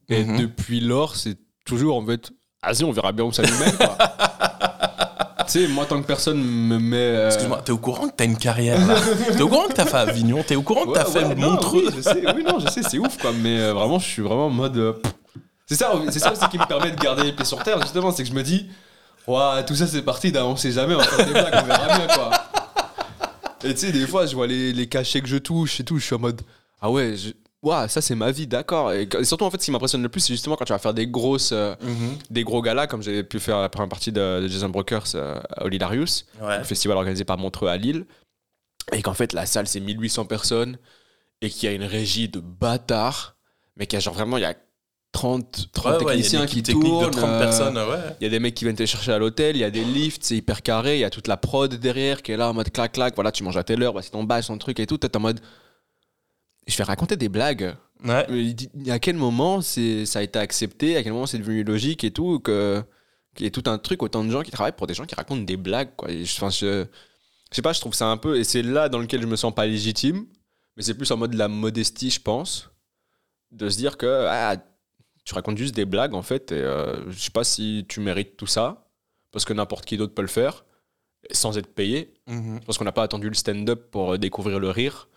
Et 0.09 0.23
Mhm. 0.23 0.37
depuis 0.39 0.79
lors, 0.81 1.15
c'est 1.15 1.37
toujours 1.65 1.97
en 1.97 2.05
fait 2.05 2.31
vas-y, 2.63 2.83
on 2.83 2.91
verra 2.91 3.11
bien 3.11 3.25
où 3.25 3.31
ça 3.31 3.43
nous 3.43 3.57
mène. 3.57 3.75
quoi. 3.77 3.97
Tu 5.47 5.59
sais, 5.63 5.67
moi, 5.67 5.85
tant 5.85 6.01
que 6.01 6.07
personne 6.07 6.41
me 6.41 6.79
met. 6.79 6.95
euh, 6.97 7.27
Excuse-moi, 7.27 7.61
t'es 7.65 7.71
au 7.73 7.77
courant 7.77 8.07
que 8.07 8.13
t'as 8.15 8.23
une 8.23 8.37
carrière 8.37 8.79
là 8.87 8.95
T'es 9.35 9.41
au 9.41 9.49
courant 9.49 9.67
que 9.67 9.73
t'as 9.73 9.85
fait 9.85 9.97
Avignon 9.97 10.43
T'es 10.43 10.55
au 10.55 10.61
courant 10.61 10.83
que 10.85 10.89
Ouais, 10.91 10.95
t'as 10.95 11.05
fait 11.05 11.25
ouais, 11.25 11.35
non, 11.35 11.51
Montreux 11.51 11.83
oui, 11.87 11.93
je 11.97 12.01
sais, 12.01 12.23
oui, 12.35 12.43
non, 12.45 12.59
je 12.59 12.67
sais, 12.69 12.83
c'est 12.83 12.97
ouf, 12.99 13.17
quoi. 13.17 13.31
Mais 13.33 13.59
euh, 13.59 13.73
vraiment, 13.73 13.99
je 13.99 14.05
suis 14.07 14.21
vraiment 14.21 14.45
en 14.45 14.49
mode. 14.51 14.77
euh, 14.77 14.93
c'est 15.65 15.75
ça, 15.75 15.91
c'est 16.09 16.19
ça 16.19 16.31
aussi 16.31 16.47
qui 16.47 16.57
me 16.57 16.65
permet 16.67 16.91
de 16.91 16.95
garder 16.95 17.23
les 17.23 17.33
pieds 17.33 17.43
sur 17.43 17.61
terre, 17.63 17.81
justement, 17.81 18.11
c'est 18.11 18.23
que 18.23 18.29
je 18.29 18.33
me 18.35 18.43
dis, 18.43 18.67
Ouah, 19.27 19.63
tout 19.63 19.75
ça, 19.75 19.87
c'est 19.87 20.03
parti 20.03 20.31
d'un 20.31 20.45
on 20.45 20.55
sait 20.55 20.71
jamais, 20.71 20.95
on 20.95 20.99
des 21.25 21.31
blagues, 21.31 21.53
on 21.61 21.65
verra 21.65 21.97
bien, 21.97 22.07
quoi. 22.07 22.31
Et 23.65 23.73
tu 23.73 23.79
sais, 23.87 23.91
des 23.91 24.07
fois, 24.07 24.25
je 24.27 24.35
vois 24.35 24.47
les, 24.47 24.71
les 24.71 24.87
cachets 24.87 25.19
que 25.21 25.27
je 25.27 25.37
touche 25.37 25.81
et 25.81 25.83
tout, 25.83 25.97
je 25.99 26.05
suis 26.05 26.15
en 26.15 26.19
mode, 26.19 26.41
ah 26.81 26.89
ouais, 26.89 27.15
je- 27.17 27.31
ouah, 27.63 27.87
ça, 27.87 28.01
c'est 28.01 28.15
ma 28.15 28.31
vie, 28.31 28.47
d'accord. 28.47 28.91
Et, 28.93 29.07
surtout, 29.23 29.45
en 29.45 29.51
fait, 29.51 29.59
ce 29.61 29.65
qui 29.65 29.71
m'impressionne 29.71 30.01
le 30.01 30.09
plus, 30.09 30.21
c'est 30.21 30.33
justement 30.33 30.55
quand 30.55 30.65
tu 30.65 30.73
vas 30.73 30.79
faire 30.79 30.93
des 30.93 31.07
grosses. 31.07 31.51
euh, 31.51 31.75
Mhm. 31.81 32.17
des 32.29 32.43
gros 32.43 32.61
galas, 32.61 32.87
comme 32.87 33.01
j'ai 33.03 33.23
pu 33.23 33.39
faire 33.39 33.59
la 33.61 33.69
première 33.69 33.89
partie 33.89 34.11
de, 34.11 34.41
de 34.41 34.47
Jason 34.47 34.69
Brokers 34.69 35.15
euh, 35.15 35.39
à 35.55 35.65
Olilarius 35.65 36.25
Ouais. 36.41 36.57
le 36.59 36.63
festival 36.63 36.97
organisé 36.97 37.23
par 37.23 37.37
Montreux 37.37 37.67
à 37.69 37.77
Lille, 37.77 38.05
et 38.93 39.01
qu'en 39.01 39.13
fait 39.13 39.33
la 39.33 39.45
salle 39.45 39.67
c'est 39.67 39.79
1800 39.79 40.25
personnes, 40.25 40.77
et 41.41 41.49
qu'il 41.49 41.69
y 41.69 41.71
a 41.71 41.75
une 41.75 41.83
régie 41.83 42.29
de 42.29 42.39
bâtards, 42.39 43.35
mais 43.77 43.85
qu'il 43.87 43.97
y 43.97 43.97
a 43.97 43.99
genre 44.01 44.13
vraiment 44.13 44.37
il 44.37 44.41
y 44.41 44.45
a 44.45 44.55
30, 45.13 45.69
30 45.73 45.99
Ouais, 46.01 46.05
ouais, 46.05 46.17
il 46.19 46.21
y 46.21 46.35
a 46.37 46.39
une 46.39 46.45
techniciens 46.45 46.45
qui 46.45 46.63
tournent. 46.63 47.05
de 47.11 47.17
30 47.17 47.29
euh, 47.29 47.39
personnes, 47.39 47.77
ouais. 47.77 48.15
Il 48.21 48.23
y 48.23 48.27
a 48.27 48.29
des 48.29 48.39
mecs 48.39 48.53
qui 48.55 48.63
viennent 48.63 48.75
te 48.77 48.85
chercher 48.85 49.11
à 49.11 49.17
l'hôtel, 49.19 49.55
il 49.55 49.59
y 49.59 49.63
a 49.63 49.69
des 49.71 49.83
lifts, 49.83 50.23
c'est 50.23 50.37
hyper 50.37 50.61
carré, 50.61 50.95
il 50.97 51.01
y 51.01 51.03
a 51.03 51.09
toute 51.09 51.27
la 51.27 51.35
prod 51.37 51.73
derrière 51.73 52.21
qui 52.21 52.31
est 52.31 52.37
là 52.37 52.49
en 52.49 52.53
mode 52.53 52.71
clac 52.71 52.93
clac, 52.93 53.13
voilà 53.15 53.31
tu 53.31 53.43
manges 53.43 53.57
à 53.57 53.63
telle 53.63 53.83
heure, 53.83 53.91
voici 53.91 54.09
ton 54.09 54.23
badge, 54.23 54.47
ton 54.47 54.57
truc 54.57 54.79
et 54.79 54.87
tout, 54.87 54.97
t'es 54.97 55.15
en 55.15 55.19
mode... 55.19 55.39
Je 56.71 56.77
vais 56.77 56.83
raconter 56.83 57.17
des 57.17 57.29
blagues. 57.29 57.75
Ouais. 58.03 58.25
Mais 58.73 58.91
à 58.91 58.99
quel 58.99 59.15
moment 59.15 59.61
ça 59.61 60.19
a 60.19 60.21
été 60.21 60.39
accepté, 60.39 60.95
à 60.97 61.03
quel 61.03 61.11
moment 61.13 61.27
c'est 61.27 61.37
devenu 61.37 61.63
logique 61.63 62.03
et 62.03 62.11
tout, 62.11 62.39
que, 62.39 62.81
qu'il 63.35 63.43
y 63.45 63.47
ait 63.47 63.51
tout 63.51 63.63
un 63.69 63.77
truc, 63.77 64.01
autant 64.03 64.23
de 64.23 64.31
gens 64.31 64.41
qui 64.41 64.51
travaillent 64.51 64.71
pour 64.75 64.87
des 64.87 64.93
gens 64.93 65.05
qui 65.05 65.13
racontent 65.15 65.41
des 65.43 65.57
blagues, 65.57 65.95
quoi. 65.95 66.09
Et 66.09 66.25
je, 66.25 66.35
enfin, 66.37 66.49
je, 66.49 66.85
je 67.51 67.55
sais 67.55 67.61
pas, 67.61 67.73
je 67.73 67.79
trouve 67.81 67.93
ça 67.93 68.07
un 68.07 68.17
peu, 68.17 68.37
et 68.39 68.43
c'est 68.43 68.63
là 68.63 68.89
dans 68.89 68.99
lequel 68.99 69.21
je 69.21 69.27
me 69.27 69.35
sens 69.35 69.53
pas 69.53 69.65
légitime, 69.67 70.25
mais 70.77 70.83
c'est 70.83 70.93
plus 70.95 71.11
en 71.11 71.17
mode 71.17 71.31
de 71.31 71.37
la 71.37 71.47
modestie, 71.49 72.09
je 72.09 72.21
pense, 72.21 72.71
de 73.51 73.69
se 73.69 73.77
dire 73.77 73.97
que 73.97 74.25
ah, 74.29 74.55
tu 75.25 75.33
racontes 75.35 75.57
juste 75.57 75.75
des 75.75 75.85
blagues, 75.85 76.13
en 76.15 76.21
fait, 76.23 76.51
et 76.53 76.55
euh, 76.55 77.09
je 77.11 77.19
sais 77.19 77.29
pas 77.31 77.43
si 77.43 77.85
tu 77.87 77.99
mérites 77.99 78.37
tout 78.37 78.47
ça, 78.47 78.89
parce 79.31 79.45
que 79.45 79.53
n'importe 79.53 79.85
qui 79.85 79.97
d'autre 79.97 80.13
peut 80.15 80.21
le 80.23 80.27
faire, 80.29 80.65
sans 81.31 81.57
être 81.57 81.67
payé, 81.73 82.13
Mhm. 82.27 82.61
parce 82.65 82.77
qu'on 82.77 82.85
n'a 82.85 82.91
pas 82.93 83.03
attendu 83.03 83.27
le 83.27 83.35
stand-up 83.35 83.91
pour 83.91 84.13
euh, 84.13 84.17
découvrir 84.17 84.59
le 84.59 84.69
rire. 84.71 85.07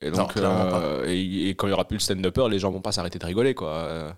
Et 0.00 0.10
donc, 0.10 0.36
euh, 0.36 1.04
et, 1.06 1.48
et 1.48 1.54
quand 1.54 1.66
il 1.66 1.70
y 1.70 1.72
aura 1.72 1.86
plus 1.86 1.96
le 1.96 2.00
stand-upper, 2.00 2.48
les 2.50 2.58
gens 2.58 2.70
vont 2.70 2.80
pas 2.80 2.92
s'arrêter 2.92 3.18
de 3.18 3.26
rigoler, 3.26 3.54
quoi. 3.54 3.70
Euh, 3.72 4.10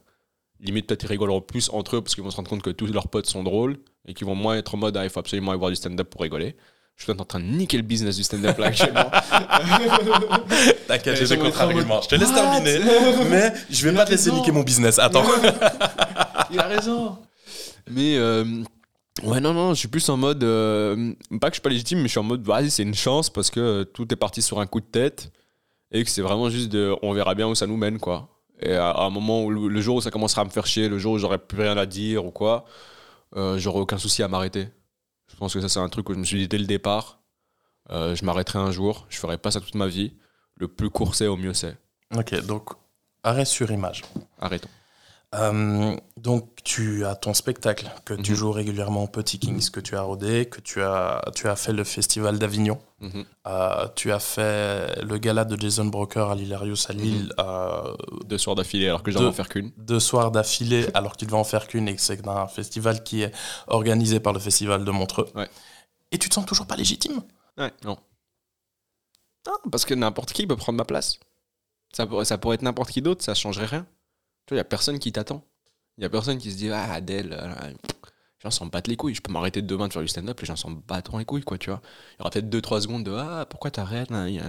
limite, 0.61 0.87
peut-être 0.87 1.05
ils 1.05 1.09
rigoleront 1.09 1.41
plus 1.41 1.71
entre 1.73 1.97
eux 1.97 2.03
parce 2.03 2.15
qu'ils 2.15 2.23
vont 2.25 2.31
se 2.31 2.37
rendre 2.37 2.51
compte 2.51 2.63
que 2.63 2.71
tous 2.71 2.87
leurs 2.87 3.09
potes 3.09 3.27
sont 3.27 3.43
drôles 3.43 3.79
et 4.07 4.13
qu'ils 4.13 4.27
vont 4.27 4.35
moins 4.35 4.57
être 4.57 4.75
en 4.75 4.79
mode 4.79 4.97
ah, 4.97 5.05
il 5.05 5.11
faut 5.11 5.21
absolument 5.21 5.53
aller 5.53 5.59
voir 5.59 5.71
du 5.71 5.77
stand-up 5.77 6.11
pour 6.11 6.21
rigoler. 6.21 6.55
Je 6.97 7.05
suis 7.05 7.07
peut-être 7.07 7.23
en 7.23 7.25
train 7.25 7.41
de 7.41 7.47
niquer 7.47 7.79
le 7.79 7.83
business 7.83 8.17
du 8.17 8.25
stand-up 8.25 8.59
là 8.59 8.67
actuellement. 8.67 9.11
T'inquiète, 10.87 11.17
j'ai 11.17 11.27
des 11.35 11.39
contre-arguments. 11.39 12.03
Je 12.03 12.09
te 12.09 12.15
laisse 12.15 12.33
terminer, 12.35 12.79
mais 13.31 13.53
je 13.71 13.85
vais 13.85 13.91
Il 13.91 13.97
pas 13.97 14.03
a 14.03 14.05
te 14.05 14.11
laisser 14.11 14.31
niquer 14.33 14.53
mon 14.53 14.63
business. 14.63 14.99
Attends. 14.99 15.25
il 16.51 16.59
a 16.59 16.67
raison. 16.67 17.17
Mais 17.91 18.17
euh, 18.19 18.45
ouais, 19.23 19.41
non, 19.41 19.55
non, 19.55 19.73
je 19.73 19.79
suis 19.79 19.89
plus 19.89 20.07
en 20.11 20.19
mode. 20.19 20.45
euh, 20.45 21.15
pas 21.41 21.49
que 21.49 21.55
je 21.55 21.61
suis 21.61 21.63
pas 21.63 21.71
légitime, 21.71 21.99
mais 22.01 22.05
je 22.05 22.11
suis 22.11 22.21
en 22.21 22.25
mode 22.25 22.43
vas-y, 22.43 22.71
c'est 22.71 22.83
une 22.83 22.95
chance 22.95 23.31
parce 23.31 23.51
que 23.51 23.85
tout 23.85 24.13
est 24.13 24.17
parti 24.17 24.43
sur 24.43 24.61
un 24.61 24.67
coup 24.67 24.81
de 24.81 24.87
tête 24.87 25.33
et 25.91 26.05
que 26.05 26.11
c'est 26.11 26.23
vraiment 26.23 26.51
juste 26.51 26.71
de. 26.71 26.95
On 27.03 27.13
verra 27.13 27.35
bien 27.35 27.49
où 27.49 27.55
ça 27.55 27.67
nous 27.67 27.77
mène, 27.77 27.99
quoi. 27.99 28.29
Et 28.61 28.75
à, 28.75 28.91
à 28.91 29.05
un 29.05 29.11
moment 29.11 29.45
où 29.45 29.51
le, 29.51 29.81
jour 29.81 29.97
où 29.97 30.01
ça 30.01 30.11
commencera 30.11 30.43
à 30.43 30.45
me 30.45 30.51
faire 30.51 30.67
chier, 30.67 30.89
le 30.89 30.99
jour 30.99 31.15
où 31.15 31.19
j'aurai 31.19 31.39
plus 31.39 31.63
rien 31.63 31.77
à 31.77 31.87
dire 31.87 32.25
ou 32.27 32.31
quoi, 32.31 32.65
euh, 33.37 33.59
j'aurai 33.59 33.81
aucun 33.81 33.99
souci 33.99 34.23
à 34.23 34.29
m'arrêter. 34.29 34.69
Je 35.29 35.37
pense 35.37 35.55
que 35.55 35.61
ça, 35.61 35.69
c'est 35.69 35.81
un 35.81 35.89
truc 35.89 36.09
où 36.11 36.15
je 36.15 36.19
me 36.19 36.25
suis 36.25 36.39
dit 36.39 36.49
dès 36.49 36.59
le 36.59 36.67
départ 36.67 37.21
euh, 37.91 38.15
je 38.15 38.25
m'arrêterai 38.25 38.59
un 38.59 38.71
jour, 38.71 39.07
je 39.09 39.19
ferai 39.19 39.37
pas 39.37 39.51
ça 39.51 39.61
toute 39.61 39.75
ma 39.75 39.87
vie. 39.87 40.13
Le 40.57 40.69
plus 40.69 40.91
court 40.91 41.15
c'est, 41.15 41.27
au 41.27 41.37
mieux 41.37 41.55
c'est. 41.55 41.77
Ok, 42.15 42.35
donc 42.47 42.71
arrêt 43.23 43.45
sur 43.45 43.71
image. 43.71 44.03
Arrêtons. 44.39 44.69
Euh, 45.37 45.97
donc 46.17 46.49
tu 46.65 47.05
as 47.05 47.15
ton 47.15 47.35
spectacle 47.35 47.89
que 48.05 48.15
tu 48.15 48.33
Mhm. 48.33 48.37
joues 48.37 48.51
régulièrement 48.51 49.05
au 49.05 49.07
Petit 49.07 49.39
Kings, 49.39 49.71
que 49.71 49.79
tu 49.79 49.95
as 49.95 50.03
rodé, 50.03 50.47
que 50.47 50.61
tu 50.61 50.83
as, 50.83 51.23
tu 51.37 51.47
as 51.47 51.55
fait 51.55 51.73
le 51.73 51.85
festival 51.85 52.39
d'Avignon, 52.41 52.81
Mhm. 52.99 53.25
Euh, 53.47 53.87
tu 53.95 54.11
as 54.11 54.19
fait 54.19 55.01
le 55.05 55.19
gala 55.19 55.45
de 55.45 55.59
Jason 55.59 55.85
Broker 55.87 56.31
à 56.31 56.35
l'Hilarius 56.35 56.91
à 56.91 56.95
Lille, 56.95 57.33
euh, 57.39 57.95
Deux 58.27 58.39
soirs 58.39 58.57
d'affilée 58.57 58.89
alors 58.89 59.05
que 59.05 59.13
j'en 59.13 59.21
vais 59.21 59.27
en 59.27 59.33
faire 59.33 59.49
qu'une. 59.49 59.71
deux 59.77 60.01
soirs 60.01 60.33
d'affilée 60.33 60.89
alors 60.95 61.13
que 61.13 61.19
tu 61.19 61.27
devais 61.27 61.37
en 61.39 61.45
faire 61.45 61.69
qu'une 61.69 61.87
et 61.89 61.95
que 61.95 62.03
c'est 62.03 62.27
un 62.27 62.49
festival 62.49 63.05
qui 63.05 63.23
est 63.23 63.33
organisé 63.69 64.19
par 64.19 64.33
le 64.33 64.41
festival 64.41 64.85
de 64.85 64.91
Montreux. 64.91 65.29
Ouais. 65.37 65.49
Et 66.11 66.19
tu 66.19 66.29
te 66.29 66.35
sens 66.35 66.45
toujours 66.45 66.67
pas 66.67 66.77
légitime? 66.77 67.23
Ouais, 67.57 67.71
non. 67.85 67.97
Non, 69.47 69.55
parce 69.71 69.85
que 69.85 69.95
n'importe 69.95 70.33
qui 70.33 70.47
peut 70.47 70.57
prendre 70.57 70.77
ma 70.77 70.85
place. 70.85 71.19
Ça, 71.93 72.07
pourrait- 72.07 72.25
ça 72.25 72.37
pourrait 72.37 72.57
être 72.57 72.63
n'importe 72.63 72.91
qui 72.91 73.01
d'autre, 73.01 73.25
ça 73.25 73.35
changerait 73.35 73.67
rien. 73.67 73.87
Il 74.51 74.55
n'y 74.55 74.61
a 74.61 74.65
personne 74.65 74.99
qui 74.99 75.13
t'attend. 75.13 75.45
Il 75.99 76.01
n'y 76.03 76.07
a 76.07 76.11
personne 76.11 76.39
qui 76.39 76.51
se 76.51 76.57
dit 76.57 76.71
Ah, 76.71 76.93
Adèle, 76.93 77.33
euh, 77.33 77.49
les 77.69 77.75
gens 78.43 78.51
s'en 78.51 78.67
battent 78.67 78.89
les 78.89 78.97
couilles. 78.97 79.15
Je 79.15 79.21
peux 79.21 79.33
m'arrêter 79.33 79.63
demain 79.63 79.89
de 79.89 79.93
faire 79.93 80.03
du 80.03 80.09
stand-up, 80.09 80.41
les 80.41 80.47
gens 80.47 80.57
s'en 80.57 80.71
battront 80.71 81.19
les 81.19 81.25
couilles, 81.25 81.43
quoi, 81.43 81.59
tu 81.59 81.71
vois. 81.71 81.81
Il 82.15 82.19
y 82.19 82.23
aura 82.23 82.31
peut-être 82.31 82.49
2-3 82.49 82.81
secondes 82.81 83.05
de 83.05 83.13
Ah, 83.13 83.47
pourquoi 83.49 83.71
t'arrêtes 83.71 84.11
nan. 84.11 84.29
Il 84.29 84.41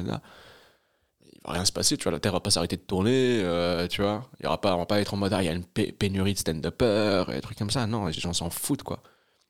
va 1.46 1.54
rien 1.54 1.66
se 1.66 1.72
passer, 1.72 1.98
tu 1.98 2.04
vois. 2.04 2.12
La 2.12 2.20
Terre 2.20 2.34
va 2.34 2.40
pas 2.40 2.52
s'arrêter 2.52 2.78
de 2.78 2.82
tourner, 2.84 3.42
euh, 3.44 3.88
tu 3.88 4.02
vois. 4.02 4.30
Il 4.40 4.44
y 4.44 4.48
aura 4.48 4.62
pas, 4.62 4.76
on 4.76 4.80
va 4.80 4.86
pas 4.86 5.00
être 5.02 5.14
en 5.14 5.18
mode 5.18 5.34
Ah, 5.34 5.42
il 5.44 5.46
y 5.46 5.50
a 5.50 5.54
une 5.54 5.66
pé- 5.66 5.92
pénurie 5.92 6.34
de 6.34 6.40
stand-uppers 6.40 7.30
et 7.32 7.36
des 7.36 7.42
trucs 7.42 7.58
comme 7.58 7.72
ça. 7.72 7.86
Non, 7.88 8.06
les 8.06 8.14
gens 8.14 8.34
s'en 8.34 8.50
foutent, 8.50 8.84
quoi. 8.84 9.02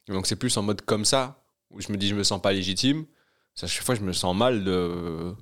Donc, 0.08 0.26
c'est 0.28 0.36
plus 0.36 0.56
en 0.58 0.64
mode 0.64 0.82
comme 0.82 1.06
ça, 1.06 1.44
où 1.70 1.80
je 1.82 1.92
me 1.92 1.98
dis 1.98 2.08
Je 2.08 2.16
me 2.16 2.24
sens 2.24 2.42
pas 2.42 2.52
légitime. 2.54 3.06
Ça, 3.56 3.68
chaque 3.68 3.84
fois, 3.86 3.96
je 3.96 4.02
me 4.02 4.14
sens 4.14 4.36
mal 4.36 4.64
de 4.64 5.36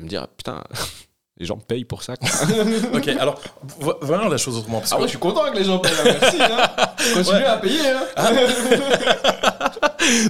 me 0.00 0.08
dire 0.08 0.28
putain, 0.28 0.62
les 1.42 1.46
gens 1.46 1.58
payent 1.58 1.84
pour 1.84 2.02
ça. 2.02 2.16
quoi. 2.16 2.28
Ok, 2.94 3.08
alors 3.08 3.38
vo- 3.80 3.98
voyons 4.00 4.28
la 4.28 4.36
chose 4.38 4.56
autrement. 4.56 4.78
Parce 4.78 4.90
que 4.92 4.96
Ah 4.98 5.02
je 5.02 5.08
suis 5.08 5.18
content 5.18 5.50
que 5.52 5.58
les 5.58 5.64
gens 5.64 5.78
payent. 5.78 5.92
Merci. 6.04 6.38
Continuez 7.14 7.40
Ouais. 7.40 7.44
à 7.46 7.56
payer. 7.58 7.80
Hein. 8.16 8.26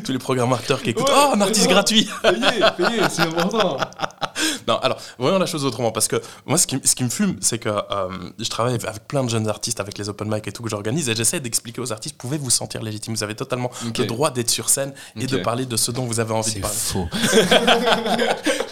tous 0.04 0.12
les 0.12 0.18
programmateurs 0.18 0.82
qui 0.82 0.90
écoutent 0.90 1.08
Ouais, 1.08 1.14
Oh, 1.16 1.32
un 1.34 1.40
artiste 1.40 1.66
non. 1.66 1.72
gratuit 1.72 2.08
Payez, 2.22 2.36
payez, 2.76 3.00
c'est 3.10 3.22
important. 3.22 3.76
Non, 4.68 4.78
alors, 4.78 4.98
voyons 5.18 5.38
la 5.38 5.46
chose 5.46 5.64
autrement, 5.64 5.92
parce 5.92 6.08
que 6.08 6.20
moi, 6.46 6.58
ce 6.58 6.66
qui, 6.66 6.78
ce 6.84 6.94
qui 6.94 7.04
me 7.04 7.08
fume, 7.08 7.36
c'est 7.40 7.58
que 7.58 7.68
euh, 7.68 8.08
je 8.38 8.48
travaille 8.48 8.74
avec 8.74 9.06
plein 9.08 9.24
de 9.24 9.30
jeunes 9.30 9.48
artistes, 9.48 9.80
avec 9.80 9.98
les 9.98 10.08
open 10.08 10.28
mic 10.32 10.46
et 10.46 10.52
tout 10.52 10.62
que 10.62 10.70
j'organise, 10.70 11.08
et 11.08 11.14
j'essaie 11.16 11.40
d'expliquer 11.40 11.80
aux 11.80 11.92
artistes, 11.92 12.16
pouvez 12.16 12.38
vous 12.38 12.50
sentir 12.50 12.82
légitime, 12.82 13.14
vous 13.14 13.22
avez 13.22 13.34
totalement 13.34 13.70
le 13.84 14.04
droit 14.06 14.30
d'être 14.30 14.50
sur 14.50 14.68
scène 14.68 14.92
et 15.20 15.26
de 15.26 15.38
parler 15.38 15.66
de 15.66 15.76
ce 15.76 15.90
dont 15.90 16.04
vous 16.04 16.20
avez 16.20 16.32
envie 16.32 16.54
de 16.54 16.60
parler. 16.60 16.76
faux. 16.76 17.08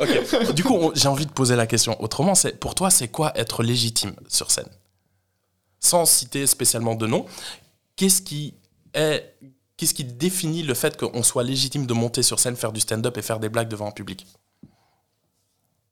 Ok. 0.01 0.55
Du 0.55 0.65
coup, 0.65 0.93
j'ai 0.95 1.09
envie 1.09 1.27
de 1.27 1.33
poser 1.33 1.57
la 1.57 1.67
question 1.67 2.01
autrement, 2.03 2.30
pour 2.59 2.75
toi, 2.75 2.91
c'est 2.91 3.09
quoi 3.09 3.33
être 3.39 3.63
légitime 3.63 4.15
sur 4.29 4.51
scène? 4.51 4.69
Sans 5.79 6.05
citer 6.05 6.47
spécialement 6.47 6.95
de 6.95 7.07
nom, 7.07 7.27
qu'est-ce 7.97 8.23
qui 8.23 8.55
est... 8.95 9.35
Qu'est-ce 9.77 9.95
qui 9.95 10.05
définit 10.05 10.63
le 10.63 10.75
fait 10.75 10.99
qu'on 10.99 11.23
soit 11.23 11.43
légitime 11.43 11.87
de 11.87 11.95
monter 11.95 12.23
sur 12.23 12.39
scène, 12.39 12.55
faire 12.55 12.71
du 12.71 12.81
stand-up 12.81 13.17
et 13.17 13.23
faire 13.23 13.41
des 13.41 13.49
blagues 13.49 13.69
devant 13.69 13.89
un 13.89 13.93
public? 13.93 14.27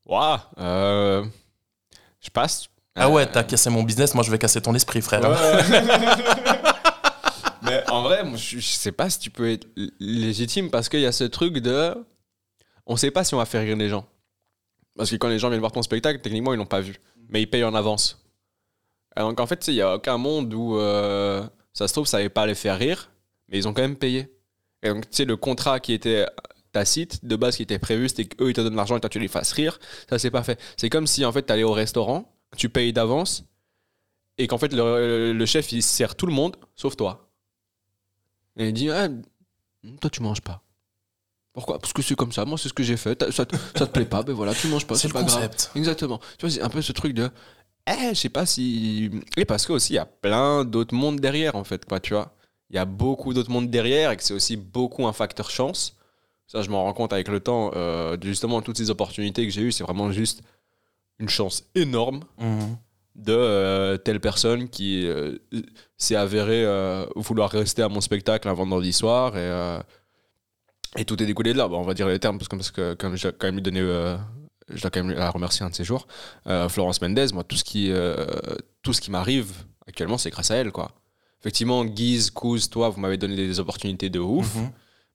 Waouh. 0.05 0.39
Je 2.21 2.31
passe. 2.31 2.69
Ah 2.95 3.09
ouais, 3.09 3.23
Euh, 3.23 3.27
t'as 3.33 3.45
cassé 3.45 3.71
mon 3.71 3.83
business, 3.83 4.15
moi 4.15 4.25
je 4.25 4.31
vais 4.31 4.39
casser 4.39 4.61
ton 4.61 4.75
esprit, 4.75 5.01
frère. 5.01 5.23
Mais 7.63 7.89
en 7.91 8.03
vrai, 8.03 8.25
moi, 8.25 8.37
je, 8.37 8.61
sais 8.61 8.93
pas 8.93 9.09
si 9.09 9.19
tu 9.19 9.31
peux 9.31 9.53
être 9.53 9.67
légitime 10.01 10.71
parce 10.71 10.89
qu'il 10.89 11.01
y 11.01 11.07
a 11.07 11.13
ce 11.13 11.25
truc 11.25 11.59
de. 11.59 11.95
On 12.87 12.97
sait 12.97 13.11
pas 13.11 13.25
si 13.25 13.35
on 13.35 13.39
va 13.39 13.45
faire 13.45 13.63
rire 13.63 13.77
les 13.77 13.89
gens. 13.89 14.07
Parce 14.99 15.11
que 15.11 15.17
quand 15.17 15.29
les 15.29 15.39
gens 15.39 15.49
viennent 15.49 15.61
voir 15.61 15.73
ton 15.73 15.83
spectacle, 15.83 16.21
techniquement, 16.21 16.53
ils 16.53 16.57
l'ont 16.57 16.67
pas 16.67 16.81
vu. 16.81 16.97
Mais 17.29 17.41
ils 17.41 17.47
payent 17.47 17.65
en 17.65 17.75
avance. 17.75 18.21
Et 19.17 19.21
donc 19.21 19.39
en 19.39 19.47
fait, 19.47 19.67
il 19.69 19.75
y 19.75 19.81
a 19.81 19.95
aucun 19.95 20.19
monde 20.19 20.53
où 20.53 20.77
euh, 20.77 21.43
ça 21.73 21.87
se 21.87 21.93
trouve, 21.93 22.07
ça 22.07 22.29
pas 22.29 22.47
les 22.47 22.57
faire 22.57 22.77
rire, 22.77 23.11
mais 23.49 23.59
ils 23.59 23.69
ont 23.69 23.73
quand 23.73 23.83
même 23.83 23.97
payé. 23.97 24.29
Et 24.83 24.89
donc, 24.89 25.09
tu 25.09 25.17
sais, 25.17 25.25
le 25.25 25.37
contrat 25.37 25.79
qui 25.79 25.93
était 25.93 26.27
tacite, 26.73 27.25
de 27.25 27.37
base 27.37 27.57
qui 27.57 27.63
était 27.63 27.79
prévu, 27.79 28.09
c'était 28.09 28.25
qu'eux, 28.27 28.51
ils 28.51 28.55
te 28.55 28.61
donnent 28.61 28.77
l'argent 28.77 28.97
et 28.97 29.01
toi, 29.01 29.09
tu 29.09 29.21
les 29.21 29.29
fasses 29.29 29.53
rire. 29.53 29.79
Ça, 30.11 30.19
c'est 30.19 30.31
pas 30.31 30.43
fait. 30.43 30.61
C'est 30.77 30.91
comme 30.91 31.07
si, 31.07 31.25
en 31.25 31.33
fait, 31.33 31.47
tu 31.47 31.53
allais 31.53 31.65
au 31.65 31.73
restaurant, 31.73 32.37
tu 32.57 32.69
payes 32.69 32.93
d'avance, 32.93 33.45
et 34.37 34.47
qu'en 34.47 34.59
fait, 34.59 34.73
le, 34.73 35.33
le 35.33 35.47
chef, 35.47 35.73
il 35.73 35.83
sert 35.83 36.15
tout 36.17 36.27
le 36.27 36.33
monde, 36.33 36.57
sauf 36.75 36.97
toi. 36.97 37.31
Et 38.57 38.69
il 38.69 38.73
dit, 38.73 38.91
ah, 38.91 39.09
toi, 40.01 40.11
tu 40.11 40.23
manges 40.23 40.43
pas. 40.43 40.63
Pourquoi? 41.53 41.79
Parce 41.79 41.93
que 41.93 42.03
c'est 42.03 42.15
comme 42.15 42.33
ça. 42.33 42.45
Moi, 42.45 42.57
c'est 42.59 42.69
ce 42.69 42.75
que 42.75 42.83
j'ai 42.83 42.97
fait. 42.97 43.21
Ça, 43.33 43.45
te- 43.47 43.57
ça 43.77 43.87
te 43.87 43.93
plaît 43.93 44.05
pas, 44.05 44.23
ben 44.23 44.33
voilà, 44.33 44.55
tu 44.55 44.69
manges 44.69 44.87
pas. 44.87 44.95
C'est 44.99 45.13
pas 45.13 45.23
grave. 45.23 45.35
concept. 45.37 45.71
Exactement. 45.75 46.19
Tu 46.39 46.47
vois, 46.47 46.51
c'est 46.51 46.63
un 46.63 46.69
peu 46.69 46.83
ce 46.83 46.93
truc 46.93 47.15
de. 47.15 47.31
Eh, 47.89 48.11
je 48.11 48.15
sais 48.15 48.29
pas 48.29 48.47
si. 48.47 49.11
Et 49.37 49.45
parce 49.45 49.67
que 49.67 49.73
aussi, 49.73 49.95
il 49.95 49.97
y 49.97 49.99
a 49.99 50.05
plein 50.07 50.65
d'autres 50.65 50.95
mondes 50.95 51.21
derrière, 51.21 51.57
en 51.57 51.65
fait, 51.65 51.85
quoi, 51.85 52.01
tu 52.01 52.13
vois. 52.15 52.35
Il 52.71 52.77
y 52.77 52.79
a 52.79 52.85
beaucoup 52.85 53.33
d'autres 53.33 53.51
mondes 53.51 53.71
derrière 53.71 54.11
et 54.13 54.17
que 54.17 54.23
c'est 54.23 54.35
aussi 54.35 54.57
beaucoup 54.57 55.07
un 55.07 55.13
facteur 55.13 55.51
chance. 55.51 55.97
Ça, 56.47 56.63
je 56.63 56.71
m'en 56.71 56.85
rends 56.85 56.93
compte 56.93 57.13
avec 57.13 57.29
le 57.29 57.41
temps. 57.41 57.73
euh, 57.75 58.17
justement, 58.23 58.61
toutes 58.63 58.77
ces 58.77 58.91
opportunités 58.91 59.45
que 59.47 59.53
j'ai 59.53 59.63
eues, 59.63 59.73
c'est 59.73 59.85
vraiment 59.85 60.13
juste 60.13 60.43
une 61.19 61.29
chance 61.31 61.65
énorme 61.75 62.21
Mhm. 62.39 62.77
de 63.17 63.33
euh, 63.33 63.97
telle 63.97 64.21
personne 64.21 64.69
qui 64.69 65.07
euh, 65.07 65.37
s'est 65.97 66.15
avérée 66.15 66.65
euh, 66.65 67.05
vouloir 67.17 67.51
rester 67.51 67.83
à 67.83 67.89
mon 67.89 68.01
spectacle 68.03 68.49
un 68.49 68.55
vendredi 68.55 68.93
soir 68.93 69.37
et, 69.37 69.81
Et 70.97 71.05
tout 71.05 71.23
est 71.23 71.27
découlé 71.27 71.53
de 71.53 71.59
là. 71.59 71.69
Bon, 71.69 71.79
on 71.81 71.85
va 71.85 71.95
dire 71.95 72.09
les 72.09 72.19
termes, 72.19 72.39
parce 72.39 72.49
que, 72.49 72.57
parce 72.57 72.71
que 72.71 72.95
comme 72.95 73.17
j'ai 73.17 73.31
quand 73.33 73.47
même 73.47 73.57
lui 73.57 73.63
donné. 73.63 73.81
euh, 73.81 74.17
je 74.71 74.83
dois 74.83 74.91
quand 74.91 75.03
même 75.03 75.17
la 75.17 75.31
remercier 75.31 75.65
un 75.65 75.71
de 75.71 75.75
ces 75.75 75.85
jours. 75.85 76.07
Euh, 76.47 76.69
Florence 76.69 77.01
Mendez, 77.01 77.27
moi, 77.33 77.43
tout 77.45 77.57
ce 77.57 77.65
qui, 77.65 77.91
euh, 77.91 78.27
tout 78.83 78.93
ce 78.93 79.01
qui 79.01 79.11
m'arrive 79.11 79.51
actuellement, 79.87 80.19
c'est 80.19 80.31
grâce 80.31 80.51
à 80.51 80.57
elle, 80.57 80.73
quoi. 80.73 80.91
Effectivement, 81.41 81.85
Guise, 81.85 82.31
Kouz, 82.31 82.69
toi, 82.69 82.89
vous 82.89 83.01
m'avez 83.01 83.17
donné 83.17 83.37
des 83.37 83.61
opportunités 83.61 84.11
de 84.11 84.19
ouf. 84.19 84.57
Mhm. 84.57 84.71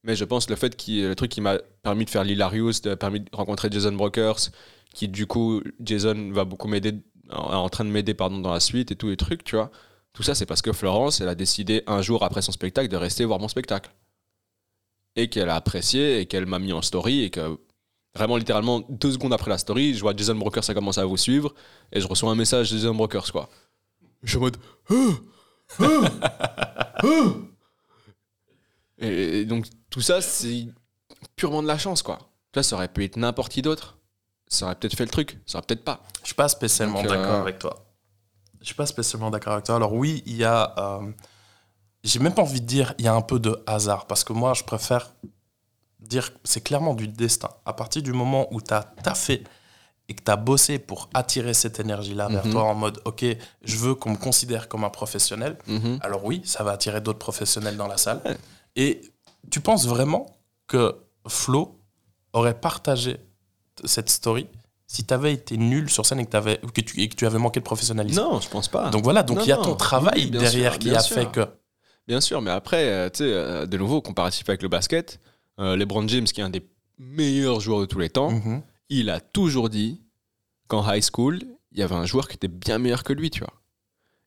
Mais 0.06 0.16
je 0.16 0.26
pense 0.26 0.50
le 0.50 0.56
fait 0.56 0.76
qui 0.76 1.02
le 1.02 1.16
truc 1.16 1.32
qui 1.32 1.40
m'a 1.40 1.58
permis 1.82 2.04
de 2.06 2.10
faire 2.10 2.24
l'Hilarious, 2.24 2.74
de 2.84 2.94
permis 2.96 3.22
de 3.22 3.30
rencontrer 3.32 3.70
Jason 3.72 3.94
Brokers, 3.94 4.50
qui 4.94 5.08
du 5.08 5.28
coup 5.28 5.62
Jason 5.80 6.32
va 6.32 6.44
beaucoup 6.44 6.68
m'aider 6.68 6.96
en, 7.32 7.54
en 7.54 7.70
train 7.70 7.86
de 7.86 7.90
m'aider 7.90 8.14
pardon 8.14 8.40
dans 8.40 8.52
la 8.54 8.60
suite 8.60 8.92
et 8.92 8.96
tous 8.98 9.08
les 9.10 9.16
trucs, 9.18 9.44
tu 9.46 9.56
vois. 9.56 9.72
Tout 10.12 10.22
ça 10.24 10.36
c'est 10.36 10.46
parce 10.46 10.62
que 10.62 10.74
Florence, 10.74 11.22
elle 11.22 11.30
a 11.30 11.36
décidé 11.36 11.84
un 11.88 12.02
jour 12.02 12.24
après 12.24 12.42
son 12.42 12.52
spectacle 12.52 12.90
de 12.90 12.98
rester 12.98 13.24
voir 13.24 13.40
mon 13.40 13.48
spectacle. 13.48 13.92
Et 15.16 15.30
qu'elle 15.30 15.50
a 15.50 15.56
apprécié 15.56 16.20
et 16.20 16.26
qu'elle 16.26 16.46
m'a 16.46 16.60
mis 16.60 16.74
en 16.74 16.82
story 16.82 17.24
et 17.24 17.30
que 17.30 17.58
vraiment 18.16 18.38
littéralement 18.38 18.82
deux 18.90 19.12
secondes 19.12 19.34
après 19.34 19.50
la 19.50 19.58
story, 19.58 19.94
je 19.94 20.02
vois 20.02 20.14
Jason 20.16 20.36
Brokers 20.36 20.70
a 20.70 20.74
commencé 20.74 21.00
à 21.00 21.06
vous 21.06 21.18
suivre 21.18 21.54
et 21.92 22.00
je 22.02 22.08
reçois 22.08 22.32
un 22.32 22.36
message 22.36 22.72
de 22.72 22.78
Jason 22.78 22.96
Brokers 22.96 23.32
quoi. 23.32 23.50
Je 24.24 24.30
suis 24.30 24.38
en 24.38 24.42
mode 24.42 24.58
Ah 24.90 24.96
Ah 25.80 26.94
Ah 27.04 27.08
et, 29.00 29.40
et 29.40 29.46
donc 29.46 29.68
tout 29.90 30.02
ça, 30.02 30.22
c'est 30.22 30.68
purement 31.36 31.62
de 31.62 31.68
la 31.68 31.78
chance, 31.78 32.02
quoi. 32.02 32.20
Vois, 32.54 32.64
ça 32.64 32.76
aurait 32.76 32.88
pu 32.88 33.04
être 33.04 33.18
n'importe 33.18 33.52
qui 33.52 33.62
d'autre. 33.62 33.98
Ça 34.48 34.66
aurait 34.66 34.76
peut-être 34.76 34.96
fait 34.96 35.06
le 35.06 35.10
truc, 35.12 35.40
ça 35.46 35.58
aurait 35.58 35.66
peut-être 35.68 35.84
pas. 35.84 36.04
Je 36.22 36.28
suis 36.28 36.36
pas 36.36 36.48
spécialement 36.48 37.02
Donc, 37.02 37.12
euh, 37.12 37.16
d'accord 37.16 37.42
avec 37.42 37.60
toi. 37.60 37.86
Je 38.62 38.66
suis 38.68 38.76
pas 38.76 38.86
spécialement 38.86 39.32
d'accord 39.32 39.54
avec 39.54 39.66
toi. 39.66 39.76
Alors 39.76 39.94
oui, 39.94 40.22
il 40.26 40.36
y 40.36 40.44
a... 40.44 40.74
euh, 40.78 41.12
J'ai 42.04 42.20
même 42.20 42.34
pas 42.34 42.42
envie 42.42 42.62
de 42.62 42.66
dire 42.66 42.94
il 42.98 43.06
y 43.06 43.08
a 43.08 43.14
un 43.14 43.22
peu 43.22 43.40
de 43.40 43.64
hasard, 43.66 44.06
parce 44.08 44.24
que 44.24 44.34
moi, 44.34 44.54
je 44.54 44.64
préfère 44.64 45.14
dire 46.00 46.32
c'est 46.44 46.62
clairement 46.62 46.94
du 46.94 47.08
destin. 47.08 47.50
À 47.66 47.74
partir 47.74 48.02
du 48.02 48.12
moment 48.14 48.48
où 48.52 48.62
tu 48.62 48.74
as 48.74 48.84
taffé 48.84 49.44
et 50.10 50.14
que 50.14 50.22
tu 50.22 50.30
as 50.32 50.36
bossé 50.36 50.80
pour 50.80 51.10
attirer 51.14 51.54
cette 51.54 51.80
énergie-là 51.80 52.28
vers 52.28 52.46
Mhm. 52.46 52.52
toi 52.52 52.64
en 52.64 52.76
mode, 52.76 53.00
OK, 53.06 53.26
je 53.64 53.78
veux 53.78 53.96
qu'on 53.96 54.12
me 54.12 54.18
considère 54.18 54.68
comme 54.68 54.84
un 54.84 54.90
professionnel, 54.90 55.58
alors 56.02 56.26
oui, 56.26 56.42
ça 56.44 56.64
va 56.64 56.72
attirer 56.72 57.00
d'autres 57.00 57.20
professionnels 57.20 57.78
dans 57.78 57.88
la 57.88 57.98
salle. 57.98 58.22
Ouais. 58.26 58.38
Et 58.76 59.02
tu 59.50 59.62
penses 59.62 59.86
vraiment 59.88 60.26
que 60.68 60.98
Flo 61.28 61.80
aurait 62.34 62.60
partagé 62.60 63.18
cette 63.86 64.10
story 64.10 64.48
si 64.88 65.06
tu 65.06 65.14
avais 65.14 65.32
été 65.34 65.56
nul 65.58 65.90
sur 65.90 66.06
scène 66.06 66.20
et 66.20 66.26
que, 66.26 66.32
t'avais- 66.32 66.60
que, 66.74 66.82
tu, 66.82 67.02
et 67.02 67.08
que 67.08 67.16
tu 67.16 67.26
avais 67.26 67.40
manqué 67.40 67.62
de 67.62 67.66
professionnalisme? 67.66 68.22
Non, 68.22 68.42
je 68.42 68.50
pense 68.50 68.68
pas. 68.68 68.90
Donc 68.90 69.04
voilà, 69.04 69.24
donc 69.24 69.40
il 69.44 69.48
y 69.48 69.52
a 69.54 69.58
ton 69.58 69.76
travail 69.76 70.26
Oui, 70.26 70.32
derrière 70.32 70.74
sûr, 70.74 70.80
qui 70.80 70.94
a 70.94 71.00
sûr. 71.00 71.16
fait 71.16 71.32
que... 71.32 71.48
Bien 72.08 72.20
sûr, 72.22 72.42
mais 72.42 72.52
après, 72.52 72.90
euh, 72.90 73.10
tu 73.10 73.20
sais, 73.20 73.24
euh, 73.26 73.66
de 73.66 73.78
nouveau, 73.78 74.02
comparatif 74.02 74.48
avec 74.50 74.62
le 74.62 74.68
basket, 74.68 75.20
euh, 75.60 75.76
LeBron 75.76 76.08
James, 76.08 76.26
qui 76.26 76.42
est 76.42 76.44
un 76.44 76.50
des 76.50 76.64
meilleurs 77.00 77.60
joueurs 77.62 77.80
de 77.80 77.86
tous 77.86 78.00
les 78.00 78.10
temps, 78.10 78.32
Mhm. 78.32 78.62
il 78.90 79.10
a 79.10 79.20
toujours 79.20 79.70
dit 79.70 80.02
qu'en 80.68 80.84
high 80.92 81.04
school, 81.04 81.40
il 81.72 81.80
y 81.80 81.82
avait 81.84 81.96
un 81.96 82.06
joueur 82.06 82.28
qui 82.28 82.36
était 82.36 82.48
bien 82.48 82.78
meilleur 82.78 83.04
que 83.04 83.14
lui, 83.14 83.30
tu 83.30 83.40
vois. 83.40 83.54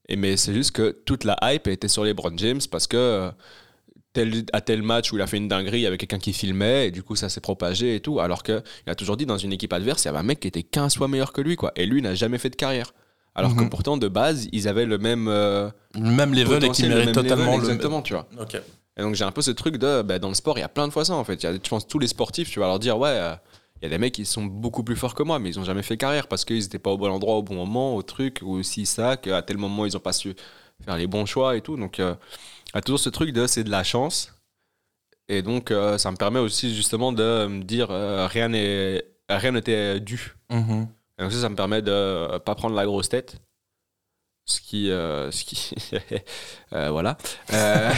Et 0.09 0.17
mais 0.17 0.37
c'est 0.37 0.55
juste 0.55 0.71
que 0.73 0.91
toute 1.05 1.25
la 1.25 1.37
hype 1.43 1.67
était 1.67 1.89
sur 1.89 2.05
LeBron 2.05 2.33
James 2.39 2.61
parce 2.71 2.87
que 2.87 3.31
tel, 4.13 4.45
à 4.53 4.61
tel 4.61 4.83
match 4.83 5.13
où 5.13 5.17
il 5.17 5.23
a 5.23 5.27
fait 5.27 5.37
une 5.37 5.49
dinguerie, 5.49 5.79
il 5.81 5.83
y 5.83 5.87
avait 5.87 5.99
quelqu'un 5.99 6.19
qui 6.21 6.33
filmait 6.33 6.89
et 6.89 6.91
du 6.93 7.03
coup 7.03 7.17
ça 7.17 7.29
s'est 7.29 7.41
propagé 7.41 7.97
et 7.97 8.01
tout. 8.01 8.21
Alors 8.21 8.43
qu'il 8.45 8.63
a 8.87 8.95
toujours 8.95 9.17
dit 9.17 9.27
dans 9.27 9.37
une 9.39 9.53
équipe 9.53 9.73
adverse, 9.73 10.05
il 10.05 10.07
y 10.07 10.09
avait 10.09 10.19
un 10.19 10.23
mec 10.23 10.41
qui 10.41 10.49
était 10.49 10.63
15 10.63 10.97
fois 10.97 11.09
meilleur 11.09 11.33
que 11.33 11.41
lui, 11.41 11.57
quoi. 11.57 11.73
Et 11.77 11.87
lui 11.87 12.03
n'a 12.03 12.15
jamais 12.15 12.39
fait 12.39 12.51
de 12.51 12.57
carrière. 12.57 12.95
Alors 13.39 13.55
que 13.55 13.63
Mhm. 13.63 13.69
pourtant, 13.71 13.97
de 13.99 14.09
base, 14.09 14.49
ils 14.53 14.67
avaient 14.67 14.87
le 14.87 14.99
même. 14.99 15.29
euh, 15.29 15.71
Le 15.95 16.01
même 16.11 16.33
level 16.35 16.57
et 16.65 16.71
qui 16.71 16.83
potentiel, 16.83 16.89
le 16.89 16.95
mérite 16.97 17.07
même 17.15 17.15
totalement 17.25 17.45
level, 17.53 17.61
le... 17.61 17.65
Exactement, 17.67 18.03
tu 18.03 18.15
vois. 18.15 18.27
Et 18.99 19.03
donc 19.03 19.15
j'ai 19.15 19.25
un 19.25 19.31
peu 19.31 19.43
ce 19.43 19.51
truc 19.51 19.77
de, 19.77 20.01
bah, 20.03 20.19
dans 20.19 20.29
le 20.29 20.35
sport, 20.35 20.57
il 20.57 20.63
y 20.63 20.65
a 20.65 20.69
plein 20.71 20.89
de 20.89 20.93
fois 20.93 21.05
ça 21.05 21.13
en 21.15 21.23
fait. 21.23 21.43
Il 21.43 21.45
y 21.45 21.49
a, 21.49 21.53
je 21.53 21.59
pense 21.69 21.87
tous 21.87 21.99
les 21.99 22.07
sportifs, 22.09 22.51
tu 22.51 22.61
vas 22.61 22.67
leur 22.67 22.79
dire, 22.79 22.99
ouais, 22.99 23.11
euh, 23.11 23.35
il 23.77 23.85
y 23.85 23.87
a 23.87 23.91
des 23.91 23.99
mecs 23.99 24.15
qui 24.15 24.25
sont 24.25 24.45
beaucoup 24.45 24.83
plus 24.83 24.97
forts 24.97 25.15
que 25.15 25.23
moi, 25.23 25.39
mais 25.39 25.51
ils 25.51 25.61
ont 25.61 25.65
jamais 25.65 25.83
fait 25.83 25.99
carrière 25.99 26.29
parce 26.29 26.47
qu'ils 26.47 26.61
n'étaient 26.61 26.79
pas 26.79 26.91
au 26.91 26.97
bon 26.97 27.11
endroit 27.11 27.35
au 27.37 27.43
bon 27.43 27.55
moment, 27.57 27.95
au 27.95 28.03
truc, 28.03 28.39
ou 28.43 28.53
aussi 28.55 28.87
ça, 28.87 29.19
qu'à 29.19 29.43
tel 29.43 29.59
moment 29.59 29.85
ils 29.85 29.95
ont 29.99 30.01
pas 30.01 30.15
su 30.15 30.35
faire 30.83 30.97
les 30.97 31.07
bons 31.07 31.27
choix 31.27 31.57
et 31.57 31.61
tout. 31.61 31.77
Donc 31.77 32.01
euh, 32.01 32.15
il 32.69 32.77
y 32.77 32.79
a 32.79 32.81
toujours 32.81 32.99
ce 33.01 33.11
truc 33.11 33.33
de, 33.33 33.47
c'est 33.47 33.65
de 33.65 33.71
la 33.71 33.85
chance. 33.85 34.33
Et 35.29 35.43
donc 35.43 35.71
euh, 35.73 35.99
ça 35.99 36.11
me 36.11 36.17
permet 36.17 36.39
aussi 36.39 36.75
justement 36.75 37.13
de 37.13 37.47
me 37.49 37.63
dire, 37.65 37.89
euh, 37.91 38.27
rien 38.27 38.49
n'est 38.49 39.05
rien 39.29 39.53
n'était 39.53 40.01
dû. 40.01 40.37
Mhm. 40.51 40.89
Et 41.19 41.23
donc 41.23 41.33
ça, 41.33 41.41
ça 41.41 41.49
me 41.49 41.57
permet 41.57 41.83
de 41.83 41.91
euh, 41.93 42.39
pas 42.39 42.55
prendre 42.55 42.75
la 42.77 42.85
grosse 42.85 43.09
tête. 43.09 43.37
Ce 44.49 44.61
qui. 44.61 44.91
euh, 44.93 45.31
ce 45.33 45.45
qui 45.45 45.75
euh, 46.73 46.91
voilà. 46.91 47.17
Euh, 47.53 47.91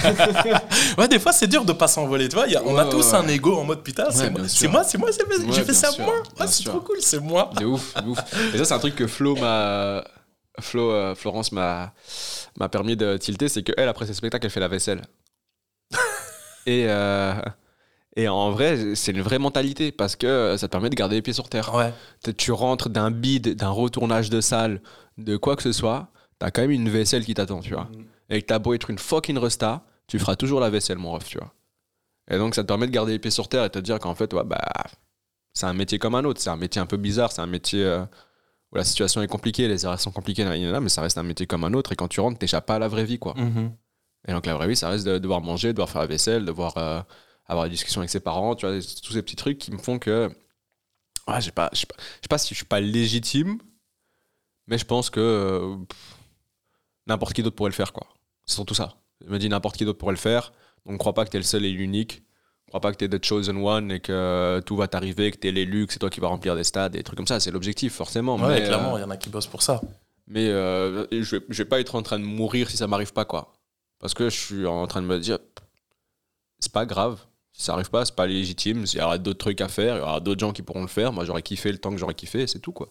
Ouais, 0.98 1.08
des 1.08 1.18
fois, 1.18 1.32
c'est 1.32 1.46
dur 1.46 1.64
de 1.64 1.72
pas 1.74 1.88
s'envoler, 1.88 2.28
tu 2.28 2.36
vois. 2.36 2.46
il 2.46 2.52
y 2.52 2.56
a- 2.56 2.62
on 2.64 2.76
a 2.78 2.86
tous 2.86 3.12
ouais, 3.12 3.18
un 3.18 3.28
ego 3.28 3.56
en 3.58 3.64
mode 3.64 3.82
putain, 3.82 4.10
c'est 4.10 4.30
moi, 4.30 4.46
c'est 4.48 4.68
moi, 4.68 4.84
c'est 4.84 4.98
moi, 4.98 5.10
j'ai 5.50 5.64
fait 5.64 5.74
ça 5.74 5.90
sûr, 5.90 6.04
moi. 6.04 6.14
Ouais, 6.40 6.46
c'est 6.46 6.64
trop 6.64 6.80
cool, 6.80 6.96
c'est 7.00 7.20
moi. 7.20 7.50
De 7.58 7.66
ouf, 7.66 7.94
de 8.02 8.08
ouf. 8.08 8.18
Et 8.54 8.58
ça, 8.58 8.64
c'est 8.64 8.74
un 8.74 8.78
truc 8.78 8.94
que 8.96 9.06
Flo 9.06 9.36
m'a. 9.36 10.04
Flo, 10.60 11.14
Florence 11.14 11.52
m'a 11.52 11.92
m'a 12.58 12.68
permis 12.68 12.96
de 12.96 13.16
tilter, 13.16 13.48
c'est 13.48 13.62
qu'elle, 13.62 13.88
après 13.88 14.06
ses 14.06 14.14
spectacles, 14.14 14.46
elle 14.46 14.50
fait 14.50 14.58
la 14.60 14.66
vaisselle. 14.68 15.02
et, 16.66 16.86
euh, 16.88 17.34
et 18.18 18.26
en 18.26 18.50
vrai, 18.50 18.96
c'est 18.96 19.12
une 19.12 19.22
vraie 19.22 19.38
mentalité 19.38 19.92
parce 19.92 20.16
que 20.16 20.56
ça 20.58 20.66
te 20.66 20.72
permet 20.72 20.90
de 20.90 20.96
garder 20.96 21.14
les 21.14 21.22
pieds 21.22 21.32
sur 21.32 21.48
terre. 21.48 21.72
Ouais. 21.72 21.94
Tu 22.36 22.50
rentres 22.50 22.88
d'un 22.88 23.12
bide, 23.12 23.54
d'un 23.54 23.70
retournage 23.70 24.28
de 24.28 24.40
salle, 24.40 24.82
de 25.18 25.36
quoi 25.36 25.54
que 25.54 25.62
ce 25.62 25.70
soit, 25.70 26.08
t'as 26.40 26.50
quand 26.50 26.62
même 26.62 26.72
une 26.72 26.88
vaisselle 26.88 27.24
qui 27.24 27.34
t'attend, 27.34 27.60
tu 27.60 27.74
vois. 27.74 27.88
Et 28.28 28.42
que 28.42 28.46
t'as 28.46 28.58
beau 28.58 28.74
être 28.74 28.90
une 28.90 28.98
fucking 28.98 29.38
resta, 29.38 29.84
tu 30.08 30.18
feras 30.18 30.34
toujours 30.34 30.58
la 30.58 30.68
vaisselle, 30.68 30.98
mon 30.98 31.12
ref, 31.12 31.28
tu 31.28 31.38
vois. 31.38 31.54
Et 32.28 32.38
donc, 32.38 32.56
ça 32.56 32.62
te 32.62 32.66
permet 32.66 32.88
de 32.88 32.90
garder 32.90 33.12
les 33.12 33.20
pieds 33.20 33.30
sur 33.30 33.48
terre 33.48 33.62
et 33.62 33.70
te 33.70 33.78
dire 33.78 34.00
qu'en 34.00 34.16
fait, 34.16 34.34
ouais, 34.34 34.42
bah, 34.44 34.58
c'est 35.54 35.66
un 35.66 35.72
métier 35.72 36.00
comme 36.00 36.16
un 36.16 36.24
autre. 36.24 36.40
C'est 36.40 36.50
un 36.50 36.56
métier 36.56 36.80
un 36.80 36.86
peu 36.86 36.96
bizarre, 36.96 37.30
c'est 37.30 37.40
un 37.40 37.46
métier 37.46 37.84
euh, 37.84 38.02
où 38.72 38.76
la 38.76 38.84
situation 38.84 39.22
est 39.22 39.28
compliquée, 39.28 39.68
les 39.68 39.84
horaires 39.84 40.00
sont 40.00 40.12
nan, 40.12 40.82
mais 40.82 40.88
ça 40.88 41.02
reste 41.02 41.18
un 41.18 41.22
métier 41.22 41.46
comme 41.46 41.62
un 41.62 41.72
autre. 41.72 41.92
Et 41.92 41.96
quand 41.96 42.08
tu 42.08 42.18
rentres, 42.18 42.38
t'échappes 42.38 42.66
pas 42.66 42.74
à 42.74 42.78
la 42.80 42.88
vraie 42.88 43.04
vie, 43.04 43.20
quoi. 43.20 43.34
Mhm. 43.36 43.70
Et 44.26 44.32
donc, 44.32 44.44
la 44.44 44.54
vraie 44.54 44.66
vie, 44.66 44.74
ça 44.74 44.88
reste 44.88 45.06
de 45.06 45.18
devoir 45.18 45.40
manger, 45.40 45.68
de 45.68 45.74
devoir 45.74 45.88
faire 45.88 46.00
la 46.00 46.08
vaisselle, 46.08 46.42
de 46.42 46.46
devoir 46.46 46.76
euh, 46.78 47.00
avoir 47.48 47.64
des 47.64 47.70
discussions 47.70 48.00
avec 48.00 48.10
ses 48.10 48.20
parents, 48.20 48.54
tu 48.54 48.66
vois, 48.66 48.76
tous 48.76 49.12
ces 49.12 49.22
petits 49.22 49.36
trucs 49.36 49.58
qui 49.58 49.72
me 49.72 49.78
font 49.78 49.98
que. 49.98 50.30
Ouais, 51.26 51.40
j'ai 51.40 51.50
pas, 51.50 51.70
je 51.72 51.80
sais 51.80 51.86
pas, 51.86 51.96
je 51.98 52.22
sais 52.22 52.28
pas 52.28 52.38
si 52.38 52.54
je 52.54 52.58
suis 52.58 52.66
pas 52.66 52.80
légitime, 52.80 53.58
mais 54.66 54.78
je 54.78 54.84
pense 54.84 55.10
que 55.10 55.20
euh, 55.20 55.76
n'importe 57.06 57.34
qui 57.34 57.42
d'autre 57.42 57.56
pourrait 57.56 57.70
le 57.70 57.74
faire, 57.74 57.92
quoi. 57.92 58.06
C'est 58.44 58.54
surtout 58.54 58.74
ça. 58.74 58.96
Je 59.24 59.30
me 59.30 59.38
dis 59.38 59.48
n'importe 59.48 59.76
qui 59.76 59.84
d'autre 59.84 59.98
pourrait 59.98 60.14
le 60.14 60.18
faire, 60.18 60.52
donc 60.86 60.98
crois 60.98 61.14
pas 61.14 61.24
que 61.24 61.30
t'es 61.30 61.38
le 61.38 61.44
seul 61.44 61.64
et 61.64 61.72
l'unique. 61.72 62.22
Crois 62.68 62.80
pas 62.80 62.92
que 62.92 62.98
t'es 62.98 63.08
the 63.08 63.24
chosen 63.24 63.56
one 63.64 63.90
et 63.90 64.00
que 64.00 64.60
tout 64.66 64.76
va 64.76 64.88
t'arriver, 64.88 65.30
que 65.30 65.38
t'es 65.38 65.50
l'élu, 65.50 65.86
que 65.86 65.94
c'est 65.94 65.98
toi 65.98 66.10
qui 66.10 66.20
vas 66.20 66.28
remplir 66.28 66.54
des 66.54 66.64
stades, 66.64 66.92
des 66.92 67.02
trucs 67.02 67.16
comme 67.16 67.26
ça. 67.26 67.40
C'est 67.40 67.50
l'objectif, 67.50 67.94
forcément. 67.94 68.36
Ouais, 68.36 68.60
mais, 68.60 68.62
clairement, 68.62 68.94
euh, 68.94 68.98
il 68.98 69.02
y 69.02 69.04
en 69.04 69.10
a 69.10 69.16
qui 69.16 69.30
bossent 69.30 69.46
pour 69.46 69.62
ça. 69.62 69.80
mais 70.26 70.48
euh, 70.48 71.06
je, 71.10 71.36
vais, 71.36 71.46
je 71.48 71.62
vais 71.62 71.68
pas 71.68 71.80
être 71.80 71.94
en 71.94 72.02
train 72.02 72.18
de 72.18 72.24
mourir 72.24 72.68
si 72.68 72.76
ça 72.76 72.86
m'arrive 72.86 73.14
pas, 73.14 73.24
quoi. 73.24 73.54
Parce 73.98 74.12
que 74.12 74.28
je 74.28 74.36
suis 74.36 74.66
en 74.66 74.86
train 74.86 75.00
de 75.00 75.06
me 75.06 75.18
dire, 75.18 75.38
c'est 76.60 76.72
pas 76.72 76.84
grave. 76.84 77.24
Si 77.58 77.64
ça 77.64 77.72
arrive 77.74 77.90
pas, 77.90 78.04
c'est 78.04 78.14
pas 78.14 78.26
légitime. 78.28 78.84
Il 78.86 78.98
y 78.98 79.02
aura 79.02 79.18
d'autres 79.18 79.40
trucs 79.40 79.60
à 79.60 79.66
faire, 79.68 79.96
il 79.96 79.98
y 79.98 80.02
aura 80.02 80.20
d'autres 80.20 80.38
gens 80.40 80.52
qui 80.52 80.62
pourront 80.62 80.82
le 80.82 80.86
faire. 80.86 81.12
Moi, 81.12 81.24
j'aurais 81.24 81.42
kiffé 81.42 81.72
le 81.72 81.78
temps 81.78 81.90
que 81.90 81.96
j'aurais 81.96 82.14
kiffé, 82.14 82.46
c'est 82.46 82.60
tout, 82.60 82.70
quoi. 82.72 82.88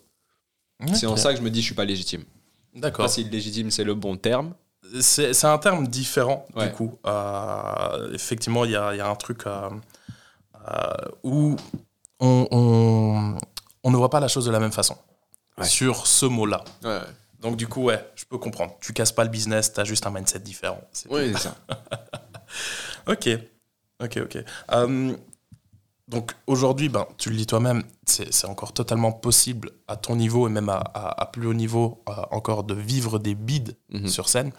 C'est 0.93 1.07
en 1.07 1.15
ça 1.15 1.31
que 1.31 1.39
je 1.39 1.43
me 1.43 1.49
dis, 1.49 1.61
je 1.61 1.65
suis 1.67 1.73
pas 1.75 1.85
légitime. 1.85 2.23
D'accord. 2.75 3.05
pas 3.05 3.09
si 3.09 3.23
légitime, 3.23 3.71
c'est 3.71 3.85
le 3.85 3.95
bon 3.95 4.17
terme. 4.17 4.53
C'est 4.99 5.45
un 5.45 5.57
terme 5.57 5.87
différent, 5.87 6.45
Ouais. 6.53 6.67
du 6.67 6.73
coup. 6.73 6.99
Euh, 7.07 8.13
effectivement, 8.13 8.65
il 8.65 8.71
y 8.71 8.73
y 8.73 8.75
a 8.75 9.07
un 9.09 9.15
truc 9.15 9.47
euh, 9.47 9.69
euh, 10.69 10.93
où 11.23 11.55
on, 12.19 12.47
on, 12.51 13.37
on 13.83 13.91
ne 13.91 13.95
voit 13.97 14.09
pas 14.09 14.19
la 14.19 14.27
chose 14.27 14.45
de 14.45 14.51
la 14.51 14.59
même 14.59 14.71
façon 14.73 14.97
Ouais. 15.57 15.65
sur 15.65 16.05
ce 16.05 16.25
mot-là. 16.25 16.63
Ouais, 16.83 16.99
Donc, 17.39 17.55
du 17.55 17.67
coup, 17.67 17.83
ouais, 17.83 18.05
je 18.15 18.25
peux 18.25 18.37
comprendre. 18.37 18.73
Tu 18.81 18.91
casses 18.93 19.11
pas 19.13 19.23
le 19.23 19.29
business, 19.29 19.71
tu 19.73 19.79
as 19.79 19.85
juste 19.85 20.05
un 20.05 20.11
mindset 20.11 20.39
différent. 20.41 20.81
Ouais 21.09 21.31
c'est 21.33 21.39
ça. 21.39 21.55
Ok, 23.07 23.29
ok, 24.03 24.17
ok. 24.23 24.37
Euh, 24.71 25.15
donc 26.07 26.31
aujourd'hui, 26.47 26.87
ben, 26.89 27.05
tu 27.17 27.29
le 27.29 27.35
dis 27.35 27.45
toi-même, 27.45 27.83
c'est 28.05 28.33
c'est 28.33 28.47
encore 28.47 28.71
totalement 28.73 29.11
possible 29.11 29.71
à 29.89 29.97
ton 29.97 30.15
niveau 30.15 30.47
et 30.47 30.49
même 30.51 30.69
à, 30.69 30.77
à- 30.93 31.21
à 31.21 31.25
plus 31.25 31.47
haut 31.47 31.53
niveau 31.53 32.01
euh, 32.07 32.13
encore 32.31 32.63
de 32.63 32.73
vivre 32.73 33.19
des 33.19 33.35
bides 33.35 33.75
Mhm. 33.89 34.07
sur 34.07 34.29
scène. 34.29 34.51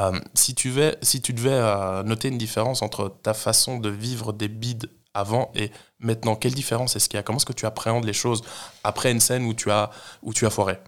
Euh, 0.00 0.18
si, 0.34 0.54
tu 0.54 0.70
vais, 0.70 0.96
si 1.02 1.20
tu 1.20 1.32
devais 1.32 1.50
euh, 1.52 2.02
noter 2.04 2.28
une 2.28 2.38
différence 2.38 2.82
entre 2.82 3.08
ta 3.22 3.34
façon 3.34 3.78
de 3.78 3.88
vivre 3.88 4.32
des 4.32 4.48
bides 4.48 4.88
avant 5.14 5.50
et 5.54 5.70
maintenant, 6.00 6.36
quelle 6.36 6.54
différence 6.54 6.94
est-ce 6.96 7.08
qu'il 7.08 7.16
y 7.16 7.20
a? 7.20 7.22
Comment 7.22 7.38
est-ce 7.38 7.46
que 7.46 7.52
tu 7.52 7.66
appréhendes 7.66 8.04
les 8.04 8.12
choses 8.12 8.42
après 8.84 9.10
une 9.12 9.20
scène 9.20 9.44
où 9.46 9.54
tu 9.54 9.70
as, 9.70 9.90
où 10.22 10.32
tu 10.32 10.46
as 10.46 10.50
foiré? 10.50 10.78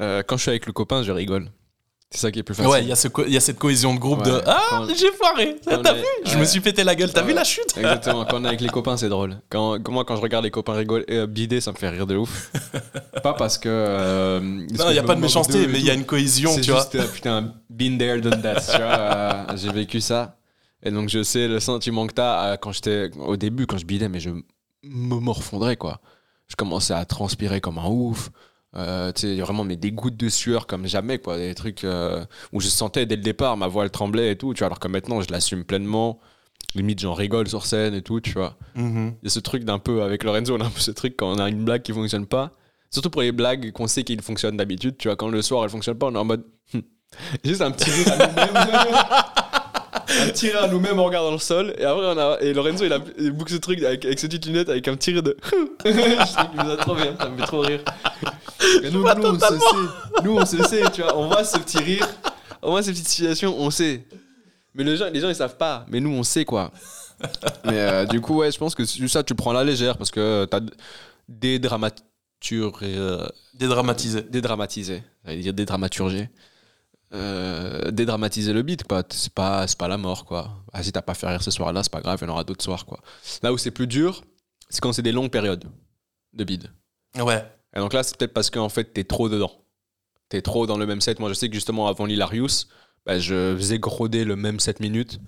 Euh, 0.00 0.22
quand 0.22 0.36
je 0.36 0.42
suis 0.42 0.50
avec 0.50 0.66
le 0.66 0.72
copain, 0.72 1.02
je 1.02 1.12
rigole. 1.12 1.50
C'est 2.10 2.18
ça 2.20 2.30
qui 2.30 2.38
est 2.38 2.42
plus 2.44 2.54
facile. 2.54 2.70
Ouais, 2.70 2.82
il 2.82 2.88
y, 2.88 2.92
a 2.92 2.96
ce 2.96 3.08
co- 3.08 3.24
il 3.26 3.32
y 3.32 3.36
a 3.36 3.40
cette 3.40 3.58
cohésion 3.58 3.92
de 3.92 3.98
groupe 3.98 4.22
de 4.22 4.40
Ah, 4.46 4.84
j'ai 4.96 5.10
foiré 5.12 5.56
T'as 5.64 5.72
est- 5.92 5.94
vu 5.98 6.04
Je 6.24 6.30
ouais. 6.34 6.36
me 6.40 6.44
suis 6.44 6.60
pété 6.60 6.84
la 6.84 6.94
gueule, 6.94 7.12
t'as 7.12 7.22
Ouais. 7.22 7.28
vu 7.28 7.34
la 7.34 7.42
chute 7.42 7.76
Exactement, 7.76 8.24
quand 8.24 8.38
on 8.40 8.44
est 8.44 8.48
avec 8.48 8.60
les 8.60 8.68
copains, 8.78 8.96
c'est 8.96 9.08
drôle. 9.08 9.40
Quand, 9.50 9.86
moi, 9.88 10.04
quand 10.04 10.14
je 10.16 10.20
regarde 10.22 10.44
les 10.44 10.52
copains 10.52 10.74
rigoler, 10.74 11.04
euh, 11.10 11.26
bider, 11.26 11.60
ça 11.60 11.72
me 11.72 11.76
fait 11.76 11.88
rire 11.88 12.06
de 12.06 12.16
ouf. 12.16 12.52
pas 13.24 13.34
parce 13.34 13.58
que. 13.58 13.68
euh, 13.68 14.40
Non, 14.40 14.86
il 14.88 14.92
n'y 14.92 14.98
a 14.98 15.02
pas 15.02 15.16
de 15.16 15.20
méchanceté, 15.20 15.66
mais 15.66 15.80
il 15.80 15.84
y 15.84 15.90
a 15.90 15.94
une 15.94 16.06
cohésion, 16.06 16.52
C'est 16.54 16.60
tu 16.60 16.70
vois. 16.70 16.80
juste, 16.80 16.94
euh, 16.94 17.06
putain, 17.12 17.54
been 17.68 17.98
there, 17.98 18.20
done 18.20 18.40
that. 18.40 18.60
tu 18.60 18.76
vois, 18.76 18.86
euh, 18.86 19.44
j'ai 19.56 19.72
vécu 19.72 20.00
ça. 20.00 20.36
Et 20.84 20.92
donc, 20.92 21.08
je 21.08 21.24
sais 21.24 21.48
le 21.48 21.58
sentiment 21.58 22.06
que 22.06 22.12
t'as 22.14 22.56
quand 22.58 22.70
j'étais 22.70 23.10
au 23.18 23.36
début, 23.36 23.66
quand 23.66 23.78
je 23.78 23.84
bidais, 23.84 24.08
mais 24.08 24.20
je 24.20 24.30
me 24.30 25.14
morfondrais, 25.20 25.76
quoi. 25.76 26.00
Je 26.46 26.54
commençais 26.54 26.94
à 26.94 27.04
transpirer 27.04 27.60
comme 27.60 27.78
un 27.78 27.88
ouf. 27.88 28.30
Euh, 28.76 29.10
tu 29.12 29.22
sais, 29.22 29.40
vraiment, 29.40 29.64
mais 29.64 29.76
des 29.76 29.90
gouttes 29.90 30.16
de 30.16 30.28
sueur 30.28 30.66
comme 30.66 30.86
jamais, 30.86 31.18
quoi. 31.18 31.38
Des 31.38 31.54
trucs 31.54 31.84
euh, 31.84 32.24
où 32.52 32.60
je 32.60 32.68
sentais 32.68 33.06
dès 33.06 33.16
le 33.16 33.22
départ, 33.22 33.56
ma 33.56 33.68
voix, 33.68 33.84
elle 33.84 33.90
tremblait 33.90 34.32
et 34.32 34.36
tout, 34.36 34.52
tu 34.52 34.58
vois. 34.58 34.66
Alors 34.66 34.80
que 34.80 34.88
maintenant, 34.88 35.20
je 35.22 35.30
l'assume 35.30 35.64
pleinement. 35.64 36.20
Limite, 36.74 37.00
j'en 37.00 37.14
rigole 37.14 37.48
sur 37.48 37.64
scène 37.64 37.94
et 37.94 38.02
tout, 38.02 38.20
tu 38.20 38.32
vois. 38.32 38.56
Mhm. 38.74 39.14
Il 39.22 39.24
y 39.24 39.28
a 39.28 39.30
ce 39.30 39.40
truc 39.40 39.64
d'un 39.64 39.78
peu, 39.78 40.02
avec 40.02 40.24
Lorenzo, 40.24 40.54
on 40.56 40.60
a 40.60 40.66
un 40.66 40.70
peu 40.70 40.80
ce 40.80 40.90
truc 40.90 41.16
quand 41.16 41.32
on 41.32 41.38
a 41.38 41.48
une 41.48 41.64
blague 41.64 41.82
qui 41.82 41.92
fonctionne 41.92 42.26
pas. 42.26 42.52
Surtout 42.90 43.10
pour 43.10 43.22
les 43.22 43.32
blagues 43.32 43.72
qu'on 43.72 43.86
sait 43.86 44.04
qu'ils 44.04 44.20
fonctionnent 44.20 44.58
d'habitude, 44.58 44.96
tu 44.98 45.08
vois. 45.08 45.16
Quand 45.16 45.28
le 45.28 45.40
soir, 45.40 45.64
elle 45.64 45.70
fonctionne 45.70 45.96
pas, 45.96 46.06
on 46.06 46.14
est 46.14 46.18
en 46.18 46.24
mode. 46.24 46.44
Juste 47.44 47.62
un 47.62 47.70
petit 47.70 47.90
rire 47.90 48.12
à 48.12 48.26
nous-mêmes. 48.26 49.42
Un 50.08 50.28
petit 50.28 50.48
rire 50.50 50.62
à 50.64 50.68
nous-mêmes, 50.68 50.98
on 50.98 51.04
regarde 51.04 51.26
dans 51.26 51.32
le 51.32 51.38
sol. 51.38 51.74
Et 51.78 51.84
après, 51.84 52.04
on 52.06 52.18
a. 52.18 52.38
Et 52.40 52.52
Lorenzo, 52.52 52.84
il 52.84 52.92
a 52.92 52.98
il 53.18 53.32
boucle 53.32 53.52
ce 53.52 53.58
truc 53.58 53.82
avec, 53.82 54.04
avec 54.04 54.18
ses 54.18 54.28
petites 54.28 54.46
lunettes, 54.46 54.68
avec 54.68 54.86
un 54.88 54.94
petit 54.96 55.12
rire 55.12 55.22
de. 55.22 55.36
je 55.84 55.90
trouve 56.34 56.50
qu'il 56.50 56.64
nous 56.64 56.70
a 56.70 56.76
trop 56.76 56.94
bien, 56.94 57.14
ça 57.18 57.28
me 57.28 57.36
fait 57.38 57.46
trop 57.46 57.60
rire. 57.60 57.80
Et 58.82 58.90
nous, 58.90 59.02
nous, 59.02 59.24
on 59.24 59.38
se 59.38 59.46
sait. 59.58 60.22
Nous, 60.24 60.36
on 60.36 60.46
se 60.46 60.62
sait, 60.64 60.82
tu 60.92 61.02
vois. 61.02 61.16
On 61.16 61.28
voit 61.28 61.44
ce 61.44 61.58
petit 61.58 61.78
rire. 61.78 62.08
On 62.62 62.70
voit 62.70 62.82
ces 62.82 62.90
petites 62.92 63.08
situations, 63.08 63.54
on 63.58 63.70
sait. 63.70 64.04
Mais 64.74 64.84
les 64.84 64.96
gens, 64.96 65.06
les 65.12 65.20
gens 65.20 65.28
ils 65.28 65.34
savent 65.34 65.56
pas. 65.56 65.86
Mais 65.88 66.00
nous, 66.00 66.10
on 66.10 66.22
sait 66.24 66.44
quoi. 66.44 66.70
Mais 67.64 67.78
euh, 67.80 68.04
du 68.04 68.20
coup, 68.20 68.36
ouais, 68.38 68.50
je 68.50 68.58
pense 68.58 68.74
que 68.74 68.84
ça, 68.84 69.22
tu 69.22 69.34
prends 69.34 69.52
la 69.52 69.64
légère 69.64 69.96
parce 69.96 70.10
que 70.10 70.44
t'as 70.44 70.60
des 71.28 71.58
dramaturges. 71.58 72.02
euh, 72.82 73.26
Dédramatisé. 73.54 74.22
dédramatiser. 74.22 75.02
J'allais 75.24 75.38
dire 75.40 75.54
dédramaturger. 75.54 76.28
Euh, 77.16 77.90
dédramatiser 77.90 78.52
le 78.52 78.62
beat, 78.62 78.84
quoi. 78.84 79.02
C'est 79.10 79.32
pas, 79.32 79.66
c'est 79.66 79.78
pas 79.78 79.88
la 79.88 79.96
mort, 79.98 80.24
quoi. 80.26 80.50
Ah, 80.72 80.82
si 80.82 80.92
t'as 80.92 81.02
pas 81.02 81.14
fait 81.14 81.26
rire 81.28 81.42
ce 81.42 81.50
soir-là, 81.50 81.82
c'est 81.82 81.92
pas 81.92 82.00
grave, 82.02 82.18
il 82.20 82.26
y 82.26 82.28
en 82.28 82.32
aura 82.32 82.44
d'autres 82.44 82.62
soirs, 82.64 82.84
quoi. 82.84 83.00
Là 83.42 83.52
où 83.52 83.58
c'est 83.58 83.70
plus 83.70 83.86
dur, 83.86 84.22
c'est 84.68 84.80
quand 84.80 84.92
c'est 84.92 85.02
des 85.02 85.12
longues 85.12 85.30
périodes 85.30 85.64
de 86.34 86.44
bid. 86.44 86.70
Ouais. 87.18 87.44
Et 87.74 87.78
donc 87.78 87.92
là, 87.92 88.02
c'est 88.02 88.16
peut-être 88.16 88.34
parce 88.34 88.50
qu'en 88.50 88.68
fait, 88.68 88.92
t'es 88.92 89.04
trop 89.04 89.28
dedans. 89.28 89.52
T'es 90.28 90.42
trop 90.42 90.66
dans 90.66 90.76
le 90.76 90.86
même 90.86 91.00
set. 91.00 91.18
Moi, 91.20 91.28
je 91.30 91.34
sais 91.34 91.48
que 91.48 91.54
justement, 91.54 91.88
avant 91.88 92.04
l'Hilarius, 92.04 92.68
bah, 93.06 93.18
je 93.18 93.54
faisais 93.56 93.78
groder 93.78 94.24
le 94.24 94.36
même 94.36 94.60
7 94.60 94.80
minutes 94.80 95.20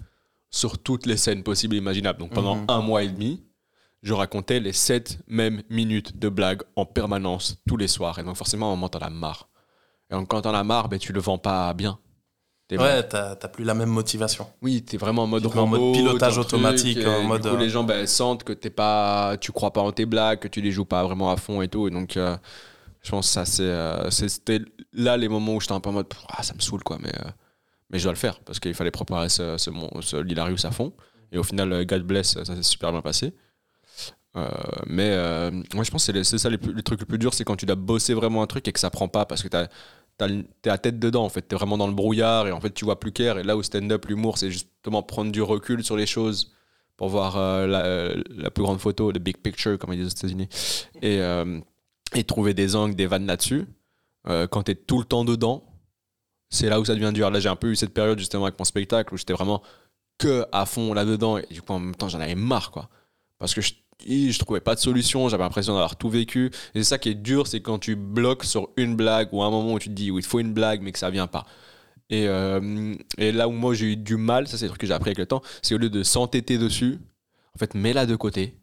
sur 0.50 0.78
toutes 0.78 1.06
les 1.06 1.16
scènes 1.16 1.42
possibles 1.42 1.74
et 1.74 1.78
imaginables. 1.78 2.18
Donc 2.18 2.32
pendant 2.32 2.56
Mhm. 2.56 2.64
un 2.68 2.80
mois 2.80 3.02
et 3.04 3.08
demi, 3.08 3.44
je 4.02 4.12
racontais 4.14 4.60
les 4.60 4.72
7 4.72 5.18
mêmes 5.28 5.62
minutes 5.70 6.18
de 6.18 6.28
blagues 6.28 6.62
en 6.76 6.84
permanence, 6.86 7.58
tous 7.68 7.76
les 7.76 7.88
soirs. 7.88 8.18
Et 8.18 8.24
donc 8.24 8.36
forcément, 8.36 8.66
à 8.66 8.72
un 8.72 8.76
moment, 8.76 8.88
t'en 8.88 8.98
as 8.98 9.10
marre. 9.10 9.48
Et 10.10 10.14
quand 10.28 10.42
t'en 10.42 10.54
as 10.54 10.64
marre, 10.64 10.88
ben, 10.88 10.98
tu 10.98 11.12
le 11.12 11.20
vends 11.20 11.38
pas 11.38 11.72
bien. 11.74 11.98
Ouais, 12.70 13.02
t'as 13.08 13.34
plus 13.48 13.64
la 13.64 13.72
même 13.72 13.88
motivation. 13.88 14.46
oui, 14.60 14.82
t'es 14.82 14.98
vraiment 14.98 15.22
en 15.22 15.26
mode 15.26 15.42
Tu 15.42 15.48
es 15.48 15.58
en 15.58 15.66
mode 15.66 15.80
robot, 15.80 15.92
pilotage 15.92 16.34
truc, 16.34 16.44
automatique, 16.46 16.98
en 16.98 17.22
du 17.36 17.40
coup, 17.40 17.46
euh, 17.54 17.58
les 17.58 17.70
gens 17.70 17.82
ben, 17.82 18.06
sentent 18.06 18.44
que 18.44 18.52
t'es 18.52 18.68
pas, 18.68 19.36
tu 19.40 19.52
crois 19.52 19.72
pas 19.72 19.80
en 19.80 19.90
tes 19.90 20.04
blagues, 20.04 20.40
que 20.40 20.48
tu 20.48 20.60
les 20.60 20.70
joues 20.70 20.84
pas 20.84 21.02
vraiment 21.02 21.30
à 21.30 21.38
fond 21.38 21.62
et 21.62 21.68
tout. 21.68 21.88
Et 21.88 21.90
donc, 21.90 22.18
euh, 22.18 22.36
je 23.02 23.10
pense 23.10 23.26
que 23.26 23.32
ça, 23.32 23.46
c'est, 23.46 23.62
euh, 23.62 24.10
c'était 24.10 24.60
là 24.92 25.16
les 25.16 25.28
moments 25.28 25.54
où 25.54 25.60
j'étais 25.62 25.72
un 25.72 25.80
peu 25.80 25.88
en 25.88 25.94
mode, 25.94 26.08
ah, 26.28 26.42
ça 26.42 26.52
me 26.52 26.60
saoule 26.60 26.82
quoi, 26.82 26.98
mais, 27.00 27.08
euh, 27.08 27.30
mais 27.88 27.98
je 27.98 28.02
dois 28.04 28.12
le 28.12 28.18
faire 28.18 28.38
parce 28.40 28.60
qu'il 28.60 28.74
fallait 28.74 28.90
préparer 28.90 29.30
ce, 29.30 29.56
ce, 29.56 29.70
ce 30.02 30.16
Lilarius 30.16 30.66
à 30.66 30.70
fond. 30.70 30.92
Et 31.32 31.38
au 31.38 31.42
final, 31.42 31.86
God 31.86 32.02
bless, 32.02 32.32
ça 32.34 32.44
s'est 32.54 32.62
super 32.62 32.92
bien 32.92 33.00
passé. 33.00 33.32
Euh, 34.36 34.46
mais 34.86 35.10
euh, 35.12 35.50
moi, 35.74 35.84
je 35.84 35.90
pense 35.90 36.06
que 36.06 36.22
c'est, 36.22 36.38
ça 36.38 36.50
les, 36.50 36.58
les 36.58 36.82
trucs 36.82 37.00
les 37.00 37.06
plus 37.06 37.18
durs, 37.18 37.32
c'est 37.32 37.44
quand 37.44 37.56
tu 37.56 37.64
dois 37.66 37.76
bosser 37.76 38.12
vraiment 38.12 38.42
un 38.42 38.46
truc 38.46 38.68
et 38.68 38.72
que 38.72 38.78
ça 38.80 38.90
prend 38.90 39.08
pas 39.08 39.24
parce 39.24 39.42
que 39.42 39.48
le- 39.56 39.66
t'es 40.18 40.70
à 40.70 40.78
tête 40.78 40.98
dedans 40.98 41.24
en 41.24 41.28
fait, 41.28 41.42
t'es 41.42 41.56
vraiment 41.56 41.78
dans 41.78 41.86
le 41.86 41.94
brouillard 41.94 42.46
et 42.48 42.52
en 42.52 42.60
fait 42.60 42.72
tu 42.72 42.84
vois 42.84 42.98
plus 42.98 43.12
clair. 43.12 43.38
Et 43.38 43.42
là 43.44 43.56
où 43.56 43.62
stand-up, 43.62 44.04
l'humour, 44.06 44.38
c'est 44.38 44.50
justement 44.50 45.02
prendre 45.02 45.32
du 45.32 45.42
recul 45.42 45.84
sur 45.84 45.96
les 45.96 46.06
choses 46.06 46.54
pour 46.96 47.08
voir 47.08 47.36
euh, 47.36 47.66
la, 47.66 47.84
euh, 47.84 48.22
la 48.30 48.50
plus 48.50 48.64
grande 48.64 48.80
photo, 48.80 49.12
le 49.12 49.20
big 49.20 49.38
picture 49.38 49.78
comme 49.78 49.92
ils 49.92 49.98
disent 49.98 50.08
aux 50.08 50.16
États-Unis, 50.16 50.48
et, 51.00 51.20
euh, 51.20 51.60
et 52.14 52.24
trouver 52.24 52.54
des 52.54 52.74
angles, 52.74 52.96
des 52.96 53.06
vannes 53.06 53.26
là-dessus. 53.26 53.66
Euh, 54.26 54.46
quand 54.48 54.64
t'es 54.64 54.74
tout 54.74 54.98
le 54.98 55.04
temps 55.04 55.24
dedans, 55.24 55.64
c'est 56.50 56.68
là 56.68 56.80
où 56.80 56.84
ça 56.84 56.94
devient 56.94 57.12
dur. 57.14 57.30
Là, 57.30 57.40
j'ai 57.40 57.48
un 57.48 57.56
peu 57.56 57.68
eu 57.68 57.76
cette 57.76 57.94
période 57.94 58.18
justement 58.18 58.44
avec 58.46 58.58
mon 58.58 58.64
spectacle 58.64 59.14
où 59.14 59.16
j'étais 59.16 59.32
vraiment 59.32 59.62
que 60.18 60.44
à 60.50 60.66
fond 60.66 60.92
là-dedans 60.92 61.38
et 61.38 61.46
du 61.50 61.62
coup 61.62 61.72
en 61.72 61.78
même 61.78 61.94
temps 61.94 62.08
j'en 62.08 62.20
avais 62.20 62.34
marre 62.34 62.72
quoi. 62.72 62.88
Parce 63.38 63.54
que 63.54 63.60
je, 63.60 63.74
je 64.06 64.38
trouvais 64.38 64.60
pas 64.60 64.74
de 64.74 64.80
solution, 64.80 65.28
j'avais 65.28 65.42
l'impression 65.42 65.72
d'avoir 65.74 65.96
tout 65.96 66.08
vécu. 66.08 66.46
Et 66.74 66.78
c'est 66.82 66.84
ça 66.84 66.98
qui 66.98 67.10
est 67.10 67.14
dur, 67.14 67.46
c'est 67.46 67.60
quand 67.60 67.78
tu 67.78 67.96
bloques 67.96 68.44
sur 68.44 68.70
une 68.76 68.96
blague 68.96 69.28
ou 69.32 69.42
un 69.42 69.50
moment 69.50 69.74
où 69.74 69.78
tu 69.78 69.88
te 69.88 69.94
dis 69.94 70.06
il 70.06 70.22
faut 70.22 70.40
une 70.40 70.52
blague 70.52 70.82
mais 70.82 70.92
que 70.92 70.98
ça 70.98 71.10
vient 71.10 71.26
pas. 71.26 71.46
Et, 72.10 72.26
euh, 72.26 72.94
et 73.18 73.32
là 73.32 73.48
où 73.48 73.52
moi 73.52 73.74
j'ai 73.74 73.92
eu 73.92 73.96
du 73.96 74.16
mal, 74.16 74.48
ça 74.48 74.56
c'est 74.56 74.64
le 74.64 74.70
truc 74.70 74.80
que 74.80 74.86
j'ai 74.86 74.94
appris 74.94 75.10
avec 75.10 75.18
le 75.18 75.26
temps, 75.26 75.42
c'est 75.62 75.74
au 75.74 75.78
lieu 75.78 75.90
de 75.90 76.02
s'entêter 76.02 76.56
dessus, 76.56 76.98
en 77.54 77.58
fait 77.58 77.74
mets-la 77.74 78.06
de 78.06 78.16
côté, 78.16 78.54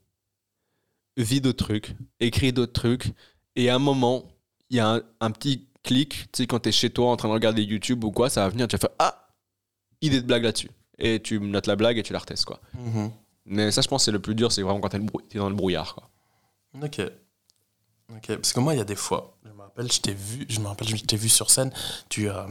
vis 1.17 1.41
d'autres 1.41 1.63
trucs, 1.63 1.95
écris 2.19 2.53
d'autres 2.53 2.73
trucs, 2.73 3.13
et 3.55 3.69
à 3.69 3.75
un 3.75 3.79
moment, 3.79 4.23
il 4.69 4.77
y 4.77 4.79
a 4.79 5.01
un, 5.19 5.31
petit 5.31 5.67
clic, 5.83 6.31
tu 6.31 6.43
sais, 6.43 6.47
quand 6.47 6.59
t'es 6.59 6.71
chez 6.71 6.89
toi 6.89 7.11
en 7.11 7.15
train 7.15 7.29
de 7.29 7.33
regarder 7.33 7.63
YouTube 7.63 8.03
ou 8.03 8.11
quoi, 8.11 8.29
ça 8.29 8.41
va 8.41 8.49
venir, 8.49 8.67
tu 8.67 8.75
vas 8.75 8.79
faire 8.79 8.95
Ah, 8.99 9.29
idée 10.01 10.21
de 10.21 10.25
blague 10.25 10.43
là-dessus. 10.43 10.71
Et 10.97 11.21
tu 11.21 11.39
notes 11.39 11.67
la 11.67 11.75
blague 11.75 11.97
et 11.97 12.03
tu 12.03 12.13
la 12.13 12.19
retestes, 12.19 12.45
quoi. 12.45 12.59
Mhm. 12.73 13.11
Mais 13.45 13.71
ça, 13.71 13.81
je 13.81 13.87
pense, 13.87 14.05
c'est 14.05 14.11
le 14.11 14.19
plus 14.19 14.35
dur, 14.35 14.51
c'est 14.51 14.61
vraiment 14.61 14.79
quand 14.79 14.89
t'es 14.89 14.99
brou- 14.99 15.21
t'es 15.29 15.37
dans 15.37 15.49
le 15.49 15.55
brouillard, 15.55 15.93
quoi. 15.95 16.09
Ok. 16.83 17.01
Ok. 18.15 18.27
Parce 18.35 18.53
que 18.53 18.59
moi, 18.59 18.73
il 18.73 18.77
y 18.77 18.81
a 18.81 18.85
des 18.85 18.95
fois, 18.95 19.37
je 19.45 19.51
me 19.51 19.61
rappelle, 19.61 19.91
je 19.91 19.99
t'ai 19.99 20.13
vu, 20.13 20.45
je 20.49 20.59
me 20.59 20.67
rappelle, 20.67 20.87
je 20.87 20.95
t'ai 21.03 21.17
vu 21.17 21.29
sur 21.29 21.49
scène, 21.49 21.71
tu 22.09 22.29
as. 22.29 22.47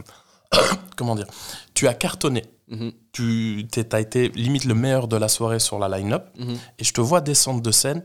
comment 0.97 1.15
dire 1.17 1.27
Tu 1.75 1.89
as 1.89 1.95
cartonné. 1.95 2.45
Mhm, 2.69 2.93
Tu 3.13 3.67
as 3.93 4.01
été 4.01 4.29
limite 4.31 4.65
le 4.65 4.75
meilleur 4.75 5.07
de 5.09 5.17
la 5.17 5.29
soirée 5.29 5.59
sur 5.59 5.79
la 5.79 5.89
line-up. 5.89 6.27
mhm. 6.39 6.57
Et 6.79 6.85
je 6.85 6.93
te 6.93 7.01
vois 7.01 7.21
descendre 7.21 7.61
de 7.61 7.71
scène. 7.71 8.05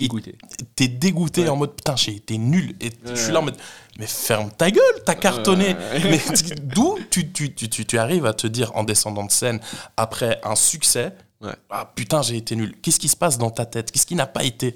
Et 0.00 0.08
Goûter. 0.08 0.36
t'es 0.74 0.88
dégoûté 0.88 1.42
Ouais. 1.42 1.48
en 1.50 1.56
mode 1.56 1.76
putain, 1.76 1.94
j'ai 1.94 2.16
été 2.16 2.36
nul. 2.36 2.74
Et 2.80 2.90
je 3.06 3.14
suis 3.14 3.32
là 3.32 3.38
en 3.38 3.42
mode 3.42 3.56
mais 3.96 4.08
ferme 4.08 4.50
ta 4.50 4.68
gueule, 4.72 4.82
t'as 5.06 5.14
cartonné. 5.14 5.68
Ouais. 5.76 6.00
Mais 6.10 6.20
d'où 6.62 6.98
tu, 7.10 7.30
tu, 7.32 7.54
tu, 7.54 7.68
tu, 7.70 7.86
tu 7.86 7.96
arrives 7.98 8.26
à 8.26 8.34
te 8.34 8.48
dire 8.48 8.72
en 8.76 8.82
descendant 8.82 9.24
de 9.24 9.30
scène 9.30 9.60
après 9.96 10.40
un 10.42 10.56
succès 10.56 11.14
Ouais. 11.40 11.54
Ah 11.70 11.92
putain, 11.94 12.22
j'ai 12.22 12.36
été 12.36 12.56
nul. 12.56 12.74
Qu'est-ce 12.82 12.98
qui 12.98 13.08
se 13.08 13.16
passe 13.16 13.38
dans 13.38 13.50
ta 13.50 13.66
tête? 13.66 13.90
Qu'est-ce 13.90 14.06
qui 14.06 14.14
n'a 14.14 14.26
pas 14.26 14.44
été? 14.44 14.74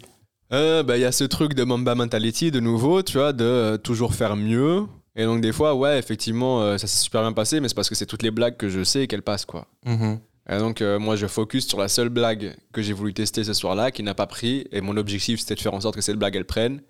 Euh, 0.53 0.83
bah, 0.83 0.97
il 0.97 1.01
y 1.01 1.05
a 1.05 1.13
ce 1.13 1.25
truc 1.25 1.55
de 1.55 1.65
Mamba 1.65 1.95
Mentality, 1.95 2.51
de 2.51 2.61
nouveau, 2.61 3.03
tu 3.03 3.19
vois, 3.19 3.33
de 3.33 3.45
euh, 3.45 3.77
toujours 3.77 4.15
faire 4.15 4.37
mieux. 4.37 4.87
Et 5.15 5.25
donc, 5.25 5.41
des 5.41 5.53
fois, 5.53 5.75
ouais, 5.75 5.99
effectivement, 5.99 6.63
euh, 6.63 6.79
ça 6.79 6.87
s'est 6.87 7.03
super 7.03 7.23
bien 7.23 7.33
passé, 7.33 7.61
mais 7.61 7.69
c'est 7.69 7.75
parce 7.75 7.89
que 7.89 7.95
c'est 7.95 8.07
toutes 8.07 8.23
les 8.23 8.31
blagues 8.31 8.57
que 8.57 8.69
je 8.69 8.85
sais 8.85 9.07
qu'elles 9.07 9.23
passent, 9.23 9.45
quoi. 9.45 9.67
Mhm. 9.85 10.21
Et 10.51 10.59
donc, 10.59 10.81
euh, 10.81 10.99
moi, 10.99 11.17
je 11.17 11.27
focus 11.27 11.67
sur 11.67 11.79
la 11.79 11.89
seule 11.89 12.09
blague 12.09 12.57
que 12.73 12.81
j'ai 12.81 12.95
voulu 12.95 13.13
tester 13.13 13.45
ce 13.45 13.53
soir-là, 13.53 13.91
qui 13.91 14.03
n'a 14.03 14.15
pas 14.15 14.27
pris. 14.27 14.67
Et 14.73 14.81
mon 14.81 14.97
objectif, 14.97 15.41
c'était 15.41 15.57
de 15.57 15.61
faire 15.61 15.75
en 15.75 15.81
sorte 15.81 15.97
que 15.97 16.01
cette 16.01 16.17
blague, 16.17 16.37
elle 16.37 16.47
prenne. 16.47 16.81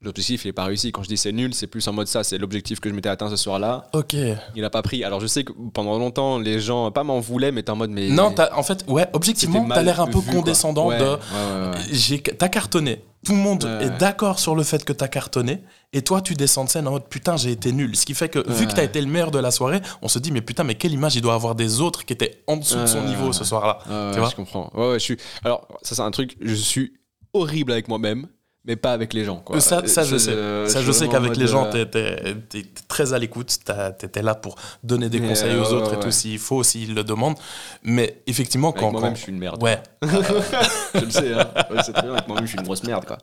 L'objectif, 0.00 0.44
il 0.44 0.48
n'est 0.48 0.52
pas 0.52 0.64
réussi. 0.64 0.92
Quand 0.92 1.02
je 1.02 1.08
dis 1.08 1.16
c'est 1.16 1.32
nul, 1.32 1.52
c'est 1.54 1.66
plus 1.66 1.86
en 1.88 1.92
mode 1.92 2.06
ça. 2.06 2.22
C'est 2.22 2.38
l'objectif 2.38 2.78
que 2.78 2.88
je 2.88 2.94
m'étais 2.94 3.08
atteint 3.08 3.28
ce 3.28 3.36
soir-là. 3.36 3.88
Ok. 3.92 4.14
Il 4.54 4.62
n'a 4.62 4.70
pas 4.70 4.82
pris. 4.82 5.02
Alors, 5.02 5.18
je 5.20 5.26
sais 5.26 5.42
que 5.42 5.52
pendant 5.74 5.98
longtemps, 5.98 6.38
les 6.38 6.60
gens, 6.60 6.92
pas 6.92 7.02
m'en 7.02 7.18
voulaient, 7.18 7.50
mais 7.50 7.64
t'es 7.64 7.70
en 7.70 7.76
mode, 7.76 7.90
mais. 7.90 8.08
Non, 8.08 8.32
en 8.52 8.62
fait, 8.62 8.84
ouais, 8.86 9.08
objectivement, 9.12 9.66
t'as 9.68 9.82
l'air 9.82 10.00
un 10.00 10.06
peu 10.06 10.20
vu, 10.20 10.30
condescendant 10.30 10.86
Ouais, 10.86 10.98
de. 10.98 11.04
ouais, 11.04 12.16
ouais, 12.16 12.20
t'as 12.38 12.48
cartonné. 12.48 13.02
Tout 13.26 13.32
le 13.32 13.38
monde 13.38 13.64
est 13.82 13.98
d'accord 13.98 14.38
sur 14.38 14.54
le 14.54 14.62
fait 14.62 14.84
que 14.84 14.92
t'as 14.92 15.08
cartonné. 15.08 15.64
Et 15.92 16.02
toi, 16.02 16.20
tu 16.20 16.34
descends 16.34 16.64
de 16.64 16.68
scène 16.70 16.86
en 16.86 16.92
mode 16.92 17.08
putain, 17.08 17.36
j'ai 17.36 17.50
été 17.50 17.72
nul. 17.72 17.96
Ce 17.96 18.06
qui 18.06 18.14
fait 18.14 18.28
que, 18.28 18.38
vu 18.52 18.68
que 18.68 18.72
t'as 18.74 18.84
été 18.84 19.00
le 19.00 19.08
meilleur 19.08 19.32
de 19.32 19.40
la 19.40 19.50
soirée, 19.50 19.80
on 20.02 20.08
se 20.08 20.20
dit, 20.20 20.30
mais 20.30 20.42
putain, 20.42 20.62
mais 20.62 20.76
quelle 20.76 20.92
image 20.92 21.16
il 21.16 21.22
doit 21.22 21.34
avoir 21.34 21.56
des 21.56 21.80
autres 21.80 22.04
qui 22.04 22.12
étaient 22.12 22.44
en 22.46 22.56
dessous 22.56 22.78
de 22.78 22.86
son 22.86 23.02
niveau 23.02 23.32
ce 23.32 23.42
soir-là. 23.42 23.78
Tu 24.12 24.20
vois 24.20 24.30
je 24.30 24.36
comprends. 24.36 24.70
Ouais, 24.74 24.90
ouais, 24.90 24.98
je 25.00 25.04
suis. 25.04 25.16
Alors, 25.44 25.66
ça, 25.82 25.96
c'est 25.96 26.02
un 26.02 26.10
truc. 26.12 26.36
Je 26.40 26.54
suis 26.54 26.92
horrible 27.32 27.72
avec 27.72 27.88
moi-même, 27.88 28.28
mais 28.68 28.76
pas 28.76 28.92
avec 28.92 29.14
les 29.14 29.24
gens. 29.24 29.38
Quoi. 29.38 29.56
Euh, 29.56 29.60
Ça, 29.60 29.84
ça, 29.88 30.04
je 30.04 30.16
C'est- 30.18 30.26
sais. 30.26 30.36
euh, 30.36 30.68
ça, 30.68 30.82
je 30.82 30.92
sais 30.92 31.08
qu'avec 31.08 31.36
les 31.36 31.46
gens, 31.48 31.64
euh, 31.66 31.84
t'es, 31.84 31.86
t'es- 31.86 32.34
t'es 32.62 32.66
très 32.86 33.14
à 33.14 33.18
l'écoute. 33.18 33.56
t'as- 33.64 33.90
T'étais 33.92 34.22
là 34.22 34.34
pour 34.34 34.54
donner 34.84 35.08
des 35.08 35.18
Mais, 35.20 35.28
conseils 35.30 35.52
euh, 35.56 35.62
aux 35.64 35.68
ouais, 35.68 35.72
autres 35.72 35.86
et 35.86 35.96
ouais, 35.96 36.00
tout, 36.00 36.06
ouais. 36.06 36.12
s'il 36.12 36.38
faut, 36.38 36.62
s'ils 36.62 36.94
le 36.94 37.02
demandent. 37.02 37.36
Mais 37.82 38.20
effectivement, 38.26 38.68
Avec 38.68 38.80
quand. 38.80 38.92
moi-même, 38.92 39.10
quand- 39.12 39.16
je 39.16 39.22
suis 39.22 39.32
une 39.32 39.38
merde. 39.38 39.62
Ouais. 39.62 39.82
je 40.02 41.00
le 41.04 41.10
sais, 41.10 41.32
hein. 41.32 41.48
Sais 41.82 41.92
très 41.92 42.02
bien. 42.02 42.12
Avec 42.12 42.28
moi-même, 42.28 42.44
je 42.44 42.50
suis 42.50 42.58
une 42.58 42.64
grosse 42.64 42.82
merde, 42.84 43.04
quoi. 43.06 43.18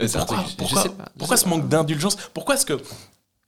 C'est 0.00 0.12
Pourquoi, 0.16 0.44
je 0.48 0.56
pourquoi- 0.56 0.82
sais 0.82 0.88
pas, 0.90 1.04
je 1.14 1.18
pourquoi 1.18 1.36
ce 1.36 1.48
manque 1.48 1.68
d'indulgence? 1.68 2.16
Pourquoi 2.32 2.54
est-ce 2.54 2.64
que 2.66 2.80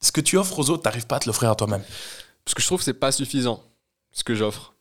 ce 0.02 0.12
que 0.12 0.20
tu 0.20 0.36
offres 0.36 0.58
aux 0.58 0.68
autres, 0.70 0.82
t'arrives 0.82 1.06
pas 1.06 1.16
à 1.16 1.20
te 1.20 1.26
l'offrir 1.26 1.50
à 1.50 1.54
toi-même? 1.54 1.82
Parce 2.44 2.54
que 2.54 2.60
je 2.60 2.66
trouve 2.66 2.78
que 2.80 2.84
c'est 2.84 2.92
pas 2.92 3.10
suffisant 3.12 3.62
ce 4.12 4.22
que 4.24 4.34
j'offre. 4.34 4.74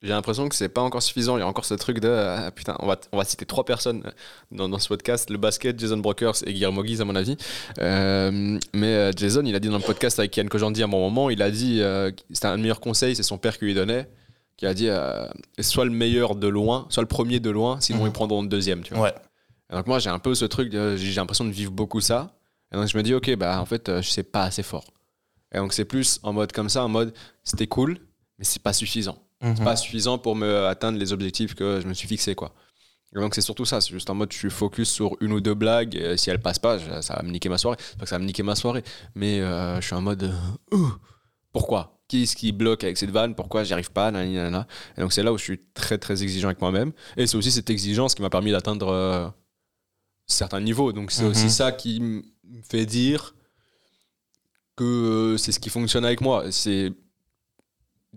J'ai 0.00 0.10
l'impression 0.10 0.48
que 0.48 0.54
c'est 0.54 0.68
pas 0.68 0.82
encore 0.82 1.02
suffisant. 1.02 1.36
Il 1.36 1.40
y 1.40 1.42
a 1.42 1.46
encore 1.46 1.64
ce 1.64 1.74
truc 1.74 1.98
de 1.98 2.08
ah, 2.08 2.50
putain, 2.52 2.76
on 2.78 2.86
va, 2.86 2.96
on 3.10 3.16
va 3.16 3.24
citer 3.24 3.44
trois 3.46 3.64
personnes 3.64 4.04
dans, 4.52 4.68
dans 4.68 4.78
ce 4.78 4.86
podcast 4.86 5.28
le 5.28 5.38
basket, 5.38 5.78
Jason 5.78 5.96
Brokers 5.96 6.36
et 6.46 6.52
Guillermo 6.52 6.84
Guise, 6.84 7.00
à 7.00 7.04
mon 7.04 7.16
avis. 7.16 7.36
Euh, 7.80 8.58
mais 8.74 8.94
euh, 8.94 9.12
Jason, 9.16 9.42
il 9.44 9.54
a 9.54 9.60
dit 9.60 9.68
dans 9.68 9.78
le 9.78 9.82
podcast 9.82 10.18
avec 10.20 10.30
Kian 10.32 10.46
Kojandi 10.46 10.82
à 10.82 10.84
un 10.84 10.88
bon 10.88 11.00
moment, 11.00 11.30
il 11.30 11.42
a 11.42 11.50
dit 11.50 11.80
euh, 11.82 12.12
c'était 12.32 12.46
un 12.46 12.56
meilleur 12.56 12.78
conseil, 12.80 13.16
c'est 13.16 13.22
son 13.24 13.38
père 13.38 13.58
qui 13.58 13.64
lui 13.64 13.74
donnait, 13.74 14.08
qui 14.56 14.66
a 14.66 14.74
dit 14.74 14.88
euh, 14.88 15.26
soit 15.60 15.84
le 15.84 15.90
meilleur 15.90 16.36
de 16.36 16.46
loin, 16.46 16.86
soit 16.90 17.02
le 17.02 17.08
premier 17.08 17.40
de 17.40 17.50
loin, 17.50 17.80
sinon 17.80 18.00
Mhm. 18.02 18.06
ils 18.06 18.12
prendront 18.12 18.42
le 18.42 18.48
deuxième. 18.48 18.82
Tu 18.82 18.94
vois. 18.94 19.02
Ouais. 19.04 19.14
Et 19.70 19.74
donc 19.74 19.86
moi 19.88 19.98
j'ai 19.98 20.10
un 20.10 20.18
peu 20.20 20.34
ce 20.34 20.44
truc, 20.44 20.72
j'ai 20.72 21.14
l'impression 21.14 21.44
de 21.44 21.50
vivre 21.50 21.72
beaucoup 21.72 22.00
ça. 22.00 22.36
Et 22.72 22.76
donc 22.76 22.86
je 22.86 22.96
me 22.96 23.02
dis 23.02 23.14
ok 23.14 23.34
bah 23.36 23.60
en 23.60 23.66
fait 23.66 23.88
euh, 23.88 24.00
je 24.00 24.08
sais 24.08 24.22
pas 24.22 24.44
assez 24.44 24.62
fort. 24.62 24.84
Et 25.52 25.58
donc 25.58 25.72
c'est 25.72 25.84
plus 25.84 26.20
en 26.22 26.32
mode 26.32 26.52
comme 26.52 26.68
ça, 26.68 26.84
en 26.84 26.88
mode 26.88 27.12
c'était 27.42 27.66
cool, 27.66 27.98
mais 28.38 28.44
c'est 28.44 28.62
pas 28.62 28.72
suffisant. 28.72 29.18
Mhm. 29.40 29.62
pas 29.64 29.76
suffisant 29.76 30.18
pour 30.18 30.34
me 30.36 30.66
atteindre 30.66 30.98
les 30.98 31.12
objectifs 31.12 31.54
que 31.54 31.80
je 31.80 31.86
me 31.86 31.94
suis 31.94 32.08
fixé 32.08 32.34
quoi. 32.34 32.52
Et 33.16 33.20
donc 33.20 33.34
c'est 33.34 33.40
surtout 33.40 33.64
ça, 33.64 33.80
c'est 33.80 33.90
juste 33.92 34.10
en 34.10 34.14
mode 34.14 34.32
je 34.32 34.36
suis 34.38 34.50
focus 34.50 34.90
sur 34.90 35.16
une 35.20 35.32
ou 35.32 35.40
deux 35.40 35.54
blagues, 35.54 35.94
et 35.94 36.16
si 36.16 36.28
elles 36.28 36.40
passent 36.42 36.58
pas, 36.58 36.78
ça 37.02 37.14
va 37.16 37.22
me 37.22 37.30
niquer 37.30 37.48
ma 37.48 37.56
soirée. 37.56 37.76
C'est 37.80 37.96
pas 37.98 38.04
que 38.04 38.08
ça 38.10 38.16
va 38.16 38.20
me 38.20 38.26
niquer 38.26 38.42
ma 38.42 38.54
soirée, 38.54 38.82
mais 39.14 39.40
euh, 39.40 39.80
je 39.80 39.86
suis 39.86 39.94
en 39.94 40.02
mode 40.02 40.24
euh, 40.74 40.88
pourquoi? 41.52 41.94
Qui 42.08 42.22
est-ce 42.24 42.36
qui 42.36 42.52
bloque 42.52 42.84
avec 42.84 42.96
cette 42.98 43.10
vanne? 43.10 43.34
Pourquoi 43.34 43.64
j'y 43.64 43.72
arrive 43.74 43.90
pas? 43.92 44.10
Nanani, 44.10 44.34
nanana. 44.34 44.66
Et 44.96 45.00
donc 45.02 45.12
c'est 45.12 45.22
là 45.22 45.32
où 45.32 45.38
je 45.38 45.42
suis 45.44 45.60
très 45.74 45.98
très 45.98 46.22
exigeant 46.22 46.48
avec 46.48 46.60
moi-même. 46.60 46.92
Et 47.16 47.26
c'est 47.26 47.36
aussi 47.36 47.50
cette 47.52 47.68
exigence 47.70 48.14
qui 48.14 48.22
m'a 48.22 48.30
permis 48.30 48.50
d'atteindre 48.50 48.88
euh, 48.88 49.28
certains 50.26 50.60
niveaux. 50.60 50.92
Donc 50.92 51.10
c'est 51.10 51.22
Mhm. 51.24 51.30
aussi 51.30 51.50
ça 51.50 51.70
qui 51.72 52.00
me 52.00 52.22
fait 52.68 52.86
dire 52.86 53.34
que 54.76 54.84
euh, 54.84 55.36
c'est 55.38 55.52
ce 55.52 55.60
qui 55.60 55.70
fonctionne 55.70 56.04
avec 56.04 56.20
moi. 56.20 56.50
C'est 56.50 56.92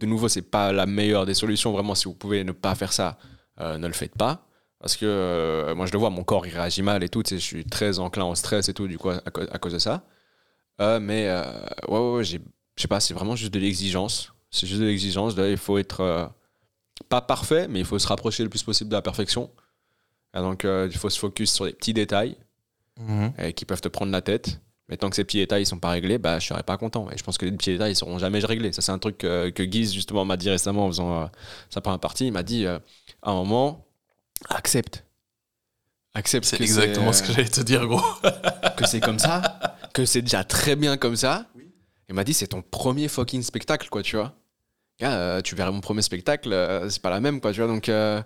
de 0.02 0.06
nouveau, 0.08 0.28
c'est 0.28 0.42
pas 0.42 0.72
la 0.74 0.86
meilleure 0.86 1.26
des 1.26 1.34
solutions. 1.36 1.72
Vraiment, 1.72 1.96
si 1.96 2.06
vous 2.06 2.14
pouvez 2.14 2.44
ne 2.44 2.52
pas 2.52 2.76
faire 2.76 2.92
ça, 2.92 3.18
euh, 3.60 3.78
ne 3.78 3.88
le 3.88 3.94
faites 3.94 4.16
pas. 4.18 4.46
Parce 4.80 4.98
que 4.98 5.06
euh, 5.06 5.76
moi, 5.76 5.86
je 5.86 5.92
le 5.94 6.00
vois, 6.00 6.10
mon 6.10 6.24
corps, 6.24 6.46
il 6.48 6.54
réagit 6.54 6.82
mal 6.82 7.04
et 7.04 7.10
tout. 7.10 7.22
Je 7.30 7.36
suis 7.38 7.64
très 7.66 8.00
enclin 8.00 8.26
au 8.26 8.34
stress 8.36 8.68
et 8.68 8.74
tout, 8.74 8.88
du 8.88 8.98
coup, 8.98 9.10
à, 9.12 9.22
cause 9.60 9.74
de 9.74 9.80
ça. 9.80 10.04
Euh, 10.82 11.00
mais 11.00 11.30
ouais, 11.88 11.98
ouais, 11.98 12.14
ouais, 12.16 12.24
j'ai- 12.24 12.42
je 12.76 12.82
sais 12.82 12.88
pas, 12.88 13.00
c'est 13.00 13.14
vraiment 13.14 13.36
juste 13.36 13.54
de 13.54 13.60
l'exigence. 13.60 14.34
C'est 14.50 14.66
juste 14.66 14.82
de 14.82 14.88
l'exigence. 14.88 15.36
Il 15.38 15.58
faut 15.58 15.78
être 15.78 16.32
pas 17.10 17.22
parfait, 17.22 17.68
mais 17.68 17.80
il 17.80 17.86
faut 17.86 18.00
se 18.00 18.08
rapprocher 18.08 18.42
le 18.44 18.50
plus 18.50 18.64
possible 18.64 18.90
de 18.90 18.96
la 18.96 19.02
perfection. 19.04 19.52
Et 20.36 20.40
donc, 20.40 20.64
il 20.66 20.98
faut 20.98 21.10
se 21.10 21.20
focus 21.20 21.52
sur 21.54 21.66
les 21.66 21.74
petits 21.74 21.94
détails 21.94 22.36
Mhm. 23.00 23.54
qui 23.54 23.66
peuvent 23.66 23.82
te 23.82 23.88
prendre 23.88 24.12
la 24.12 24.22
tête. 24.22 24.60
Mais 24.92 24.98
tant 24.98 25.10
que 25.10 25.16
ces 25.16 25.24
petits 25.24 25.38
détails 25.38 25.62
ne 25.62 25.66
sont 25.66 25.80
pas 25.80 25.90
réglés, 25.90 26.18
bah, 26.18 26.38
je 26.38 26.48
serais 26.48 26.64
pas 26.64 26.78
content. 26.78 27.10
Et 27.12 27.18
je 27.18 27.24
pense 27.24 27.38
que 27.38 27.46
les 27.46 27.52
petits 27.54 27.72
détails 27.72 27.92
ne 27.92 27.96
seront 27.96 28.20
jamais 28.20 28.40
réglés. 28.40 28.74
Ça, 28.74 28.82
c'est 28.82 28.92
un 28.92 29.00
truc 29.00 29.24
euh, 29.24 29.50
que 29.50 29.64
Guise, 29.64 29.94
justement, 29.94 30.26
m'a 30.26 30.38
dit 30.38 30.50
récemment 30.50 30.86
en 30.86 30.88
faisant 30.90 31.22
euh, 31.22 31.26
sa 31.70 31.80
première 31.80 32.00
partie. 32.00 32.28
Il 32.28 32.34
m'a 32.34 32.44
dit 32.44 32.66
euh, 32.66 32.78
à 33.22 33.32
un 33.32 33.36
moment, 33.36 33.88
accepte. 34.50 35.06
Accepte 36.14 36.46
C'est 36.46 36.60
exactement 36.60 37.10
euh, 37.10 37.14
ce 37.14 37.24
que 37.24 37.32
j'allais 37.32 37.48
te 37.48 37.62
dire, 37.62 37.88
gros. 37.88 38.02
que 38.78 38.86
c'est 38.86 39.00
comme 39.00 39.20
ça, 39.20 39.78
que 39.94 40.06
c'est 40.06 40.22
déjà 40.22 40.44
très 40.44 40.76
bien 40.76 40.98
comme 40.98 41.16
ça. 41.16 41.46
Il 42.10 42.16
m'a 42.16 42.26
dit, 42.26 42.34
c'est 42.34 42.48
ton 42.48 42.62
premier 42.62 43.08
fucking 43.08 43.42
spectacle, 43.42 43.88
quoi, 43.88 44.04
tu 44.04 44.18
vois. 44.18 44.36
Euh, 45.04 45.42
tu 45.42 45.56
verrais 45.56 45.72
mon 45.72 45.80
premier 45.80 46.02
spectacle, 46.02 46.52
euh, 46.54 46.90
c'est 46.90 47.02
pas 47.02 47.10
la 47.10 47.22
même, 47.22 47.40
quoi, 47.40 47.54
tu 47.54 47.62
vois. 47.62 47.68
Donc, 47.68 47.88
euh, 47.90 48.22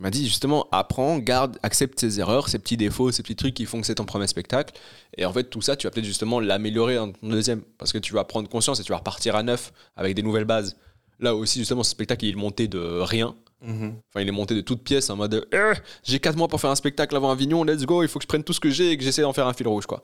il 0.00 0.04
m'a 0.04 0.10
dit, 0.10 0.24
justement, 0.26 0.68
apprends, 0.70 1.18
garde, 1.18 1.58
accepte 1.64 1.98
tes 1.98 2.20
erreurs, 2.20 2.48
ces 2.48 2.60
petits 2.60 2.76
défauts, 2.76 3.10
ces 3.10 3.22
petits 3.22 3.34
trucs 3.34 3.54
qui 3.54 3.66
font 3.66 3.80
que 3.80 3.86
c'est 3.86 3.96
ton 3.96 4.04
premier 4.04 4.28
spectacle. 4.28 4.74
Et 5.16 5.24
en 5.24 5.32
fait, 5.32 5.44
tout 5.44 5.60
ça, 5.60 5.74
tu 5.74 5.88
vas 5.88 5.90
peut-être 5.90 6.04
justement 6.04 6.38
l'améliorer 6.38 6.94
dans 6.94 7.10
ton 7.10 7.28
deuxième. 7.28 7.62
Parce 7.78 7.92
que 7.92 7.98
tu 7.98 8.12
vas 8.12 8.22
prendre 8.22 8.48
conscience 8.48 8.78
et 8.78 8.84
tu 8.84 8.92
vas 8.92 8.98
repartir 8.98 9.34
à 9.34 9.42
neuf 9.42 9.72
avec 9.96 10.14
des 10.14 10.22
nouvelles 10.22 10.44
bases. 10.44 10.76
Là 11.18 11.34
aussi, 11.34 11.58
justement, 11.58 11.82
ce 11.82 11.90
spectacle, 11.90 12.26
il 12.26 12.30
est 12.30 12.36
monté 12.36 12.68
de 12.68 12.78
rien. 12.78 13.34
Mhm. 13.60 13.96
Enfin, 14.08 14.20
il 14.20 14.28
est 14.28 14.32
monté 14.32 14.54
de 14.54 14.60
toutes 14.60 14.84
pièces 14.84 15.10
en 15.10 15.16
mode 15.16 15.44
Euh, 15.52 15.74
j'ai 16.04 16.20
4 16.20 16.36
mois 16.36 16.46
pour 16.46 16.60
faire 16.60 16.70
un 16.70 16.76
spectacle 16.76 17.16
avant 17.16 17.30
Avignon, 17.30 17.64
let's 17.64 17.84
go, 17.84 18.02
il 18.04 18.08
faut 18.08 18.18
que 18.20 18.22
je 18.22 18.28
prenne 18.28 18.44
tout 18.44 18.52
ce 18.52 18.60
que 18.60 18.70
j'ai 18.70 18.92
et 18.92 18.96
que 18.96 19.02
j'essaie 19.02 19.22
d'en 19.22 19.32
faire 19.32 19.48
un 19.48 19.52
fil 19.52 19.66
rouge, 19.66 19.86
quoi. 19.86 20.00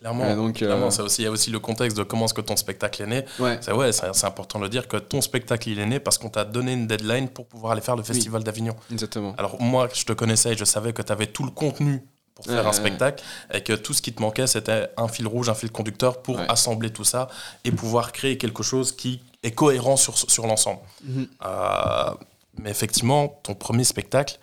Clairement, 0.00 0.24
Ouais, 0.24 0.34
donc, 0.34 0.60
euh, 0.60 0.66
clairement, 0.66 0.90
ça 0.90 1.04
aussi, 1.04 1.22
il 1.22 1.24
y 1.26 1.28
a 1.28 1.30
aussi 1.30 1.50
le 1.50 1.60
contexte 1.60 1.96
de 1.96 2.02
comment 2.02 2.24
est-ce 2.24 2.34
que 2.34 2.40
ton 2.40 2.56
spectacle 2.56 3.02
est 3.02 3.06
né. 3.06 3.24
Ouais. 3.38 3.58
C'est 3.60 3.72
ouais, 3.72 3.92
c'est 3.92 4.12
c'est 4.12 4.26
important 4.26 4.58
de 4.58 4.64
le 4.64 4.70
dire 4.70 4.88
que 4.88 4.96
ton 4.96 5.20
spectacle 5.20 5.68
il 5.68 5.78
est 5.78 5.86
né 5.86 6.00
parce 6.00 6.18
qu'on 6.18 6.30
t'a 6.30 6.44
donné 6.44 6.72
une 6.72 6.86
deadline 6.88 7.28
pour 7.28 7.46
pouvoir 7.46 7.72
aller 7.72 7.80
faire 7.80 7.94
le 7.96 8.02
festival 8.02 8.42
d'Avignon. 8.42 8.74
Exactement. 8.90 9.34
Alors 9.38 9.60
moi, 9.62 9.88
je 9.94 10.04
te 10.04 10.12
connaissais 10.12 10.52
et 10.54 10.56
je 10.56 10.64
savais 10.64 10.92
que 10.92 11.02
tu 11.02 11.12
avais 11.12 11.26
tout 11.28 11.44
le 11.44 11.50
contenu 11.52 12.02
pour 12.34 12.44
faire 12.44 12.54
Ouais, 12.56 12.60
un 12.62 12.66
ouais. 12.66 12.72
spectacle 12.72 13.22
et 13.54 13.62
que 13.62 13.72
tout 13.72 13.94
ce 13.94 14.02
qui 14.02 14.12
te 14.12 14.20
manquait, 14.20 14.46
c'était 14.48 14.88
un 14.96 15.08
fil 15.08 15.26
rouge, 15.28 15.48
un 15.48 15.54
fil 15.54 15.70
conducteur 15.70 16.20
pour 16.22 16.36
Ouais. 16.36 16.46
assembler 16.48 16.90
tout 16.90 17.04
ça 17.04 17.28
et 17.64 17.70
pouvoir 17.70 18.10
créer 18.12 18.36
quelque 18.36 18.62
chose 18.64 18.90
qui 18.92 19.20
est 19.42 19.52
cohérent 19.52 19.96
sur, 19.96 20.18
sur 20.18 20.46
l'ensemble. 20.46 20.80
Mhm. 21.04 21.28
Euh, 21.46 22.10
mais 22.58 22.70
effectivement, 22.70 23.28
ton 23.42 23.54
premier 23.54 23.84
spectacle 23.84 24.38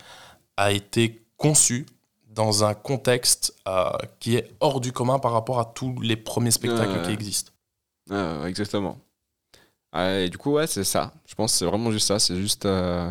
a 0.56 0.72
été 0.72 1.24
conçu 1.36 1.86
dans 2.28 2.64
un 2.64 2.74
contexte 2.74 3.54
euh, 3.68 3.90
qui 4.20 4.36
est 4.36 4.50
hors 4.60 4.80
du 4.80 4.92
commun 4.92 5.18
par 5.18 5.32
rapport 5.32 5.60
à 5.60 5.64
tous 5.66 6.00
les 6.00 6.16
premiers 6.16 6.50
spectacles 6.50 7.02
qui 7.02 7.10
existent. 7.12 7.52
Exactement. 8.46 8.98
Et 9.96 10.28
du 10.28 10.36
coup, 10.38 10.52
ouais, 10.52 10.66
c'est 10.66 10.82
ça. 10.84 11.12
Je 11.26 11.34
pense 11.36 11.52
que 11.52 11.58
c'est 11.58 11.64
vraiment 11.66 11.92
juste 11.92 12.08
ça. 12.08 12.18
C'est 12.18 12.34
juste 12.36 12.66
euh, 12.66 13.10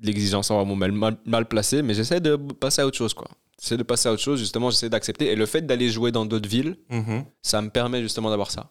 l'exigence 0.00 0.50
vraiment 0.50 0.74
mal, 0.76 0.92
mal, 0.92 1.16
mal 1.24 1.46
placée, 1.46 1.82
mais 1.82 1.94
j'essaie 1.94 2.20
de 2.20 2.34
passer 2.36 2.82
à 2.82 2.86
autre 2.86 2.96
chose, 2.96 3.14
quoi. 3.14 3.28
J'essaie 3.60 3.76
de 3.76 3.84
passer 3.84 4.08
à 4.08 4.12
autre 4.12 4.22
chose, 4.22 4.40
justement, 4.40 4.70
j'essaie 4.70 4.88
d'accepter. 4.90 5.30
Et 5.30 5.36
le 5.36 5.46
fait 5.46 5.62
d'aller 5.62 5.88
jouer 5.88 6.10
dans 6.10 6.26
d'autres 6.26 6.48
villes, 6.48 6.76
Mhm. 6.90 7.24
ça 7.42 7.62
me 7.62 7.70
permet 7.70 8.02
justement 8.02 8.30
d'avoir 8.30 8.50
ça. 8.50 8.70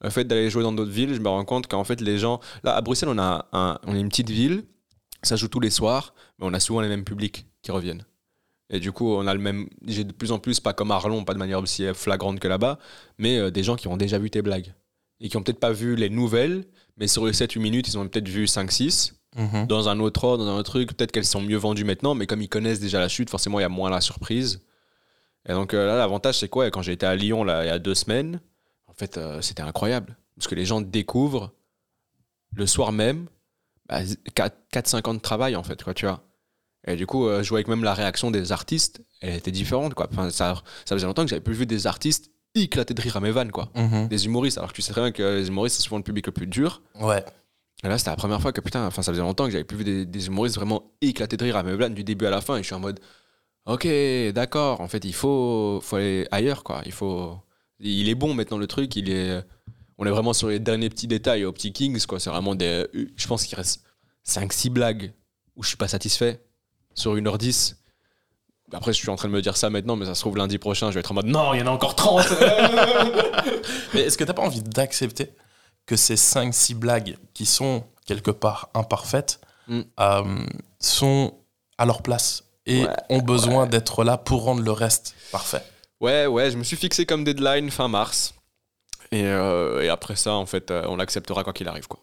Le 0.00 0.10
fait 0.10 0.24
d'aller 0.24 0.48
jouer 0.50 0.62
dans 0.62 0.72
d'autres 0.72 0.90
villes, 0.92 1.14
je 1.14 1.20
me 1.20 1.28
rends 1.28 1.44
compte 1.44 1.66
qu'en 1.66 1.84
fait, 1.84 2.00
les 2.00 2.18
gens. 2.18 2.40
Là, 2.62 2.76
à 2.76 2.80
Bruxelles, 2.80 3.08
on 3.08 3.18
a, 3.18 3.46
un, 3.52 3.78
on 3.86 3.96
est 3.96 4.00
une 4.00 4.08
petite 4.08 4.30
ville, 4.30 4.64
ça 5.22 5.34
joue 5.36 5.48
tous 5.48 5.60
les 5.60 5.70
soirs, 5.70 6.14
mais 6.38 6.46
on 6.46 6.54
a 6.54 6.60
souvent 6.60 6.80
les 6.80 6.88
mêmes 6.88 7.04
publics 7.04 7.46
qui 7.62 7.70
reviennent. 7.72 8.04
Et 8.70 8.78
du 8.80 8.92
coup, 8.92 9.12
on 9.12 9.26
a 9.26 9.34
le 9.34 9.40
même. 9.40 9.68
J'ai 9.86 10.04
de 10.04 10.12
plus 10.12 10.30
en 10.30 10.38
plus, 10.38 10.60
pas 10.60 10.72
comme 10.72 10.90
Arlon, 10.90 11.24
pas 11.24 11.34
de 11.34 11.38
manière 11.38 11.58
aussi 11.60 11.84
flagrante 11.94 12.38
que 12.38 12.46
là-bas, 12.48 12.78
mais 13.18 13.38
euh, 13.38 13.50
des 13.50 13.62
gens 13.62 13.76
qui 13.76 13.88
ont 13.88 13.96
déjà 13.96 14.18
vu 14.18 14.30
tes 14.30 14.42
blagues. 14.42 14.74
Et 15.20 15.28
qui 15.28 15.36
ont 15.36 15.42
peut-être 15.42 15.58
pas 15.58 15.72
vu 15.72 15.96
les 15.96 16.10
nouvelles, 16.10 16.64
mais 16.96 17.08
sur 17.08 17.26
les 17.26 17.32
7-8 17.32 17.58
minutes, 17.58 17.88
ils 17.88 17.98
ont 17.98 18.06
peut-être 18.06 18.28
vu 18.28 18.44
5-6 18.46 19.14
Mhm. 19.36 19.66
dans 19.66 19.88
un 19.90 20.00
autre 20.00 20.24
ordre, 20.24 20.44
dans 20.44 20.50
un 20.52 20.58
autre 20.58 20.70
truc. 20.70 20.94
Peut-être 20.96 21.12
qu'elles 21.12 21.24
sont 21.26 21.42
mieux 21.42 21.56
vendues 21.58 21.84
maintenant, 21.84 22.14
mais 22.14 22.26
comme 22.26 22.40
ils 22.40 22.48
connaissent 22.48 22.80
déjà 22.80 22.98
la 22.98 23.08
chute, 23.08 23.28
forcément, 23.30 23.58
il 23.58 23.62
y 23.62 23.64
a 23.64 23.68
moins 23.68 23.90
la 23.90 24.00
surprise. 24.00 24.64
Et 25.48 25.52
donc 25.52 25.74
euh, 25.74 25.86
là, 25.86 25.96
l'avantage, 25.96 26.38
c'est 26.38 26.48
quoi? 26.48 26.70
Quand 26.70 26.82
j'ai 26.82 26.92
été 26.92 27.04
à 27.06 27.14
Lyon 27.14 27.44
là, 27.44 27.64
il 27.64 27.68
y 27.68 27.70
a 27.70 27.78
deux 27.78 27.94
semaines, 27.94 28.40
fait, 28.98 29.16
euh, 29.16 29.40
c'était 29.40 29.62
incroyable. 29.62 30.16
Parce 30.36 30.48
que 30.48 30.54
les 30.54 30.64
gens 30.64 30.80
découvrent 30.80 31.52
le 32.54 32.66
soir 32.66 32.92
même 32.92 33.26
bah, 33.88 34.00
4-5 34.72 35.08
ans 35.08 35.14
de 35.14 35.20
travail, 35.20 35.56
en 35.56 35.62
fait, 35.62 35.82
quoi, 35.82 35.94
tu 35.94 36.06
vois. 36.06 36.22
Et 36.86 36.96
du 36.96 37.06
coup, 37.06 37.26
euh, 37.26 37.42
je 37.42 37.48
voyais 37.48 37.64
que 37.64 37.70
même 37.70 37.84
la 37.84 37.94
réaction 37.94 38.30
des 38.30 38.52
artistes, 38.52 39.02
elle 39.20 39.34
était 39.34 39.50
différente, 39.50 39.94
quoi. 39.94 40.08
Enfin, 40.10 40.30
ça, 40.30 40.62
ça 40.84 40.94
faisait 40.94 41.06
longtemps 41.06 41.24
que 41.24 41.30
j'avais 41.30 41.42
plus 41.42 41.54
vu 41.54 41.66
des 41.66 41.86
artistes 41.86 42.30
éclater 42.54 42.94
de 42.94 43.00
rire 43.00 43.16
à 43.16 43.20
mes 43.20 43.30
vannes, 43.30 43.52
quoi. 43.52 43.70
Mhm. 43.74 44.08
Des 44.08 44.26
humoristes, 44.26 44.58
alors 44.58 44.70
que 44.70 44.76
tu 44.76 44.82
sais 44.82 44.92
très 44.92 45.00
bien 45.00 45.12
que 45.12 45.22
les 45.22 45.48
humoristes, 45.48 45.76
c'est 45.76 45.82
souvent 45.82 45.98
le 45.98 46.02
public 46.02 46.26
le 46.26 46.32
plus 46.32 46.46
dur. 46.46 46.82
Ouais. 47.00 47.24
Et 47.84 47.88
là, 47.88 47.98
c'était 47.98 48.10
la 48.10 48.16
première 48.16 48.40
fois 48.40 48.52
que, 48.52 48.60
putain, 48.60 48.86
enfin, 48.86 49.02
ça 49.02 49.12
faisait 49.12 49.22
longtemps 49.22 49.44
que 49.44 49.50
j'avais 49.50 49.64
plus 49.64 49.76
vu 49.76 49.84
des, 49.84 50.06
des 50.06 50.26
humoristes 50.26 50.56
vraiment 50.56 50.90
éclater 51.00 51.36
de 51.36 51.44
rire 51.44 51.56
à 51.56 51.62
mes 51.62 51.76
blagues 51.76 51.94
du 51.94 52.04
début 52.04 52.26
à 52.26 52.30
la 52.30 52.40
fin. 52.40 52.56
Et 52.56 52.62
je 52.62 52.66
suis 52.66 52.74
en 52.74 52.80
mode, 52.80 53.00
ok, 53.66 53.86
d'accord, 54.34 54.80
en 54.80 54.88
fait, 54.88 55.04
il 55.04 55.14
faut, 55.14 55.80
faut 55.82 55.96
aller 55.96 56.26
ailleurs, 56.30 56.64
quoi. 56.64 56.82
Il 56.86 56.92
faut. 56.92 57.38
Il 57.80 58.08
est 58.08 58.14
bon 58.14 58.34
maintenant, 58.34 58.58
le 58.58 58.66
truc. 58.66 58.96
Il 58.96 59.10
est. 59.10 59.42
On 59.98 60.06
est 60.06 60.10
vraiment 60.10 60.32
sur 60.32 60.48
les 60.48 60.58
derniers 60.60 60.88
petits 60.90 61.06
détails 61.08 61.44
au 61.44 61.52
petit 61.52 61.72
Kings, 61.72 62.04
quoi. 62.06 62.20
C'est 62.20 62.30
vraiment 62.30 62.54
des. 62.54 62.86
Je 63.16 63.26
pense 63.26 63.44
qu'il 63.44 63.56
reste 63.56 63.82
5-6 64.26 64.70
blagues 64.70 65.12
où 65.56 65.62
je 65.62 65.68
suis 65.68 65.76
pas 65.76 65.88
satisfait 65.88 66.40
sur 66.94 67.14
1h10. 67.16 67.74
Après, 68.72 68.92
je 68.92 68.98
suis 68.98 69.08
en 69.08 69.16
train 69.16 69.28
de 69.28 69.32
me 69.32 69.40
dire 69.42 69.56
ça 69.56 69.70
maintenant, 69.70 69.96
mais 69.96 70.04
ça 70.06 70.14
se 70.14 70.20
trouve 70.20 70.36
lundi 70.36 70.58
prochain, 70.58 70.90
je 70.90 70.94
vais 70.94 71.00
être 71.00 71.10
en 71.10 71.14
mode 71.14 71.26
non, 71.26 71.54
il 71.54 71.60
y 71.60 71.62
en 71.62 71.66
a 71.68 71.70
encore 71.70 71.94
30 71.96 72.26
Mais 73.94 74.00
est-ce 74.02 74.18
que 74.18 74.24
t'as 74.24 74.34
pas 74.34 74.42
envie 74.42 74.62
d'accepter 74.62 75.32
que 75.86 75.96
ces 75.96 76.16
5-6 76.16 76.74
blagues 76.74 77.16
qui 77.32 77.46
sont 77.46 77.84
quelque 78.06 78.30
part 78.30 78.68
imparfaites 78.74 79.40
Mm. 79.68 79.80
euh, 80.00 80.46
sont 80.80 81.34
à 81.76 81.84
leur 81.84 82.00
place 82.02 82.44
et 82.64 82.84
Ouais, 82.84 82.96
ont 83.10 83.18
besoin 83.20 83.66
d'être 83.66 84.02
là 84.02 84.16
pour 84.16 84.44
rendre 84.44 84.62
le 84.62 84.70
reste 84.72 85.14
parfait? 85.30 85.62
Ouais, 86.00 86.26
ouais, 86.26 86.50
je 86.50 86.56
me 86.56 86.62
suis 86.64 86.76
fixé 86.76 87.06
comme 87.06 87.24
deadline 87.24 87.70
fin 87.70 87.88
mars. 87.88 88.34
Et, 89.10 89.24
euh, 89.24 89.82
et 89.82 89.88
après 89.88 90.16
ça, 90.16 90.34
en 90.34 90.46
fait, 90.46 90.70
euh, 90.70 90.84
on 90.88 90.96
l'acceptera 90.96 91.42
quoi 91.44 91.52
qu'il 91.52 91.66
arrive, 91.68 91.88
quoi. 91.88 92.00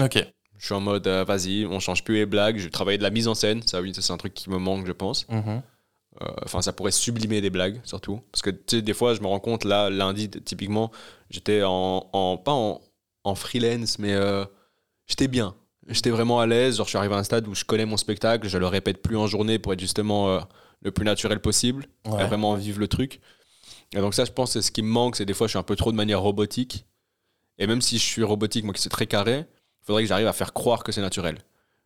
Ok. 0.00 0.18
Je 0.58 0.64
suis 0.66 0.74
en 0.74 0.80
mode, 0.80 1.06
euh, 1.06 1.24
vas-y, 1.24 1.66
on 1.66 1.80
change 1.80 2.04
plus 2.04 2.14
les 2.16 2.26
blagues, 2.26 2.58
je 2.58 2.64
vais 2.64 2.70
travailler 2.70 2.98
de 2.98 3.02
la 3.02 3.10
mise 3.10 3.26
en 3.28 3.34
scène. 3.34 3.62
Ça, 3.66 3.80
oui, 3.80 3.92
c'est 3.94 4.12
un 4.12 4.16
truc 4.16 4.34
qui 4.34 4.50
me 4.50 4.58
manque, 4.58 4.86
je 4.86 4.92
pense. 4.92 5.28
Mhm. 5.28 5.62
Euh, 6.22 6.26
Enfin, 6.44 6.62
ça 6.62 6.72
pourrait 6.72 6.92
sublimer 6.92 7.40
des 7.40 7.50
blagues, 7.50 7.80
surtout. 7.84 8.20
Parce 8.30 8.42
que, 8.42 8.50
tu 8.50 8.76
sais, 8.76 8.82
des 8.82 8.94
fois, 8.94 9.14
je 9.14 9.20
me 9.20 9.26
rends 9.26 9.40
compte, 9.40 9.64
là, 9.64 9.90
lundi, 9.90 10.30
typiquement, 10.30 10.92
j'étais 11.30 11.62
en, 11.64 12.08
en- 12.12 12.36
Pas 12.36 12.52
en, 12.52 12.80
en 13.24 13.34
freelance, 13.34 13.98
mais 13.98 14.14
j'étais 15.06 15.26
bien. 15.28 15.56
J'étais 15.88 16.10
vraiment 16.10 16.38
à 16.40 16.46
l'aise. 16.46 16.76
Genre, 16.76 16.86
je 16.86 16.90
suis 16.90 16.98
arrivé 16.98 17.14
à 17.14 17.18
un 17.18 17.24
stade 17.24 17.48
où 17.48 17.54
je 17.54 17.64
connais 17.64 17.84
mon 17.86 17.96
spectacle, 17.96 18.46
je 18.48 18.58
le 18.58 18.66
répète 18.66 19.02
plus 19.02 19.16
en 19.16 19.26
journée 19.26 19.58
pour 19.58 19.72
être 19.72 19.80
justement 19.80 20.40
le 20.82 20.90
plus 20.92 21.04
naturel 21.04 21.40
possible 21.40 21.86
Ouais. 22.06 22.22
et 22.22 22.26
vraiment 22.26 22.54
vivre 22.54 22.78
le 22.78 22.86
truc. 22.88 23.20
Et 23.94 24.00
donc, 24.00 24.14
ça, 24.14 24.24
je 24.24 24.32
pense, 24.32 24.52
c'est 24.52 24.62
ce 24.62 24.70
qui 24.70 24.82
me 24.82 24.88
manque. 24.88 25.16
C'est 25.16 25.24
des 25.24 25.34
fois, 25.34 25.46
je 25.46 25.52
suis 25.52 25.58
un 25.58 25.62
peu 25.62 25.76
trop 25.76 25.92
de 25.92 25.96
manière 25.96 26.20
robotique. 26.20 26.84
Et 27.58 27.66
même 27.66 27.80
si 27.80 27.98
je 27.98 28.02
suis 28.02 28.22
robotique, 28.24 28.64
moi 28.64 28.74
qui 28.74 28.80
suis 28.80 28.90
très 28.90 29.06
carré, 29.06 29.46
il 29.46 29.86
faudrait 29.86 30.02
que 30.02 30.08
j'arrive 30.08 30.26
à 30.26 30.32
faire 30.32 30.52
croire 30.52 30.82
que 30.82 30.92
c'est 30.92 31.00
naturel. 31.00 31.38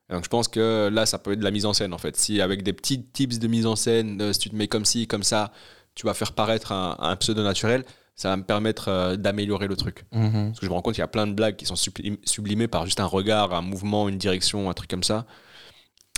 Et 0.08 0.14
donc 0.14 0.24
je 0.24 0.30
pense 0.30 0.48
que 0.48 0.88
là, 0.90 1.04
ça 1.04 1.18
peut 1.18 1.32
être 1.32 1.40
de 1.40 1.44
la 1.44 1.50
mise 1.50 1.66
en 1.66 1.74
scène 1.74 1.92
en 1.92 1.98
fait. 1.98 2.16
Si 2.16 2.40
avec 2.40 2.62
des 2.62 2.72
petits 2.72 3.04
tips 3.04 3.38
de 3.38 3.46
mise 3.48 3.66
en 3.66 3.76
scène, 3.76 4.32
si 4.32 4.38
tu 4.38 4.48
te 4.48 4.56
mets 4.56 4.68
comme 4.68 4.86
ci, 4.86 5.06
comme 5.06 5.22
ça, 5.22 5.52
tu 5.94 6.06
vas 6.06 6.14
faire 6.14 6.32
paraître 6.32 6.72
un, 6.72 6.96
un 6.98 7.14
pseudo 7.16 7.42
naturel, 7.42 7.84
ça 8.16 8.30
va 8.30 8.38
me 8.38 8.44
permettre 8.44 8.88
euh, 8.88 9.16
d'améliorer 9.16 9.66
le 9.66 9.76
truc. 9.76 10.06
Mhm. 10.12 10.46
Parce 10.46 10.60
que 10.60 10.64
je 10.64 10.70
me 10.70 10.74
rends 10.74 10.80
compte 10.80 10.94
qu'il 10.94 11.02
y 11.02 11.04
a 11.04 11.08
plein 11.08 11.26
de 11.26 11.34
blagues 11.34 11.56
qui 11.56 11.66
sont 11.66 11.74
sublim- 11.74 12.16
sublimées 12.24 12.68
par 12.68 12.86
juste 12.86 13.00
un 13.00 13.04
regard, 13.04 13.52
un 13.52 13.60
mouvement, 13.60 14.08
une 14.08 14.16
direction, 14.16 14.70
un 14.70 14.72
truc 14.72 14.88
comme 14.88 15.02
ça. 15.02 15.26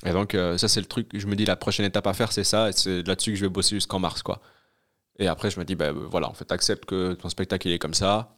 Et 0.07 0.12
donc 0.12 0.37
euh, 0.37 0.57
ça 0.57 0.69
c'est 0.69 0.81
le 0.81 0.87
truc, 0.87 1.09
je 1.12 1.27
me 1.27 1.35
dis 1.35 1.45
la 1.45 1.57
prochaine 1.57 1.85
étape 1.85 2.07
à 2.07 2.15
faire 2.15 2.31
c'est 2.31 2.45
ça, 2.45 2.69
et 2.69 2.73
c'est 2.73 3.03
là-dessus 3.07 3.33
que 3.33 3.37
je 3.37 3.45
vais 3.45 3.51
bosser 3.51 3.75
jusqu'en 3.75 3.99
mars 3.99 4.23
quoi. 4.23 4.41
Et 5.19 5.27
après 5.27 5.51
je 5.51 5.59
me 5.59 5.65
dis 5.65 5.74
bah 5.74 5.87
euh, 5.87 6.07
voilà, 6.11 6.28
en 6.28 6.35
fait 6.35 6.51
accepte 6.53 6.85
que 6.87 7.12
ton 7.15 7.28
spectacle 7.28 7.69
il 7.69 7.73
est 7.74 7.78
comme 7.78 7.95
ça, 7.95 8.37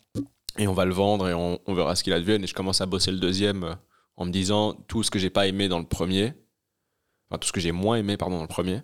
et 0.58 0.66
on 0.68 0.72
va 0.74 0.84
le 0.84 0.92
vendre 0.92 1.28
et 1.28 1.34
on, 1.34 1.58
on 1.66 1.74
verra 1.74 1.94
ce 1.96 2.02
qu'il 2.04 2.12
advienne, 2.12 2.42
et 2.44 2.46
je 2.46 2.54
commence 2.54 2.80
à 2.80 2.86
bosser 2.86 3.10
le 3.12 3.18
deuxième 3.18 3.64
euh, 3.64 3.74
en 4.16 4.24
me 4.26 4.30
disant 4.30 4.74
tout 4.88 5.02
ce 5.02 5.10
que 5.10 5.18
j'ai 5.18 5.30
pas 5.30 5.46
aimé 5.46 5.68
dans 5.68 5.78
le 5.78 5.86
premier, 5.86 6.34
enfin 7.30 7.38
tout 7.38 7.48
ce 7.48 7.52
que 7.52 7.60
j'ai 7.60 7.72
moins 7.72 7.96
aimé 7.96 8.16
pardon 8.16 8.36
dans 8.36 8.42
le 8.42 8.48
premier, 8.48 8.82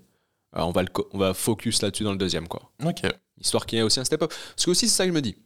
euh, 0.57 0.61
on 0.63 0.71
va 0.71 0.83
le 0.83 0.89
on 1.13 1.19
va 1.19 1.35
focus 1.35 1.83
là-dessus 1.83 2.05
dans 2.05 2.13
le 2.13 2.19
deuxième 2.19 2.49
quoi. 2.49 2.71
Ok. 2.85 3.03
Histoire 3.41 3.67
qu'il 3.67 3.77
y 3.77 3.81
ait 3.81 3.85
aussi 3.85 4.01
un 4.01 4.05
step 4.05 4.23
up. 4.23 4.31
Parce 4.31 4.65
que 4.65 4.71
aussi 4.71 4.89
c'est 4.89 4.97
ça 4.97 5.05
que 5.05 5.11
je 5.11 5.15
me 5.15 5.21
dis. 5.21 5.37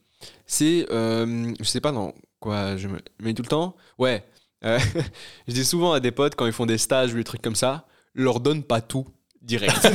C'est 0.46 0.86
euh, 0.90 1.52
je 1.58 1.64
sais 1.64 1.80
pas 1.80 1.90
dans 1.92 2.14
quoi 2.38 2.76
je 2.76 2.88
me 2.88 3.00
mets 3.20 3.34
tout 3.34 3.42
le 3.42 3.48
temps. 3.48 3.74
Ouais. 3.98 4.24
euh, 4.64 4.78
je 5.48 5.52
dis 5.54 5.64
souvent 5.64 5.92
à 5.92 6.00
des 6.00 6.12
potes 6.12 6.36
quand 6.36 6.46
ils 6.46 6.52
font 6.52 6.66
des 6.66 6.78
stages 6.78 7.12
ou 7.12 7.16
des 7.16 7.24
trucs 7.24 7.42
comme 7.42 7.56
ça, 7.56 7.86
leur 8.14 8.38
donne 8.40 8.62
pas 8.62 8.80
tout 8.80 9.06
direct. 9.42 9.76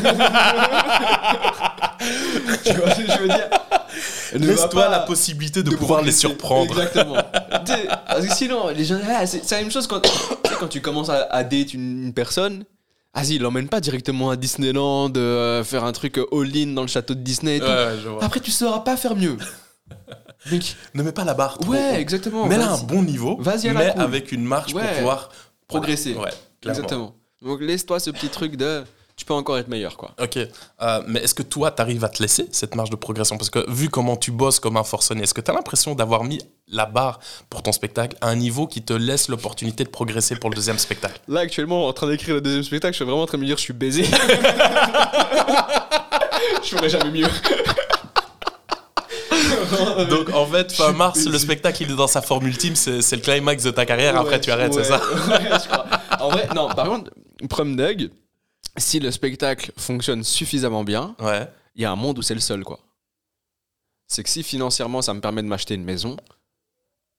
tu 2.66 2.74
vois 2.74 2.92
ce 2.92 3.02
que 3.02 3.12
je 3.12 3.18
veux 3.20 3.28
dire 3.28 3.50
Laisse-toi 4.34 4.90
la 4.90 5.00
possibilité 5.00 5.64
de, 5.64 5.70
de 5.72 5.76
pouvoir 5.76 6.02
les 6.02 6.12
surprendre. 6.12 6.72
Exactement. 6.78 7.16
Parce 8.08 8.26
que 8.28 8.34
sinon, 8.34 8.70
les 8.70 8.86
gens, 8.86 9.00
ah, 9.10 9.26
c'est 9.26 9.50
la 9.52 9.62
même 9.62 9.72
chose 9.72 9.88
quand, 9.88 10.00
tu 10.02 10.10
sais, 10.10 10.56
quand 10.60 10.68
tu 10.68 10.82
commences 10.82 11.10
à, 11.10 11.24
à 11.32 11.44
date 11.44 11.74
une, 11.74 12.04
une 12.06 12.14
personne. 12.14 12.64
Vas-y, 13.16 13.40
l'emmène 13.40 13.68
pas 13.68 13.80
directement 13.80 14.30
à 14.30 14.36
Disneyland, 14.36 15.12
euh, 15.18 15.64
faire 15.64 15.84
un 15.86 15.92
truc 15.92 16.20
all-in 16.32 16.74
dans 16.74 16.84
le 16.84 16.88
château 16.88 17.16
de 17.16 17.22
Disney 17.22 17.58
et 17.58 17.60
tout. 17.60 17.66
Ouais, 17.66 17.72
ouais, 17.72 17.98
je 18.04 18.10
vois. 18.10 18.24
Après, 18.24 18.40
tu 18.40 18.52
sauras 18.52 18.80
pas 18.80 18.96
faire 18.96 19.16
mieux. 19.16 19.38
Mec, 20.52 20.76
Ne 20.94 21.02
mets 21.02 21.12
pas 21.12 21.24
la 21.24 21.34
barre 21.34 21.58
trop 21.58 21.72
ouais, 21.72 21.94
haut. 21.94 21.96
exactement. 21.96 22.46
Mets-la 22.46 22.68
à 22.70 22.74
un 22.76 22.84
bon 22.84 23.02
niveau, 23.02 23.38
Vas-y 23.40 23.72
mais 23.72 23.90
avec 23.98 24.32
une 24.32 24.44
marge 24.44 24.72
pour 24.72 24.82
pouvoir 24.82 25.30
Progresser. 25.68 26.14
Ouais. 26.14 26.30
Exactement. 26.66 27.16
Donc, 27.42 27.62
laisse-toi 27.62 28.00
ce 28.00 28.12
petit 28.12 28.30
truc 28.30 28.56
de. 28.56 28.84
Tu 29.18 29.26
peux 29.26 29.34
encore 29.34 29.58
être 29.58 29.68
meilleur, 29.68 29.98
quoi. 29.98 30.12
Ok, 30.22 30.38
Euh, 30.38 31.02
mais 31.08 31.22
est-ce 31.22 31.34
que 31.34 31.42
toi, 31.42 31.72
tu 31.72 31.82
arrives 31.82 32.06
à 32.06 32.10
te 32.10 32.22
laisser 32.22 32.48
cette 32.52 32.76
marge 32.76 32.92
de 32.92 32.96
progression? 32.96 33.36
Parce 33.36 33.50
que 33.50 33.68
vu 33.70 33.90
comment 33.90 34.16
tu 34.16 34.30
bosses 34.32 34.60
comme 34.60 34.78
un 34.78 34.84
forcené, 34.84 35.24
est-ce 35.24 35.34
que 35.34 35.42
tu 35.42 35.50
as 35.50 35.56
l'impression 35.56 35.96
d'avoir 35.96 36.24
mis 36.24 36.40
la 36.68 36.86
barre 36.86 37.20
pour 37.50 37.64
ton 37.64 37.72
spectacle 37.72 38.16
à 38.22 38.28
un 38.28 38.36
niveau 38.36 38.68
qui 38.68 38.84
te 38.84 38.94
laisse 38.94 39.28
l'opportunité 39.28 39.84
de 39.84 39.90
progresser 39.90 40.36
pour 40.36 40.52
le 40.52 40.56
deuxième 40.56 40.78
spectacle? 40.78 41.20
Là, 41.28 41.40
actuellement, 41.40 41.88
en 41.88 41.94
train 41.94 42.08
d'écrire 42.08 42.36
le 42.36 42.42
deuxième 42.42 42.62
spectacle, 42.64 42.94
je 42.94 42.98
suis 42.98 43.06
vraiment 43.06 43.24
en 43.24 43.26
train 43.26 43.40
de 43.40 43.42
me 43.42 43.48
dire 43.48 43.58
je 43.58 43.64
suis 43.64 43.74
baisé. 43.74 44.04
je 46.64 46.70
ferais 46.76 46.90
jamais 46.90 47.10
mieux. 47.10 47.28
Donc 50.10 50.30
en 50.34 50.46
fait, 50.46 50.72
fin 50.72 50.92
mars, 50.94 51.26
le 51.26 51.38
spectacle 51.40 51.84
il 51.84 51.92
est 51.92 51.96
dans 51.96 52.08
sa 52.08 52.22
forme 52.22 52.48
ultime, 52.48 52.76
c'est 52.76 53.02
c'est 53.02 53.16
le 53.18 53.22
climax 53.22 53.64
de 53.64 53.72
ta 53.72 53.86
carrière, 53.86 54.16
après 54.18 54.40
tu 54.40 54.50
arrêtes, 54.52 54.74
ouais, 54.76 54.84
c'est 54.84 54.90
ça? 54.90 54.98
ouais, 55.30 55.50
je 55.64 55.68
crois. 55.68 55.86
En 56.20 56.30
vrai, 56.30 56.48
non, 56.56 56.70
par 56.70 56.88
contre, 56.88 57.12
Prom 57.50 57.76
Dug, 57.76 58.10
si 58.78 59.00
le 59.00 59.12
spectacle 59.12 59.72
fonctionne 59.78 60.24
suffisamment 60.24 60.84
bien, 60.84 61.16
Ouais. 61.20 61.48
il 61.76 61.82
y 61.82 61.86
a 61.86 61.92
un 61.92 61.96
monde 61.96 62.18
où 62.20 62.22
c'est 62.22 62.34
le 62.36 62.40
seul, 62.40 62.64
quoi. 62.64 62.80
C'est 64.08 64.24
que 64.24 64.30
si 64.30 64.44
financièrement 64.44 65.02
ça 65.02 65.14
me 65.14 65.20
permet 65.22 65.42
de 65.44 65.48
m'acheter 65.48 65.74
une 65.76 65.84
maison, 65.84 66.16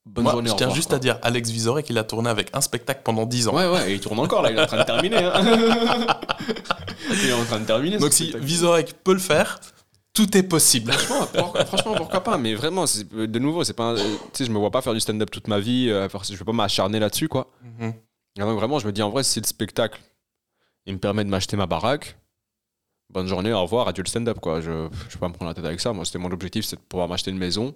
bonne 0.06 0.24
Moi, 0.24 0.32
journée, 0.32 0.48
je 0.50 0.54
tiens 0.56 0.66
revoir, 0.68 0.76
juste 0.76 0.88
quoi. 0.88 0.96
à 0.96 1.00
dire, 1.00 1.18
Alex 1.22 1.50
Vizorek, 1.50 1.90
il 1.90 1.98
a 1.98 2.04
tourné 2.04 2.30
avec 2.30 2.48
un 2.54 2.60
spectacle 2.62 3.02
pendant 3.04 3.26
10 3.26 3.48
ans. 3.48 3.54
Ouais, 3.56 3.68
ouais, 3.68 3.90
et 3.90 3.94
il 3.94 4.00
tourne 4.00 4.18
encore 4.18 4.40
là, 4.42 4.50
il 4.50 4.56
est 4.58 4.62
en 4.62 4.66
train 4.66 4.78
de 4.78 4.84
terminer. 4.84 5.16
hein. 5.22 5.40
il 7.10 7.28
est 7.28 7.32
en 7.32 7.44
train 7.44 7.60
de 7.60 7.66
terminer. 7.66 7.98
Donc 7.98 8.12
si. 8.12 8.32
Vizorek 8.38 8.94
peut 9.04 9.12
le 9.12 9.18
faire, 9.18 9.60
tout 10.14 10.36
est 10.36 10.42
possible. 10.42 10.92
Franchement, 10.92 11.26
pourquoi, 11.34 11.64
franchement, 11.66 11.94
pourquoi 11.94 12.20
pas 12.22 12.38
Mais 12.38 12.54
vraiment, 12.54 12.84
de 12.86 13.38
nouveau, 13.38 13.64
c'est 13.64 13.74
pas. 13.74 13.94
Tu 13.96 14.02
sais, 14.32 14.44
je 14.46 14.50
me 14.50 14.58
vois 14.58 14.70
pas 14.70 14.80
faire 14.80 14.94
du 14.94 15.00
stand-up 15.00 15.30
toute 15.30 15.46
ma 15.48 15.60
vie. 15.60 15.88
euh, 15.90 16.08
je 16.22 16.34
vais 16.36 16.44
pas 16.44 16.52
m'acharner 16.52 16.98
là-dessus, 16.98 17.28
quoi. 17.28 17.50
Mhm. 17.78 17.92
Et 18.36 18.40
donc 18.40 18.58
vraiment, 18.58 18.78
je 18.78 18.86
me 18.86 18.92
dis 18.92 19.02
en 19.02 19.10
vrai, 19.10 19.24
si 19.24 19.40
le 19.40 19.46
spectacle, 19.46 20.00
il 20.88 20.94
me 20.94 20.98
permet 20.98 21.24
de 21.24 21.30
m'acheter 21.30 21.56
ma 21.56 21.66
baraque. 21.66 22.18
Bonne 23.10 23.26
journée, 23.26 23.52
au 23.52 23.62
revoir, 23.62 23.88
adieu 23.88 24.02
le 24.02 24.08
stand-up, 24.08 24.40
quoi. 24.40 24.60
Je, 24.60 24.88
je 25.08 25.14
vais 25.14 25.20
pas 25.20 25.28
me 25.28 25.34
prendre 25.34 25.50
la 25.50 25.54
tête 25.54 25.64
avec 25.64 25.80
ça. 25.80 25.92
Moi, 25.92 26.04
c'était 26.04 26.18
mon 26.18 26.30
objectif, 26.30 26.64
c'est 26.64 26.76
de 26.76 26.80
pouvoir 26.80 27.08
m'acheter 27.08 27.30
une 27.30 27.38
maison 27.38 27.74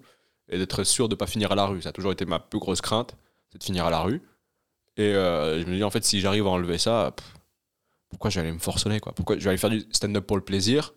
et 0.48 0.58
d'être 0.58 0.84
sûr 0.84 1.08
de 1.08 1.14
pas 1.14 1.26
finir 1.26 1.52
à 1.52 1.54
la 1.54 1.66
rue. 1.66 1.80
Ça 1.80 1.90
a 1.90 1.92
toujours 1.92 2.12
été 2.12 2.24
ma 2.24 2.40
plus 2.40 2.58
grosse 2.58 2.80
crainte, 2.80 3.16
c'est 3.50 3.58
de 3.58 3.64
finir 3.64 3.86
à 3.86 3.90
la 3.90 4.00
rue. 4.00 4.20
Et 4.96 5.14
euh, 5.14 5.62
je 5.62 5.66
me 5.66 5.76
dis 5.76 5.84
en 5.84 5.90
fait, 5.90 6.04
si 6.04 6.20
j'arrive 6.20 6.46
à 6.46 6.50
enlever 6.50 6.78
ça, 6.78 7.14
pourquoi 8.10 8.30
je 8.30 8.40
vais 8.40 8.46
aller 8.46 8.52
me 8.52 8.60
forcener, 8.60 9.00
quoi? 9.00 9.12
Pourquoi 9.12 9.38
je 9.38 9.44
vais 9.44 9.50
aller 9.50 9.58
faire 9.58 9.70
du 9.70 9.86
stand-up 9.92 10.26
pour 10.26 10.36
le 10.36 10.44
plaisir 10.44 10.92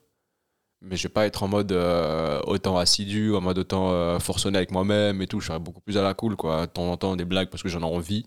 mais 0.82 0.98
je 0.98 1.04
vais 1.04 1.12
pas 1.12 1.26
être 1.26 1.42
en 1.44 1.48
mode 1.48 1.72
euh, 1.72 2.40
autant 2.46 2.78
assidu, 2.78 3.34
en 3.34 3.42
mode 3.42 3.58
autant 3.58 3.92
euh, 3.92 4.20
avec 4.46 4.72
moi-même 4.72 5.22
et 5.22 5.28
tout. 5.28 5.40
Je 5.40 5.48
serai 5.48 5.60
beaucoup 5.60 5.82
plus 5.82 5.98
à 5.98 6.04
la 6.04 6.14
cool, 6.14 6.36
quoi. 6.36 6.68
De 6.68 6.72
temps 6.72 6.92
en 6.92 6.98
temps, 6.98 7.16
des 7.16 7.26
blagues 7.26 7.50
parce 7.50 7.64
que 7.64 7.70
j'en 7.70 7.82
ai 7.82 7.86
envie. 7.86 8.26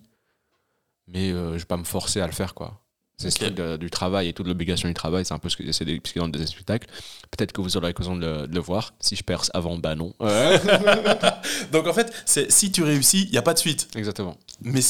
Mais 1.06 1.30
euh, 1.30 1.52
je 1.52 1.58
vais 1.58 1.64
pas 1.64 1.76
me 1.76 1.84
forcer 1.84 2.20
à 2.20 2.26
le 2.26 2.32
faire, 2.32 2.54
quoi. 2.54 2.80
C'est 3.20 3.30
ce 3.30 3.36
Ok. 3.36 3.42
truc 3.46 3.54
de- 3.56 3.76
du 3.76 3.90
travail 3.90 4.28
et 4.28 4.32
toute 4.32 4.46
l'obligation 4.46 4.86
du 4.88 4.94
travail. 4.94 5.24
C'est 5.24 5.34
un 5.34 5.38
peu 5.40 5.48
ce 5.48 5.56
que 5.56 5.64
j'essaie 5.64 5.84
d'expliquer 5.84 6.20
dans 6.20 6.26
le 6.26 6.32
deuxième 6.32 6.48
spectacle. 6.48 6.86
Peut-être 7.32 7.52
que 7.52 7.60
vous 7.60 7.76
aurez 7.76 7.88
l'occasion 7.88 8.14
de, 8.16 8.24
le- 8.24 8.46
de 8.46 8.54
le 8.54 8.60
voir. 8.60 8.94
Si 9.00 9.16
je 9.16 9.24
perce 9.24 9.50
avant, 9.54 9.76
bah 9.76 9.96
non. 9.96 10.14
Ouais. 10.20 10.60
Donc 11.72 11.86
en 11.88 11.92
fait, 11.92 12.12
c'est 12.24 12.50
si 12.52 12.70
tu 12.70 12.84
réussis, 12.84 13.24
il 13.24 13.32
n'y 13.32 13.38
a 13.38 13.42
pas 13.42 13.54
de 13.54 13.58
suite. 13.58 13.88
Exactement. 13.96 14.36
Mais, 14.62 14.80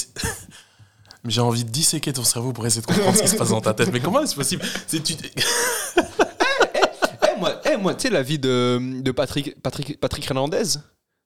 j'ai 1.25 1.41
envie 1.41 1.65
de 1.65 1.71
disséquer 1.71 2.13
ton 2.13 2.23
cerveau 2.23 2.53
pour 2.53 2.67
essayer 2.67 2.83
de 2.83 2.87
comprendre 2.87 3.17
ce 3.17 3.23
qui 3.23 3.29
se 3.29 3.37
passe 3.37 3.49
dans 3.49 3.61
ta 3.63 3.73
tête. 3.75 3.91
Mais 3.93 4.01
comment 4.01 4.21
est-ce 4.21 4.35
possible? 4.35 4.63
C'est 4.87 5.03
tu... 5.03 5.15
Eh, 5.97 7.39
moi, 7.41 7.61
eh, 7.71 7.77
moi 7.77 7.95
tu 7.95 8.03
sais, 8.03 8.11
la 8.11 8.23
vie 8.23 8.39
de, 8.39 9.01
de 9.03 9.11
Patrick, 9.11 9.61
Patrick, 9.63 9.99
Patrick 10.01 10.27
Hernandez? 10.27 10.65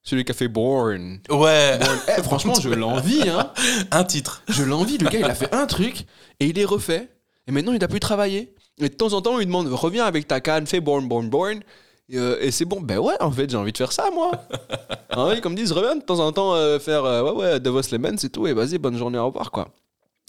Celui 0.03 0.24
qui 0.24 0.33
a 0.33 0.35
fait 0.35 0.49
Born. 0.49 1.20
Ouais, 1.31 1.79
Eh, 2.09 2.23
franchement, 2.23 2.55
je 2.55 2.69
l'envie, 2.69 3.29
hein. 3.29 3.53
un 3.93 4.05
titre. 4.05 4.43
Je 4.49 4.65
l'envie, 4.65 4.99
le 4.99 5.09
gars, 5.09 5.20
il 5.20 5.24
a 5.24 5.35
fait 5.35 5.55
un 5.55 5.66
truc 5.66 6.07
et 6.41 6.47
il 6.47 6.59
est 6.59 6.65
refait. 6.65 7.09
Et 7.47 7.53
maintenant, 7.53 7.73
il 7.73 7.79
n'a 7.79 7.89
plus 7.89 8.01
travaillé. 8.01 8.55
Et 8.79 8.89
de 8.89 8.95
temps 8.95 9.12
en 9.12 9.23
temps, 9.23 9.35
on 9.35 9.39
lui 9.39 9.47
demande 9.47 9.69
Reviens 9.69 10.05
avec 10.05 10.27
ta 10.27 10.41
canne, 10.41 10.66
fais 10.66 10.81
born, 10.81 11.07
born, 11.07 11.29
born. 11.29 11.61
Et, 12.09 12.19
euh, 12.19 12.37
et 12.41 12.51
c'est 12.51 12.65
bon. 12.65 12.81
Ben 12.81 12.99
ouais, 12.99 13.15
en 13.20 13.31
fait, 13.31 13.49
j'ai 13.49 13.57
envie 13.57 13.73
de 13.73 13.79
faire 13.79 13.93
ça, 13.93 14.11
moi. 14.12 14.33
ah 15.11 15.29
oui, 15.29 15.41
comme 15.41 15.55
disent, 15.55 15.73
reviens 15.73 15.97
de 15.97 16.03
temps 16.03 16.19
en 16.19 16.33
temps 16.33 16.55
euh, 16.55 16.81
faire 16.81 17.05
euh, 17.05 17.23
Ouais, 17.23 17.31
ouais, 17.31 17.61
Davos 17.61 17.83
Lemon, 17.93 18.16
c'est 18.19 18.31
tout. 18.31 18.47
Et 18.49 18.55
vas-y, 18.55 18.79
bonne 18.79 18.99
journée, 18.99 19.19
au 19.19 19.27
revoir, 19.27 19.51
quoi. 19.53 19.69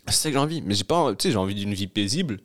C'est 0.07 0.13
ça 0.13 0.29
que 0.29 0.33
j'ai 0.33 0.39
envie. 0.39 0.61
Mais 0.61 0.75
j'ai 0.75 0.83
pas, 0.83 1.15
tu 1.15 1.23
sais, 1.23 1.31
j'ai 1.31 1.37
envie 1.37 1.55
d'une 1.55 1.73
vie 1.73 1.87
paisible. 1.87 2.37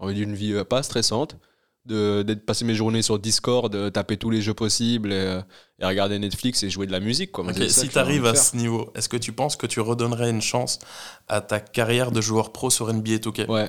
J'ai 0.00 0.06
envie 0.06 0.14
d'une 0.14 0.34
vie 0.34 0.54
euh, 0.54 0.64
pas 0.64 0.82
stressante. 0.82 1.36
De, 1.84 2.22
d'être 2.22 2.46
passer 2.46 2.64
mes 2.64 2.76
journées 2.76 3.02
sur 3.02 3.18
Discord, 3.18 3.72
de 3.72 3.88
taper 3.88 4.16
tous 4.16 4.30
les 4.30 4.40
jeux 4.40 4.54
possibles 4.54 5.12
et, 5.12 5.16
euh, 5.16 5.42
et 5.80 5.84
regarder 5.84 6.16
Netflix 6.20 6.62
et 6.62 6.70
jouer 6.70 6.86
de 6.86 6.92
la 6.92 7.00
musique, 7.00 7.32
quoi. 7.32 7.44
Si 7.68 7.88
tu 7.88 7.98
arrives 7.98 8.24
à 8.24 8.36
ce 8.36 8.56
niveau, 8.56 8.92
est-ce 8.94 9.08
que 9.08 9.16
tu 9.16 9.32
penses 9.32 9.56
que 9.56 9.66
tu 9.66 9.80
redonnerais 9.80 10.30
une 10.30 10.42
chance 10.42 10.78
à 11.26 11.40
ta 11.40 11.58
carrière 11.58 12.12
de 12.12 12.20
joueur 12.20 12.52
pro 12.52 12.70
sur 12.70 12.92
NBA 12.92 13.16
2K 13.16 13.50
Ouais. 13.50 13.68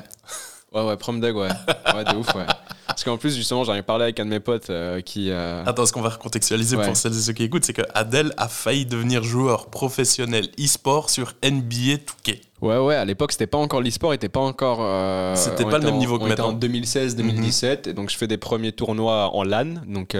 Ouais, 0.73 0.83
ouais, 0.85 0.97
prom 0.97 1.23
ouais. 1.23 1.31
Ouais, 1.31 1.49
de 2.03 2.15
ouf, 2.15 2.33
ouais. 2.35 2.45
Parce 3.03 3.15
qu'en 3.15 3.19
plus, 3.19 3.35
justement, 3.35 3.65
j'en 3.65 3.73
ai 3.73 3.81
parlé 3.81 4.03
avec 4.05 4.19
un 4.21 4.25
de 4.25 4.29
mes 4.29 4.39
potes 4.39 4.69
euh, 4.69 5.01
qui. 5.01 5.29
euh, 5.29 5.61
Attends, 5.65 5.85
ce 5.85 5.91
qu'on 5.91 5.99
va 6.01 6.07
recontextualiser 6.09 6.77
Ouais. 6.77 6.85
pour 6.85 6.95
celles 6.95 7.11
et 7.11 7.19
ceux 7.19 7.33
qui 7.33 7.43
écoutent, 7.43 7.65
c'est 7.65 7.73
que 7.73 7.81
Adèle 7.93 8.31
a 8.37 8.47
failli 8.47 8.85
devenir 8.85 9.23
joueur 9.23 9.69
professionnel 9.69 10.47
e-sport 10.57 11.09
sur 11.09 11.33
NBA 11.43 11.97
2K. 11.97 12.39
Ouais, 12.61 12.77
ouais, 12.77 12.95
à 12.95 13.03
l'époque, 13.03 13.33
c'était 13.33 13.45
pas 13.47 13.57
encore 13.57 13.81
l'e-sport, 13.81 14.13
était 14.13 14.29
pas 14.29 14.39
encore. 14.39 14.77
euh, 14.81 15.35
C'était 15.35 15.65
pas 15.65 15.79
le 15.79 15.83
même 15.85 15.95
en- 15.95 15.97
niveau 15.97 16.17
que 16.17 16.23
on 16.23 16.27
était 16.27 16.41
maintenant. 16.41 16.49
en 16.55 16.59
2016-2017, 16.59 17.87
et 17.89 17.93
donc 17.93 18.09
je 18.09 18.15
fais 18.17 18.27
des 18.27 18.37
premiers 18.37 18.71
tournois 18.71 19.35
en 19.35 19.43
LAN, 19.43 19.81
donc 19.85 20.15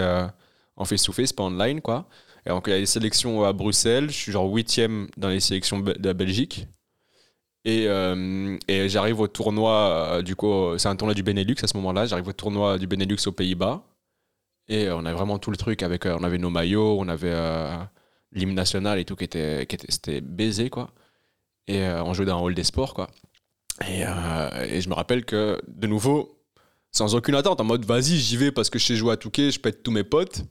en 0.76 0.84
face-to-face, 0.86 1.32
pas 1.32 1.44
online, 1.44 1.80
quoi. 1.80 2.06
Et 2.46 2.50
donc 2.50 2.66
il 2.68 2.72
y 2.72 2.74
a 2.76 2.80
les 2.80 2.86
sélections 2.86 3.46
à 3.46 3.54
Bruxelles, 3.54 4.10
je 4.10 4.16
suis 4.16 4.32
genre 4.34 4.52
huitième 4.52 5.08
dans 5.16 5.30
les 5.30 5.40
sélections 5.40 5.80
de 5.80 5.96
la 6.04 6.14
Belgique. 6.14 6.68
Et, 7.65 7.85
euh, 7.88 8.57
et 8.68 8.90
j'arrive 8.90 9.19
au 9.22 9.27
tournoi, 9.27 9.72
euh, 9.72 10.22
du 10.22 10.35
coup, 10.35 10.77
c'est 10.77 10.90
un 10.90 10.95
tournoi 10.95 11.14
du 11.14 11.23
Benelux 11.23 11.56
à 11.64 11.68
ce 11.68 11.77
moment-là, 11.77 12.06
j'arrive 12.06 12.27
au 12.27 12.34
tournoi 12.34 12.77
du 12.77 12.88
Benelux 12.88 13.18
aux 13.26 13.31
Pays-Bas. 13.31 13.84
Et 14.68 14.90
on 14.90 15.06
a 15.06 15.14
vraiment 15.14 15.40
tout 15.40 15.52
le 15.52 15.57
truc 15.57 15.84
avec, 15.84 16.06
euh, 16.06 16.18
on 16.19 16.23
avait 16.23 16.38
nos 16.38 16.49
maillots, 16.49 16.98
on 16.99 17.07
avait 17.07 17.34
l'hymne 18.31 18.56
national 18.56 18.99
et 18.99 19.06
tout 19.06 19.15
qui 19.15 19.26
était, 19.26 19.65
qui 19.68 19.76
était, 19.76 19.91
c'était 19.91 20.22
baisé, 20.22 20.69
quoi. 20.69 20.91
Et 21.68 21.81
on 21.81 22.14
jouait 22.14 22.26
dans 22.26 22.38
un 22.38 22.41
hall 22.41 22.56
des 22.56 22.64
sports, 22.64 22.94
quoi. 22.94 23.10
Et, 23.88 24.02
et 24.02 24.81
je 24.81 24.90
me 24.90 24.94
rappelle 24.94 25.23
que, 25.23 25.61
de 25.68 25.88
nouveau, 25.88 26.38
sans 26.91 27.15
aucune 27.15 27.35
attente, 27.35 27.61
en 27.61 27.64
mode 27.64 27.85
vas-y, 27.85 28.18
j'y 28.18 28.38
vais 28.38 28.52
parce 28.52 28.69
que 28.69 28.77
je 28.80 28.85
sais 28.85 28.95
jouer 28.95 29.14
à 29.14 29.18
Touquet, 29.18 29.52
je 29.52 29.60
pète 29.60 29.84
tous 29.84 29.91
mes 29.91 30.03
potes. 30.03 30.44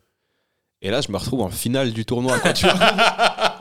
Et 0.80 0.90
là, 0.90 1.00
je 1.00 1.12
me 1.12 1.16
retrouve 1.16 1.42
en 1.42 1.50
finale 1.50 1.92
du 1.92 2.04
tournoi, 2.04 2.38
quoi, 2.40 2.52
tu 2.52 2.66
vois. 2.66 2.74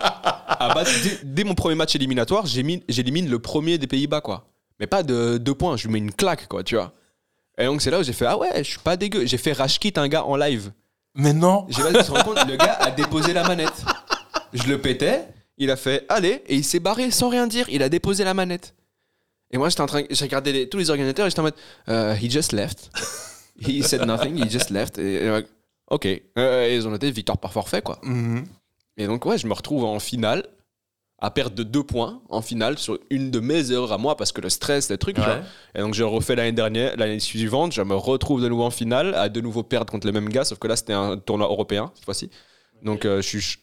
Ah 0.70 0.74
bah, 0.74 0.84
dès, 0.84 1.20
dès 1.24 1.44
mon 1.44 1.56
premier 1.56 1.76
match 1.76 1.96
éliminatoire, 1.96 2.46
j'élimine 2.46 3.30
le 3.30 3.40
premier 3.40 3.78
des 3.78 3.88
Pays-Bas, 3.88 4.22
quoi. 4.22 4.48
Mais 4.80 4.88
pas 4.88 5.04
de 5.04 5.38
deux 5.38 5.54
points, 5.56 5.78
je 5.78 5.86
lui 5.88 5.94
mets 5.94 6.00
une 6.00 6.12
claque, 6.12 6.48
quoi, 6.48 6.64
tu 6.64 6.76
vois. 6.76 6.94
Et 7.58 7.66
donc, 7.66 7.82
c'est 7.82 7.92
là 7.92 8.00
où 8.00 8.04
j'ai 8.04 8.14
fait 8.14 8.26
Ah 8.26 8.38
ouais, 8.38 8.50
je 8.64 8.70
suis 8.70 8.80
pas 8.80 8.98
dégueu. 8.98 9.26
J'ai 9.26 9.38
fait 9.38 9.52
rage 9.54 9.80
quit 9.80 9.94
un 9.98 10.08
gars 10.08 10.24
en 10.26 10.36
live. 10.36 10.72
Mais 11.16 11.34
non 11.34 11.68
J'ai 11.70 11.84
pas 11.84 12.04
se 12.04 12.10
rendre 12.12 12.24
compte, 12.24 12.48
le 12.48 12.56
gars 12.56 12.74
a 12.80 12.90
déposé 12.92 13.34
la 13.34 13.48
manette. 13.48 13.84
Je 14.54 14.64
le 14.68 14.80
pétais, 14.82 15.26
il 15.58 15.70
a 15.70 15.76
fait 15.76 16.06
allez, 16.10 16.42
et 16.48 16.56
il 16.56 16.64
s'est 16.64 16.80
barré 16.80 17.12
sans 17.12 17.30
rien 17.30 17.48
dire. 17.48 17.68
Il 17.70 17.84
a 17.84 17.90
déposé 17.90 18.24
la 18.24 18.34
manette. 18.34 18.74
Et 19.52 19.58
moi, 19.58 19.68
j'étais 19.70 19.82
en 19.82 19.86
train, 19.86 20.04
j'ai 20.10 20.26
regardé 20.26 20.54
les- 20.54 20.70
tous 20.70 20.78
les 20.78 20.90
organisateurs 20.90 21.28
et 21.28 21.30
j'étais 21.30 21.42
en 21.42 21.44
mode 21.44 21.56
euh, 21.90 22.16
he 22.16 22.30
just 22.32 22.54
left. 22.54 22.90
He 23.60 23.84
said 23.84 24.06
nothing, 24.06 24.38
he 24.42 24.50
just 24.50 24.70
left. 24.70 24.98
Et, 24.98 25.26
et, 25.26 25.42
ok. 25.90 26.08
Euh, 26.38 26.74
ils 26.74 26.88
ont 26.88 26.92
noté 26.92 27.12
victoire 27.12 27.38
par 27.38 27.52
forfait, 27.54 27.82
quoi. 27.82 28.00
Mhm. 28.02 28.46
Et 28.98 29.08
donc, 29.08 29.26
ouais, 29.26 29.38
je 29.38 29.48
me 29.48 29.54
retrouve 29.54 29.84
en 29.84 30.00
finale, 30.00 30.46
à 31.22 31.30
perdre 31.30 31.56
de 31.56 31.64
deux 31.64 31.84
points 31.84 32.22
en 32.30 32.42
finale 32.42 32.80
sur 32.80 32.98
une 33.12 33.30
de 33.30 33.40
mes 33.40 33.72
erreurs 33.72 33.94
à 33.94 34.00
moi 34.00 34.18
parce 34.18 34.32
que 34.32 34.42
le 34.42 34.50
stress, 34.50 34.90
les 34.90 34.98
trucs. 34.98 35.20
Ouais. 35.20 35.42
Et 35.76 35.80
donc 35.80 35.94
je 35.94 36.04
refais 36.04 36.36
l'année 36.36 36.52
dernière, 36.52 36.98
l'année 36.98 37.20
suivante, 37.20 37.74
je 37.74 37.82
me 37.84 37.94
retrouve 37.94 38.42
de 38.42 38.50
nouveau 38.50 38.64
en 38.64 38.72
finale, 38.72 39.14
à 39.14 39.30
de 39.30 39.40
nouveau 39.40 39.62
perdre 39.62 39.92
contre 39.92 40.08
les 40.08 40.14
mêmes 40.14 40.30
gars, 40.30 40.44
sauf 40.44 40.58
que 40.58 40.68
là 40.68 40.76
c'était 40.76 40.94
un 40.94 41.18
tournoi 41.18 41.48
européen 41.48 41.92
cette 41.94 42.06
fois-ci. 42.06 42.32
Donc 42.82 43.06
euh, 43.06 43.22
je 43.22 43.38
suis 43.38 43.58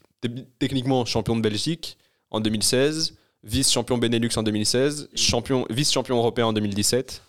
techniquement 0.61 1.05
champion 1.05 1.35
de 1.35 1.41
Belgique 1.41 1.99
en 2.31 2.41
2016, 2.41 3.17
vice-champion 3.43 3.99
Benelux 3.99 4.31
en 4.37 4.45
2016, 4.45 5.11
champion, 5.17 5.67
vice-champion 5.69 6.17
européen 6.17 6.47
en 6.47 6.53
2017. 6.53 7.23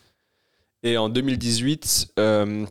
Et 0.84 0.98
en 0.98 1.10
2018, 1.10 2.14
euh, 2.20 2.66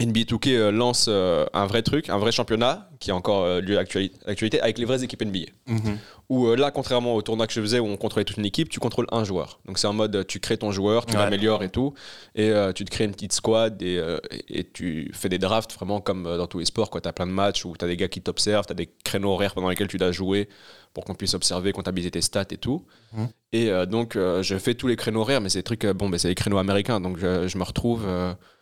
NBA 0.00 0.20
2K 0.22 0.48
euh, 0.48 0.70
lance 0.72 1.06
euh, 1.08 1.44
un 1.52 1.66
vrai 1.66 1.82
truc, 1.82 2.08
un 2.08 2.18
vrai 2.18 2.32
championnat 2.32 2.88
qui 3.00 3.10
a 3.10 3.14
encore 3.14 3.44
euh, 3.44 3.60
lieu 3.60 3.74
d'actuali- 3.76 4.12
d'actualité 4.26 4.60
avec 4.60 4.78
les 4.78 4.84
vraies 4.86 5.04
équipes 5.04 5.22
NBA. 5.22 5.46
Mhm. 5.68 5.98
Où 6.30 6.54
là, 6.54 6.70
contrairement 6.70 7.16
au 7.16 7.22
tournoi 7.22 7.46
que 7.48 7.52
je 7.52 7.60
faisais 7.60 7.80
où 7.80 7.86
on 7.86 7.96
contrôlait 7.96 8.24
toute 8.24 8.36
une 8.36 8.46
équipe, 8.46 8.68
tu 8.68 8.78
contrôles 8.78 9.06
un 9.10 9.24
joueur. 9.24 9.58
Donc 9.66 9.78
c'est 9.78 9.88
en 9.88 9.92
mode 9.92 10.24
tu 10.28 10.38
crées 10.38 10.56
ton 10.56 10.70
joueur, 10.70 11.04
tu 11.04 11.14
Ouais. 11.16 11.22
l'améliores 11.22 11.64
et 11.64 11.68
tout, 11.70 11.92
et 12.36 12.50
euh, 12.50 12.72
tu 12.72 12.84
te 12.84 12.90
crées 12.90 13.02
une 13.04 13.10
petite 13.12 13.32
squad 13.32 13.82
et, 13.82 13.98
euh, 13.98 14.18
et 14.48 14.62
tu 14.64 15.10
fais 15.12 15.28
des 15.28 15.38
drafts 15.38 15.74
vraiment 15.74 16.00
comme 16.00 16.22
dans 16.24 16.46
tous 16.46 16.60
les 16.60 16.66
sports. 16.66 16.88
Tu 16.90 17.08
as 17.08 17.12
plein 17.12 17.26
de 17.26 17.32
matchs 17.32 17.64
où 17.64 17.74
tu 17.76 17.84
as 17.84 17.88
des 17.88 17.96
gars 17.96 18.06
qui 18.08 18.20
t'observent, 18.22 18.64
tu 18.64 18.72
as 18.72 18.76
des 18.76 18.88
créneaux 19.04 19.32
horaires 19.32 19.54
pendant 19.54 19.68
lesquels 19.70 19.88
tu 19.88 19.98
dois 19.98 20.12
jouer 20.12 20.48
pour 20.92 21.04
qu'on 21.04 21.14
puisse 21.14 21.34
observer, 21.34 21.72
comptabiliser 21.72 22.10
tes 22.10 22.20
stats 22.20 22.44
et 22.50 22.56
tout. 22.56 22.84
Mhm. 23.12 23.28
Et 23.52 23.70
euh, 23.70 23.86
donc 23.86 24.16
euh, 24.16 24.42
je 24.42 24.56
fais 24.58 24.74
tous 24.74 24.86
les 24.88 24.96
créneaux 24.96 25.20
horaires, 25.20 25.40
mais 25.40 25.48
c'est 25.48 25.60
des 25.60 25.62
trucs, 25.64 25.84
euh, 25.84 25.92
bon, 25.94 26.08
ben, 26.08 26.18
c'est 26.18 26.28
des 26.28 26.34
créneaux 26.34 26.58
américains, 26.58 27.00
donc 27.00 27.18
je, 27.18 27.46
je 27.48 27.58
me 27.58 27.62
retrouve. 27.62 28.06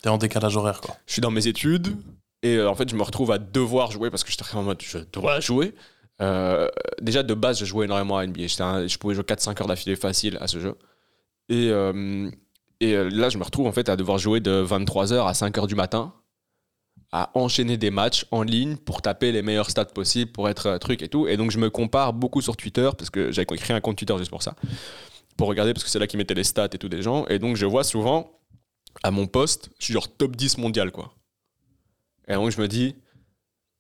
T'es 0.03 0.09
en 0.09 0.19
décalage 0.19 0.57
horaire, 0.57 0.81
quoi. 0.81 0.97
je 1.07 1.13
suis 1.15 1.23
dans 1.23 1.31
mes 1.31 1.47
études 1.47 1.97
et 2.43 2.61
en 2.63 2.75
fait 2.75 2.89
je 2.89 2.95
me 2.95 3.03
retrouve 3.03 3.33
à 3.33 3.39
devoir 3.39 3.91
jouer 3.91 4.11
parce 4.11 4.23
que 4.25 4.31
j'étais 4.31 4.45
en 4.55 4.63
mode 4.63 4.81
je 4.83 4.99
dois 5.13 5.41
jouer. 5.41 5.75
Déjà 7.01 7.23
de 7.23 7.35
base 7.35 7.59
je 7.59 7.65
jouais 7.65 7.87
énormément 7.87 8.19
à 8.19 8.27
NBA. 8.27 8.45
Un- 8.61 8.87
je 8.87 8.99
pouvais 8.99 9.15
jouer 9.15 9.25
4-5 9.25 9.61
heures 9.61 9.67
d'affilée 9.69 9.97
facile 9.97 10.37
à 10.41 10.47
ce 10.47 10.59
jeu. 10.61 10.75
Et, 11.49 11.69
et 12.81 12.93
là 13.11 13.29
je 13.31 13.39
me 13.39 13.43
retrouve 13.45 13.67
en 13.67 13.73
fait 13.73 13.89
à 13.89 13.97
devoir 13.97 14.19
jouer 14.19 14.41
de 14.41 14.65
23h 14.65 15.27
à 15.27 15.33
5h 15.33 15.67
du 15.67 15.75
matin 15.75 16.13
à 17.13 17.31
enchaîner 17.35 17.77
des 17.77 17.91
matchs 17.91 18.27
en 18.31 18.43
ligne 18.43 18.77
pour 18.77 19.01
taper 19.01 19.33
les 19.33 19.43
meilleurs 19.43 19.71
stats 19.71 19.87
possibles 19.87 20.31
pour 20.31 20.49
être 20.49 20.67
euh, 20.67 20.79
truc 20.79 21.03
et 21.03 21.09
tout. 21.09 21.27
Et 21.27 21.37
donc 21.37 21.51
je 21.51 21.59
me 21.59 21.71
compare 21.71 22.13
beaucoup 22.13 22.43
sur 22.43 22.57
Twitter 22.57 22.91
parce 22.97 23.11
que 23.11 23.33
j'avais 23.33 23.47
créé 23.47 23.77
un 23.77 23.81
compte 23.81 23.97
Twitter 23.97 24.17
juste 24.19 24.31
pour 24.31 24.43
ça. 24.43 24.55
Pour 25.37 25.49
regarder 25.49 25.73
parce 25.73 25.85
que 25.85 25.91
c'est 25.91 25.99
là 25.99 26.07
qu'ils 26.07 26.19
mettaient 26.19 26.35
les 26.35 26.45
stats 26.45 26.69
et 26.73 26.79
tout 26.79 26.89
des 26.89 27.03
gens. 27.03 27.27
Et 27.29 27.39
donc 27.39 27.57
je 27.57 27.65
vois 27.65 27.85
souvent 27.85 28.39
à 29.03 29.11
mon 29.11 29.27
poste, 29.27 29.71
je 29.79 29.87
suis 29.87 29.95
genre 29.95 30.09
top 30.09 30.37
10 30.37 30.59
mondial 30.59 30.91
quoi. 30.91 31.15
Et 32.29 32.35
donc 32.35 32.51
je 32.51 32.61
me 32.61 32.69
dis, 32.69 32.95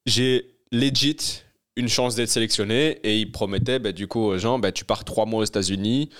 j'ai 0.06 0.54
legit 0.72 1.42
une 1.76 1.88
chance 1.88 2.14
d'être 2.14 2.28
sélectionné 2.28 2.98
et 3.04 3.18
ils 3.18 3.30
promettaient 3.30 3.78
bah, 3.78 3.92
du 3.92 4.08
coup 4.08 4.20
aux 4.20 4.38
gens, 4.38 4.58
bah, 4.58 4.72
tu 4.72 4.84
pars 4.84 5.04
trois 5.04 5.26
mois 5.26 5.40
aux 5.40 5.44
États-Unis, 5.44 6.10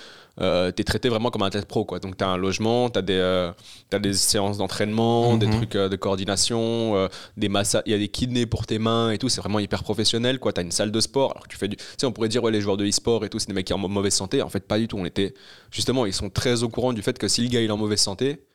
euh, 0.41 0.71
t'es 0.71 0.83
traité 0.83 1.09
vraiment 1.09 1.31
comme 1.31 1.41
un 1.41 1.49
tête 1.49 1.65
pro 1.65 1.83
quoi. 1.85 1.99
Donc 1.99 2.15
t'as 2.17 2.27
un 2.27 2.37
logement, 2.37 2.89
t'as 2.89 3.01
des, 3.01 3.13
euh, 3.13 3.51
des 3.91 4.13
séances 4.13 4.57
d'entraînement, 4.57 5.35
des 5.37 5.47
Mhm. 5.47 5.55
trucs 5.57 5.75
euh, 5.75 5.89
de 5.89 5.95
coordination, 5.95 6.95
euh, 6.95 7.07
des 7.37 7.49
massages, 7.49 7.83
il 7.85 7.91
y 7.91 7.95
a 7.95 7.97
des 7.97 8.07
kinés 8.07 8.45
pour 8.45 8.65
tes 8.65 8.79
mains 8.79 9.11
et 9.11 9.17
tout, 9.17 9.27
c'est 9.29 9.41
vraiment 9.41 9.59
hyper 9.59 9.83
professionnel 9.83 10.39
quoi. 10.39 10.53
T'as 10.53 10.61
une 10.61 10.71
salle 10.71 10.91
de 10.91 10.99
sport, 11.01 11.31
alors 11.31 11.43
que 11.43 11.49
tu 11.49 11.57
fais 11.57 11.67
du, 11.67 11.75
tu 11.75 11.83
sais 11.97 12.05
on 12.05 12.11
pourrait 12.11 12.29
dire 12.29 12.43
ouais 12.43 12.51
les 12.51 12.61
joueurs 12.61 12.77
de 12.77 12.85
e-sport 12.85 13.25
et 13.25 13.29
tout, 13.29 13.39
c'est 13.39 13.47
des 13.47 13.53
mecs 13.53 13.67
qui 13.67 13.73
sont 13.73 13.83
en 13.83 13.87
mauvaise 13.89 14.13
santé, 14.13 14.41
en 14.41 14.49
fait 14.49 14.65
pas 14.65 14.77
du 14.79 14.87
tout. 14.87 14.97
On 14.97 15.05
était 15.05 15.33
justement 15.71 16.05
ils 16.05 16.13
sont 16.13 16.29
très 16.29 16.63
au 16.63 16.69
courant 16.69 16.93
du 16.93 17.01
fait 17.01 17.17
que 17.17 17.27
si 17.27 17.41
le 17.41 17.49
gars 17.49 17.61
il 17.61 17.67
est 17.67 17.71
en 17.71 17.77
mauvaise 17.77 17.99
santé, 18.01 18.45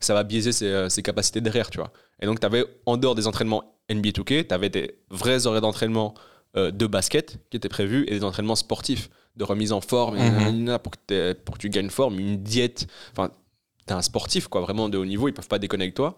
ça 0.00 0.14
va 0.14 0.22
biaiser 0.22 0.52
ses, 0.52 0.88
ses 0.90 1.02
capacités 1.02 1.40
derrière, 1.40 1.70
tu 1.70 1.78
vois. 1.78 1.90
Et 2.20 2.26
donc, 2.26 2.38
tu 2.40 2.44
avais, 2.46 2.64
en 2.84 2.96
dehors 2.98 3.14
des 3.14 3.26
entraînements 3.26 3.62
NBA 3.90 4.10
2K, 4.10 4.48
tu 4.48 4.54
avais 4.54 4.68
des 4.68 4.98
vrais 5.10 5.46
horaires 5.46 5.62
d'entraînement 5.62 6.14
de 6.56 6.86
basket 6.86 7.38
qui 7.50 7.56
étaient 7.56 7.68
prévus 7.70 8.04
et 8.08 8.10
des 8.18 8.24
entraînements 8.24 8.54
sportifs, 8.54 9.08
de 9.36 9.44
remise 9.44 9.72
en 9.72 9.80
forme, 9.80 10.16
Mhm. 10.16 10.78
pour, 10.78 10.92
que 10.92 10.98
t'aies- 11.06 11.34
pour 11.34 11.56
que 11.56 11.60
tu 11.60 11.68
gagnes 11.70 11.90
forme, 11.90 12.18
une 12.20 12.36
diète. 12.42 12.86
Enfin, 13.12 13.30
tu 13.86 13.92
es 13.92 13.96
un 13.96 14.02
sportif, 14.02 14.48
quoi, 14.48 14.60
vraiment 14.60 14.88
de 14.88 14.96
haut 14.98 15.04
niveau, 15.04 15.28
ils 15.28 15.32
peuvent 15.34 15.48
pas 15.48 15.58
déconner 15.58 15.84
avec 15.84 15.94
toi. 15.94 16.16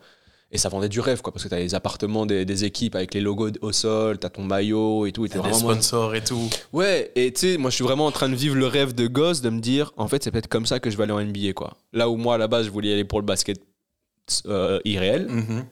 Et 0.52 0.58
ça 0.58 0.68
vendait 0.68 0.88
du 0.88 1.00
rêve, 1.00 1.22
quoi, 1.22 1.32
parce 1.32 1.42
que 1.42 1.48
tu 1.48 1.54
as 1.56 1.58
les 1.58 1.74
appartements 1.74 2.24
des, 2.24 2.44
des 2.44 2.64
équipes 2.64 2.94
avec 2.94 3.14
les 3.14 3.20
logos 3.20 3.50
au 3.62 3.72
sol, 3.72 4.18
tu 4.20 4.26
as 4.26 4.30
ton 4.30 4.44
maillot 4.44 5.04
et 5.06 5.10
tout. 5.12 5.26
et 5.26 5.28
t'es 5.28 5.40
T'as 5.40 5.48
des 5.48 5.54
sponsors 5.54 6.14
et 6.14 6.22
tout. 6.22 6.48
Ouais, 6.72 7.10
et 7.16 7.32
tu 7.32 7.40
sais, 7.40 7.58
moi 7.58 7.70
je 7.70 7.74
suis 7.74 7.82
vraiment 7.84 8.06
en 8.06 8.12
train 8.12 8.28
de 8.28 8.36
vivre 8.36 8.54
le 8.54 8.68
rêve 8.68 8.94
de 8.94 9.08
gosse 9.08 9.40
de 9.40 9.50
me 9.50 9.58
dire, 9.60 9.92
en 9.96 10.06
fait, 10.06 10.22
c'est 10.22 10.30
peut-être 10.30 10.46
comme 10.46 10.64
ça 10.64 10.78
que 10.78 10.88
je 10.88 10.96
vais 10.96 11.02
aller 11.02 11.12
en 11.12 11.18
NBA, 11.20 11.52
quoi. 11.52 11.76
Là 11.92 12.08
où 12.08 12.16
moi, 12.16 12.36
à 12.36 12.38
la 12.38 12.46
base, 12.46 12.66
je 12.66 12.70
voulais 12.70 12.90
y 12.90 12.92
aller 12.92 13.04
pour 13.04 13.18
le 13.18 13.26
basket 13.26 13.60
euh, 14.46 14.78
irréel. 14.84 15.26
Mhm. 15.28 15.64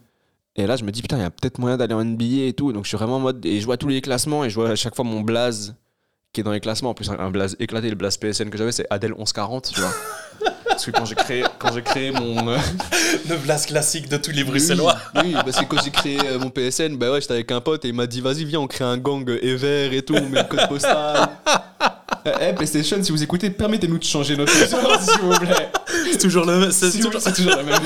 Et 0.56 0.66
là, 0.66 0.76
je 0.76 0.84
me 0.84 0.90
dis, 0.92 1.02
putain, 1.02 1.16
il 1.18 1.22
y 1.22 1.24
a 1.24 1.30
peut-être 1.30 1.58
moyen 1.58 1.76
d'aller 1.76 1.94
en 1.94 2.04
NBA 2.04 2.46
et 2.46 2.52
tout. 2.52 2.72
Donc 2.72 2.84
je 2.84 2.88
suis 2.88 2.96
vraiment 2.96 3.16
en 3.16 3.20
mode. 3.20 3.44
Et 3.46 3.60
je 3.60 3.64
vois 3.64 3.76
tous 3.76 3.88
les 3.88 4.00
classements 4.00 4.44
et 4.44 4.50
je 4.50 4.54
vois 4.54 4.70
à 4.70 4.76
chaque 4.76 4.94
fois 4.94 5.04
mon 5.04 5.20
blaze 5.20 5.74
qui 6.34 6.40
est 6.40 6.44
dans 6.44 6.52
les 6.52 6.60
classements. 6.60 6.90
En 6.90 6.94
plus, 6.94 7.08
un, 7.08 7.18
un 7.18 7.30
blaze 7.30 7.56
éclaté, 7.58 7.88
le 7.88 7.94
blaze 7.94 8.18
PSN 8.18 8.50
que 8.50 8.58
j'avais, 8.58 8.72
c'est 8.72 8.86
Adèle 8.90 9.12
1140, 9.12 9.72
tu 9.72 9.80
vois. 9.80 9.90
Parce 10.68 10.84
que 10.86 10.90
quand 10.90 11.04
j'ai 11.04 11.14
créé, 11.14 11.44
quand 11.58 11.72
j'ai 11.72 11.82
créé 11.82 12.10
mon. 12.10 12.48
euh, 12.48 12.58
Le 13.30 13.36
blast 13.36 13.66
classique 13.68 14.08
de 14.08 14.16
tous 14.16 14.32
les 14.32 14.42
Bruxellois. 14.42 14.96
Oui, 15.22 15.32
parce 15.32 15.56
que 15.60 15.64
quand 15.66 15.80
j'ai 15.82 15.92
créé 15.92 16.18
euh, 16.26 16.38
mon 16.40 16.50
PSN, 16.50 16.96
bah 16.96 17.12
ouais, 17.12 17.20
j'étais 17.20 17.34
avec 17.34 17.52
un 17.52 17.60
pote 17.60 17.84
et 17.84 17.88
il 17.88 17.94
m'a 17.94 18.06
dit 18.08 18.20
vas-y, 18.20 18.44
viens, 18.44 18.58
on 18.60 18.66
crée 18.66 18.82
un 18.84 18.96
gang 18.98 19.24
Ever 19.40 19.96
et 19.96 20.02
tout, 20.02 20.14
on 20.16 20.28
met 20.28 20.42
le 20.42 20.48
code 20.48 20.68
postal. 20.68 21.28
Eh, 22.26 22.42
hey, 22.42 22.54
PlayStation, 22.54 23.02
si 23.02 23.12
vous 23.12 23.22
écoutez, 23.22 23.50
permettez-nous 23.50 23.98
de 23.98 24.04
changer 24.04 24.34
notre 24.34 24.50
sort, 24.54 24.98
s'il 25.02 25.20
vous 25.20 25.38
plaît. 25.38 25.68
C'est 26.10 26.16
toujours 26.18 26.46
le 26.46 26.70
c'est 26.70 26.90
S'il 26.90 27.02
vous 27.02 27.08
toujours- 27.10 27.20
C'est 27.20 27.34
toujours 27.34 27.54
la 27.56 27.62
même. 27.62 27.78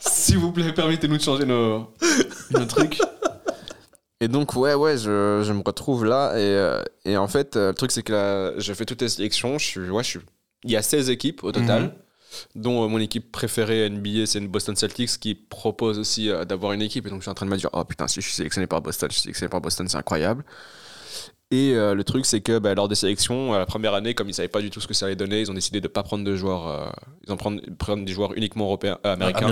S'il 0.00 0.38
vous 0.38 0.50
plaît, 0.50 0.72
permettez-nous 0.72 1.18
de 1.18 1.22
changer 1.22 1.44
nos, 1.44 1.90
nos 2.52 2.64
trucs. 2.64 2.98
Et 4.22 4.28
donc, 4.28 4.54
ouais, 4.54 4.74
ouais, 4.74 4.96
je, 4.96 5.42
je 5.44 5.52
me 5.52 5.62
retrouve 5.66 6.04
là. 6.04 6.32
Et, 6.36 6.40
euh, 6.40 6.82
et 7.04 7.16
en 7.16 7.26
fait, 7.26 7.56
euh, 7.56 7.68
le 7.70 7.74
truc, 7.74 7.90
c'est 7.90 8.04
que 8.04 8.12
là, 8.12 8.52
je 8.58 8.72
fais 8.72 8.84
toutes 8.84 9.02
les 9.02 9.08
sélections. 9.08 9.58
Je 9.58 9.66
suis, 9.66 9.90
ouais, 9.90 10.02
je 10.04 10.08
suis, 10.10 10.20
il 10.64 10.70
y 10.70 10.76
a 10.76 10.82
16 10.82 11.10
équipes 11.10 11.42
au 11.42 11.50
total, 11.50 11.82
Mhm. 11.82 11.92
dont 12.62 12.84
euh, 12.84 12.88
mon 12.88 12.98
équipe 13.00 13.32
préférée 13.32 13.90
NBA, 13.90 14.26
c'est 14.26 14.38
une 14.38 14.46
Boston 14.46 14.76
Celtics 14.76 15.18
qui 15.18 15.34
propose 15.34 15.98
aussi 15.98 16.30
euh, 16.30 16.44
d'avoir 16.44 16.72
une 16.72 16.82
équipe. 16.82 17.04
Et 17.06 17.10
donc, 17.10 17.18
je 17.18 17.24
suis 17.24 17.30
en 17.30 17.34
train 17.34 17.46
de 17.46 17.50
me 17.50 17.56
dire, 17.56 17.70
oh 17.72 17.84
putain, 17.84 18.06
si 18.06 18.20
je 18.20 18.26
suis 18.26 18.34
sélectionné 18.36 18.68
par 18.68 18.80
Boston, 18.80 19.08
je 19.10 19.14
suis 19.14 19.22
sélectionné 19.22 19.50
par 19.50 19.60
Boston, 19.60 19.88
c'est 19.88 19.96
incroyable. 19.98 20.44
Et 21.52 21.74
euh, 21.74 21.94
le 21.94 22.02
truc, 22.02 22.24
c'est 22.24 22.40
que 22.40 22.58
bah, 22.58 22.74
lors 22.74 22.88
des 22.88 22.94
sélections, 22.94 23.52
la 23.52 23.66
première 23.66 23.92
année, 23.92 24.14
comme 24.14 24.28
ils 24.28 24.32
savaient 24.34 24.48
pas 24.48 24.62
du 24.62 24.70
tout 24.70 24.80
ce 24.80 24.86
que 24.88 24.94
ça 24.94 25.04
allait 25.06 25.16
donner, 25.16 25.40
ils 25.40 25.50
ont 25.50 25.54
décidé 25.54 25.82
de 25.82 25.86
pas 25.88 26.02
prendre 26.02 26.24
de 26.24 26.34
joueurs. 26.34 26.66
euh, 26.66 26.90
ils 27.26 27.32
ont 27.32 27.36
prendre, 27.36 27.60
prendre 27.78 28.04
des 28.06 28.12
joueurs 28.12 28.32
uniquement 28.34 28.64
européens, 28.64 28.98
euh, 29.04 29.12
américains. 29.12 29.40
Et- 29.46 29.50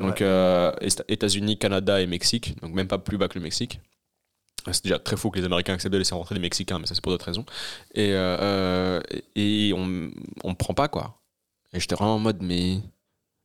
Donc 0.00 0.20
ouais. 0.20 0.90
États-Unis, 1.08 1.58
Canada 1.58 2.00
et 2.00 2.06
Mexique. 2.06 2.54
Donc 2.62 2.72
même 2.74 2.86
pas 2.86 2.98
plus 2.98 3.18
bas 3.18 3.26
que 3.26 3.38
le 3.38 3.42
Mexique. 3.42 3.80
C'est 4.70 4.84
déjà 4.84 4.98
très 4.98 5.16
fou 5.16 5.30
que 5.30 5.38
les 5.38 5.44
Américains 5.44 5.74
acceptent 5.74 5.92
de 5.92 5.98
laisser 5.98 6.14
rentrer 6.14 6.34
les 6.36 6.40
Mexicains, 6.40 6.78
mais 6.78 6.86
ça 6.86 6.94
c'est 6.94 7.00
pour 7.00 7.12
d'autres 7.12 7.24
raisons. 7.26 7.44
Et, 7.94 8.10
et 9.36 9.72
on 9.74 9.84
me 9.84 10.54
prend 10.54 10.74
pas 10.74 10.88
quoi. 10.88 11.20
Et 11.72 11.80
j'étais 11.80 11.94
vraiment 11.96 12.14
en 12.14 12.18
mode 12.20 12.38
mais 12.40 12.78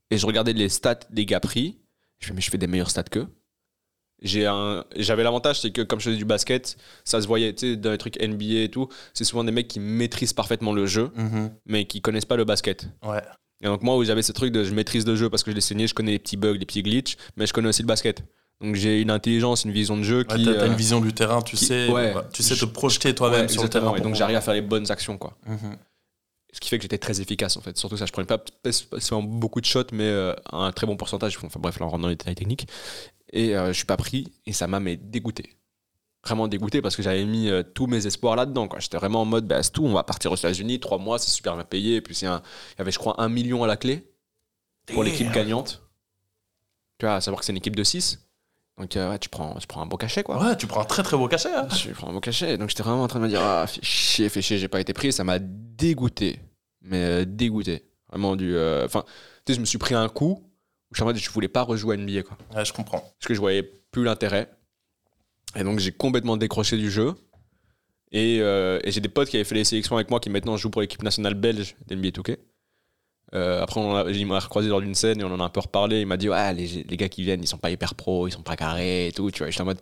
et 0.10 0.18
je 0.18 0.26
regardais 0.26 0.54
les 0.54 0.70
stats 0.70 1.00
des 1.10 1.26
gars 1.26 1.40
pris. 1.40 1.80
Je 2.20 2.28
fais 2.28 2.34
mais 2.34 2.42
je 2.42 2.50
fais 2.52 2.58
des 2.58 2.68
meilleurs 2.68 2.90
stats 2.92 3.04
qu'eux. 3.04 3.28
J'ai 4.22 4.46
un 4.46 4.84
j'avais 4.96 5.24
l'avantage 5.24 5.62
c'est 5.62 5.72
que 5.72 5.82
comme 5.82 6.00
je 6.00 6.06
faisais 6.06 6.18
du 6.18 6.26
basket, 6.26 6.78
ça 7.06 7.22
se 7.22 7.28
voyait 7.28 7.54
tu 7.54 7.72
sais 7.72 7.76
dans 7.76 7.90
les 7.92 7.98
trucs 7.98 8.22
NBA 8.22 8.62
et 8.64 8.70
tout, 8.70 8.88
c'est 9.14 9.24
souvent 9.24 9.44
des 9.44 9.52
mecs 9.52 9.68
qui 9.68 9.80
maîtrisent 9.80 10.34
parfaitement 10.34 10.74
le 10.74 10.86
jeu 10.86 11.10
Mhm. 11.16 11.52
mais 11.66 11.86
qui 11.86 12.02
connaissent 12.02 12.26
pas 12.26 12.36
le 12.38 12.46
basket. 12.46 12.88
Ouais. 13.04 13.22
Et 13.64 13.68
donc 13.68 13.82
moi 13.82 13.98
où 13.98 14.04
j'avais 14.04 14.22
ce 14.22 14.32
truc 14.32 14.52
de 14.52 14.64
je 14.64 14.74
maîtrise 14.74 15.06
le 15.08 15.16
jeu 15.16 15.30
parce 15.30 15.44
que 15.44 15.50
je 15.52 15.56
l'ai 15.56 15.62
saigné, 15.62 15.88
je 15.88 15.94
connais 15.96 16.12
les 16.12 16.20
petits 16.20 16.38
bugs, 16.38 16.54
les 16.54 16.66
petits 16.66 16.84
glitches, 16.84 17.18
mais 17.36 17.48
je 17.48 17.54
connais 17.54 17.70
aussi 17.70 17.82
le 17.82 17.88
basket. 17.88 18.24
Donc 18.60 18.76
j'ai 18.76 19.02
une 19.02 19.10
intelligence, 19.10 19.66
une 19.66 19.72
vision 19.72 19.98
de 19.98 20.04
jeu 20.04 20.20
Ouais, 20.20 20.26
qui... 20.38 20.46
t'as, 20.46 20.54
t'as 20.54 20.60
euh, 20.62 20.68
une 20.68 20.76
vision 20.76 21.02
du 21.02 21.14
terrain, 21.14 21.42
tu 21.42 21.56
qui- 21.56 21.66
sais, 21.66 21.88
ouais. 21.90 22.14
ouais, 22.14 22.22
tu 22.32 22.44
sais 22.44 22.56
te 22.56 22.66
projeter 22.66 23.10
ouais, 23.10 23.16
toi-même 23.16 23.50
sur 23.50 23.64
le 23.64 23.70
terrain. 23.70 23.96
Et 23.96 24.02
donc 24.02 24.14
j'arrive 24.14 24.38
à 24.38 24.42
faire 24.42 24.54
les 24.54 24.62
bonnes 24.62 24.92
actions 24.92 25.18
quoi. 25.18 25.36
Mhm. 25.48 25.78
Ce 26.54 26.60
qui 26.60 26.68
fait 26.70 26.78
que 26.78 26.82
j'étais 26.84 26.98
très 26.98 27.22
efficace 27.22 27.56
en 27.58 27.62
fait. 27.62 27.78
Surtout 27.78 27.96
ça, 27.98 28.06
je 28.06 28.12
prenais 28.12 28.28
pas 28.28 28.38
spécialement 28.72 29.24
beaucoup 29.28 29.62
de 29.62 29.66
shots, 29.66 29.86
mais 29.94 30.04
euh, 30.04 30.34
un 30.52 30.72
très 30.74 30.86
bon 30.86 30.98
pourcentage. 30.98 31.38
Enfin 31.42 31.60
bref, 31.60 31.80
là 31.80 31.86
on 31.86 31.90
rentre 31.90 32.02
dans 32.04 32.10
les 32.10 32.16
détails 32.18 32.36
techniques. 32.36 32.68
Et 33.32 33.56
euh, 33.56 33.68
je 33.68 33.74
suis 33.74 33.86
pas 33.86 33.98
pris 33.98 34.32
et 34.46 34.54
ça 34.54 34.68
m'a 34.68 34.80
dégoûté. 34.80 35.56
Vraiment 36.24 36.48
dégoûté 36.48 36.82
parce 36.82 36.96
que 36.96 37.02
j'avais 37.02 37.26
mis 37.26 37.50
euh, 37.50 37.64
tous 37.64 37.88
mes 37.88 38.06
espoirs 38.06 38.36
là-dedans. 38.36 38.70
J'étais 38.78 38.98
vraiment 38.98 39.22
en 39.22 39.26
mode, 39.26 39.48
bah, 39.48 39.64
c'est 39.64 39.72
tout, 39.72 39.84
on 39.84 39.94
va 39.94 40.04
partir 40.04 40.32
aux 40.32 40.36
États-Unis, 40.36 40.80
trois 40.80 40.98
mois, 41.00 41.18
c'est 41.18 41.32
super 41.32 41.56
bien 41.56 41.64
payé. 41.64 41.96
Et 41.96 42.02
puis 42.02 42.16
il 42.16 42.26
y, 42.26 42.28
avait, 42.78 42.92
je 42.92 43.00
crois, 43.00 43.20
un 43.22 43.30
million 43.30 43.64
à 43.64 43.68
la 43.68 43.78
clé 43.78 44.08
pour 44.88 45.04
l'équipe 45.04 45.32
gagnante. 45.32 45.82
Tu 47.00 47.06
vois, 47.06 47.16
à 47.16 47.22
savoir 47.22 47.40
que 47.40 47.46
c'est 47.46 47.54
une 47.54 47.58
équipe 47.58 47.76
de 47.76 47.84
6. 47.84 48.20
Donc 48.78 48.96
euh, 48.96 49.10
ouais, 49.10 49.20
tu, 49.20 49.30
prends, 49.30 49.56
tu 49.56 49.68
prends 49.68 49.82
un 49.82 49.86
beau 49.86 49.98
cachet 49.98 50.24
quoi. 50.24 50.42
Ouais, 50.44 50.56
tu 50.56 50.68
prends 50.68 50.82
un 50.82 50.86
très 50.86 51.04
très 51.04 51.18
beau 51.18 51.28
cachet. 51.28 51.54
hein. 51.54 51.68
Je 51.70 51.92
prends 51.92 52.10
un 52.10 52.14
beau 52.14 52.20
cachet. 52.20 52.58
Donc 52.58 52.70
j'étais 52.70 52.84
vraiment 52.84 53.04
en 53.04 53.08
train 53.08 53.20
de 53.20 53.26
me 53.26 53.30
dire, 53.30 53.42
ah, 53.42 53.66
fais 53.68 53.82
chier, 53.82 54.30
fais 54.30 54.42
chier, 54.42 54.58
j'ai 54.58 54.68
pas 54.68 54.80
été 54.80 54.94
pris. 54.94 55.12
Ça 55.12 55.24
m'a 55.24 55.40
dégoûté. 55.40 56.40
Mais 56.82 57.04
euh, 57.04 57.26
dégoûté. 57.26 57.86
Vraiment 58.10 58.36
du. 58.36 58.56
Enfin, 58.86 59.04
tu 59.46 59.54
sais, 59.54 59.56
je 59.56 59.60
me 59.62 59.66
suis 59.66 59.78
pris 59.78 59.96
un 59.96 60.10
coup 60.10 60.51
je 60.92 60.96
suis 60.98 61.04
en 61.04 61.06
mode, 61.06 61.18
je 61.18 61.30
voulais 61.30 61.48
pas 61.48 61.62
rejouer 61.64 61.96
à 61.96 61.98
NBA 61.98 62.24
quoi. 62.24 62.38
Ouais, 62.56 62.66
je 62.66 62.74
comprends. 62.74 63.00
Parce 63.00 63.28
que 63.28 63.34
je 63.34 63.40
voyais 63.40 63.64
plus 63.64 64.04
l'intérêt. 64.04 64.50
Et 65.56 65.64
donc 65.64 65.80
j'ai 65.80 65.92
complètement 65.92 66.38
décroché 66.38 66.78
du 66.78 66.90
jeu. 66.92 67.14
Et, 68.12 68.40
euh, 68.42 68.80
et 68.84 68.92
j'ai 68.92 69.00
des 69.00 69.10
potes 69.10 69.30
qui 69.30 69.38
avaient 69.38 69.44
fait 69.46 69.56
les 69.56 69.64
sélections 69.64 69.96
avec 69.96 70.10
moi 70.10 70.20
qui 70.20 70.30
maintenant 70.30 70.58
jouent 70.58 70.70
pour 70.70 70.82
l'équipe 70.82 71.02
nationale 71.04 71.34
belge 71.34 71.76
d'NBA 71.88 72.10
2K. 72.12 72.38
Euh, 73.34 73.62
après, 73.64 73.80
on 73.80 73.96
a- 73.96 74.10
il 74.12 74.26
m'a 74.28 74.40
recroisé 74.40 74.68
lors 74.68 74.82
d'une 74.82 74.96
scène 74.96 75.22
et 75.22 75.24
on 75.24 75.32
en 75.34 75.40
a 75.40 75.44
un 75.46 75.50
peu 75.50 75.62
reparlé. 75.62 76.02
Il 76.02 76.08
m'a 76.08 76.18
dit 76.18 76.28
Ouais, 76.30 76.54
les, 76.54 76.84
les 76.84 76.98
gars 76.98 77.08
qui 77.08 77.24
viennent, 77.24 77.42
ils 77.42 77.48
sont 77.48 77.58
pas 77.58 77.72
hyper 77.72 77.96
pros, 77.96 78.28
ils 78.28 78.32
sont 78.32 78.42
pas 78.42 78.58
carrés 78.58 79.08
et 79.08 79.12
tout. 79.14 79.32
Tu 79.32 79.40
vois, 79.40 79.50
j'étais 79.50 79.62
en 79.62 79.66
mode 79.66 79.80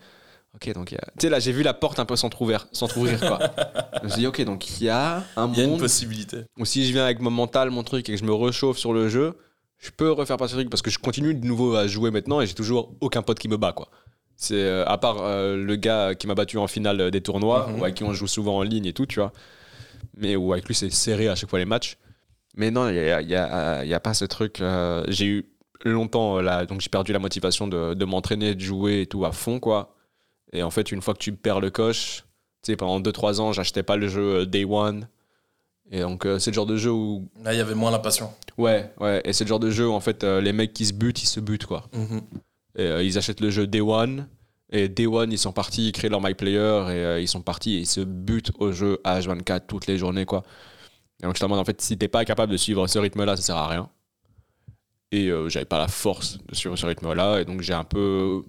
Ok, 0.55 0.71
donc 0.73 0.91
il 0.91 0.95
y 0.95 0.97
a- 0.97 1.05
Tu 1.17 1.21
sais, 1.21 1.29
là, 1.29 1.39
j'ai 1.39 1.51
vu 1.51 1.63
la 1.63 1.73
porte 1.73 1.97
un 1.99 2.05
peu 2.05 2.15
s'entrouvrir, 2.15 2.67
s'entrouvrir 2.71 3.19
quoi. 3.19 3.39
je 4.01 4.05
me 4.05 4.09
suis 4.09 4.19
dit 4.21 4.27
Ok, 4.27 4.41
donc 4.43 4.79
il 4.79 4.83
y 4.85 4.89
a 4.89 5.23
un 5.35 5.51
Il 5.51 5.57
y 5.57 5.61
a 5.61 5.63
une 5.63 5.71
monde 5.71 5.79
possibilité. 5.79 6.37
ou 6.59 6.65
si 6.65 6.85
je 6.85 6.91
viens 6.91 7.05
avec 7.05 7.19
mon 7.19 7.31
mental, 7.31 7.71
mon 7.71 7.83
truc 7.83 8.07
et 8.09 8.13
que 8.13 8.17
je 8.19 8.23
me 8.23 8.33
réchauffe 8.33 8.77
sur 8.77 8.93
le 8.93 9.09
jeu, 9.09 9.35
je 9.79 9.89
peux 9.91 10.11
refaire 10.11 10.37
partie 10.37 10.53
du 10.53 10.59
truc 10.59 10.69
parce 10.69 10.81
que 10.81 10.91
je 10.91 10.99
continue 10.99 11.33
de 11.33 11.45
nouveau 11.45 11.75
à 11.75 11.87
jouer 11.87 12.11
maintenant 12.11 12.41
et 12.41 12.45
j'ai 12.47 12.53
toujours 12.53 12.93
aucun 13.01 13.21
pote 13.21 13.39
qui 13.39 13.47
me 13.47 13.57
bat 13.57 13.71
quoi. 13.73 13.89
C'est 14.35 14.55
euh, 14.55 14.85
à 14.85 14.97
part 14.97 15.17
euh, 15.21 15.57
le 15.57 15.75
gars 15.75 16.15
qui 16.15 16.27
m'a 16.27 16.35
battu 16.35 16.57
en 16.57 16.67
finale 16.67 17.11
des 17.11 17.21
tournois 17.21 17.67
Mhm. 17.69 17.79
ou 17.79 17.83
avec 17.83 17.95
qui 17.95 18.03
on 18.03 18.13
joue 18.13 18.27
souvent 18.27 18.57
en 18.57 18.63
ligne 18.63 18.85
et 18.85 18.93
tout, 18.93 19.05
tu 19.05 19.19
vois. 19.19 19.31
mais 20.15 20.35
où 20.35 20.53
avec 20.53 20.65
lui 20.67 20.75
c'est 20.75 20.89
serré 20.91 21.27
à 21.27 21.35
chaque 21.35 21.49
fois 21.49 21.59
les 21.59 21.65
matchs. 21.65 21.97
Mais 22.55 22.71
non, 22.71 22.89
il 22.89 22.93
n'y 22.93 22.99
a, 22.99 23.21
il 23.21 23.29
y 23.29 23.35
a- 23.35 23.83
il 23.83 23.89
y 23.89 23.93
a 23.93 23.99
pas 23.99 24.13
ce 24.13 24.25
truc. 24.25 24.59
euh, 24.61 25.03
j'ai 25.07 25.25
eu 25.25 25.45
longtemps 25.85 26.37
euh, 26.37 26.41
là, 26.41 26.65
donc 26.65 26.81
j'ai 26.81 26.89
perdu 26.89 27.13
la 27.13 27.19
motivation 27.19 27.67
de, 27.67 27.93
de 27.93 28.05
m'entraîner, 28.05 28.55
de 28.55 28.59
jouer 28.61 29.01
et 29.01 29.05
tout 29.07 29.23
à 29.25 29.31
fond, 29.31 29.59
quoi. 29.59 29.95
Et 30.51 30.63
en 30.63 30.71
fait, 30.71 30.91
une 30.91 31.01
fois 31.01 31.13
que 31.13 31.19
tu 31.19 31.31
perds 31.33 31.59
le 31.61 31.69
coche, 31.69 32.23
tu 32.63 32.71
sais, 32.71 32.75
pendant 32.75 32.99
2-3 32.99 33.39
ans, 33.39 33.53
j'achetais 33.53 33.83
pas 33.83 33.95
le 33.97 34.07
jeu 34.09 34.39
euh, 34.41 34.45
Day 34.45 34.65
One. 34.65 35.07
Et 35.91 36.01
donc, 36.01 36.25
euh, 36.25 36.37
c'est 36.39 36.51
le 36.51 36.55
genre 36.55 36.65
de 36.67 36.75
jeu 36.77 36.91
où. 36.91 37.27
Là, 37.43 37.53
il 37.53 37.57
y 37.57 37.61
avait 37.61 37.73
moins 37.75 37.89
la 37.91 37.99
passion. 37.99 38.29
Ouais, 38.57 38.93
ouais. 38.99 39.21
Et 39.25 39.33
c'est 39.33 39.43
le 39.43 39.49
genre 39.49 39.59
de 39.59 39.71
jeu 39.71 39.87
où, 39.89 39.93
en 39.93 39.99
fait, 39.99 40.23
euh, 40.23 40.39
les 40.41 40.53
mecs 40.53 40.73
qui 40.73 40.85
se 40.85 40.93
butent, 40.93 41.23
ils 41.23 41.27
se 41.27 41.39
butent, 41.39 41.65
quoi. 41.65 41.85
Mhm. 41.93 42.21
Et, 42.77 42.81
euh, 42.83 43.03
ils 43.03 43.17
achètent 43.17 43.41
le 43.41 43.49
jeu 43.49 43.65
Day 43.65 43.81
One. 43.81 44.27
Et 44.71 44.87
Day 44.87 45.07
One, 45.07 45.31
ils 45.31 45.39
sont 45.39 45.51
partis, 45.51 45.87
ils 45.87 45.91
créent 45.91 46.09
leur 46.09 46.21
My 46.21 46.35
Player 46.35 47.17
et 47.17 47.21
ils 47.23 47.27
sont 47.27 47.41
partis 47.41 47.73
et 47.75 47.79
ils 47.79 47.87
se 47.87 48.01
butent 48.01 48.51
au 48.59 48.71
jeu 48.71 48.99
H24 49.03 49.61
toutes 49.67 49.87
les 49.87 49.97
journées, 49.97 50.25
quoi. 50.25 50.43
Et 51.21 51.25
donc, 51.25 51.33
je 51.35 51.39
te 51.39 51.45
demande, 51.45 51.57
en 51.59 51.65
fait, 51.65 51.81
si 51.81 51.97
t'es 51.97 52.07
pas 52.07 52.23
capable 52.23 52.51
de 52.51 52.57
suivre 52.57 52.85
ce 52.85 52.99
rythme-là, 52.99 53.35
ça 53.35 53.41
sert 53.41 53.57
à 53.57 53.67
rien. 53.67 53.89
Et 55.11 55.31
j'avais 55.47 55.65
pas 55.65 55.79
la 55.79 55.87
force 55.87 56.37
de 56.47 56.53
suivre 56.53 56.75
ce 56.75 56.85
rythme-là. 56.85 57.39
Et 57.41 57.45
donc, 57.45 57.61
j'ai 57.61 57.73
un 57.73 57.83
peu. 57.83 58.43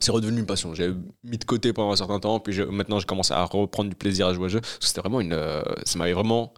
C'est 0.00 0.10
redevenu 0.10 0.40
une 0.40 0.46
passion. 0.46 0.74
J'ai 0.74 0.92
mis 1.22 1.38
de 1.38 1.44
côté 1.44 1.72
pendant 1.72 1.92
un 1.92 1.96
certain 1.96 2.18
temps. 2.18 2.40
Puis 2.40 2.52
je- 2.52 2.64
maintenant, 2.64 2.98
j'ai 2.98 3.06
commencé 3.06 3.32
à 3.32 3.44
reprendre 3.44 3.88
du 3.88 3.94
plaisir 3.94 4.26
à 4.26 4.34
jouer 4.34 4.46
au 4.46 4.48
jeu. 4.48 4.60
Parce 4.60 4.78
que 4.78 4.86
c'était 4.86 5.00
vraiment 5.00 5.20
une. 5.20 5.38
ça 5.84 5.96
m'avait 5.98 6.12
vraiment 6.12 6.52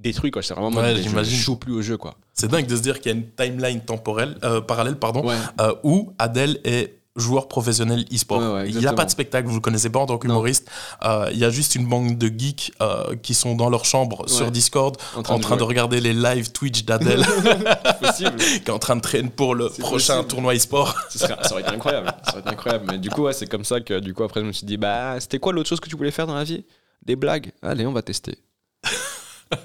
détruit, 0.00 0.30
quoi. 0.30 0.42
C'était 0.42 0.60
vraiment. 0.60 0.80
Ouais, 0.80 0.96
je 0.96 1.02
j'imagine. 1.02 1.38
joue 1.38 1.56
plus 1.56 1.72
au 1.72 1.82
jeu, 1.82 1.96
quoi. 1.96 2.14
C'est 2.34 2.48
dingue 2.48 2.66
de 2.66 2.76
se 2.76 2.82
dire 2.82 3.00
qu'il 3.00 3.12
y 3.12 3.14
a 3.14 3.18
une 3.18 3.30
timeline 3.30 3.80
temporelle, 3.80 4.36
euh, 4.44 4.60
parallèle 4.60 4.96
pardon, 4.96 5.26
Ouais. 5.26 5.36
euh, 5.60 5.74
où 5.84 6.12
Adèle 6.18 6.58
est 6.64 7.00
joueur 7.16 7.48
professionnel 7.48 8.04
e-sport. 8.14 8.40
Ouais, 8.40 8.52
ouais, 8.62 8.70
il 8.70 8.78
n'y 8.78 8.86
a 8.86 8.92
pas 8.92 9.04
de 9.04 9.10
spectacle, 9.10 9.46
vous 9.46 9.52
ne 9.54 9.56
le 9.58 9.60
connaissez 9.62 9.90
pas 9.90 9.98
en 9.98 10.06
tant 10.06 10.16
qu'humoriste. 10.16 10.70
Euh, 11.04 11.28
il 11.32 11.38
y 11.38 11.44
a 11.44 11.50
juste 11.50 11.74
une 11.74 11.86
bande 11.86 12.16
de 12.16 12.28
geeks 12.28 12.72
euh, 12.80 13.16
qui 13.20 13.34
sont 13.34 13.56
dans 13.56 13.68
leur 13.68 13.84
chambre 13.84 14.28
sur. 14.28 14.50
Discord 14.50 14.96
en 15.16 15.22
train, 15.38 15.56
de, 15.56 15.62
regarder 15.62 16.00
les 16.00 16.14
live 16.14 16.50
Twitch 16.52 16.84
d'Adèle 16.84 17.24
qui 18.16 18.24
est 18.24 18.70
en 18.70 18.78
train 18.78 18.96
de 18.96 19.00
traîner 19.00 19.28
pour 19.28 19.54
le 19.54 19.68
C'est 19.72 19.82
prochain 19.82 20.14
possible. 20.14 20.28
tournoi 20.28 20.54
e-sport. 20.54 20.94
Ça, 21.10 21.36
aurait 21.52 21.62
été 21.62 21.70
incroyable. 21.70 22.12
Ça 22.24 22.32
aurait 22.32 22.40
été 22.40 22.48
incroyable. 22.50 22.86
Mais 22.90 22.98
du 22.98 23.10
coup, 23.10 23.22
ouais, 23.22 23.32
c'est 23.32 23.46
comme 23.46 23.64
ça 23.64 23.80
que 23.80 23.98
du 24.00 24.14
coup 24.14 24.22
après 24.22 24.40
je 24.40 24.46
me 24.46 24.52
suis 24.52 24.66
dit 24.66 24.76
bah 24.76 25.16
c'était 25.20 25.38
quoi 25.38 25.52
l'autre 25.52 25.68
chose 25.68 25.80
que 25.80 25.88
tu 25.88 25.96
voulais 25.96 26.10
faire 26.10 26.26
dans 26.26 26.34
la 26.34 26.44
vie? 26.44 26.64
Des 27.04 27.16
blagues. 27.16 27.52
Allez, 27.62 27.86
on 27.86 27.92
va 27.92 28.02
tester. 28.02 28.38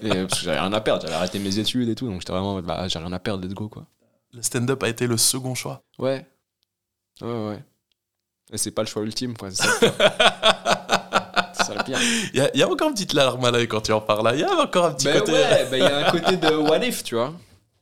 Et, 0.02 0.12
euh, 0.12 0.26
parce 0.28 0.40
que 0.40 0.46
j'avais 0.46 0.60
rien 0.60 0.74
à 0.74 0.82
perdre, 0.82 1.02
j'avais 1.04 1.14
arrêté 1.16 1.40
mes 1.40 1.60
études 1.60 1.90
et 1.90 1.96
tout, 1.96 2.08
donc 2.08 2.22
j'étais 2.22 2.32
vraiment 2.32 2.52
en 2.52 2.54
mode, 2.56 2.66
bah 2.66 2.88
j'ai 2.88 3.00
rien 3.00 3.12
à 3.12 3.20
perdre, 3.20 3.46
let's 3.46 3.54
go 3.54 3.70
quoi. 3.70 3.86
Le 4.34 4.42
stand-up 4.42 4.82
a 4.84 4.90
été 4.90 5.08
le 5.08 5.18
second 5.18 5.56
choix. 5.56 5.84
Ouais. 6.00 6.26
Ouais 7.22 7.48
ouais. 7.48 7.64
Et 8.52 8.58
c'est 8.58 8.72
pas 8.72 8.82
le 8.84 8.88
choix 8.88 9.02
ultime 9.04 9.36
quoi. 9.38 9.50
C'est. 9.52 9.68
Il 11.88 11.94
y, 12.36 12.42
a- 12.42 12.52
il 12.54 12.60
y 12.60 12.64
a 12.64 12.70
encore 12.70 12.88
une 12.90 12.94
petite 12.94 13.14
larme 13.14 13.44
à 13.46 13.52
l'œil 13.52 13.68
quand 13.68 13.82
tu 13.82 13.92
en 13.92 14.02
parles 14.02 14.24
là. 14.26 14.34
Il 14.36 14.42
y 14.42 14.44
a 14.44 14.54
encore 14.60 14.86
un 14.86 14.94
petit 14.94 15.06
Ben 15.06 15.20
côté. 15.20 15.32
ouais, 15.34 15.68
ben 15.70 15.78
il 15.78 15.84
y 15.84 15.88
a 15.88 16.08
un 16.08 16.12
côté 16.12 16.38
de 16.38 16.56
what 16.56 16.84
if, 16.86 17.04
tu 17.04 17.16
vois. 17.16 17.34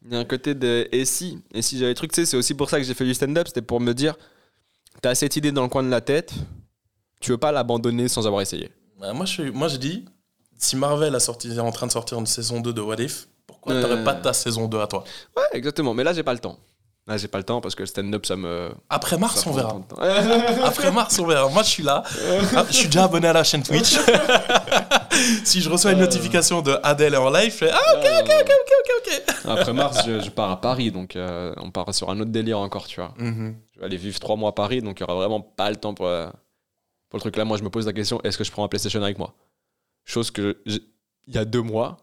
Il 0.05 0.13
y 0.13 0.15
a 0.15 0.19
un 0.19 0.25
côté 0.25 0.53
de 0.55 0.87
et 0.91 1.05
si 1.05 1.41
Et 1.53 1.61
si 1.61 1.77
j'avais 1.77 1.91
des 1.91 1.95
trucs, 1.95 2.11
tu 2.11 2.21
sais, 2.21 2.25
c'est 2.25 2.37
aussi 2.37 2.53
pour 2.53 2.69
ça 2.69 2.77
que 2.77 2.83
j'ai 2.83 2.93
fait 2.93 3.05
du 3.05 3.13
stand-up, 3.13 3.47
c'était 3.47 3.61
pour 3.61 3.79
me 3.79 3.93
dire 3.93 4.15
t'as 5.01 5.15
cette 5.15 5.35
idée 5.35 5.51
dans 5.51 5.63
le 5.63 5.69
coin 5.69 5.83
de 5.83 5.89
la 5.89 6.01
tête, 6.01 6.33
tu 7.19 7.31
veux 7.31 7.37
pas 7.37 7.51
l'abandonner 7.51 8.07
sans 8.07 8.25
avoir 8.27 8.41
essayé. 8.41 8.69
Euh, 9.01 9.13
moi, 9.13 9.25
je, 9.25 9.43
moi, 9.43 9.67
je 9.67 9.77
dis, 9.77 10.05
si 10.63 10.75
Marvel 10.75 11.13
a 11.15 11.19
sorti, 11.19 11.51
est 11.51 11.59
en 11.59 11.71
train 11.71 11.87
de 11.87 11.91
sortir 11.91 12.17
une 12.19 12.25
saison 12.25 12.59
2 12.61 12.71
de 12.73 12.81
What 12.81 12.95
If, 12.99 13.27
pourquoi 13.47 13.73
Ouais. 13.75 13.81
t'aurais 13.81 14.03
pas 14.03 14.13
ta 14.13 14.33
saison 14.33 14.67
2 14.67 14.79
à 14.79 14.87
toi? 14.87 15.03
Ouais, 15.35 15.43
exactement. 15.53 15.93
Mais 15.93 16.03
là, 16.03 16.13
j'ai 16.13 16.23
pas 16.23 16.33
le 16.33 16.39
temps. 16.39 16.57
Là, 17.05 17.17
j'ai 17.17 17.27
pas 17.27 17.37
le 17.37 17.43
temps 17.43 17.59
parce 17.59 17.75
que 17.75 17.81
le 17.83 17.87
stand-up, 17.87 18.25
ça 18.25 18.37
me. 18.37 18.69
Après 18.89 19.17
mars, 19.17 19.45
on 19.45 19.51
verra. 19.51 19.75
Après 20.63 20.89
mars, 20.89 21.19
on 21.19 21.25
verra. 21.25 21.49
Moi, 21.49 21.63
je 21.63 21.67
suis 21.69 21.83
là. 21.83 22.01
Ah, 22.55 22.63
je 22.69 22.73
suis 22.73 22.85
déjà 22.85 23.03
abonné 23.03 23.27
à 23.27 23.33
la 23.33 23.43
chaîne 23.43 23.61
Twitch. 23.61 23.97
si 25.43 25.59
je 25.61 25.69
reçois 25.69 25.91
une 25.91 25.99
notification 25.99 26.61
de 26.61 26.77
Adèle 26.81 27.17
en 27.17 27.29
live, 27.29 27.51
je 27.51 27.57
fais 27.57 27.71
Ah, 27.71 27.79
ok, 27.97 28.05
ok, 28.21 28.31
ok, 28.41 28.51
ok, 28.79 28.91
ok. 28.99 29.49
Après 29.49 29.73
mars, 29.73 29.99
je, 30.05 30.21
je 30.21 30.29
pars 30.29 30.49
à 30.51 30.61
Paris, 30.61 30.91
donc 30.91 31.17
euh, 31.17 31.53
on 31.57 31.71
part 31.71 31.93
sur 31.93 32.09
un 32.09 32.17
autre 32.21 32.31
délire 32.31 32.59
encore, 32.59 32.87
tu 32.87 33.01
vois. 33.01 33.13
Mhm. 33.17 33.55
Je 33.73 33.79
vais 33.81 33.85
aller 33.85 33.97
vivre 33.97 34.17
trois 34.21 34.37
mois 34.37 34.51
à 34.51 34.53
Paris, 34.53 34.81
donc 34.81 34.99
il 34.99 35.01
y 35.01 35.03
aura 35.03 35.15
vraiment 35.15 35.41
pas 35.41 35.69
le 35.69 35.75
temps 35.75 35.93
pour, 35.93 36.07
euh, 36.07 36.27
pour 37.09 37.17
le 37.17 37.19
truc 37.19 37.35
là. 37.35 37.43
Moi, 37.43 37.57
je 37.57 37.63
me 37.63 37.69
pose 37.69 37.85
la 37.85 37.91
question 37.93 38.21
est-ce 38.23 38.37
que 38.37 38.45
je 38.45 38.51
prends 38.51 38.61
ma 38.61 38.69
PlayStation 38.69 39.03
avec 39.03 39.17
moi? 39.17 39.33
Chose 40.05 40.31
que 40.31 40.57
il 40.65 40.81
y 41.33 41.37
a 41.37 41.45
deux 41.45 41.61
mois, 41.61 41.97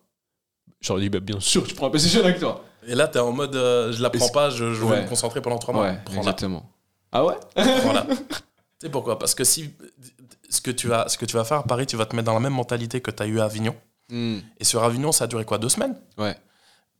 j'aurais 0.81 1.03
dit 1.03 1.09
bah, 1.11 1.21
bien 1.21 1.39
sûr, 1.41 1.67
je 1.67 1.75
prends 1.75 1.87
ma 1.87 1.91
PlayStation 1.91 2.21
avec 2.25 2.39
toi. 2.39 2.65
Et 2.87 2.95
là, 2.95 3.09
t'es 3.09 3.19
en 3.19 3.33
mode 3.33 3.55
euh, 3.57 3.93
Je 3.93 4.03
la 4.03 4.09
prends 4.11 4.29
pas, 4.31 4.49
je, 4.51 4.73
je 4.73 4.85
vais 4.85 5.03
me 5.03 5.09
concentrer 5.09 5.43
pendant 5.43 5.59
3 5.59 5.75
mois. 5.75 5.85
Ouais, 5.85 5.99
exactement. 6.17 6.71
Ah 7.13 7.25
ouais? 7.25 7.35
Prends-la. 7.55 8.03
tu 8.09 8.17
sais 8.81 8.89
pourquoi? 8.89 9.19
Parce 9.19 9.35
que 9.35 9.45
si. 9.45 9.71
Ce 10.49 10.61
que, 10.61 10.73
tu 10.73 10.89
vas, 10.89 11.09
ce 11.09 11.17
que 11.17 11.27
tu 11.27 11.37
vas 11.37 11.45
faire 11.45 11.59
à 11.59 11.63
Paris, 11.63 11.87
tu 11.87 11.97
vas 11.97 12.07
te 12.07 12.17
mettre 12.17 12.27
dans 12.27 12.35
la 12.35 12.41
même 12.41 12.55
mentalité 12.55 13.01
que 13.01 13.13
tu 13.13 13.23
as 13.23 13.27
eu 13.27 13.39
à 13.39 13.45
Avignon. 13.45 13.77
Hmm, 14.09 14.39
Et 14.59 14.65
sur 14.65 14.83
Avignon, 14.83 15.13
ça 15.13 15.25
a 15.25 15.27
duré 15.29 15.45
quoi? 15.45 15.59
Deux 15.59 15.69
semaines? 15.69 15.95
Ouais, 16.19 16.37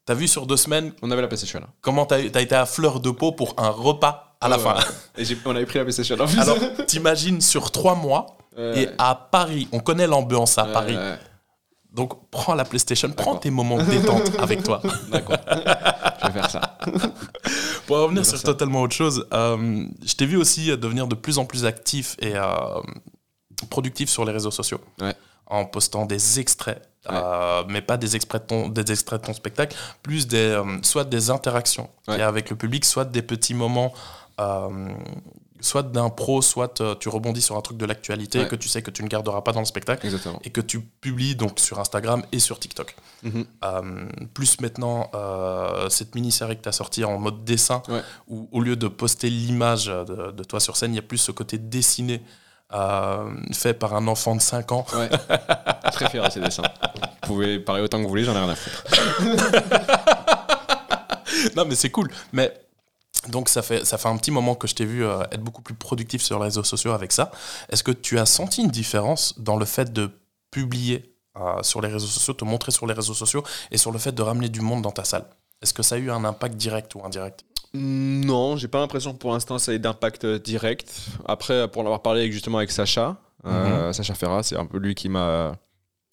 T'as 0.05 0.15
vu 0.15 0.29
sur 0.29 0.47
deux 0.47 0.57
semaines 0.57 0.93
on 1.03 1.11
avait 1.11 1.21
la 1.23 1.27
PlayStation. 1.29 1.61
comment 1.81 2.07
t'as 2.07 2.17
as 2.17 2.41
été 2.41 2.55
à 2.55 2.65
fleur 2.67 3.01
de 3.01 3.11
peau 3.11 3.33
pour 3.33 3.55
un 3.59 3.71
repas 3.71 4.37
à 4.41 4.49
la 4.49 4.57
Ouais, 4.57 4.63
fin? 4.63 4.77
Et 5.19 5.25
on 5.45 5.51
avait 5.57 5.67
pris 5.67 5.79
la 5.79 5.85
PlayStation 5.85 6.15
en 6.21 6.27
plus. 6.29 6.39
Alors, 6.39 6.59
t'imagines 6.87 7.41
sur 7.41 7.73
trois 7.73 7.97
mois. 7.97 8.39
Et 8.57 8.89
à 8.99 9.15
Paris, 9.15 9.69
on 9.73 9.81
connaît 9.81 10.07
l'ambiance 10.07 10.59
à 10.59 10.65
Paris. 10.65 10.97
Donc 11.93 12.31
prends 12.31 12.55
la 12.55 12.65
PlayStation, 12.65 13.11
prends 13.11 13.35
tes 13.37 13.51
moments 13.51 13.79
de 13.79 13.83
détente 13.85 14.31
avec 14.39 14.63
toi. 14.63 14.81
D'accord. 15.11 15.37
je 15.49 16.27
vais 16.27 16.33
faire 16.33 16.51
ça. 16.51 16.79
Pour 17.89 17.97
revenir 17.99 18.25
sur 18.25 18.39
ça. 18.39 18.45
totalement 18.45 18.83
autre 18.83 18.95
chose, 18.95 19.27
euh, 19.33 19.85
je 20.05 20.15
t'ai 20.15 20.25
vu 20.27 20.37
aussi 20.37 20.67
devenir 20.77 21.09
de 21.09 21.17
plus 21.17 21.39
en 21.39 21.45
plus 21.45 21.65
actif 21.65 22.15
et 22.21 22.37
euh, 22.37 22.45
productif 23.71 24.09
sur 24.09 24.25
les 24.25 24.31
réseaux 24.33 24.53
sociaux. 24.53 24.81
Ouais. 25.01 25.15
En 25.47 25.65
postant 25.65 26.07
des 26.07 26.39
extraits, 26.39 26.81
Ouais. 27.09 27.17
euh, 27.17 27.65
mais 27.69 27.81
pas 27.83 27.97
des 27.97 28.15
extraits, 28.15 28.43
de 28.43 28.47
ton, 28.47 28.69
des 28.69 28.93
extraits 28.93 29.21
de 29.23 29.27
ton 29.27 29.33
spectacle, 29.33 29.75
plus 30.03 30.29
des, 30.29 30.63
soit 30.83 31.03
des 31.05 31.31
interactions 31.31 31.89
qu'il 32.05 32.15
y 32.15 32.17
Ouais. 32.19 32.23
a 32.23 32.29
avec 32.29 32.51
le 32.51 32.57
public, 32.57 32.85
soit 32.85 33.05
des 33.07 33.23
petits 33.23 33.55
moments, 33.55 33.93
soit 35.61 35.83
d'impro, 35.83 36.43
soit 36.43 36.81
euh, 36.81 36.95
tu 36.95 37.09
rebondis 37.09 37.43
sur 37.43 37.57
un 37.57 37.61
truc 37.61 37.77
de 37.77 37.85
l'actualité 37.87 38.41
Ouais. 38.41 38.49
que 38.49 38.57
tu 38.57 38.69
sais 38.69 38.83
que 38.83 38.91
tu 38.91 39.03
ne 39.03 39.09
garderas 39.09 39.43
pas 39.43 39.53
dans 39.53 39.61
le 39.61 39.67
spectacle 39.67 40.05
Exactement. 40.07 40.41
et 40.45 40.51
que 40.51 40.61
tu 40.61 40.81
publies 40.81 41.35
donc 41.37 41.61
sur 41.61 41.79
Instagram 41.79 42.23
et 42.33 42.39
sur 42.39 42.59
TikTok. 42.59 42.95
Mhm. 43.23 43.45
Euh, 43.65 44.09
plus 44.35 44.61
maintenant, 44.61 45.11
euh, 45.15 45.89
cette 45.91 46.15
mini-série 46.15 46.57
que 46.57 46.63
tu 46.63 46.69
as 46.69 46.73
sortie 46.73 47.05
en 47.05 47.19
mode 47.19 47.45
dessin, 47.45 47.83
Ouais. 47.89 48.01
où 48.29 48.49
au 48.53 48.61
lieu 48.61 48.77
de 48.77 48.89
poster 48.89 49.29
l'image 49.31 49.87
de, 49.87 50.31
de 50.33 50.45
toi 50.45 50.61
sur 50.61 50.77
scène, 50.77 50.93
il 50.93 50.97
y 50.97 51.01
a 51.01 51.03
plus 51.03 51.19
ce 51.19 51.33
côté 51.33 51.59
dessiné 51.59 52.23
euh, 52.73 53.29
fait 53.53 53.75
par 53.75 53.95
un 53.97 54.07
enfant 54.07 54.37
de 54.37 54.41
5 54.41 54.71
ans. 54.73 54.87
Ouais. 54.95 55.09
Très 55.93 56.09
fier 56.09 56.25
de 56.25 56.31
ces 56.33 56.41
dessins. 56.41 56.63
Vous 57.25 57.35
pouvez 57.35 57.59
parler 57.59 57.83
autant 57.83 57.99
que 57.99 58.05
vous 58.05 58.09
voulez, 58.09 58.23
j'en 58.25 58.35
ai 58.35 58.39
rien 58.39 58.49
à 58.49 58.55
foutre. 58.55 58.85
non, 61.57 61.65
mais 61.67 61.75
c'est 61.75 61.91
cool. 61.91 62.11
Mais 62.33 62.53
donc, 63.29 63.49
ça 63.49 63.63
fait, 63.63 63.85
ça 63.85 63.99
fait 63.99 64.09
un 64.09 64.17
petit 64.17 64.31
moment 64.31 64.55
que 64.55 64.67
je 64.67 64.75
t'ai 64.75 64.85
vu 64.85 65.05
euh, 65.05 65.23
être 65.31 65.43
beaucoup 65.43 65.63
plus 65.63 65.75
productif 65.75 66.23
sur 66.23 66.39
les 66.39 66.45
réseaux 66.45 66.65
sociaux 66.65 66.93
avec 66.93 67.13
ça. 67.13 67.31
Est-ce 67.69 67.83
que 67.83 67.93
tu 67.93 68.19
as 68.19 68.27
senti 68.27 68.63
une 68.63 68.71
différence 68.71 69.39
dans 69.39 69.57
le 69.57 69.67
fait 69.67 69.93
de 69.93 70.11
publier 70.51 71.15
euh, 71.37 71.63
sur 71.63 71.81
les 71.81 71.89
réseaux 71.89 72.07
sociaux, 72.07 72.35
te 72.35 72.45
montrer 72.45 72.73
sur 72.73 72.87
les 72.87 72.95
réseaux 72.95 73.15
sociaux 73.15 73.45
et 73.71 73.77
sur 73.77 73.93
le 73.93 73.99
fait 73.99 74.13
de 74.13 74.23
ramener 74.23 74.49
du 74.49 74.61
monde 74.63 74.83
dans 74.83 74.91
ta 74.91 75.05
salle? 75.05 75.27
Est-ce 75.63 75.75
que 75.75 75.83
ça 75.83 75.97
a 75.97 75.99
eu 75.99 76.11
un 76.11 76.25
impact 76.25 76.57
direct 76.57 76.95
ou 76.95 77.05
indirect? 77.05 77.45
Non, 77.75 78.57
j'ai 78.57 78.67
pas 78.67 78.81
l'impression 78.81 79.13
que 79.13 79.19
pour 79.19 79.33
l'instant 79.33 79.59
ça 79.59 79.73
ait 79.73 79.79
d'impact 79.79 80.25
euh, 80.25 80.39
direct. 80.39 80.91
Après, 81.27 81.69
pour 81.69 81.83
l'avoir 81.83 82.03
parlé 82.03 82.23
avec- 82.23 82.33
justement 82.33 82.59
avec 82.59 82.71
Sacha, 82.71 83.17
euh, 83.47 83.93
Sacha 83.93 84.15
Ferra, 84.15 84.43
c'est 84.43 84.57
un 84.57 84.67
peu 84.67 84.79
lui 84.79 84.95
qui 84.95 85.09
m'a 85.09 85.57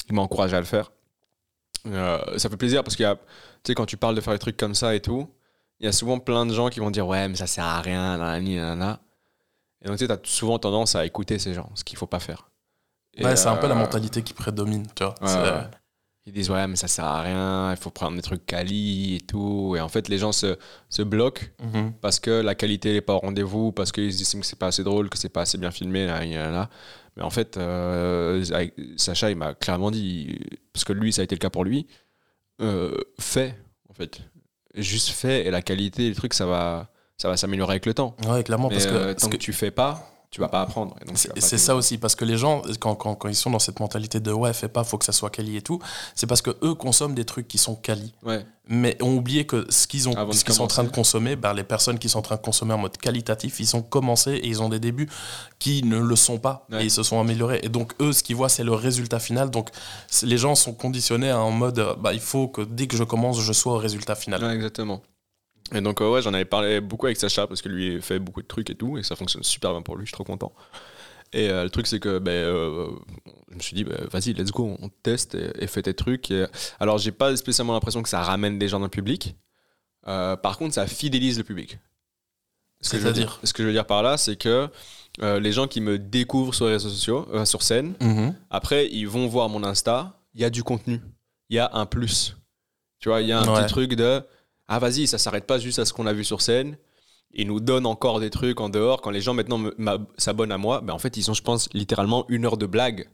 qui 0.05 0.13
m'a 0.13 0.21
encouragé 0.21 0.55
à 0.55 0.59
le 0.59 0.65
faire. 0.65 0.91
Euh, 1.87 2.37
ça 2.37 2.49
fait 2.49 2.57
plaisir 2.57 2.83
parce 2.83 2.95
qu'il 2.95 3.03
y 3.03 3.07
a, 3.07 3.15
tu 3.15 3.21
sais, 3.65 3.75
quand 3.75 3.85
tu 3.85 3.97
parles 3.97 4.15
de 4.15 4.21
faire 4.21 4.33
des 4.33 4.39
trucs 4.39 4.57
comme 4.57 4.75
ça 4.75 4.93
et 4.93 5.01
tout, 5.01 5.27
il 5.79 5.85
y 5.85 5.89
a 5.89 5.91
souvent 5.91 6.19
plein 6.19 6.45
de 6.45 6.53
gens 6.53 6.69
qui 6.69 6.79
vont 6.79 6.91
dire 6.91 7.07
ouais, 7.07 7.27
mais 7.27 7.35
ça 7.35 7.47
sert 7.47 7.63
à 7.65 7.81
rien, 7.81 8.17
nanani, 8.17 8.55
nanana. 8.55 8.99
Et 9.83 9.87
donc 9.87 9.97
tu 9.97 10.05
sais, 10.05 10.07
t'as 10.07 10.17
souvent 10.23 10.57
tendance 10.59 10.95
à 10.95 11.05
écouter 11.05 11.37
ces 11.39 11.53
gens, 11.53 11.69
ce 11.75 11.83
qu'il 11.83 11.97
faut 11.97 12.07
pas 12.07 12.19
faire. 12.19 12.49
Et, 13.15 13.23
Ouais, 13.25 13.35
c'est 13.35 13.47
un 13.47 13.55
peu 13.57 13.67
la 13.67 13.75
euh, 13.75 13.79
mentalité 13.79 14.21
qui 14.23 14.33
prédomine, 14.33 14.85
tu 14.95 15.03
vois. 15.03 15.15
Ouais, 15.21 15.49
ouais. 15.51 15.63
Ils 16.25 16.33
disent 16.33 16.49
ouais 16.49 16.67
mais 16.67 16.75
ça 16.75 16.87
sert 16.89 17.05
à 17.05 17.21
rien, 17.21 17.71
il 17.71 17.77
faut 17.77 17.89
prendre 17.89 18.15
des 18.17 18.21
trucs 18.21 18.45
quali 18.45 19.15
et 19.15 19.21
tout. 19.21 19.75
Et 19.77 19.81
en 19.81 19.87
fait 19.87 20.09
les 20.09 20.17
gens 20.17 20.31
se, 20.33 20.57
se 20.89 21.01
bloquent 21.01 21.45
Mhm. 21.63 21.93
parce 22.01 22.19
que 22.19 22.31
la 22.41 22.53
qualité 22.53 22.91
n'est 22.93 23.01
pas 23.01 23.13
au 23.13 23.19
rendez-vous, 23.19 23.71
parce 23.71 23.91
qu'ils 23.93 24.07
estiment 24.09 24.41
que 24.41 24.47
c'est 24.47 24.59
pas 24.59 24.67
assez 24.67 24.83
drôle, 24.83 25.09
que 25.09 25.17
c'est 25.17 25.29
pas 25.29 25.41
assez 25.41 25.57
bien 25.57 25.71
filmé, 25.71 26.05
là, 26.05 26.25
là, 26.25 26.51
là. 26.51 26.69
Mais 27.15 27.23
en 27.23 27.29
fait, 27.31 27.55
euh, 27.57 28.43
Sacha, 28.97 29.31
il 29.31 29.37
m'a 29.37 29.53
clairement 29.55 29.89
dit, 29.89 30.37
parce 30.73 30.83
que 30.83 30.93
lui, 30.93 31.11
ça 31.13 31.21
a 31.21 31.23
été 31.23 31.33
le 31.33 31.39
cas 31.39 31.49
pour 31.49 31.63
lui, 31.63 31.87
euh, 32.61 32.95
fais, 33.19 33.57
en 33.89 33.93
fait. 33.93 34.19
Juste 34.77 35.09
fais, 35.09 35.45
et 35.45 35.51
la 35.51 35.61
qualité, 35.61 36.07
le 36.09 36.15
truc, 36.15 36.33
ça 36.33 36.45
va, 36.45 36.89
ça 37.17 37.27
va 37.29 37.35
s'améliorer 37.37 37.71
avec 37.73 37.85
le 37.85 37.93
temps. 37.93 38.15
Ouais, 38.27 38.43
clairement, 38.43 38.69
Mais 38.69 38.75
parce 38.75 38.85
que, 38.87 38.91
euh, 38.93 39.05
parce 39.13 39.23
tant 39.23 39.27
que- 39.29 39.33
que 39.37 39.41
tu 39.41 39.53
fais 39.53 39.71
pas, 39.71 40.07
tu 40.37 40.41
vas 40.41 40.49
pas 40.49 40.61
apprendre. 40.61 40.95
Et 41.01 41.05
donc, 41.05 41.17
C'est 41.17 41.33
pas 41.33 41.41
c'est 41.41 41.57
ça 41.57 41.75
aussi, 41.75 41.97
parce 41.97 42.13
que 42.13 42.23
les 42.23 42.37
gens, 42.37 42.61
quand, 42.79 42.93
quand, 42.93 43.15
quand 43.15 43.27
ils 43.27 43.33
sont 43.35 43.49
dans 43.49 43.57
cette 43.57 43.79
mentalité 43.79 44.19
de 44.19 44.31
ouais, 44.31 44.53
fais 44.53 44.67
pas, 44.67 44.83
faut 44.83 44.99
que 44.99 45.05
ça 45.05 45.11
soit 45.11 45.31
quali 45.31 45.57
et 45.57 45.63
tout, 45.63 45.79
c'est 46.13 46.27
parce 46.27 46.43
que 46.43 46.55
eux 46.63 46.75
consomment 46.75 47.15
des 47.15 47.25
trucs 47.25 47.47
qui 47.47 47.57
sont 47.57 47.73
quali, 47.73 48.13
Ouais. 48.23 48.45
mais 48.69 49.01
ont 49.01 49.15
oublié 49.17 49.47
que 49.47 49.65
ce 49.71 49.87
qu'ils 49.87 50.07
ont, 50.07 50.13
Avant 50.13 50.31
ce 50.31 50.43
qu'ils 50.45 50.53
sont 50.53 50.63
en 50.65 50.67
train 50.67 50.83
de 50.83 50.89
consommer, 50.89 51.35
ben, 51.35 51.55
les 51.55 51.63
personnes 51.63 51.97
qui 51.97 52.07
sont 52.07 52.19
en 52.19 52.21
train 52.21 52.35
de 52.35 52.41
consommer 52.41 52.75
en 52.75 52.77
mode 52.77 52.97
qualitatif, 52.97 53.59
ils 53.59 53.75
ont 53.75 53.81
commencé 53.81 54.33
et 54.33 54.47
ils 54.47 54.61
ont 54.61 54.69
des 54.69 54.79
débuts 54.79 55.09
qui 55.57 55.81
ne 55.83 55.97
le 55.97 56.15
sont 56.15 56.37
pas 56.37 56.67
Ouais. 56.71 56.83
et 56.83 56.85
ils 56.85 56.91
se 56.91 57.01
sont 57.01 57.19
améliorés. 57.19 57.59
Et 57.63 57.69
donc 57.69 57.93
eux, 57.99 58.13
ce 58.13 58.21
qu'ils 58.21 58.35
voient, 58.35 58.49
c'est 58.49 58.63
le 58.63 58.73
résultat 58.75 59.17
final. 59.17 59.49
Donc 59.49 59.69
les 60.21 60.37
gens 60.37 60.53
sont 60.53 60.73
conditionnés 60.73 61.31
à 61.31 61.39
en 61.39 61.49
mode, 61.49 61.79
euh, 61.79 61.95
bah, 61.95 62.13
il 62.13 62.19
faut 62.19 62.47
que 62.47 62.61
dès 62.61 62.85
que 62.85 62.95
je 62.95 63.03
commence, 63.03 63.41
je 63.41 63.53
sois 63.53 63.73
au 63.73 63.77
résultat 63.77 64.13
final. 64.13 64.43
Ouais, 64.43 64.53
exactement. 64.53 65.01
Et 65.73 65.81
donc, 65.81 65.99
ouais, 65.99 66.21
j'en 66.21 66.33
avais 66.33 66.45
parlé 66.45 66.79
beaucoup 66.79 67.05
avec 67.07 67.17
Sacha 67.17 67.45
parce 67.47 67.61
que 67.61 67.67
lui 67.69 67.95
il 67.95 68.01
fait 68.01 68.19
beaucoup 68.19 68.41
de 68.41 68.47
trucs 68.47 68.69
et 68.69 68.75
tout, 68.75 68.97
et 68.97 69.03
ça 69.03 69.15
fonctionne 69.15 69.43
super 69.43 69.71
bien 69.71 69.81
pour 69.81 69.95
lui, 69.97 70.05
je 70.05 70.09
suis 70.09 70.13
trop 70.13 70.23
content. 70.23 70.53
Et 71.33 71.49
euh, 71.49 71.63
le 71.65 71.69
truc, 71.69 71.87
c'est 71.87 71.99
que 71.99 72.19
ben, 72.19 72.31
euh, 72.31 72.87
je 73.51 73.55
me 73.55 73.59
suis 73.59 73.75
dit, 73.75 73.83
ben, 73.83 73.97
vas-y, 74.11 74.31
let's 74.33 74.51
go, 74.51 74.77
on 74.81 74.89
teste 75.03 75.35
et, 75.35 75.51
et 75.61 75.67
fais 75.67 75.81
tes 75.81 75.93
trucs. 75.93 76.31
Et- 76.31 76.45
alors, 76.79 76.97
j'ai 76.99 77.11
pas 77.11 77.35
spécialement 77.35 77.73
l'impression 77.73 78.01
que 78.01 78.07
ça 78.07 78.21
ramène 78.21 78.57
des 78.57 78.69
gens 78.69 78.79
dans 78.79 78.85
le 78.85 78.89
public. 78.89 79.35
Euh, 80.07 80.37
par 80.37 80.57
contre, 80.57 80.73
ça 80.75 80.87
fidélise 80.87 81.37
le 81.37 81.43
public. 81.43 81.79
Ce 82.79 82.91
que, 82.91 82.97
je 82.97 83.01
veux 83.01 83.13
C'est-à-dire 83.13 83.27
dire, 83.27 83.39
ce 83.43 83.51
que 83.53 83.61
je 83.63 83.67
veux 83.67 83.73
dire 83.73 83.85
par 83.87 84.03
là, 84.03 84.15
c'est 84.17 84.37
que 84.37 84.69
les 85.19 85.51
gens 85.51 85.67
qui 85.67 85.81
me 85.81 85.97
découvrent 85.99 86.53
sur 86.53 86.67
les 86.67 86.73
réseaux 86.73 86.89
sociaux, 86.89 87.27
sur 87.43 87.61
scène, 87.63 87.95
Mhm. 87.99 88.35
après, 88.51 88.87
ils 88.89 89.07
vont 89.07 89.27
voir 89.27 89.49
mon 89.49 89.63
Insta, 89.63 90.21
il 90.35 90.41
y 90.41 90.45
a 90.45 90.49
du 90.51 90.63
contenu, 90.63 91.01
il 91.49 91.55
y 91.55 91.59
a 91.59 91.71
un 91.73 91.85
plus. 91.87 92.37
Tu 92.99 93.09
vois, 93.09 93.21
il 93.21 93.27
y 93.27 93.31
a 93.33 93.39
un 93.41 93.47
Ouais. 93.53 93.63
petit 93.63 93.73
truc 93.73 93.95
de 93.95 94.21
ah 94.67 94.79
vas-y, 94.79 95.07
ça 95.07 95.17
s'arrête 95.17 95.45
pas 95.47 95.59
juste 95.59 95.79
à 95.79 95.85
ce 95.85 95.93
qu'on 95.93 96.05
a 96.07 96.13
vu 96.13 96.23
sur 96.23 96.41
scène. 96.41 96.77
Ils 97.33 97.47
nous 97.47 97.59
donnent 97.59 97.85
encore 97.85 98.19
des 98.19 98.29
trucs 98.29 98.59
en 98.61 98.69
dehors. 98.69 99.01
Quand 99.01 99.11
les 99.11 99.21
gens 99.21 99.33
maintenant 99.33 99.61
s'abonnent 100.17 100.51
à 100.51 100.57
moi, 100.57 100.81
ben 100.81 100.93
en 100.93 100.99
fait, 100.99 101.17
ils 101.17 101.29
ont, 101.29 101.33
je 101.33 101.41
pense, 101.43 101.69
littéralement 101.73 102.25
une 102.29 102.45
heure 102.45 102.57
de 102.57 102.65
blague 102.65 103.09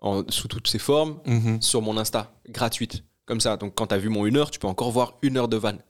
en- 0.00 0.22
sous 0.28 0.48
toutes 0.48 0.68
ses 0.68 0.78
formes 0.78 1.20
Mhm. 1.26 1.60
sur 1.62 1.82
mon 1.82 1.96
Insta, 1.96 2.32
gratuite. 2.48 3.02
Comme 3.26 3.40
ça. 3.40 3.56
Donc 3.56 3.74
quand 3.74 3.88
tu 3.88 3.94
as 3.94 3.98
vu 3.98 4.08
mon 4.08 4.24
une 4.26 4.36
heure, 4.36 4.50
tu 4.52 4.60
peux 4.60 4.68
encore 4.68 4.92
voir 4.92 5.14
une 5.22 5.36
heure 5.36 5.48
de 5.48 5.56
vannes 5.56 5.82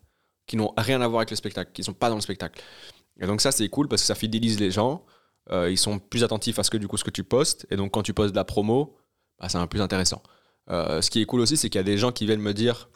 qui 0.47 0.57
n'ont 0.57 0.73
rien 0.79 1.01
à 1.03 1.09
voir 1.09 1.21
avec 1.21 1.31
le 1.31 1.37
spectacle, 1.37 1.71
qui 1.73 1.85
sont 1.85 1.93
pas 1.93 2.09
dans 2.09 2.15
le 2.15 2.21
spectacle. 2.23 2.63
Et 3.21 3.27
donc 3.27 3.41
ça, 3.43 3.53
c'est 3.53 3.69
cool 3.69 3.89
parce 3.89 4.01
que 4.03 4.07
ça 4.07 4.15
fidélise 4.15 4.59
les 4.59 4.71
gens. 4.71 5.05
Euh, 5.51 5.71
ils 5.71 5.77
sont 5.77 5.99
plus 5.99 6.25
attentifs 6.25 6.59
à 6.59 6.63
ce 6.65 6.71
que 6.71 6.79
du 6.79 6.89
coup 6.89 6.97
ce 6.97 7.05
que 7.05 7.11
tu 7.11 7.25
postes. 7.25 7.67
Et 7.71 7.77
donc 7.77 7.93
quand 7.93 8.03
tu 8.03 8.15
postes 8.15 8.33
de 8.33 8.37
la 8.37 8.45
promo, 8.45 8.97
bah, 9.39 9.49
c'est 9.51 9.59
un 9.59 9.63
peu 9.63 9.69
plus 9.69 9.81
intéressant. 9.83 10.23
Euh, 10.71 11.03
ce 11.03 11.11
qui 11.11 11.21
est 11.21 11.27
cool 11.27 11.41
aussi, 11.41 11.57
c'est 11.59 11.69
qu'il 11.69 11.79
y 11.79 11.81
a 11.81 11.85
des 11.85 11.99
gens 11.99 12.11
qui 12.11 12.25
viennent 12.25 12.41
me 12.41 12.55
dire 12.55 12.89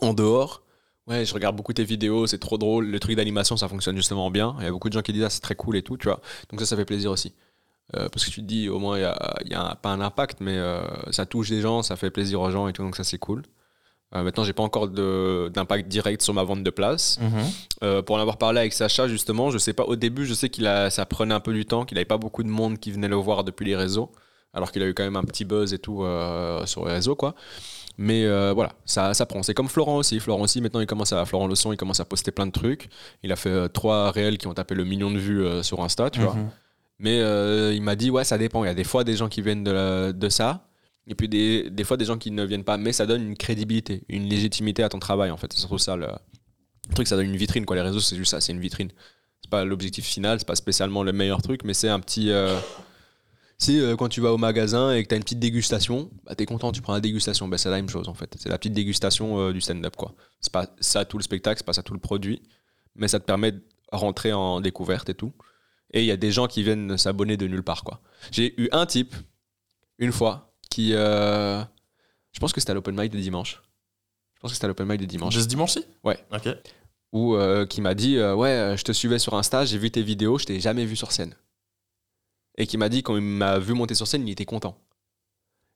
en 0.00 0.14
dehors, 0.14 0.62
ouais, 1.06 1.24
je 1.24 1.34
regarde 1.34 1.56
beaucoup 1.56 1.72
tes 1.72 1.84
vidéos, 1.84 2.26
c'est 2.26 2.38
trop 2.38 2.58
drôle, 2.58 2.86
le 2.86 3.00
truc 3.00 3.16
d'animation, 3.16 3.56
ça 3.56 3.68
fonctionne 3.68 3.96
justement 3.96 4.30
bien. 4.30 4.54
Il 4.58 4.64
y 4.64 4.68
a 4.68 4.70
beaucoup 4.70 4.88
de 4.88 4.94
gens 4.94 5.02
qui 5.02 5.12
disent, 5.12 5.24
ah, 5.24 5.30
c'est 5.30 5.40
très 5.40 5.54
cool 5.54 5.76
et 5.76 5.82
tout, 5.82 5.96
tu 5.96 6.08
vois. 6.08 6.20
Donc 6.50 6.60
ça, 6.60 6.66
ça 6.66 6.76
fait 6.76 6.84
plaisir 6.84 7.10
aussi. 7.10 7.32
Euh, 7.94 8.08
parce 8.08 8.24
que 8.24 8.30
tu 8.30 8.40
te 8.40 8.46
dis, 8.46 8.68
au 8.68 8.78
moins, 8.78 8.96
il 8.98 9.02
y 9.02 9.04
a, 9.04 9.34
y 9.44 9.54
a 9.54 9.62
un- 9.70 9.74
pas 9.74 9.90
un 9.90 10.00
impact, 10.00 10.38
mais 10.40 10.56
euh, 10.56 10.80
ça 11.10 11.26
touche 11.26 11.50
des 11.50 11.60
gens, 11.60 11.82
ça 11.82 11.96
fait 11.96 12.10
plaisir 12.10 12.40
aux 12.40 12.50
gens 12.50 12.68
et 12.68 12.72
tout, 12.72 12.82
donc 12.82 12.96
ça, 12.96 13.04
c'est 13.04 13.18
cool. 13.18 13.42
Euh, 14.14 14.22
maintenant, 14.22 14.44
j'ai 14.44 14.52
pas 14.52 14.62
encore 14.62 14.88
d'impact 14.88 15.88
direct 15.88 16.22
sur 16.22 16.32
ma 16.34 16.42
vente 16.44 16.62
de 16.62 16.70
place. 16.70 17.18
Mhm. 17.20 17.30
Euh, 17.82 18.02
pour 18.02 18.16
en 18.16 18.18
avoir 18.20 18.36
parlé 18.38 18.60
avec 18.60 18.72
Sacha, 18.72 19.08
justement, 19.08 19.50
je 19.50 19.58
sais 19.58 19.72
pas, 19.72 19.84
au 19.84 19.96
début, 19.96 20.24
je 20.26 20.34
sais 20.34 20.48
qu'il 20.50 20.66
a, 20.66 20.90
ça 20.90 21.04
prenait 21.06 21.34
un 21.34 21.40
peu 21.40 21.52
du 21.52 21.64
temps, 21.66 21.84
qu'il 21.84 21.98
avait 21.98 22.04
pas 22.04 22.18
beaucoup 22.18 22.42
de 22.42 22.48
monde 22.48 22.78
qui 22.78 22.92
venait 22.92 23.08
le 23.08 23.16
voir 23.16 23.42
depuis 23.42 23.66
les 23.66 23.76
réseaux, 23.76 24.12
alors 24.54 24.70
qu'il 24.70 24.82
a 24.82 24.86
eu 24.86 24.94
quand 24.94 25.02
même 25.04 25.16
un 25.16 25.24
petit 25.24 25.44
buzz 25.46 25.72
et 25.74 25.78
tout 25.78 26.04
sur 26.66 26.84
les 26.86 26.92
réseaux, 26.92 27.16
quoi. 27.16 27.34
Mais 27.98 28.24
euh, 28.24 28.52
voilà, 28.54 28.72
ça, 28.84 29.12
ça 29.14 29.26
prend. 29.26 29.42
C'est 29.42 29.54
comme 29.54 29.68
Florent 29.68 29.96
aussi. 29.96 30.18
Florent 30.18 30.42
aussi, 30.42 30.60
maintenant, 30.60 30.80
il 30.80 30.86
commence 30.86 31.12
à, 31.12 31.24
Florent 31.26 31.46
Leçon, 31.46 31.72
il 31.72 31.76
commence 31.76 32.00
à 32.00 32.04
poster 32.04 32.30
plein 32.30 32.46
de 32.46 32.52
trucs. 32.52 32.88
Il 33.22 33.30
a 33.32 33.36
fait 33.36 33.50
euh, 33.50 33.68
trois 33.68 34.10
réels 34.10 34.38
qui 34.38 34.46
ont 34.46 34.54
tapé 34.54 34.74
le 34.74 34.84
million 34.84 35.10
de 35.10 35.18
vues 35.18 35.44
euh, 35.44 35.62
sur 35.62 35.82
Insta, 35.82 36.10
tu 36.10 36.20
vois. 36.20 36.34
Mhm. 36.34 36.50
Mais 36.98 37.18
il 37.74 37.82
m'a 37.82 37.96
dit, 37.96 38.10
ouais, 38.10 38.24
ça 38.24 38.38
dépend. 38.38 38.64
Il 38.64 38.68
y 38.68 38.70
a 38.70 38.74
des 38.74 38.84
fois 38.84 39.02
des 39.04 39.16
gens 39.16 39.28
qui 39.28 39.42
viennent 39.42 39.64
de, 39.64 39.72
la- 39.72 40.12
de 40.12 40.28
ça, 40.28 40.68
et 41.08 41.14
puis 41.16 41.28
des, 41.28 41.68
des 41.68 41.82
fois 41.84 41.96
des 41.96 42.04
gens 42.04 42.16
qui 42.16 42.30
ne 42.30 42.44
viennent 42.44 42.64
pas. 42.64 42.76
Mais 42.76 42.92
ça 42.92 43.06
donne 43.06 43.22
une 43.22 43.36
crédibilité, 43.36 44.02
une 44.08 44.28
légitimité 44.28 44.82
à 44.84 44.88
ton 44.88 45.00
travail, 45.00 45.30
en 45.32 45.36
fait. 45.36 45.52
C'est 45.52 45.60
surtout 45.60 45.78
ça 45.78 45.96
le, 45.96 46.06
le 46.06 46.94
truc, 46.94 47.08
ça 47.08 47.16
donne 47.16 47.26
une 47.26 47.36
vitrine, 47.36 47.66
quoi. 47.66 47.74
Les 47.76 47.82
réseaux, 47.82 47.98
c'est 48.00 48.16
juste 48.16 48.30
ça, 48.30 48.40
c'est 48.40 48.52
une 48.52 48.60
vitrine. 48.60 48.90
C'est 49.42 49.50
pas 49.50 49.64
l'objectif 49.64 50.04
final, 50.04 50.38
c'est 50.38 50.46
pas 50.46 50.54
spécialement 50.54 51.02
le 51.02 51.12
meilleur 51.12 51.42
truc, 51.42 51.62
mais 51.64 51.74
c'est 51.74 51.88
un 51.88 51.98
petit. 51.98 52.30
C'est 53.62 53.78
euh, 53.78 53.96
quand 53.96 54.08
tu 54.08 54.20
vas 54.20 54.32
au 54.32 54.38
magasin 54.38 54.92
et 54.92 55.02
que 55.04 55.08
tu 55.08 55.14
as 55.14 55.16
une 55.16 55.22
petite 55.22 55.38
dégustation, 55.38 56.10
bah, 56.24 56.34
tu 56.34 56.42
es 56.42 56.46
content, 56.46 56.72
tu 56.72 56.82
prends 56.82 56.94
la 56.94 57.00
dégustation. 57.00 57.46
Bah, 57.48 57.58
c'est 57.58 57.70
la 57.70 57.76
même 57.76 57.88
chose, 57.88 58.08
en 58.08 58.14
fait. 58.14 58.34
C'est 58.38 58.48
la 58.48 58.58
petite 58.58 58.72
dégustation 58.72 59.38
euh, 59.38 59.52
du 59.52 59.60
stand-up, 59.60 59.94
quoi. 59.96 60.14
C'est 60.40 60.52
pas 60.52 60.66
ça 60.80 61.04
tout 61.04 61.16
le 61.18 61.22
spectacle, 61.22 61.58
c'est 61.58 61.66
pas 61.66 61.72
ça 61.72 61.82
tout 61.82 61.94
le 61.94 62.00
produit, 62.00 62.42
mais 62.96 63.06
ça 63.08 63.20
te 63.20 63.24
permet 63.24 63.52
de 63.52 63.62
rentrer 63.92 64.32
en 64.32 64.60
découverte 64.60 65.08
et 65.10 65.14
tout. 65.14 65.32
Et 65.92 66.00
il 66.00 66.06
y 66.06 66.10
a 66.10 66.16
des 66.16 66.32
gens 66.32 66.46
qui 66.48 66.62
viennent 66.62 66.96
s'abonner 66.98 67.36
de 67.36 67.46
nulle 67.46 67.62
part, 67.62 67.84
quoi. 67.84 68.00
J'ai 68.30 68.60
eu 68.60 68.68
un 68.72 68.86
type, 68.86 69.14
une 69.98 70.12
fois, 70.12 70.54
qui. 70.70 70.94
euh, 70.94 71.62
je 72.32 72.40
pense 72.40 72.52
que 72.52 72.60
c'était 72.60 72.72
à 72.72 72.74
l'open 72.74 72.98
mic 72.98 73.12
de 73.12 73.18
dimanche. 73.18 73.62
Je 74.34 74.40
pense 74.40 74.50
que 74.50 74.54
c'était 74.54 74.64
à 74.64 74.68
l'open 74.68 74.86
mic 74.88 75.00
de 75.00 75.04
dimanche. 75.06 75.36
De 75.36 75.40
ce 75.40 75.46
dimanche-ci? 75.46 75.84
Ouais. 76.02 76.18
Ok. 76.32 76.48
Ou 77.12 77.36
euh, 77.36 77.66
qui 77.66 77.80
m'a 77.82 77.94
dit 77.94 78.18
Ouais, 78.18 78.74
je 78.76 78.82
te 78.82 78.92
suivais 78.92 79.18
sur 79.18 79.34
Insta, 79.34 79.64
j'ai 79.66 79.78
vu 79.78 79.90
tes 79.90 80.02
vidéos, 80.02 80.38
je 80.38 80.46
t'ai 80.46 80.58
jamais 80.58 80.84
vu 80.86 80.96
sur 80.96 81.12
scène. 81.12 81.34
Et 82.58 82.66
qui 82.66 82.76
m'a 82.78 82.88
dit, 82.88 83.02
quand 83.02 83.16
il 83.16 83.22
m'a 83.22 83.58
vu 83.58 83.72
monter 83.74 83.94
sur 83.94 84.06
scène, 84.06 84.26
il 84.28 84.32
était 84.32 84.44
content. 84.44 84.76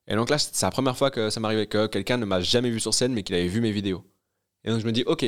Et 0.07 0.15
donc 0.15 0.29
là, 0.29 0.37
c'est 0.37 0.61
la 0.65 0.71
première 0.71 0.95
fois 0.95 1.11
que 1.11 1.29
ça 1.29 1.39
m'arrivait 1.39 1.67
que 1.67 1.87
quelqu'un 1.87 2.17
ne 2.17 2.25
m'a 2.25 2.39
jamais 2.39 2.69
vu 2.69 2.79
sur 2.79 2.93
scène, 2.93 3.13
mais 3.13 3.23
qu'il 3.23 3.35
avait 3.35 3.47
vu 3.47 3.59
mes 3.61 3.71
vidéos. 3.71 4.03
Et 4.63 4.69
donc 4.71 4.79
je 4.79 4.85
me 4.85 4.91
dis 4.91 5.03
Ok. 5.05 5.25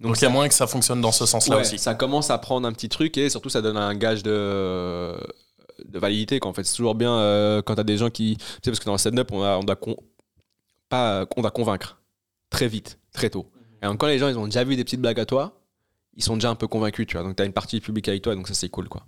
Donc 0.00 0.16
il 0.18 0.22
y 0.22 0.26
a 0.26 0.30
moyen 0.30 0.48
que 0.48 0.54
ça 0.54 0.66
fonctionne 0.66 1.00
dans 1.00 1.12
ce 1.12 1.26
sens-là 1.26 1.56
Ouais, 1.56 1.62
aussi. 1.62 1.78
Ça 1.78 1.94
commence 1.94 2.30
à 2.30 2.38
prendre 2.38 2.66
un 2.66 2.72
petit 2.72 2.88
truc 2.88 3.16
et 3.18 3.30
surtout 3.30 3.48
ça 3.50 3.62
donne 3.62 3.76
un 3.76 3.94
gage 3.94 4.22
de, 4.22 5.14
de 5.84 5.98
validité. 5.98 6.40
Qu'en 6.40 6.52
fait, 6.52 6.64
c'est 6.64 6.76
toujours 6.76 6.94
bien 6.94 7.12
euh, 7.16 7.62
quand 7.62 7.74
t'as 7.76 7.84
des 7.84 7.96
gens 7.98 8.10
qui. 8.10 8.36
Tu 8.36 8.44
sais, 8.64 8.70
parce 8.70 8.80
que 8.80 8.84
dans 8.84 8.92
le 8.92 8.98
stand-up, 8.98 9.30
on, 9.32 9.42
a- 9.42 9.56
on, 9.58 9.62
doit 9.64 9.76
con- 9.76 9.96
pas, 10.88 11.24
on 11.36 11.40
doit 11.42 11.50
convaincre 11.52 12.00
très 12.50 12.68
vite, 12.68 12.98
très 13.12 13.30
tôt. 13.30 13.50
Et 13.82 13.86
donc, 13.86 13.98
quand 13.98 14.06
les 14.08 14.18
gens 14.18 14.28
ils 14.28 14.38
ont 14.38 14.44
déjà 14.46 14.62
vu 14.64 14.76
des 14.76 14.84
petites 14.84 15.00
blagues 15.00 15.20
à 15.20 15.24
toi, 15.26 15.60
ils 16.14 16.22
sont 16.22 16.34
déjà 16.34 16.50
un 16.50 16.54
peu 16.56 16.66
convaincus, 16.68 17.06
tu 17.06 17.16
vois. 17.16 17.24
Donc 17.26 17.36
t'as 17.36 17.46
une 17.46 17.52
partie 17.52 17.76
du 17.76 17.82
public 17.82 18.06
avec 18.08 18.22
toi, 18.22 18.34
donc 18.34 18.46
ça 18.48 18.54
c'est 18.54 18.68
cool, 18.68 18.88
quoi. 18.88 19.04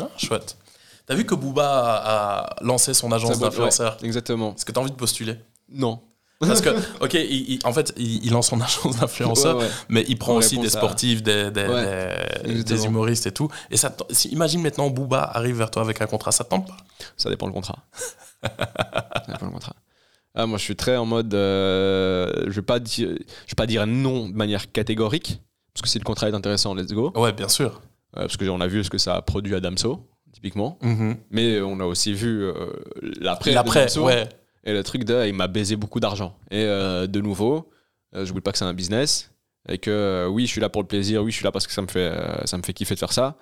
Ah, 0.00 0.08
chouette. 0.16 0.56
T'as 1.06 1.14
vu 1.14 1.24
que 1.26 1.34
Booba 1.34 1.66
a, 1.68 2.38
a 2.40 2.56
lancé 2.62 2.94
son 2.94 3.10
agence 3.12 3.38
d'influenceurs 3.38 3.98
Exactement. 4.02 4.54
Est-ce 4.54 4.64
que 4.64 4.72
t'as 4.72 4.80
envie 4.80 4.90
de 4.92 4.96
postuler 4.96 5.36
Non. 5.68 6.00
Parce 6.40 6.60
que, 6.60 6.70
ok, 7.04 7.14
il- 7.14 7.52
il- 7.54 7.60
en 7.64 7.72
fait, 7.72 7.92
il, 7.96 8.24
il 8.24 8.32
lance 8.32 8.48
son 8.48 8.60
agence 8.60 8.96
d'influenceurs, 8.98 9.56
Ouais, 9.58 9.64
ouais. 9.64 9.70
mais 9.88 10.04
il 10.08 10.18
prend 10.18 10.34
En 10.34 10.36
aussi 10.36 10.58
des 10.58 10.68
à- 10.68 10.70
sportifs, 10.70 11.22
des, 11.22 11.50
des, 11.50 11.66
Ouais, 11.66 11.84
des- 12.44 12.50
exactement. 12.50 12.62
des 12.80 12.84
humoristes 12.86 13.26
et 13.26 13.32
tout. 13.32 13.48
Et 13.70 13.76
ça, 13.76 13.94
imagine 14.30 14.60
maintenant 14.62 14.90
Booba 14.90 15.22
arrive 15.22 15.56
vers 15.58 15.70
toi 15.70 15.82
avec 15.82 16.00
un 16.00 16.06
contrat, 16.06 16.32
ça 16.32 16.44
te 16.44 16.50
tente 16.50 16.66
pas 16.66 16.76
Ça 17.16 17.28
dépend 17.30 17.46
le 17.46 17.52
contrat. 17.52 17.78
ça 18.42 19.24
dépend 19.28 19.46
le 19.46 19.52
contrat. 19.52 19.74
Ah, 20.34 20.46
moi, 20.46 20.56
je 20.58 20.64
suis 20.64 20.76
très 20.76 20.96
en 20.96 21.04
mode. 21.04 21.34
euh, 21.34 22.44
je 22.46 22.52
vais 22.52 22.62
pas 22.62 22.78
dire, 22.80 23.08
je 23.10 23.50
vais 23.50 23.54
pas 23.56 23.66
dire 23.66 23.86
non 23.86 24.28
de 24.28 24.34
manière 24.34 24.72
catégorique, 24.72 25.40
parce 25.74 25.82
que 25.82 25.88
si 25.88 25.98
le 25.98 26.04
contrat 26.04 26.28
est 26.28 26.34
intéressant, 26.34 26.74
let's 26.74 26.92
go. 26.92 27.12
Ouais, 27.14 27.32
bien 27.32 27.48
sûr. 27.48 27.82
Euh, 28.16 28.22
parce 28.22 28.36
que 28.36 28.48
on 28.48 28.60
a 28.60 28.66
vu 28.66 28.84
ce 28.84 28.90
que 28.90 28.98
ça 28.98 29.14
a 29.14 29.22
produit 29.22 29.54
à 29.54 29.60
Damso, 29.60 30.08
typiquement. 30.32 30.78
Mais 31.30 31.60
on 31.60 31.80
a 31.80 31.84
aussi 31.84 32.12
vu 32.12 32.44
euh, 32.44 32.52
l'après. 33.20 33.52
L'après, 33.52 33.98
ouais. 33.98 34.28
Et 34.64 34.72
le 34.72 34.82
truc 34.84 35.04
de, 35.04 35.26
il 35.26 35.34
m'a 35.34 35.48
baisé 35.48 35.76
beaucoup 35.76 36.00
d'argent. 36.00 36.36
Et 36.50 36.64
euh, 36.64 37.06
de 37.06 37.20
nouveau, 37.20 37.70
je 38.12 38.24
voulais 38.28 38.40
pas 38.40 38.52
que 38.52 38.58
c'est 38.58 38.64
un 38.64 38.74
business. 38.74 39.32
Et 39.68 39.78
que 39.78 39.90
euh, 39.90 40.26
oui, 40.26 40.46
je 40.46 40.50
suis 40.50 40.60
là 40.60 40.68
pour 40.68 40.82
le 40.82 40.88
plaisir, 40.88 41.22
oui, 41.22 41.30
je 41.30 41.36
suis 41.36 41.44
là 41.44 41.52
parce 41.52 41.66
que 41.68 41.72
ça 41.72 41.82
me 41.82 41.86
fait, 41.86 42.10
euh, 42.12 42.44
ça 42.46 42.56
me 42.56 42.62
fait 42.62 42.72
kiffer 42.72 42.94
de 42.94 42.98
faire 42.98 43.12
ça. 43.12 43.36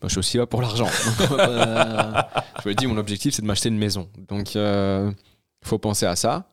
Moi, 0.00 0.04
je 0.04 0.08
suis 0.10 0.18
aussi 0.20 0.36
là 0.36 0.46
pour 0.46 0.62
l'argent. 0.62 0.86
Je 2.62 2.68
me 2.68 2.74
dis, 2.74 2.86
mon 2.86 2.96
objectif, 2.96 3.34
c'est 3.34 3.42
de 3.42 3.46
m'acheter 3.46 3.68
une 3.70 3.78
maison. 3.78 4.08
Donc, 4.28 4.54
il 4.54 5.14
faut 5.64 5.78
penser 5.78 6.06
à 6.06 6.14
ça. 6.14 6.48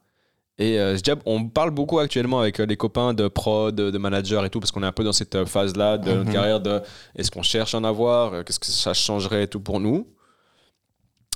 Et 0.61 0.77
euh, 0.79 0.95
je 0.95 1.01
dis, 1.01 1.09
on 1.25 1.47
parle 1.49 1.71
beaucoup 1.71 1.97
actuellement 1.97 2.39
avec 2.39 2.59
euh, 2.59 2.65
les 2.67 2.77
copains 2.77 3.15
de 3.15 3.27
prod, 3.27 3.73
de, 3.73 3.89
de 3.89 3.97
manager 3.97 4.45
et 4.45 4.49
tout, 4.51 4.59
parce 4.59 4.71
qu'on 4.71 4.83
est 4.83 4.85
un 4.85 4.91
peu 4.91 5.03
dans 5.03 5.11
cette 5.13 5.33
euh, 5.33 5.45
phase-là 5.45 5.97
de 5.97 6.11
notre 6.11 6.25
Mhm. 6.27 6.33
carrière 6.33 6.59
de 6.59 6.81
est-ce 7.15 7.31
qu'on 7.31 7.41
cherche 7.41 7.73
à 7.73 7.79
en 7.79 7.83
avoir, 7.83 8.43
qu'est-ce 8.45 8.59
que 8.59 8.67
ça 8.67 8.93
changerait 8.93 9.43
et 9.43 9.47
tout 9.47 9.59
pour 9.59 9.79
nous? 9.79 10.07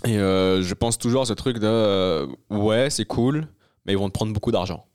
Et 0.06 0.20
euh, 0.20 0.62
je 0.62 0.74
pense 0.76 1.00
toujours 1.00 1.24
à 1.24 1.26
ce 1.26 1.34
truc 1.34 1.58
de 1.58 1.66
euh, 1.66 2.28
ouais, 2.52 2.90
c'est 2.92 3.06
cool, 3.06 3.48
mais 3.86 3.94
ils 3.94 3.98
vont 3.98 4.10
te 4.10 4.14
prendre 4.14 4.32
beaucoup 4.34 4.52
d'argent. 4.52 4.86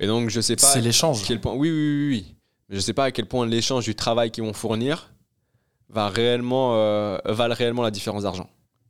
Et 0.00 0.06
donc, 0.06 0.30
je 0.30 0.40
sais 0.40 0.56
pas 0.56 0.68
C'est 0.68 0.80
l'échange. 0.80 1.22
quel 1.26 1.40
point. 1.40 1.52
Oui, 1.52 1.70
oui, 1.70 1.76
oui, 1.76 2.08
oui. 2.08 2.36
Mais 2.70 2.76
je 2.76 2.80
sais 2.80 2.94
pas 2.94 3.04
à 3.04 3.10
quel 3.10 3.26
point 3.26 3.44
l'échange 3.46 3.84
du 3.84 3.94
travail 3.94 4.30
qu'ils 4.30 4.44
vont 4.44 4.52
fournir 4.54 5.12
va 5.90 6.08
réellement, 6.08 6.72
euh, 6.76 7.18
valent 7.26 7.54
réellement 7.54 7.82
la 7.82 7.90
différence 7.90 8.22
d'argent. 8.22 8.48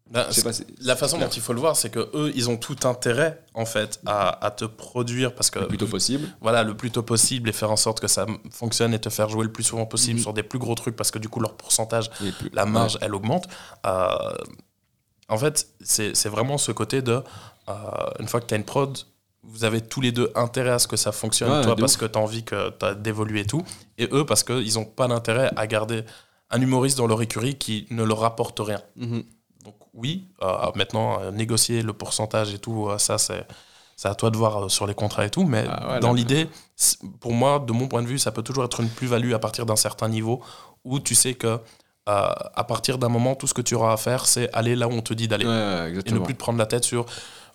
Ben, 0.08 0.24
pas 0.44 0.52
si- 0.52 0.64
La 0.82 0.94
façon 0.94 1.18
dont 1.18 1.28
il 1.28 1.42
faut 1.42 1.52
le 1.52 1.58
voir, 1.58 1.74
c'est 1.76 1.90
que 1.90 2.08
eux, 2.14 2.30
ils 2.36 2.48
ont 2.48 2.56
tout 2.56 2.76
intérêt 2.84 3.42
en 3.54 3.66
fait 3.66 4.00
à, 4.06 4.44
à 4.46 4.50
te 4.52 4.64
produire 4.64 5.34
parce 5.34 5.50
que 5.50 5.58
le 5.58 5.66
plus 5.66 5.78
tôt 5.78 5.88
possible. 5.88 6.28
voilà 6.40 6.62
le 6.62 6.76
plus 6.76 6.92
tôt 6.92 7.02
possible 7.02 7.48
et 7.48 7.52
faire 7.52 7.72
en 7.72 7.76
sorte 7.76 7.98
que 7.98 8.06
ça 8.06 8.24
fonctionne 8.52 8.94
et 8.94 9.00
te 9.00 9.08
faire 9.08 9.28
jouer 9.28 9.44
le 9.44 9.50
plus 9.52 9.64
souvent 9.64 9.84
possible 9.84 10.18
Mhm. 10.18 10.22
sur 10.22 10.32
des 10.32 10.44
plus 10.44 10.60
gros 10.60 10.76
trucs 10.76 10.94
parce 10.94 11.10
que 11.10 11.18
du 11.18 11.28
coup 11.28 11.40
leur 11.40 11.54
pourcentage, 11.56 12.10
plus- 12.38 12.50
la 12.52 12.66
marge, 12.66 12.98
elle 13.00 13.14
augmente. 13.16 13.48
Euh, 13.84 14.06
en 15.28 15.38
fait, 15.38 15.66
c'est 15.82 16.28
vraiment 16.28 16.56
ce 16.56 16.70
côté 16.72 17.02
de 17.02 17.20
euh, 17.68 17.72
une 18.20 18.28
fois 18.28 18.40
que 18.40 18.46
tu 18.46 18.54
as 18.54 18.58
une 18.58 18.64
prod, 18.64 18.96
vous 19.42 19.64
avez 19.64 19.80
tous 19.80 20.00
les 20.00 20.12
deux 20.12 20.30
intérêt 20.36 20.70
à 20.70 20.78
ce 20.78 20.86
que 20.86 20.96
ça 20.96 21.10
fonctionne. 21.10 21.50
Ouais, 21.50 21.62
Toi 21.62 21.74
parce 21.74 21.94
ouf. 21.94 22.00
que 22.00 22.06
tu 22.06 22.16
as 22.16 22.22
envie 22.22 22.44
que 22.44 22.70
tu 22.78 22.84
as 22.86 22.94
d'évoluer 22.94 23.40
et 23.40 23.44
tout, 23.46 23.64
et 23.98 24.08
eux 24.12 24.24
parce 24.24 24.44
qu'ils 24.44 24.74
n'ont 24.74 24.84
pas 24.84 25.08
d'intérêt 25.08 25.50
à 25.56 25.66
garder 25.66 26.04
un 26.50 26.60
humoriste 26.60 26.96
dans 26.96 27.08
leur 27.08 27.20
écurie 27.22 27.56
qui 27.56 27.88
ne 27.90 28.04
leur 28.04 28.20
rapporte 28.20 28.60
rien. 28.60 28.80
Mhm. 28.94 29.16
Donc 29.18 29.24
oui, 29.96 30.28
euh, 30.42 30.70
maintenant, 30.74 31.30
négocier 31.32 31.82
le 31.82 31.92
pourcentage 31.92 32.54
et 32.54 32.58
tout, 32.58 32.88
ça 32.98 33.18
c'est... 33.18 33.44
C'est 33.98 34.08
à 34.08 34.14
toi 34.14 34.28
de 34.30 34.36
voir 34.36 34.64
euh, 34.66 34.68
sur 34.68 34.86
les 34.86 34.92
contrats 34.92 35.24
et 35.24 35.30
tout, 35.30 35.44
mais 35.44 35.64
Ah 35.70 35.94
ouais, 35.94 36.00
dans 36.00 36.12
l'idée, 36.12 36.50
pour 37.20 37.32
moi, 37.32 37.64
de 37.66 37.72
mon 37.72 37.88
point 37.88 38.02
de 38.02 38.06
vue, 38.06 38.18
ça 38.18 38.30
peut 38.30 38.42
toujours 38.42 38.62
être 38.64 38.80
une 38.80 38.90
plus-value 38.90 39.32
à 39.32 39.38
partir 39.38 39.64
d'un 39.64 39.74
certain 39.74 40.10
niveau 40.10 40.42
où 40.84 41.00
tu 41.00 41.14
sais 41.14 41.32
que 41.32 41.46
euh, 41.46 41.58
à 42.06 42.64
partir 42.64 42.98
d'un 42.98 43.08
moment, 43.08 43.34
tout 43.36 43.46
ce 43.46 43.54
que 43.54 43.62
tu 43.62 43.74
auras 43.74 43.94
à 43.94 43.96
faire, 43.96 44.26
c'est 44.26 44.52
aller 44.52 44.76
là 44.76 44.86
où 44.86 44.90
on 44.92 45.00
te 45.00 45.14
dit 45.14 45.28
d'aller 45.28 45.46
Ouais, 45.46 45.94
et 46.04 46.12
ne 46.12 46.18
plus 46.18 46.34
te 46.34 46.38
prendre 46.38 46.58
la 46.58 46.66
tête 46.66 46.84
sur 46.84 47.06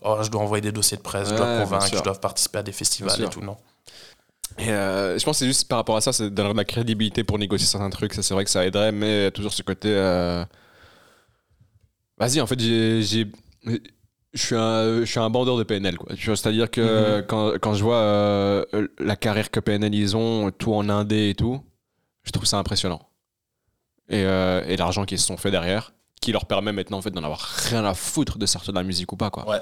oh, 0.02 0.18
je 0.24 0.32
dois 0.32 0.42
envoyer 0.42 0.62
des 0.64 0.72
dossiers 0.72 0.98
de 0.98 1.04
presse, 1.04 1.30
je 1.30 1.36
dois 1.36 1.60
convaincre, 1.60 1.96
je 1.96 2.02
dois 2.02 2.16
participer 2.20 2.58
à 2.58 2.64
des 2.64 2.72
festivals 2.72 3.22
et 3.22 3.30
tout. 3.30 3.42
Non. 3.42 3.58
Et 4.58 4.70
euh, 4.72 5.20
je 5.20 5.24
pense 5.24 5.36
que 5.36 5.40
c'est 5.42 5.46
juste 5.48 5.68
par 5.68 5.78
rapport 5.78 5.96
à 5.96 6.02
ça, 6.02 6.12
c'est 6.12 6.32
donner 6.32 6.54
de 6.54 6.58
la 6.58 6.66
crédibilité 6.66 7.24
pour 7.24 7.38
négocier 7.38 7.68
certains 7.68 7.92
trucs. 7.92 8.16
Ça, 8.16 8.24
c'est 8.24 8.34
vrai 8.34 8.46
que 8.46 8.50
ça 8.50 8.66
aiderait, 8.66 8.92
mais 8.92 9.30
toujours 9.30 9.54
ce 9.54 9.62
côté. 9.62 9.90
euh, 9.90 10.44
Vas-y, 12.22 12.40
en 12.42 12.48
fait, 12.48 12.60
j'ai. 12.60 13.02
Je 14.34 14.42
suis, 14.42 14.56
un, 14.56 15.00
je 15.02 15.06
suis 15.06 15.20
un 15.20 15.30
bandeur 15.30 15.58
de 15.58 15.64
PNL, 15.64 15.98
C'est-à-dire 16.18 16.72
que 16.72 17.18
Mhm. 17.20 17.26
quand, 17.28 17.52
quand 17.60 17.74
je 17.74 17.84
vois 17.84 17.98
euh, 17.98 18.64
la 18.98 19.18
carrière 19.18 19.52
que 19.52 19.60
PNL 19.60 19.94
ils 19.94 20.16
ont, 20.16 20.52
tout 20.52 20.74
en 20.74 20.88
indé 20.88 21.30
et 21.32 21.36
tout, 21.36 21.62
je 22.24 22.32
trouve 22.32 22.46
ça 22.46 22.58
impressionnant. 22.58 23.02
Et, 24.08 24.24
euh, 24.24 24.64
et 24.68 24.78
l'argent 24.78 25.04
qu'ils 25.04 25.20
se 25.20 25.28
sont 25.28 25.36
fait 25.36 25.52
derrière, 25.52 25.94
qui 26.22 26.32
leur 26.32 26.46
permet 26.46 26.72
maintenant 26.72 27.00
en 27.00 27.02
fait 27.02 27.12
d'en 27.12 27.24
avoir 27.26 27.42
rien 27.42 27.84
à 27.84 27.94
foutre 27.94 28.38
de 28.38 28.46
sortir 28.46 28.72
de 28.72 28.78
la 28.80 28.84
musique 28.86 29.12
ou 29.12 29.18
pas, 29.18 29.30
quoi. 29.32 29.46
Ouais. 29.50 29.60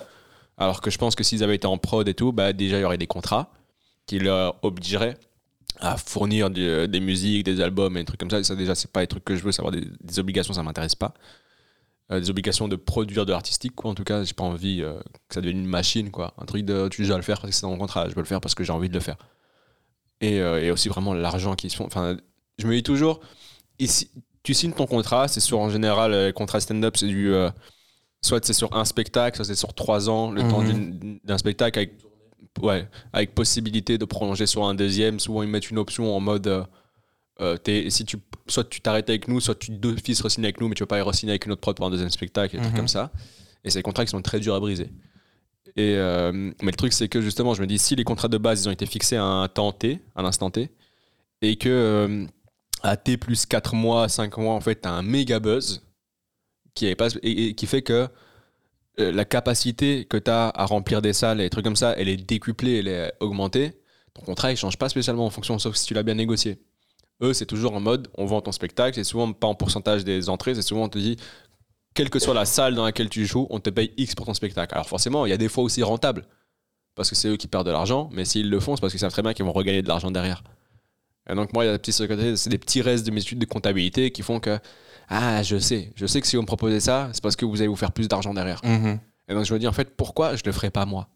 Alors 0.57 0.81
que 0.81 0.91
je 0.91 0.99
pense 0.99 1.15
que 1.15 1.23
s'ils 1.23 1.43
avaient 1.43 1.55
été 1.55 1.65
en 1.65 1.77
prod 1.79 2.07
et 2.07 2.13
tout, 2.13 2.31
bah 2.31 2.53
déjà 2.53 2.77
il 2.77 2.81
y 2.81 2.83
aurait 2.83 2.97
des 2.99 3.07
contrats 3.07 3.51
qui 4.05 4.19
leur 4.19 4.55
obligeraient 4.63 5.17
à 5.79 5.97
fournir 5.97 6.51
du- 6.51 6.87
des 6.87 6.99
musiques, 6.99 7.43
des 7.45 7.59
albums 7.61 7.97
et 7.97 8.01
des 8.01 8.05
trucs 8.05 8.19
comme 8.19 8.29
ça. 8.29 8.37
Et 8.39 8.43
ça 8.43 8.55
déjà 8.55 8.75
c'est 8.75 8.91
pas 8.91 9.01
les 9.01 9.07
trucs 9.07 9.23
que 9.25 9.35
je 9.35 9.41
veux, 9.43 9.51
savoir 9.51 9.71
des, 9.71 9.81
des 10.01 10.19
obligations, 10.19 10.53
ça 10.53 10.61
m'intéresse 10.61 10.93
pas. 10.95 11.13
Euh, 12.11 12.19
des 12.19 12.29
obligations 12.31 12.67
de 12.67 12.75
produire 12.75 13.25
de 13.27 13.31
l'artistique, 13.31 13.75
quoi. 13.75 13.91
En 13.91 13.93
tout 13.95 14.03
cas, 14.03 14.23
j'ai 14.23 14.33
pas 14.33 14.43
envie 14.43 14.81
euh, 14.81 14.99
que 15.27 15.35
ça 15.35 15.41
devienne 15.41 15.59
une 15.59 15.67
machine, 15.69 16.09
quoi. 16.09 16.33
Un 16.39 16.45
truc 16.45 16.65
de 16.65 16.87
tu 16.89 17.05
dois 17.05 17.17
le 17.17 17.21
faire 17.21 17.39
parce 17.39 17.51
que 17.51 17.55
c'est 17.55 17.61
dans 17.61 17.69
mon 17.69 17.77
contrat, 17.77 18.09
je 18.09 18.15
veux 18.15 18.21
le 18.21 18.25
faire 18.27 18.41
parce 18.41 18.55
que 18.55 18.63
j'ai 18.63 18.73
envie 18.73 18.89
de 18.89 18.95
le 18.95 18.99
faire. 18.99 19.17
Et, 20.21 20.39
euh, 20.41 20.59
et 20.61 20.71
aussi 20.71 20.89
vraiment 20.89 21.13
l'argent 21.13 21.55
qu'ils 21.55 21.69
se 21.69 21.75
font. 21.77 21.85
Enfin, 21.85 22.17
je 22.57 22.65
me 22.67 22.73
dis 22.73 22.81
toujours, 22.83 23.19
ici, 23.77 24.09
tu 24.41 24.53
signes 24.55 24.73
ton 24.73 24.87
contrat, 24.87 25.27
c'est 25.27 25.39
sur 25.39 25.59
en 25.59 25.69
général, 25.69 26.11
les 26.11 26.33
contrats 26.33 26.59
stand-up, 26.59 26.97
c'est 26.97 27.07
du. 27.07 27.31
soit 28.21 28.43
c'est 28.43 28.53
sur 28.53 28.75
un 28.75 28.85
spectacle, 28.85 29.35
soit 29.37 29.45
c'est 29.45 29.55
sur 29.55 29.73
trois 29.73 30.09
ans, 30.09 30.31
le 30.31 30.41
Mhm. 30.43 30.49
temps 30.49 30.63
d'une- 30.63 31.19
d'un 31.23 31.37
spectacle 31.37 31.77
avec, 31.79 31.93
ouais, 32.61 32.87
avec 33.13 33.35
possibilité 33.35 33.97
de 33.99 34.05
prolonger 34.05 34.45
sur 34.47 34.65
un 34.65 34.73
deuxième. 34.75 35.19
Souvent, 35.19 35.43
ils 35.43 35.47
mettent 35.49 35.69
une 35.69 35.77
option 35.77 36.15
en 36.15 36.19
mode. 36.19 36.65
Euh, 37.41 37.57
si 37.89 38.05
tu, 38.05 38.17
soit 38.47 38.63
tu 38.69 38.81
t'arrêtes 38.81 39.09
avec 39.09 39.27
nous, 39.27 39.39
soit 39.39 39.55
tu 39.55 39.71
d'office 39.71 40.21
re-signes 40.21 40.43
avec 40.43 40.59
nous, 40.59 40.67
mais 40.67 40.75
tu 40.75 40.83
veux 40.83 40.87
pas 40.87 40.97
y 40.99 41.01
re-signer 41.01 41.31
avec 41.33 41.45
une 41.45 41.51
autre 41.51 41.61
prod 41.61 41.75
pour 41.75 41.85
un 41.85 41.89
deuxième 41.89 42.09
spectacle, 42.09 42.55
et 42.55 42.59
des 42.59 42.63
trucs 42.63 42.73
Mhm. 42.73 42.79
comme 42.79 42.87
ça. 42.87 43.11
Et 43.63 43.69
c'est 43.69 43.79
des 43.79 43.83
contrats 43.83 44.05
qui 44.05 44.11
sont 44.11 44.21
très 44.21 44.39
durs 44.39 44.55
à 44.55 44.59
briser. 44.59 44.89
Et, 45.75 45.95
euh, 45.95 46.31
mais 46.33 46.71
le 46.71 46.75
truc, 46.77 46.93
c'est 46.93 47.07
que 47.07 47.21
justement, 47.21 47.53
je 47.53 47.61
me 47.61 47.67
dis, 47.67 47.77
si 47.79 47.95
les 47.95 48.03
contrats 48.03 48.27
de 48.27 48.37
base, 48.37 48.63
ils 48.63 48.69
ont 48.69 48.71
été 48.71 48.85
fixés 48.85 49.17
à 49.17 49.23
un 49.23 49.47
temps 49.47 49.71
T, 49.71 49.99
à 50.15 50.21
l'instant 50.21 50.49
T, 50.49 50.71
et 51.41 51.55
que 51.57 51.69
euh, 51.69 52.25
à 52.83 52.97
T 52.97 53.17
plus 53.17 53.45
4 53.45 53.75
mois, 53.75 54.09
5 54.09 54.35
mois, 54.37 54.53
en 54.55 54.61
fait, 54.61 54.75
t'as 54.75 54.91
un 54.91 55.01
méga 55.03 55.39
buzz 55.39 55.83
qui, 56.73 56.87
est 56.87 56.95
pas, 56.95 57.07
et, 57.21 57.47
et 57.47 57.53
qui 57.55 57.65
fait 57.67 57.81
que 57.81 58.07
euh, 58.99 59.11
la 59.11 59.25
capacité 59.25 60.05
que 60.05 60.17
tu 60.17 60.31
as 60.31 60.47
à 60.49 60.65
remplir 60.65 61.01
des 61.01 61.13
salles 61.13 61.39
et 61.39 61.43
des 61.43 61.49
trucs 61.49 61.63
comme 61.65 61.75
ça, 61.75 61.93
elle 61.97 62.09
est 62.09 62.17
décuplée, 62.17 62.79
elle 62.79 62.87
est 62.87 63.13
augmentée. 63.19 63.73
Ton 64.13 64.23
contrat, 64.23 64.51
il 64.51 64.57
change 64.57 64.77
pas 64.77 64.89
spécialement 64.89 65.25
en 65.25 65.29
fonction, 65.29 65.59
sauf 65.59 65.75
si 65.75 65.85
tu 65.85 65.93
l'as 65.93 66.03
bien 66.03 66.15
négocié. 66.15 66.59
Eux, 67.21 67.33
c'est 67.33 67.45
toujours 67.45 67.73
en 67.73 67.79
mode, 67.79 68.07
on 68.15 68.25
vend 68.25 68.41
ton 68.41 68.51
spectacle, 68.51 68.95
c'est 68.95 69.03
souvent 69.03 69.31
pas 69.33 69.47
en 69.47 69.55
pourcentage 69.55 70.03
des 70.03 70.29
entrées, 70.29 70.55
c'est 70.55 70.61
souvent 70.61 70.83
on 70.83 70.89
te 70.89 70.99
dit, 70.99 71.17
quelle 71.93 72.09
que 72.09 72.19
soit 72.19 72.33
la 72.33 72.45
salle 72.45 72.75
dans 72.75 72.85
laquelle 72.85 73.09
tu 73.09 73.25
joues, 73.25 73.47
on 73.49 73.59
te 73.59 73.69
paye 73.69 73.93
X 73.97 74.15
pour 74.15 74.25
ton 74.25 74.33
spectacle. 74.33 74.73
Alors 74.73 74.87
forcément, 74.87 75.25
il 75.25 75.29
y 75.29 75.33
a 75.33 75.37
des 75.37 75.49
fois 75.49 75.63
aussi 75.63 75.83
rentable, 75.83 76.25
parce 76.95 77.09
que 77.09 77.15
c'est 77.15 77.27
eux 77.27 77.37
qui 77.37 77.47
perdent 77.47 77.67
de 77.67 77.71
l'argent, 77.71 78.09
mais 78.13 78.25
s'ils 78.25 78.49
le 78.49 78.59
font, 78.59 78.75
c'est 78.75 78.81
parce 78.81 78.93
qu'ils 78.93 78.99
savent 78.99 79.11
très 79.11 79.21
bien 79.21 79.33
qu'ils 79.33 79.45
vont 79.45 79.51
regagner 79.51 79.81
de 79.81 79.87
l'argent 79.87 80.11
derrière. 80.11 80.43
Et 81.29 81.35
donc 81.35 81.53
moi, 81.53 81.63
il 81.63 81.67
y 81.67 81.69
a 81.69 81.73
des 81.73 81.79
petits 81.79 81.91
c'est 81.91 82.49
des 82.49 82.57
petits 82.57 82.81
restes 82.81 83.05
de 83.05 83.11
mes 83.11 83.21
études 83.21 83.39
de 83.39 83.45
comptabilité 83.45 84.11
qui 84.11 84.23
font 84.23 84.39
que, 84.39 84.57
ah, 85.09 85.43
je 85.43 85.57
sais, 85.59 85.91
je 85.95 86.05
sais 86.05 86.21
que 86.21 86.27
si 86.27 86.35
vous 86.35 86.41
me 86.41 86.47
proposez 86.47 86.79
ça, 86.79 87.09
c'est 87.13 87.21
parce 87.21 87.35
que 87.35 87.45
vous 87.45 87.59
allez 87.59 87.67
vous 87.67 87.75
faire 87.75 87.91
plus 87.91 88.07
d'argent 88.07 88.33
derrière. 88.33 88.61
Et 89.27 89.33
donc 89.33 89.45
je 89.45 89.53
me 89.53 89.59
dis, 89.59 89.67
en 89.67 89.73
fait, 89.73 89.95
pourquoi 89.95 90.35
je 90.35 90.43
le 90.45 90.51
ferais 90.51 90.71
pas 90.71 90.85
moi? 90.85 91.09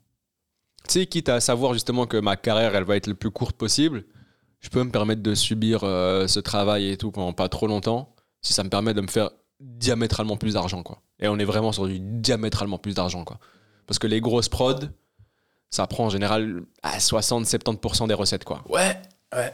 Tu 0.87 0.99
sais, 0.99 1.05
quitte 1.07 1.29
à 1.29 1.39
savoir 1.39 1.73
justement 1.73 2.05
que 2.05 2.17
ma 2.17 2.35
carrière, 2.35 2.75
elle 2.75 2.83
va 2.83 2.97
être 2.97 3.07
le 3.07 3.15
plus 3.15 3.31
courte 3.31 3.55
possible, 3.55 4.05
je 4.63 4.69
peux 4.69 4.81
me 4.81 4.89
permettre 4.89 5.21
de 5.21 5.35
subir 5.35 5.81
euh, 5.83 6.25
ce 6.27 6.39
travail 6.39 6.89
et 6.89 6.97
tout 6.97 7.11
pendant 7.11 7.33
pas 7.33 7.49
trop 7.49 7.67
longtemps, 7.67 8.15
si 8.41 8.53
ça 8.53 8.63
me 8.63 8.69
permet 8.69 8.93
de 8.93 9.01
me 9.01 9.07
faire 9.07 9.29
diamétralement 9.59 10.37
plus 10.37 10.53
d'argent, 10.53 10.83
quoi. 10.83 11.01
Et 11.19 11.27
on 11.27 11.37
est 11.37 11.45
vraiment 11.45 11.71
sur 11.73 11.85
du 11.85 11.99
diamétralement 11.99 12.77
plus 12.77 12.95
d'argent, 12.95 13.25
quoi. 13.25 13.39
Parce 13.85 13.99
que 13.99 14.07
les 14.07 14.21
grosses 14.21 14.47
prods, 14.49 14.87
ça 15.69 15.85
prend 15.85 16.05
en 16.05 16.09
général 16.09 16.63
à 16.81 16.97
60-70% 16.97 18.07
des 18.07 18.13
recettes, 18.13 18.45
quoi. 18.45 18.63
Ouais, 18.69 19.01
ouais. 19.35 19.53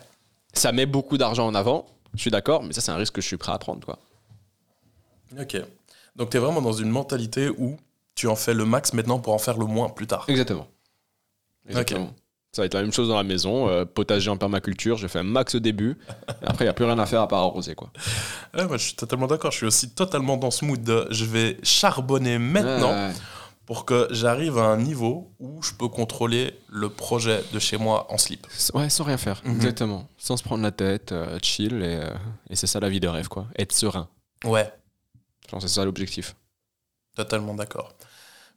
Ça 0.54 0.72
met 0.72 0.86
beaucoup 0.86 1.18
d'argent 1.18 1.48
en 1.48 1.56
avant, 1.56 1.88
je 2.14 2.22
suis 2.22 2.32
d'accord, 2.32 2.64
mais 2.64 2.74
ça, 2.74 2.82
c'est 2.82 2.92
un 2.92 2.96
risque 2.96 3.16
que 3.16 3.22
je 3.22 3.28
suis 3.28 3.38
prêt 3.38 3.52
à 3.52 3.58
prendre, 3.58 3.84
quoi. 3.84 3.98
Ok. 5.40 5.58
Donc 6.16 6.30
tu 6.30 6.38
es 6.38 6.40
vraiment 6.40 6.62
dans 6.62 6.74
une 6.74 6.90
mentalité 6.90 7.50
où 7.50 7.78
tu 8.14 8.28
en 8.28 8.36
fais 8.36 8.54
le 8.54 8.66
max 8.66 8.94
maintenant 8.94 9.20
pour 9.20 9.34
en 9.34 9.38
faire 9.40 9.58
le 9.58 9.66
moins 9.66 9.90
plus 9.90 10.06
tard. 10.06 10.26
Exactement. 10.28 10.68
Exactement. 11.68 12.14
Ça 12.52 12.64
va 12.64 12.66
être 12.66 12.74
la 12.74 12.82
même 12.82 12.92
chose 12.92 13.10
dans 13.10 13.16
la 13.18 13.24
maison, 13.24 13.70
euh, 13.70 13.86
potager 13.86 14.30
en 14.32 14.38
permaculture, 14.38 14.98
je 14.98 15.06
fais 15.08 15.20
un 15.20 15.24
max 15.24 15.54
au 15.54 15.60
début, 15.60 15.98
et 16.42 16.46
après 16.48 16.66
il 16.66 16.68
n'y 16.68 16.70
a 16.70 16.74
plus 16.74 16.86
rien 16.86 16.98
à 16.98 17.06
faire 17.06 17.22
à 17.22 17.28
part 17.28 17.44
arroser 17.44 17.76
quoi. 17.76 17.92
Ouais, 18.56 18.66
moi, 18.66 18.78
je 18.78 18.86
suis 18.86 18.96
totalement 18.96 19.28
d'accord. 19.28 19.52
Je 19.52 19.58
suis 19.58 19.66
aussi 19.68 19.92
totalement 19.92 20.36
dans 20.36 20.50
ce 20.50 20.66
mood 20.66 20.82
de 20.84 21.06
je 21.12 21.26
vais 21.26 21.58
charbonner 21.62 22.40
maintenant 22.40 22.90
Ouais, 22.90 23.08
ouais. 23.10 23.14
pour 23.68 23.86
que 23.86 24.08
j'arrive 24.10 24.58
à 24.58 24.64
un 24.64 24.78
niveau 24.78 25.32
où 25.40 25.62
je 25.62 25.74
peux 25.74 25.90
contrôler 25.90 26.60
le 26.70 26.90
projet 26.90 27.44
de 27.54 27.60
chez 27.60 27.78
moi 27.78 28.08
en 28.12 28.18
slip. 28.18 28.48
Ouais, 28.74 28.90
sans 28.90 29.04
rien 29.04 29.18
faire, 29.18 29.44
Mhm. 29.46 29.56
exactement. 29.58 30.08
Sans 30.18 30.36
se 30.36 30.44
prendre 30.44 30.64
la 30.64 30.72
tête, 30.72 31.12
euh, 31.12 31.38
chill, 31.44 31.76
et, 31.84 31.98
euh, 32.02 32.10
et 32.50 32.56
c'est 32.56 32.66
ça 32.66 32.80
la 32.80 32.90
vie 32.90 33.00
de 33.00 33.08
rêve 33.08 33.28
quoi. 33.28 33.46
Être 33.60 33.74
serein. 33.74 34.10
Ouais, 34.44 34.74
Je 35.46 35.52
pense 35.52 35.62
que 35.64 35.70
c'est 35.70 35.76
ça 35.76 35.86
l'objectif. 35.86 36.36
totalement 37.16 37.54
d'accord. 37.54 37.94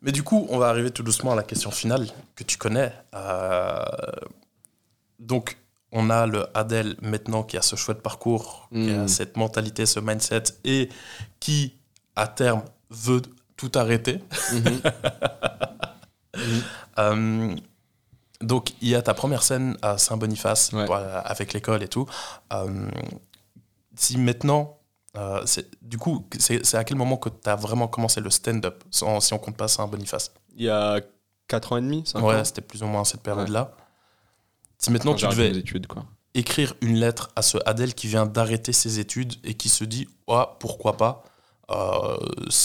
Mais 0.03 0.13
du 0.13 0.23
coup, 0.25 0.47
on 0.51 0.59
va 0.59 0.69
arriver 0.69 0.91
tout 0.91 1.03
doucement 1.05 1.33
à 1.33 1.37
la 1.37 1.43
question 1.45 1.71
finale 1.71 2.07
que 2.35 2.45
tu 2.45 2.59
connais. 2.59 2.93
Euh, 3.15 3.85
Donc, 5.21 5.57
on 5.93 6.11
a 6.11 6.27
le 6.27 6.47
Adèle 6.57 6.97
maintenant 7.01 7.45
qui 7.45 7.57
a 7.57 7.63
ce 7.63 7.77
chouette 7.77 8.03
parcours, 8.03 8.69
qui 8.73 8.91
a 8.91 9.05
Mm. 9.05 9.09
cette 9.09 9.37
mentalité, 9.37 9.87
ce 9.87 10.01
mindset, 10.01 10.43
et 10.65 10.89
qui, 11.39 11.77
à 12.17 12.27
terme, 12.27 12.63
veut 12.91 13.23
tout 13.57 13.71
arrêter. 13.75 14.19
Euh, 16.99 17.55
donc, 18.41 18.71
il 18.83 18.89
y 18.89 18.95
a 18.95 19.03
ta 19.03 19.15
première 19.15 19.43
scène 19.43 19.77
à 19.83 19.97
Saint-Boniface 19.99 20.73
Ouais. 20.73 20.87
avec 21.25 21.53
l'école 21.53 21.83
et 21.83 21.89
tout. 21.89 22.07
Euh, 22.53 22.89
si 23.97 24.19
maintenant, 24.19 24.79
euh, 25.17 25.45
du 25.83 25.99
coup, 25.99 26.27
c'est 26.39 26.75
à 26.75 26.85
quel 26.85 26.97
moment 26.97 27.17
que 27.17 27.29
tu 27.29 27.49
as 27.49 27.57
vraiment 27.57 27.89
commencé 27.89 28.21
le 28.21 28.31
stand-up, 28.31 28.83
si 28.91 29.05
on 29.05 29.39
compte 29.39 29.57
pas 29.57 29.69
Saint-Boniface? 29.69 30.33
Il 30.57 30.65
y 30.65 30.71
a 30.71 31.01
4 31.49 31.73
ans 31.73 31.77
et 31.79 31.83
demi, 31.83 32.03
5 32.07 32.23
Ouais, 32.25 32.45
c'était 32.45 32.61
plus 32.63 32.83
ou 32.83 32.87
moins 32.87 33.05
cette 33.05 33.23
période-là. 33.23 33.75
Si 34.79 34.91
maintenant 34.91 35.15
tu 35.15 35.27
devais 35.27 35.51
mes 35.51 35.59
études 35.59 35.87
quoi. 35.87 36.05
écrire 36.35 36.75
une 36.81 36.97
lettre 36.97 37.31
à 37.37 37.43
ce 37.43 37.59
Adèle 37.67 37.95
qui 37.95 38.07
vient 38.09 38.27
d'arrêter 38.27 38.73
ses 38.73 38.99
études 38.99 39.35
et 39.45 39.55
qui 39.55 39.69
se 39.69 39.85
dit 39.85 40.09
ah, 40.29 40.57
pourquoi 40.59 40.97
pas 40.97 41.23
euh, 41.71 42.17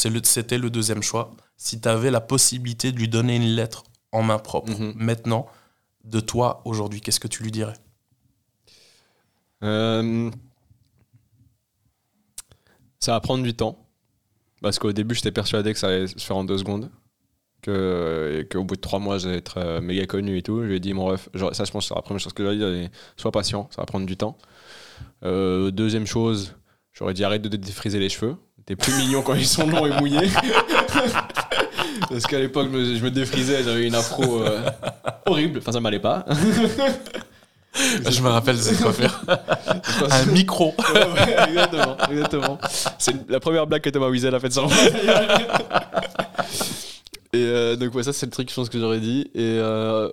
le- 0.05 0.23
c'était 0.23 0.57
le 0.57 0.69
deuxième 0.71 1.03
choix 1.03 1.35
si 1.57 1.79
tu 1.79 1.87
avais 1.87 2.09
la 2.11 2.19
possibilité 2.21 2.91
de 2.91 2.97
lui 2.97 3.07
donner 3.07 3.35
une 3.35 3.43
lettre 3.55 3.83
en 4.11 4.23
main 4.23 4.39
propre 4.39 4.71
Mhm. 4.71 4.93
maintenant 4.95 5.45
de 6.05 6.19
toi 6.19 6.61
aujourd'hui 6.65 7.01
qu'est-ce 7.01 7.19
que 7.19 7.27
tu 7.27 7.43
lui 7.43 7.51
dirais? 7.51 7.75
Euh, 9.63 10.31
Ça 12.99 13.11
va 13.13 13.19
prendre 13.19 13.43
du 13.43 13.53
temps. 13.53 13.77
Parce 14.61 14.79
qu'au 14.79 14.91
début, 14.91 15.13
j'étais 15.15 15.31
persuadé 15.31 15.71
que 15.73 15.79
ça 15.79 15.87
allait 15.87 16.07
se 16.07 16.17
faire 16.19 16.37
en 16.37 16.43
deux 16.43 16.57
secondes. 16.57 16.89
Que, 17.61 18.39
et 18.41 18.47
qu'au 18.47 18.63
bout 18.63 18.75
de 18.75 18.81
trois 18.81 18.99
mois, 18.99 19.17
j'allais 19.17 19.37
être 19.37 19.57
euh, 19.57 19.81
méga 19.81 20.05
connu 20.05 20.37
et 20.37 20.41
tout. 20.43 20.61
Je 20.61 20.67
lui 20.67 20.75
ai 20.77 20.79
dit, 20.79 20.93
mon 20.93 21.05
ref, 21.05 21.29
ça, 21.53 21.63
je 21.65 21.71
pense 21.71 21.83
que 21.85 21.89
c'est 21.89 21.95
la 21.95 22.01
première 22.01 22.19
chose 22.19 22.33
que 22.33 22.43
j'aurais 22.43 22.55
dit 22.57 22.89
sois 23.17 23.31
patient, 23.31 23.67
ça 23.75 23.81
va 23.81 23.85
prendre 23.85 24.05
du 24.05 24.15
temps. 24.17 24.37
Euh, 25.23 25.69
deuxième 25.71 26.05
chose, 26.07 26.55
j'aurais 26.93 27.13
dit 27.13 27.23
arrête 27.23 27.41
de 27.41 27.49
te 27.49 27.55
défriser 27.55 27.99
les 27.99 28.09
cheveux. 28.09 28.35
T'es 28.65 28.75
plus 28.75 28.93
mignon 28.97 29.21
quand 29.21 29.33
ils 29.35 29.45
sont 29.47 29.65
longs 29.67 29.85
et 29.85 29.99
mouillés. 29.99 30.29
Parce 32.09 32.25
qu'à 32.27 32.39
l'époque, 32.39 32.67
je 32.71 32.77
me- 32.77 32.95
je 32.95 33.03
me 33.03 33.11
défrisais, 33.11 33.63
j'avais 33.63 33.87
une 33.87 33.95
afro 33.95 34.41
euh, 34.43 34.61
horrible. 35.25 35.59
Enfin, 35.59 35.71
ça 35.71 35.79
m'allait 35.79 35.99
pas. 35.99 36.25
je 37.77 38.21
me 38.21 38.29
rappelle 38.29 38.57
cette 38.57 38.81
coiffure 38.81 39.21
un 40.09 40.25
micro 40.27 40.73
Ouais, 40.93 41.05
ouais, 41.05 41.49
exactement, 41.49 41.97
exactement. 42.09 42.57
C'est 42.97 43.29
la 43.29 43.39
première 43.39 43.67
blague 43.67 43.81
que 43.81 43.89
Thomas 43.89 44.09
Wiesel 44.09 44.33
a 44.35 44.39
faite 44.39 44.53
sur 44.53 44.67
moi. 44.67 44.75
Et 47.33 47.43
euh, 47.43 47.75
donc, 47.75 47.93
ouais, 47.93 48.03
ça, 48.03 48.13
c'est 48.13 48.25
le 48.25 48.31
truc, 48.31 48.49
je 48.49 48.55
pense, 48.55 48.69
que 48.69 48.79
j'aurais 48.79 48.99
dit. 48.99 49.29
Et 49.33 49.57
euh, 49.59 50.09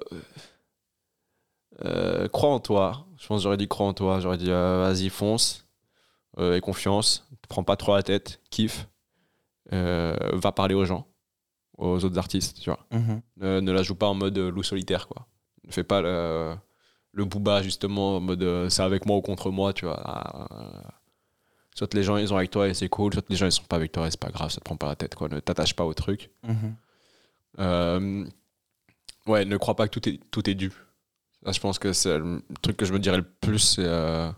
euh, 1.85 2.29
crois 2.29 2.51
en 2.51 2.61
toi. 2.61 3.07
Je 3.19 3.27
pense 3.27 3.39
que 3.41 3.43
j'aurais 3.45 3.57
dit 3.57 3.69
crois 3.69 3.87
en 3.87 3.95
toi. 3.95 4.21
J'aurais 4.21 4.39
dit 4.39 4.51
euh, 4.51 4.85
vas-y, 4.87 5.09
fonce. 5.09 5.67
euh, 6.39 6.57
aie 6.57 6.61
confiance, 6.61 7.27
prends 7.49 7.63
pas 7.65 7.77
trop 7.77 7.95
la 7.95 8.03
tête, 8.03 8.41
kiffe, 8.51 8.89
euh, 9.73 10.17
va 10.33 10.53
parler 10.53 10.75
aux 10.75 10.85
gens, 10.85 11.07
aux 11.79 12.05
autres 12.05 12.19
artistes, 12.19 12.61
tu 12.61 12.71
vois. 12.71 12.85
Mhm. 12.93 13.23
Ne, 13.39 13.61
ne 13.61 13.73
la 13.73 13.83
joue 13.83 13.95
pas 13.95 14.07
en 14.09 14.15
mode 14.15 14.37
loup 14.37 14.63
solitaire, 14.65 15.07
quoi. 15.09 15.27
Ne 15.67 15.73
fais 15.73 15.85
pas 15.85 16.03
le, 16.03 16.55
le 17.15 17.25
booba, 17.25 17.63
justement, 17.63 18.17
en 18.17 18.21
mode 18.21 18.43
euh, 18.43 18.69
c'est 18.69 18.83
avec 18.83 19.07
moi 19.07 19.17
ou 19.17 19.23
contre 19.23 19.51
moi, 19.51 19.73
tu 19.73 19.87
vois. 19.87 20.01
Ah, 20.05 20.47
euh, 20.53 20.89
soit 21.75 21.93
les 21.95 22.03
gens 22.03 22.17
ils 22.17 22.29
sont 22.29 22.37
avec 22.37 22.51
toi 22.51 22.69
et 22.69 22.75
c'est 22.75 22.89
cool, 22.89 23.13
soit 23.13 23.25
les 23.29 23.37
gens 23.37 23.47
ils 23.47 23.53
sont 23.53 23.65
pas 23.65 23.77
avec 23.77 23.93
toi 23.93 24.07
et 24.07 24.11
c'est 24.11 24.21
pas 24.21 24.31
grave, 24.31 24.51
ça 24.51 24.59
te 24.59 24.65
prend 24.65 24.77
pas 24.77 24.89
la 24.89 24.97
tête, 24.97 25.15
quoi. 25.15 25.29
Ne 25.29 25.41
t'attache 25.41 25.75
pas 25.75 25.85
au 25.85 25.95
truc. 25.95 26.31
Mhm. 26.43 26.77
Euh, 27.61 28.25
ouais, 29.27 29.45
ne 29.45 29.57
crois 29.57 29.77
pas 29.77 29.89
que 29.89 29.99
tout 29.99 30.09
est, 30.09 30.21
tout 30.31 30.49
est 30.49 30.55
dû. 30.55 30.73
Je 31.47 31.61
pense 31.61 31.79
que 31.79 31.93
c'est 31.93 32.19
le 32.19 32.43
truc 32.63 32.77
que 32.77 32.87
je 32.87 32.93
me 32.93 32.99
dirais 32.99 33.19
le 33.19 33.23
plus, 33.23 33.59
c'est 33.59 33.85
euh, 33.85 34.31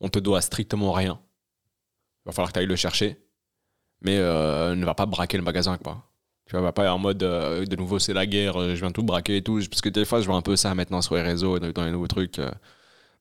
on 0.00 0.08
te 0.08 0.18
doit 0.18 0.40
strictement 0.40 0.92
rien. 0.92 1.20
Il 2.24 2.26
va 2.26 2.32
falloir 2.32 2.48
que 2.48 2.54
tu 2.54 2.60
ailles 2.60 2.66
le 2.66 2.76
chercher. 2.76 3.20
Mais 4.02 4.18
euh, 4.18 4.74
ne 4.74 4.84
va 4.84 4.94
pas 4.94 5.06
braquer 5.06 5.36
le 5.36 5.42
magasin, 5.42 5.78
quoi. 5.78 6.04
Tu 6.46 6.52
vois, 6.52 6.60
va 6.60 6.72
pas 6.72 6.92
en 6.92 6.98
mode, 6.98 7.22
euh, 7.24 7.64
de 7.66 7.76
nouveau, 7.76 7.98
c'est 7.98 8.12
la 8.12 8.24
guerre, 8.24 8.56
euh, 8.60 8.74
je 8.76 8.80
viens 8.80 8.92
tout 8.92 9.02
braquer 9.02 9.38
et 9.38 9.42
tout. 9.42 9.60
Parce 9.68 9.80
que 9.80 9.88
des 9.88 10.04
fois, 10.04 10.20
je 10.20 10.26
vois 10.26 10.36
un 10.36 10.42
peu 10.42 10.54
ça 10.56 10.74
maintenant 10.74 11.02
sur 11.02 11.16
les 11.16 11.22
réseaux, 11.22 11.58
dans 11.58 11.84
les 11.84 11.90
nouveaux 11.90 12.06
trucs. 12.06 12.38
euh, 12.38 12.50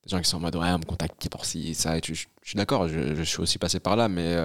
des 0.05 0.11
gens 0.11 0.21
qui 0.21 0.29
sont 0.29 0.37
en 0.37 0.41
mode, 0.41 0.55
ouais, 0.55 0.69
on 0.69 0.77
me 0.79 0.83
contacte 0.85 1.15
qui 1.19 1.29
pour 1.29 1.45
ci, 1.45 1.73
ça. 1.73 1.97
Et 1.97 2.01
tu- 2.01 2.13
je, 2.13 2.27
je 2.43 2.49
suis 2.49 2.57
d'accord, 2.57 2.87
je, 2.87 3.15
je 3.15 3.23
suis 3.23 3.39
aussi 3.39 3.57
passé 3.57 3.79
par 3.79 3.95
là, 3.95 4.07
mais 4.07 4.35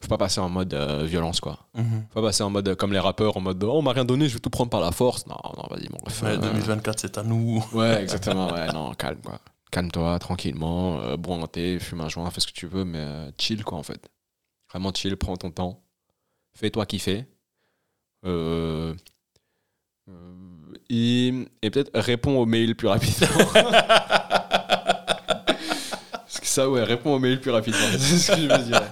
faut 0.00 0.08
pas 0.08 0.18
passer 0.18 0.38
en 0.40 0.48
mode 0.48 0.72
violence, 1.04 1.40
quoi. 1.40 1.66
Mhm. 1.74 2.04
Faut 2.10 2.20
pas 2.20 2.28
passer 2.28 2.44
en 2.44 2.50
mode 2.50 2.76
comme 2.76 2.92
les 2.92 3.00
rappeurs, 3.00 3.36
en 3.36 3.40
mode, 3.40 3.62
oh, 3.64 3.72
on 3.78 3.82
m'a 3.82 3.92
rien 3.92 4.04
donné, 4.04 4.28
je 4.28 4.34
vais 4.34 4.40
tout 4.40 4.50
prendre 4.50 4.70
par 4.70 4.80
la 4.80 4.92
force. 4.92 5.26
Non, 5.26 5.36
non, 5.56 5.64
vas-y, 5.68 5.88
mon 5.90 5.98
ref. 5.98 6.22
Ouais, 6.22 6.28
euh, 6.30 6.36
2024, 6.38 7.00
c'est 7.00 7.18
à 7.18 7.24
nous. 7.24 7.64
Ouais, 7.72 8.00
exactement. 8.02 8.52
Ouais, 8.52 8.68
non, 8.72 8.94
calme, 8.94 9.18
quoi. 9.24 9.40
Calme-toi, 9.72 10.16
tranquillement, 10.20 11.16
bois 11.16 11.36
un 11.38 11.46
thé, 11.48 11.80
fume 11.80 12.02
un 12.02 12.08
joint, 12.08 12.30
fais 12.30 12.40
ce 12.40 12.46
que 12.46 12.52
tu 12.52 12.68
veux, 12.68 12.84
mais 12.84 13.32
chill, 13.38 13.64
quoi, 13.64 13.78
en 13.78 13.82
fait. 13.82 14.08
Vraiment 14.70 14.92
chill, 14.94 15.16
prends 15.16 15.36
ton 15.36 15.50
temps. 15.50 15.82
Fais-toi 16.56 16.86
kiffer. 16.86 17.26
Euh, 18.26 18.94
euh, 20.08 20.12
et 20.90 21.32
et 21.62 21.70
peut-être 21.70 21.90
réponds 21.94 22.38
aux 22.38 22.46
mails 22.46 22.74
plus 22.74 22.88
rapidement. 22.88 23.26
Parce 25.46 26.40
que 26.40 26.46
ça, 26.46 26.68
ouais, 26.70 26.82
réponds 26.84 27.14
aux 27.14 27.18
mails 27.18 27.40
plus 27.40 27.50
rapidement. 27.50 27.78
C'est 27.98 28.18
ce 28.18 28.32
que 28.32 28.38
je 28.40 28.48
veux 28.48 28.64
dire. 28.64 28.82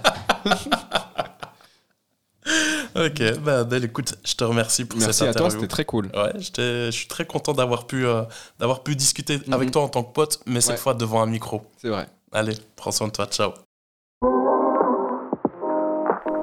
Ok, 2.95 3.39
bah 3.39 3.61
Adèle, 3.61 3.85
écoute, 3.85 4.15
je 4.23 4.35
te 4.35 4.43
remercie 4.43 4.85
pour 4.85 4.99
Merci 4.99 5.19
cette 5.19 5.29
à 5.29 5.33
toi, 5.33 5.41
interview. 5.47 5.61
c'était 5.61 5.71
très 5.71 5.85
cool. 5.85 6.11
Ouais, 6.13 6.31
je 6.39 6.89
suis 6.91 7.07
très 7.07 7.25
content 7.25 7.53
d'avoir 7.53 7.87
pu, 7.87 8.05
euh, 8.05 8.21
d'avoir 8.59 8.83
pu 8.83 8.95
discuter 8.95 9.39
avec 9.51 9.67
Mhm. 9.69 9.71
toi 9.71 9.81
en 9.83 9.89
tant 9.89 10.03
que 10.03 10.13
pote, 10.13 10.39
mais 10.45 10.61
cette 10.61 10.77
fois 10.77 10.93
devant 10.93 11.21
un 11.21 11.25
micro. 11.25 11.63
C'est 11.81 11.89
vrai. 11.89 12.07
Allez, 12.31 12.53
prends 12.75 12.91
soin 12.91 13.07
de 13.07 13.13
toi, 13.13 13.25
ciao. 13.25 13.51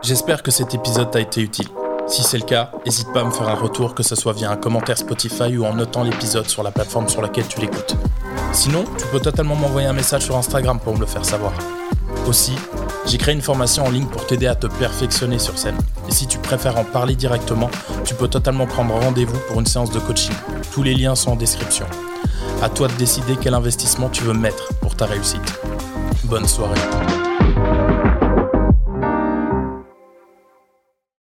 J'espère 0.02 0.42
que 0.42 0.50
cet 0.50 0.74
épisode 0.74 1.10
t'a 1.12 1.20
été 1.20 1.40
utile. 1.40 1.68
Si 2.10 2.24
c'est 2.24 2.38
le 2.38 2.44
cas, 2.44 2.72
n'hésite 2.84 3.12
pas 3.12 3.20
à 3.20 3.24
me 3.24 3.30
faire 3.30 3.48
un 3.48 3.54
retour, 3.54 3.94
que 3.94 4.02
ce 4.02 4.16
soit 4.16 4.32
via 4.32 4.50
un 4.50 4.56
commentaire 4.56 4.98
Spotify 4.98 5.56
ou 5.56 5.64
en 5.64 5.74
notant 5.74 6.02
l'épisode 6.02 6.48
sur 6.48 6.64
la 6.64 6.72
plateforme 6.72 7.08
sur 7.08 7.22
laquelle 7.22 7.46
tu 7.46 7.60
l'écoutes. 7.60 7.94
Sinon, 8.52 8.84
tu 8.98 9.06
peux 9.12 9.20
totalement 9.20 9.54
m'envoyer 9.54 9.86
un 9.86 9.92
message 9.92 10.22
sur 10.22 10.36
Instagram 10.36 10.80
pour 10.80 10.94
me 10.94 10.98
le 10.98 11.06
faire 11.06 11.24
savoir. 11.24 11.52
Aussi, 12.26 12.56
j'ai 13.06 13.16
créé 13.16 13.32
une 13.32 13.40
formation 13.40 13.84
en 13.86 13.90
ligne 13.90 14.06
pour 14.06 14.26
t'aider 14.26 14.48
à 14.48 14.56
te 14.56 14.66
perfectionner 14.66 15.38
sur 15.38 15.56
scène. 15.56 15.78
Et 16.08 16.10
si 16.10 16.26
tu 16.26 16.38
préfères 16.38 16.78
en 16.78 16.84
parler 16.84 17.14
directement, 17.14 17.70
tu 18.04 18.14
peux 18.14 18.26
totalement 18.26 18.66
prendre 18.66 18.92
rendez-vous 18.92 19.38
pour 19.46 19.60
une 19.60 19.66
séance 19.66 19.92
de 19.92 20.00
coaching. 20.00 20.34
Tous 20.72 20.82
les 20.82 20.94
liens 20.94 21.14
sont 21.14 21.30
en 21.30 21.36
description. 21.36 21.86
À 22.60 22.68
toi 22.68 22.88
de 22.88 22.94
décider 22.94 23.36
quel 23.40 23.54
investissement 23.54 24.08
tu 24.08 24.24
veux 24.24 24.34
mettre 24.34 24.74
pour 24.80 24.96
ta 24.96 25.06
réussite. 25.06 25.60
Bonne 26.24 26.48
soirée. 26.48 26.80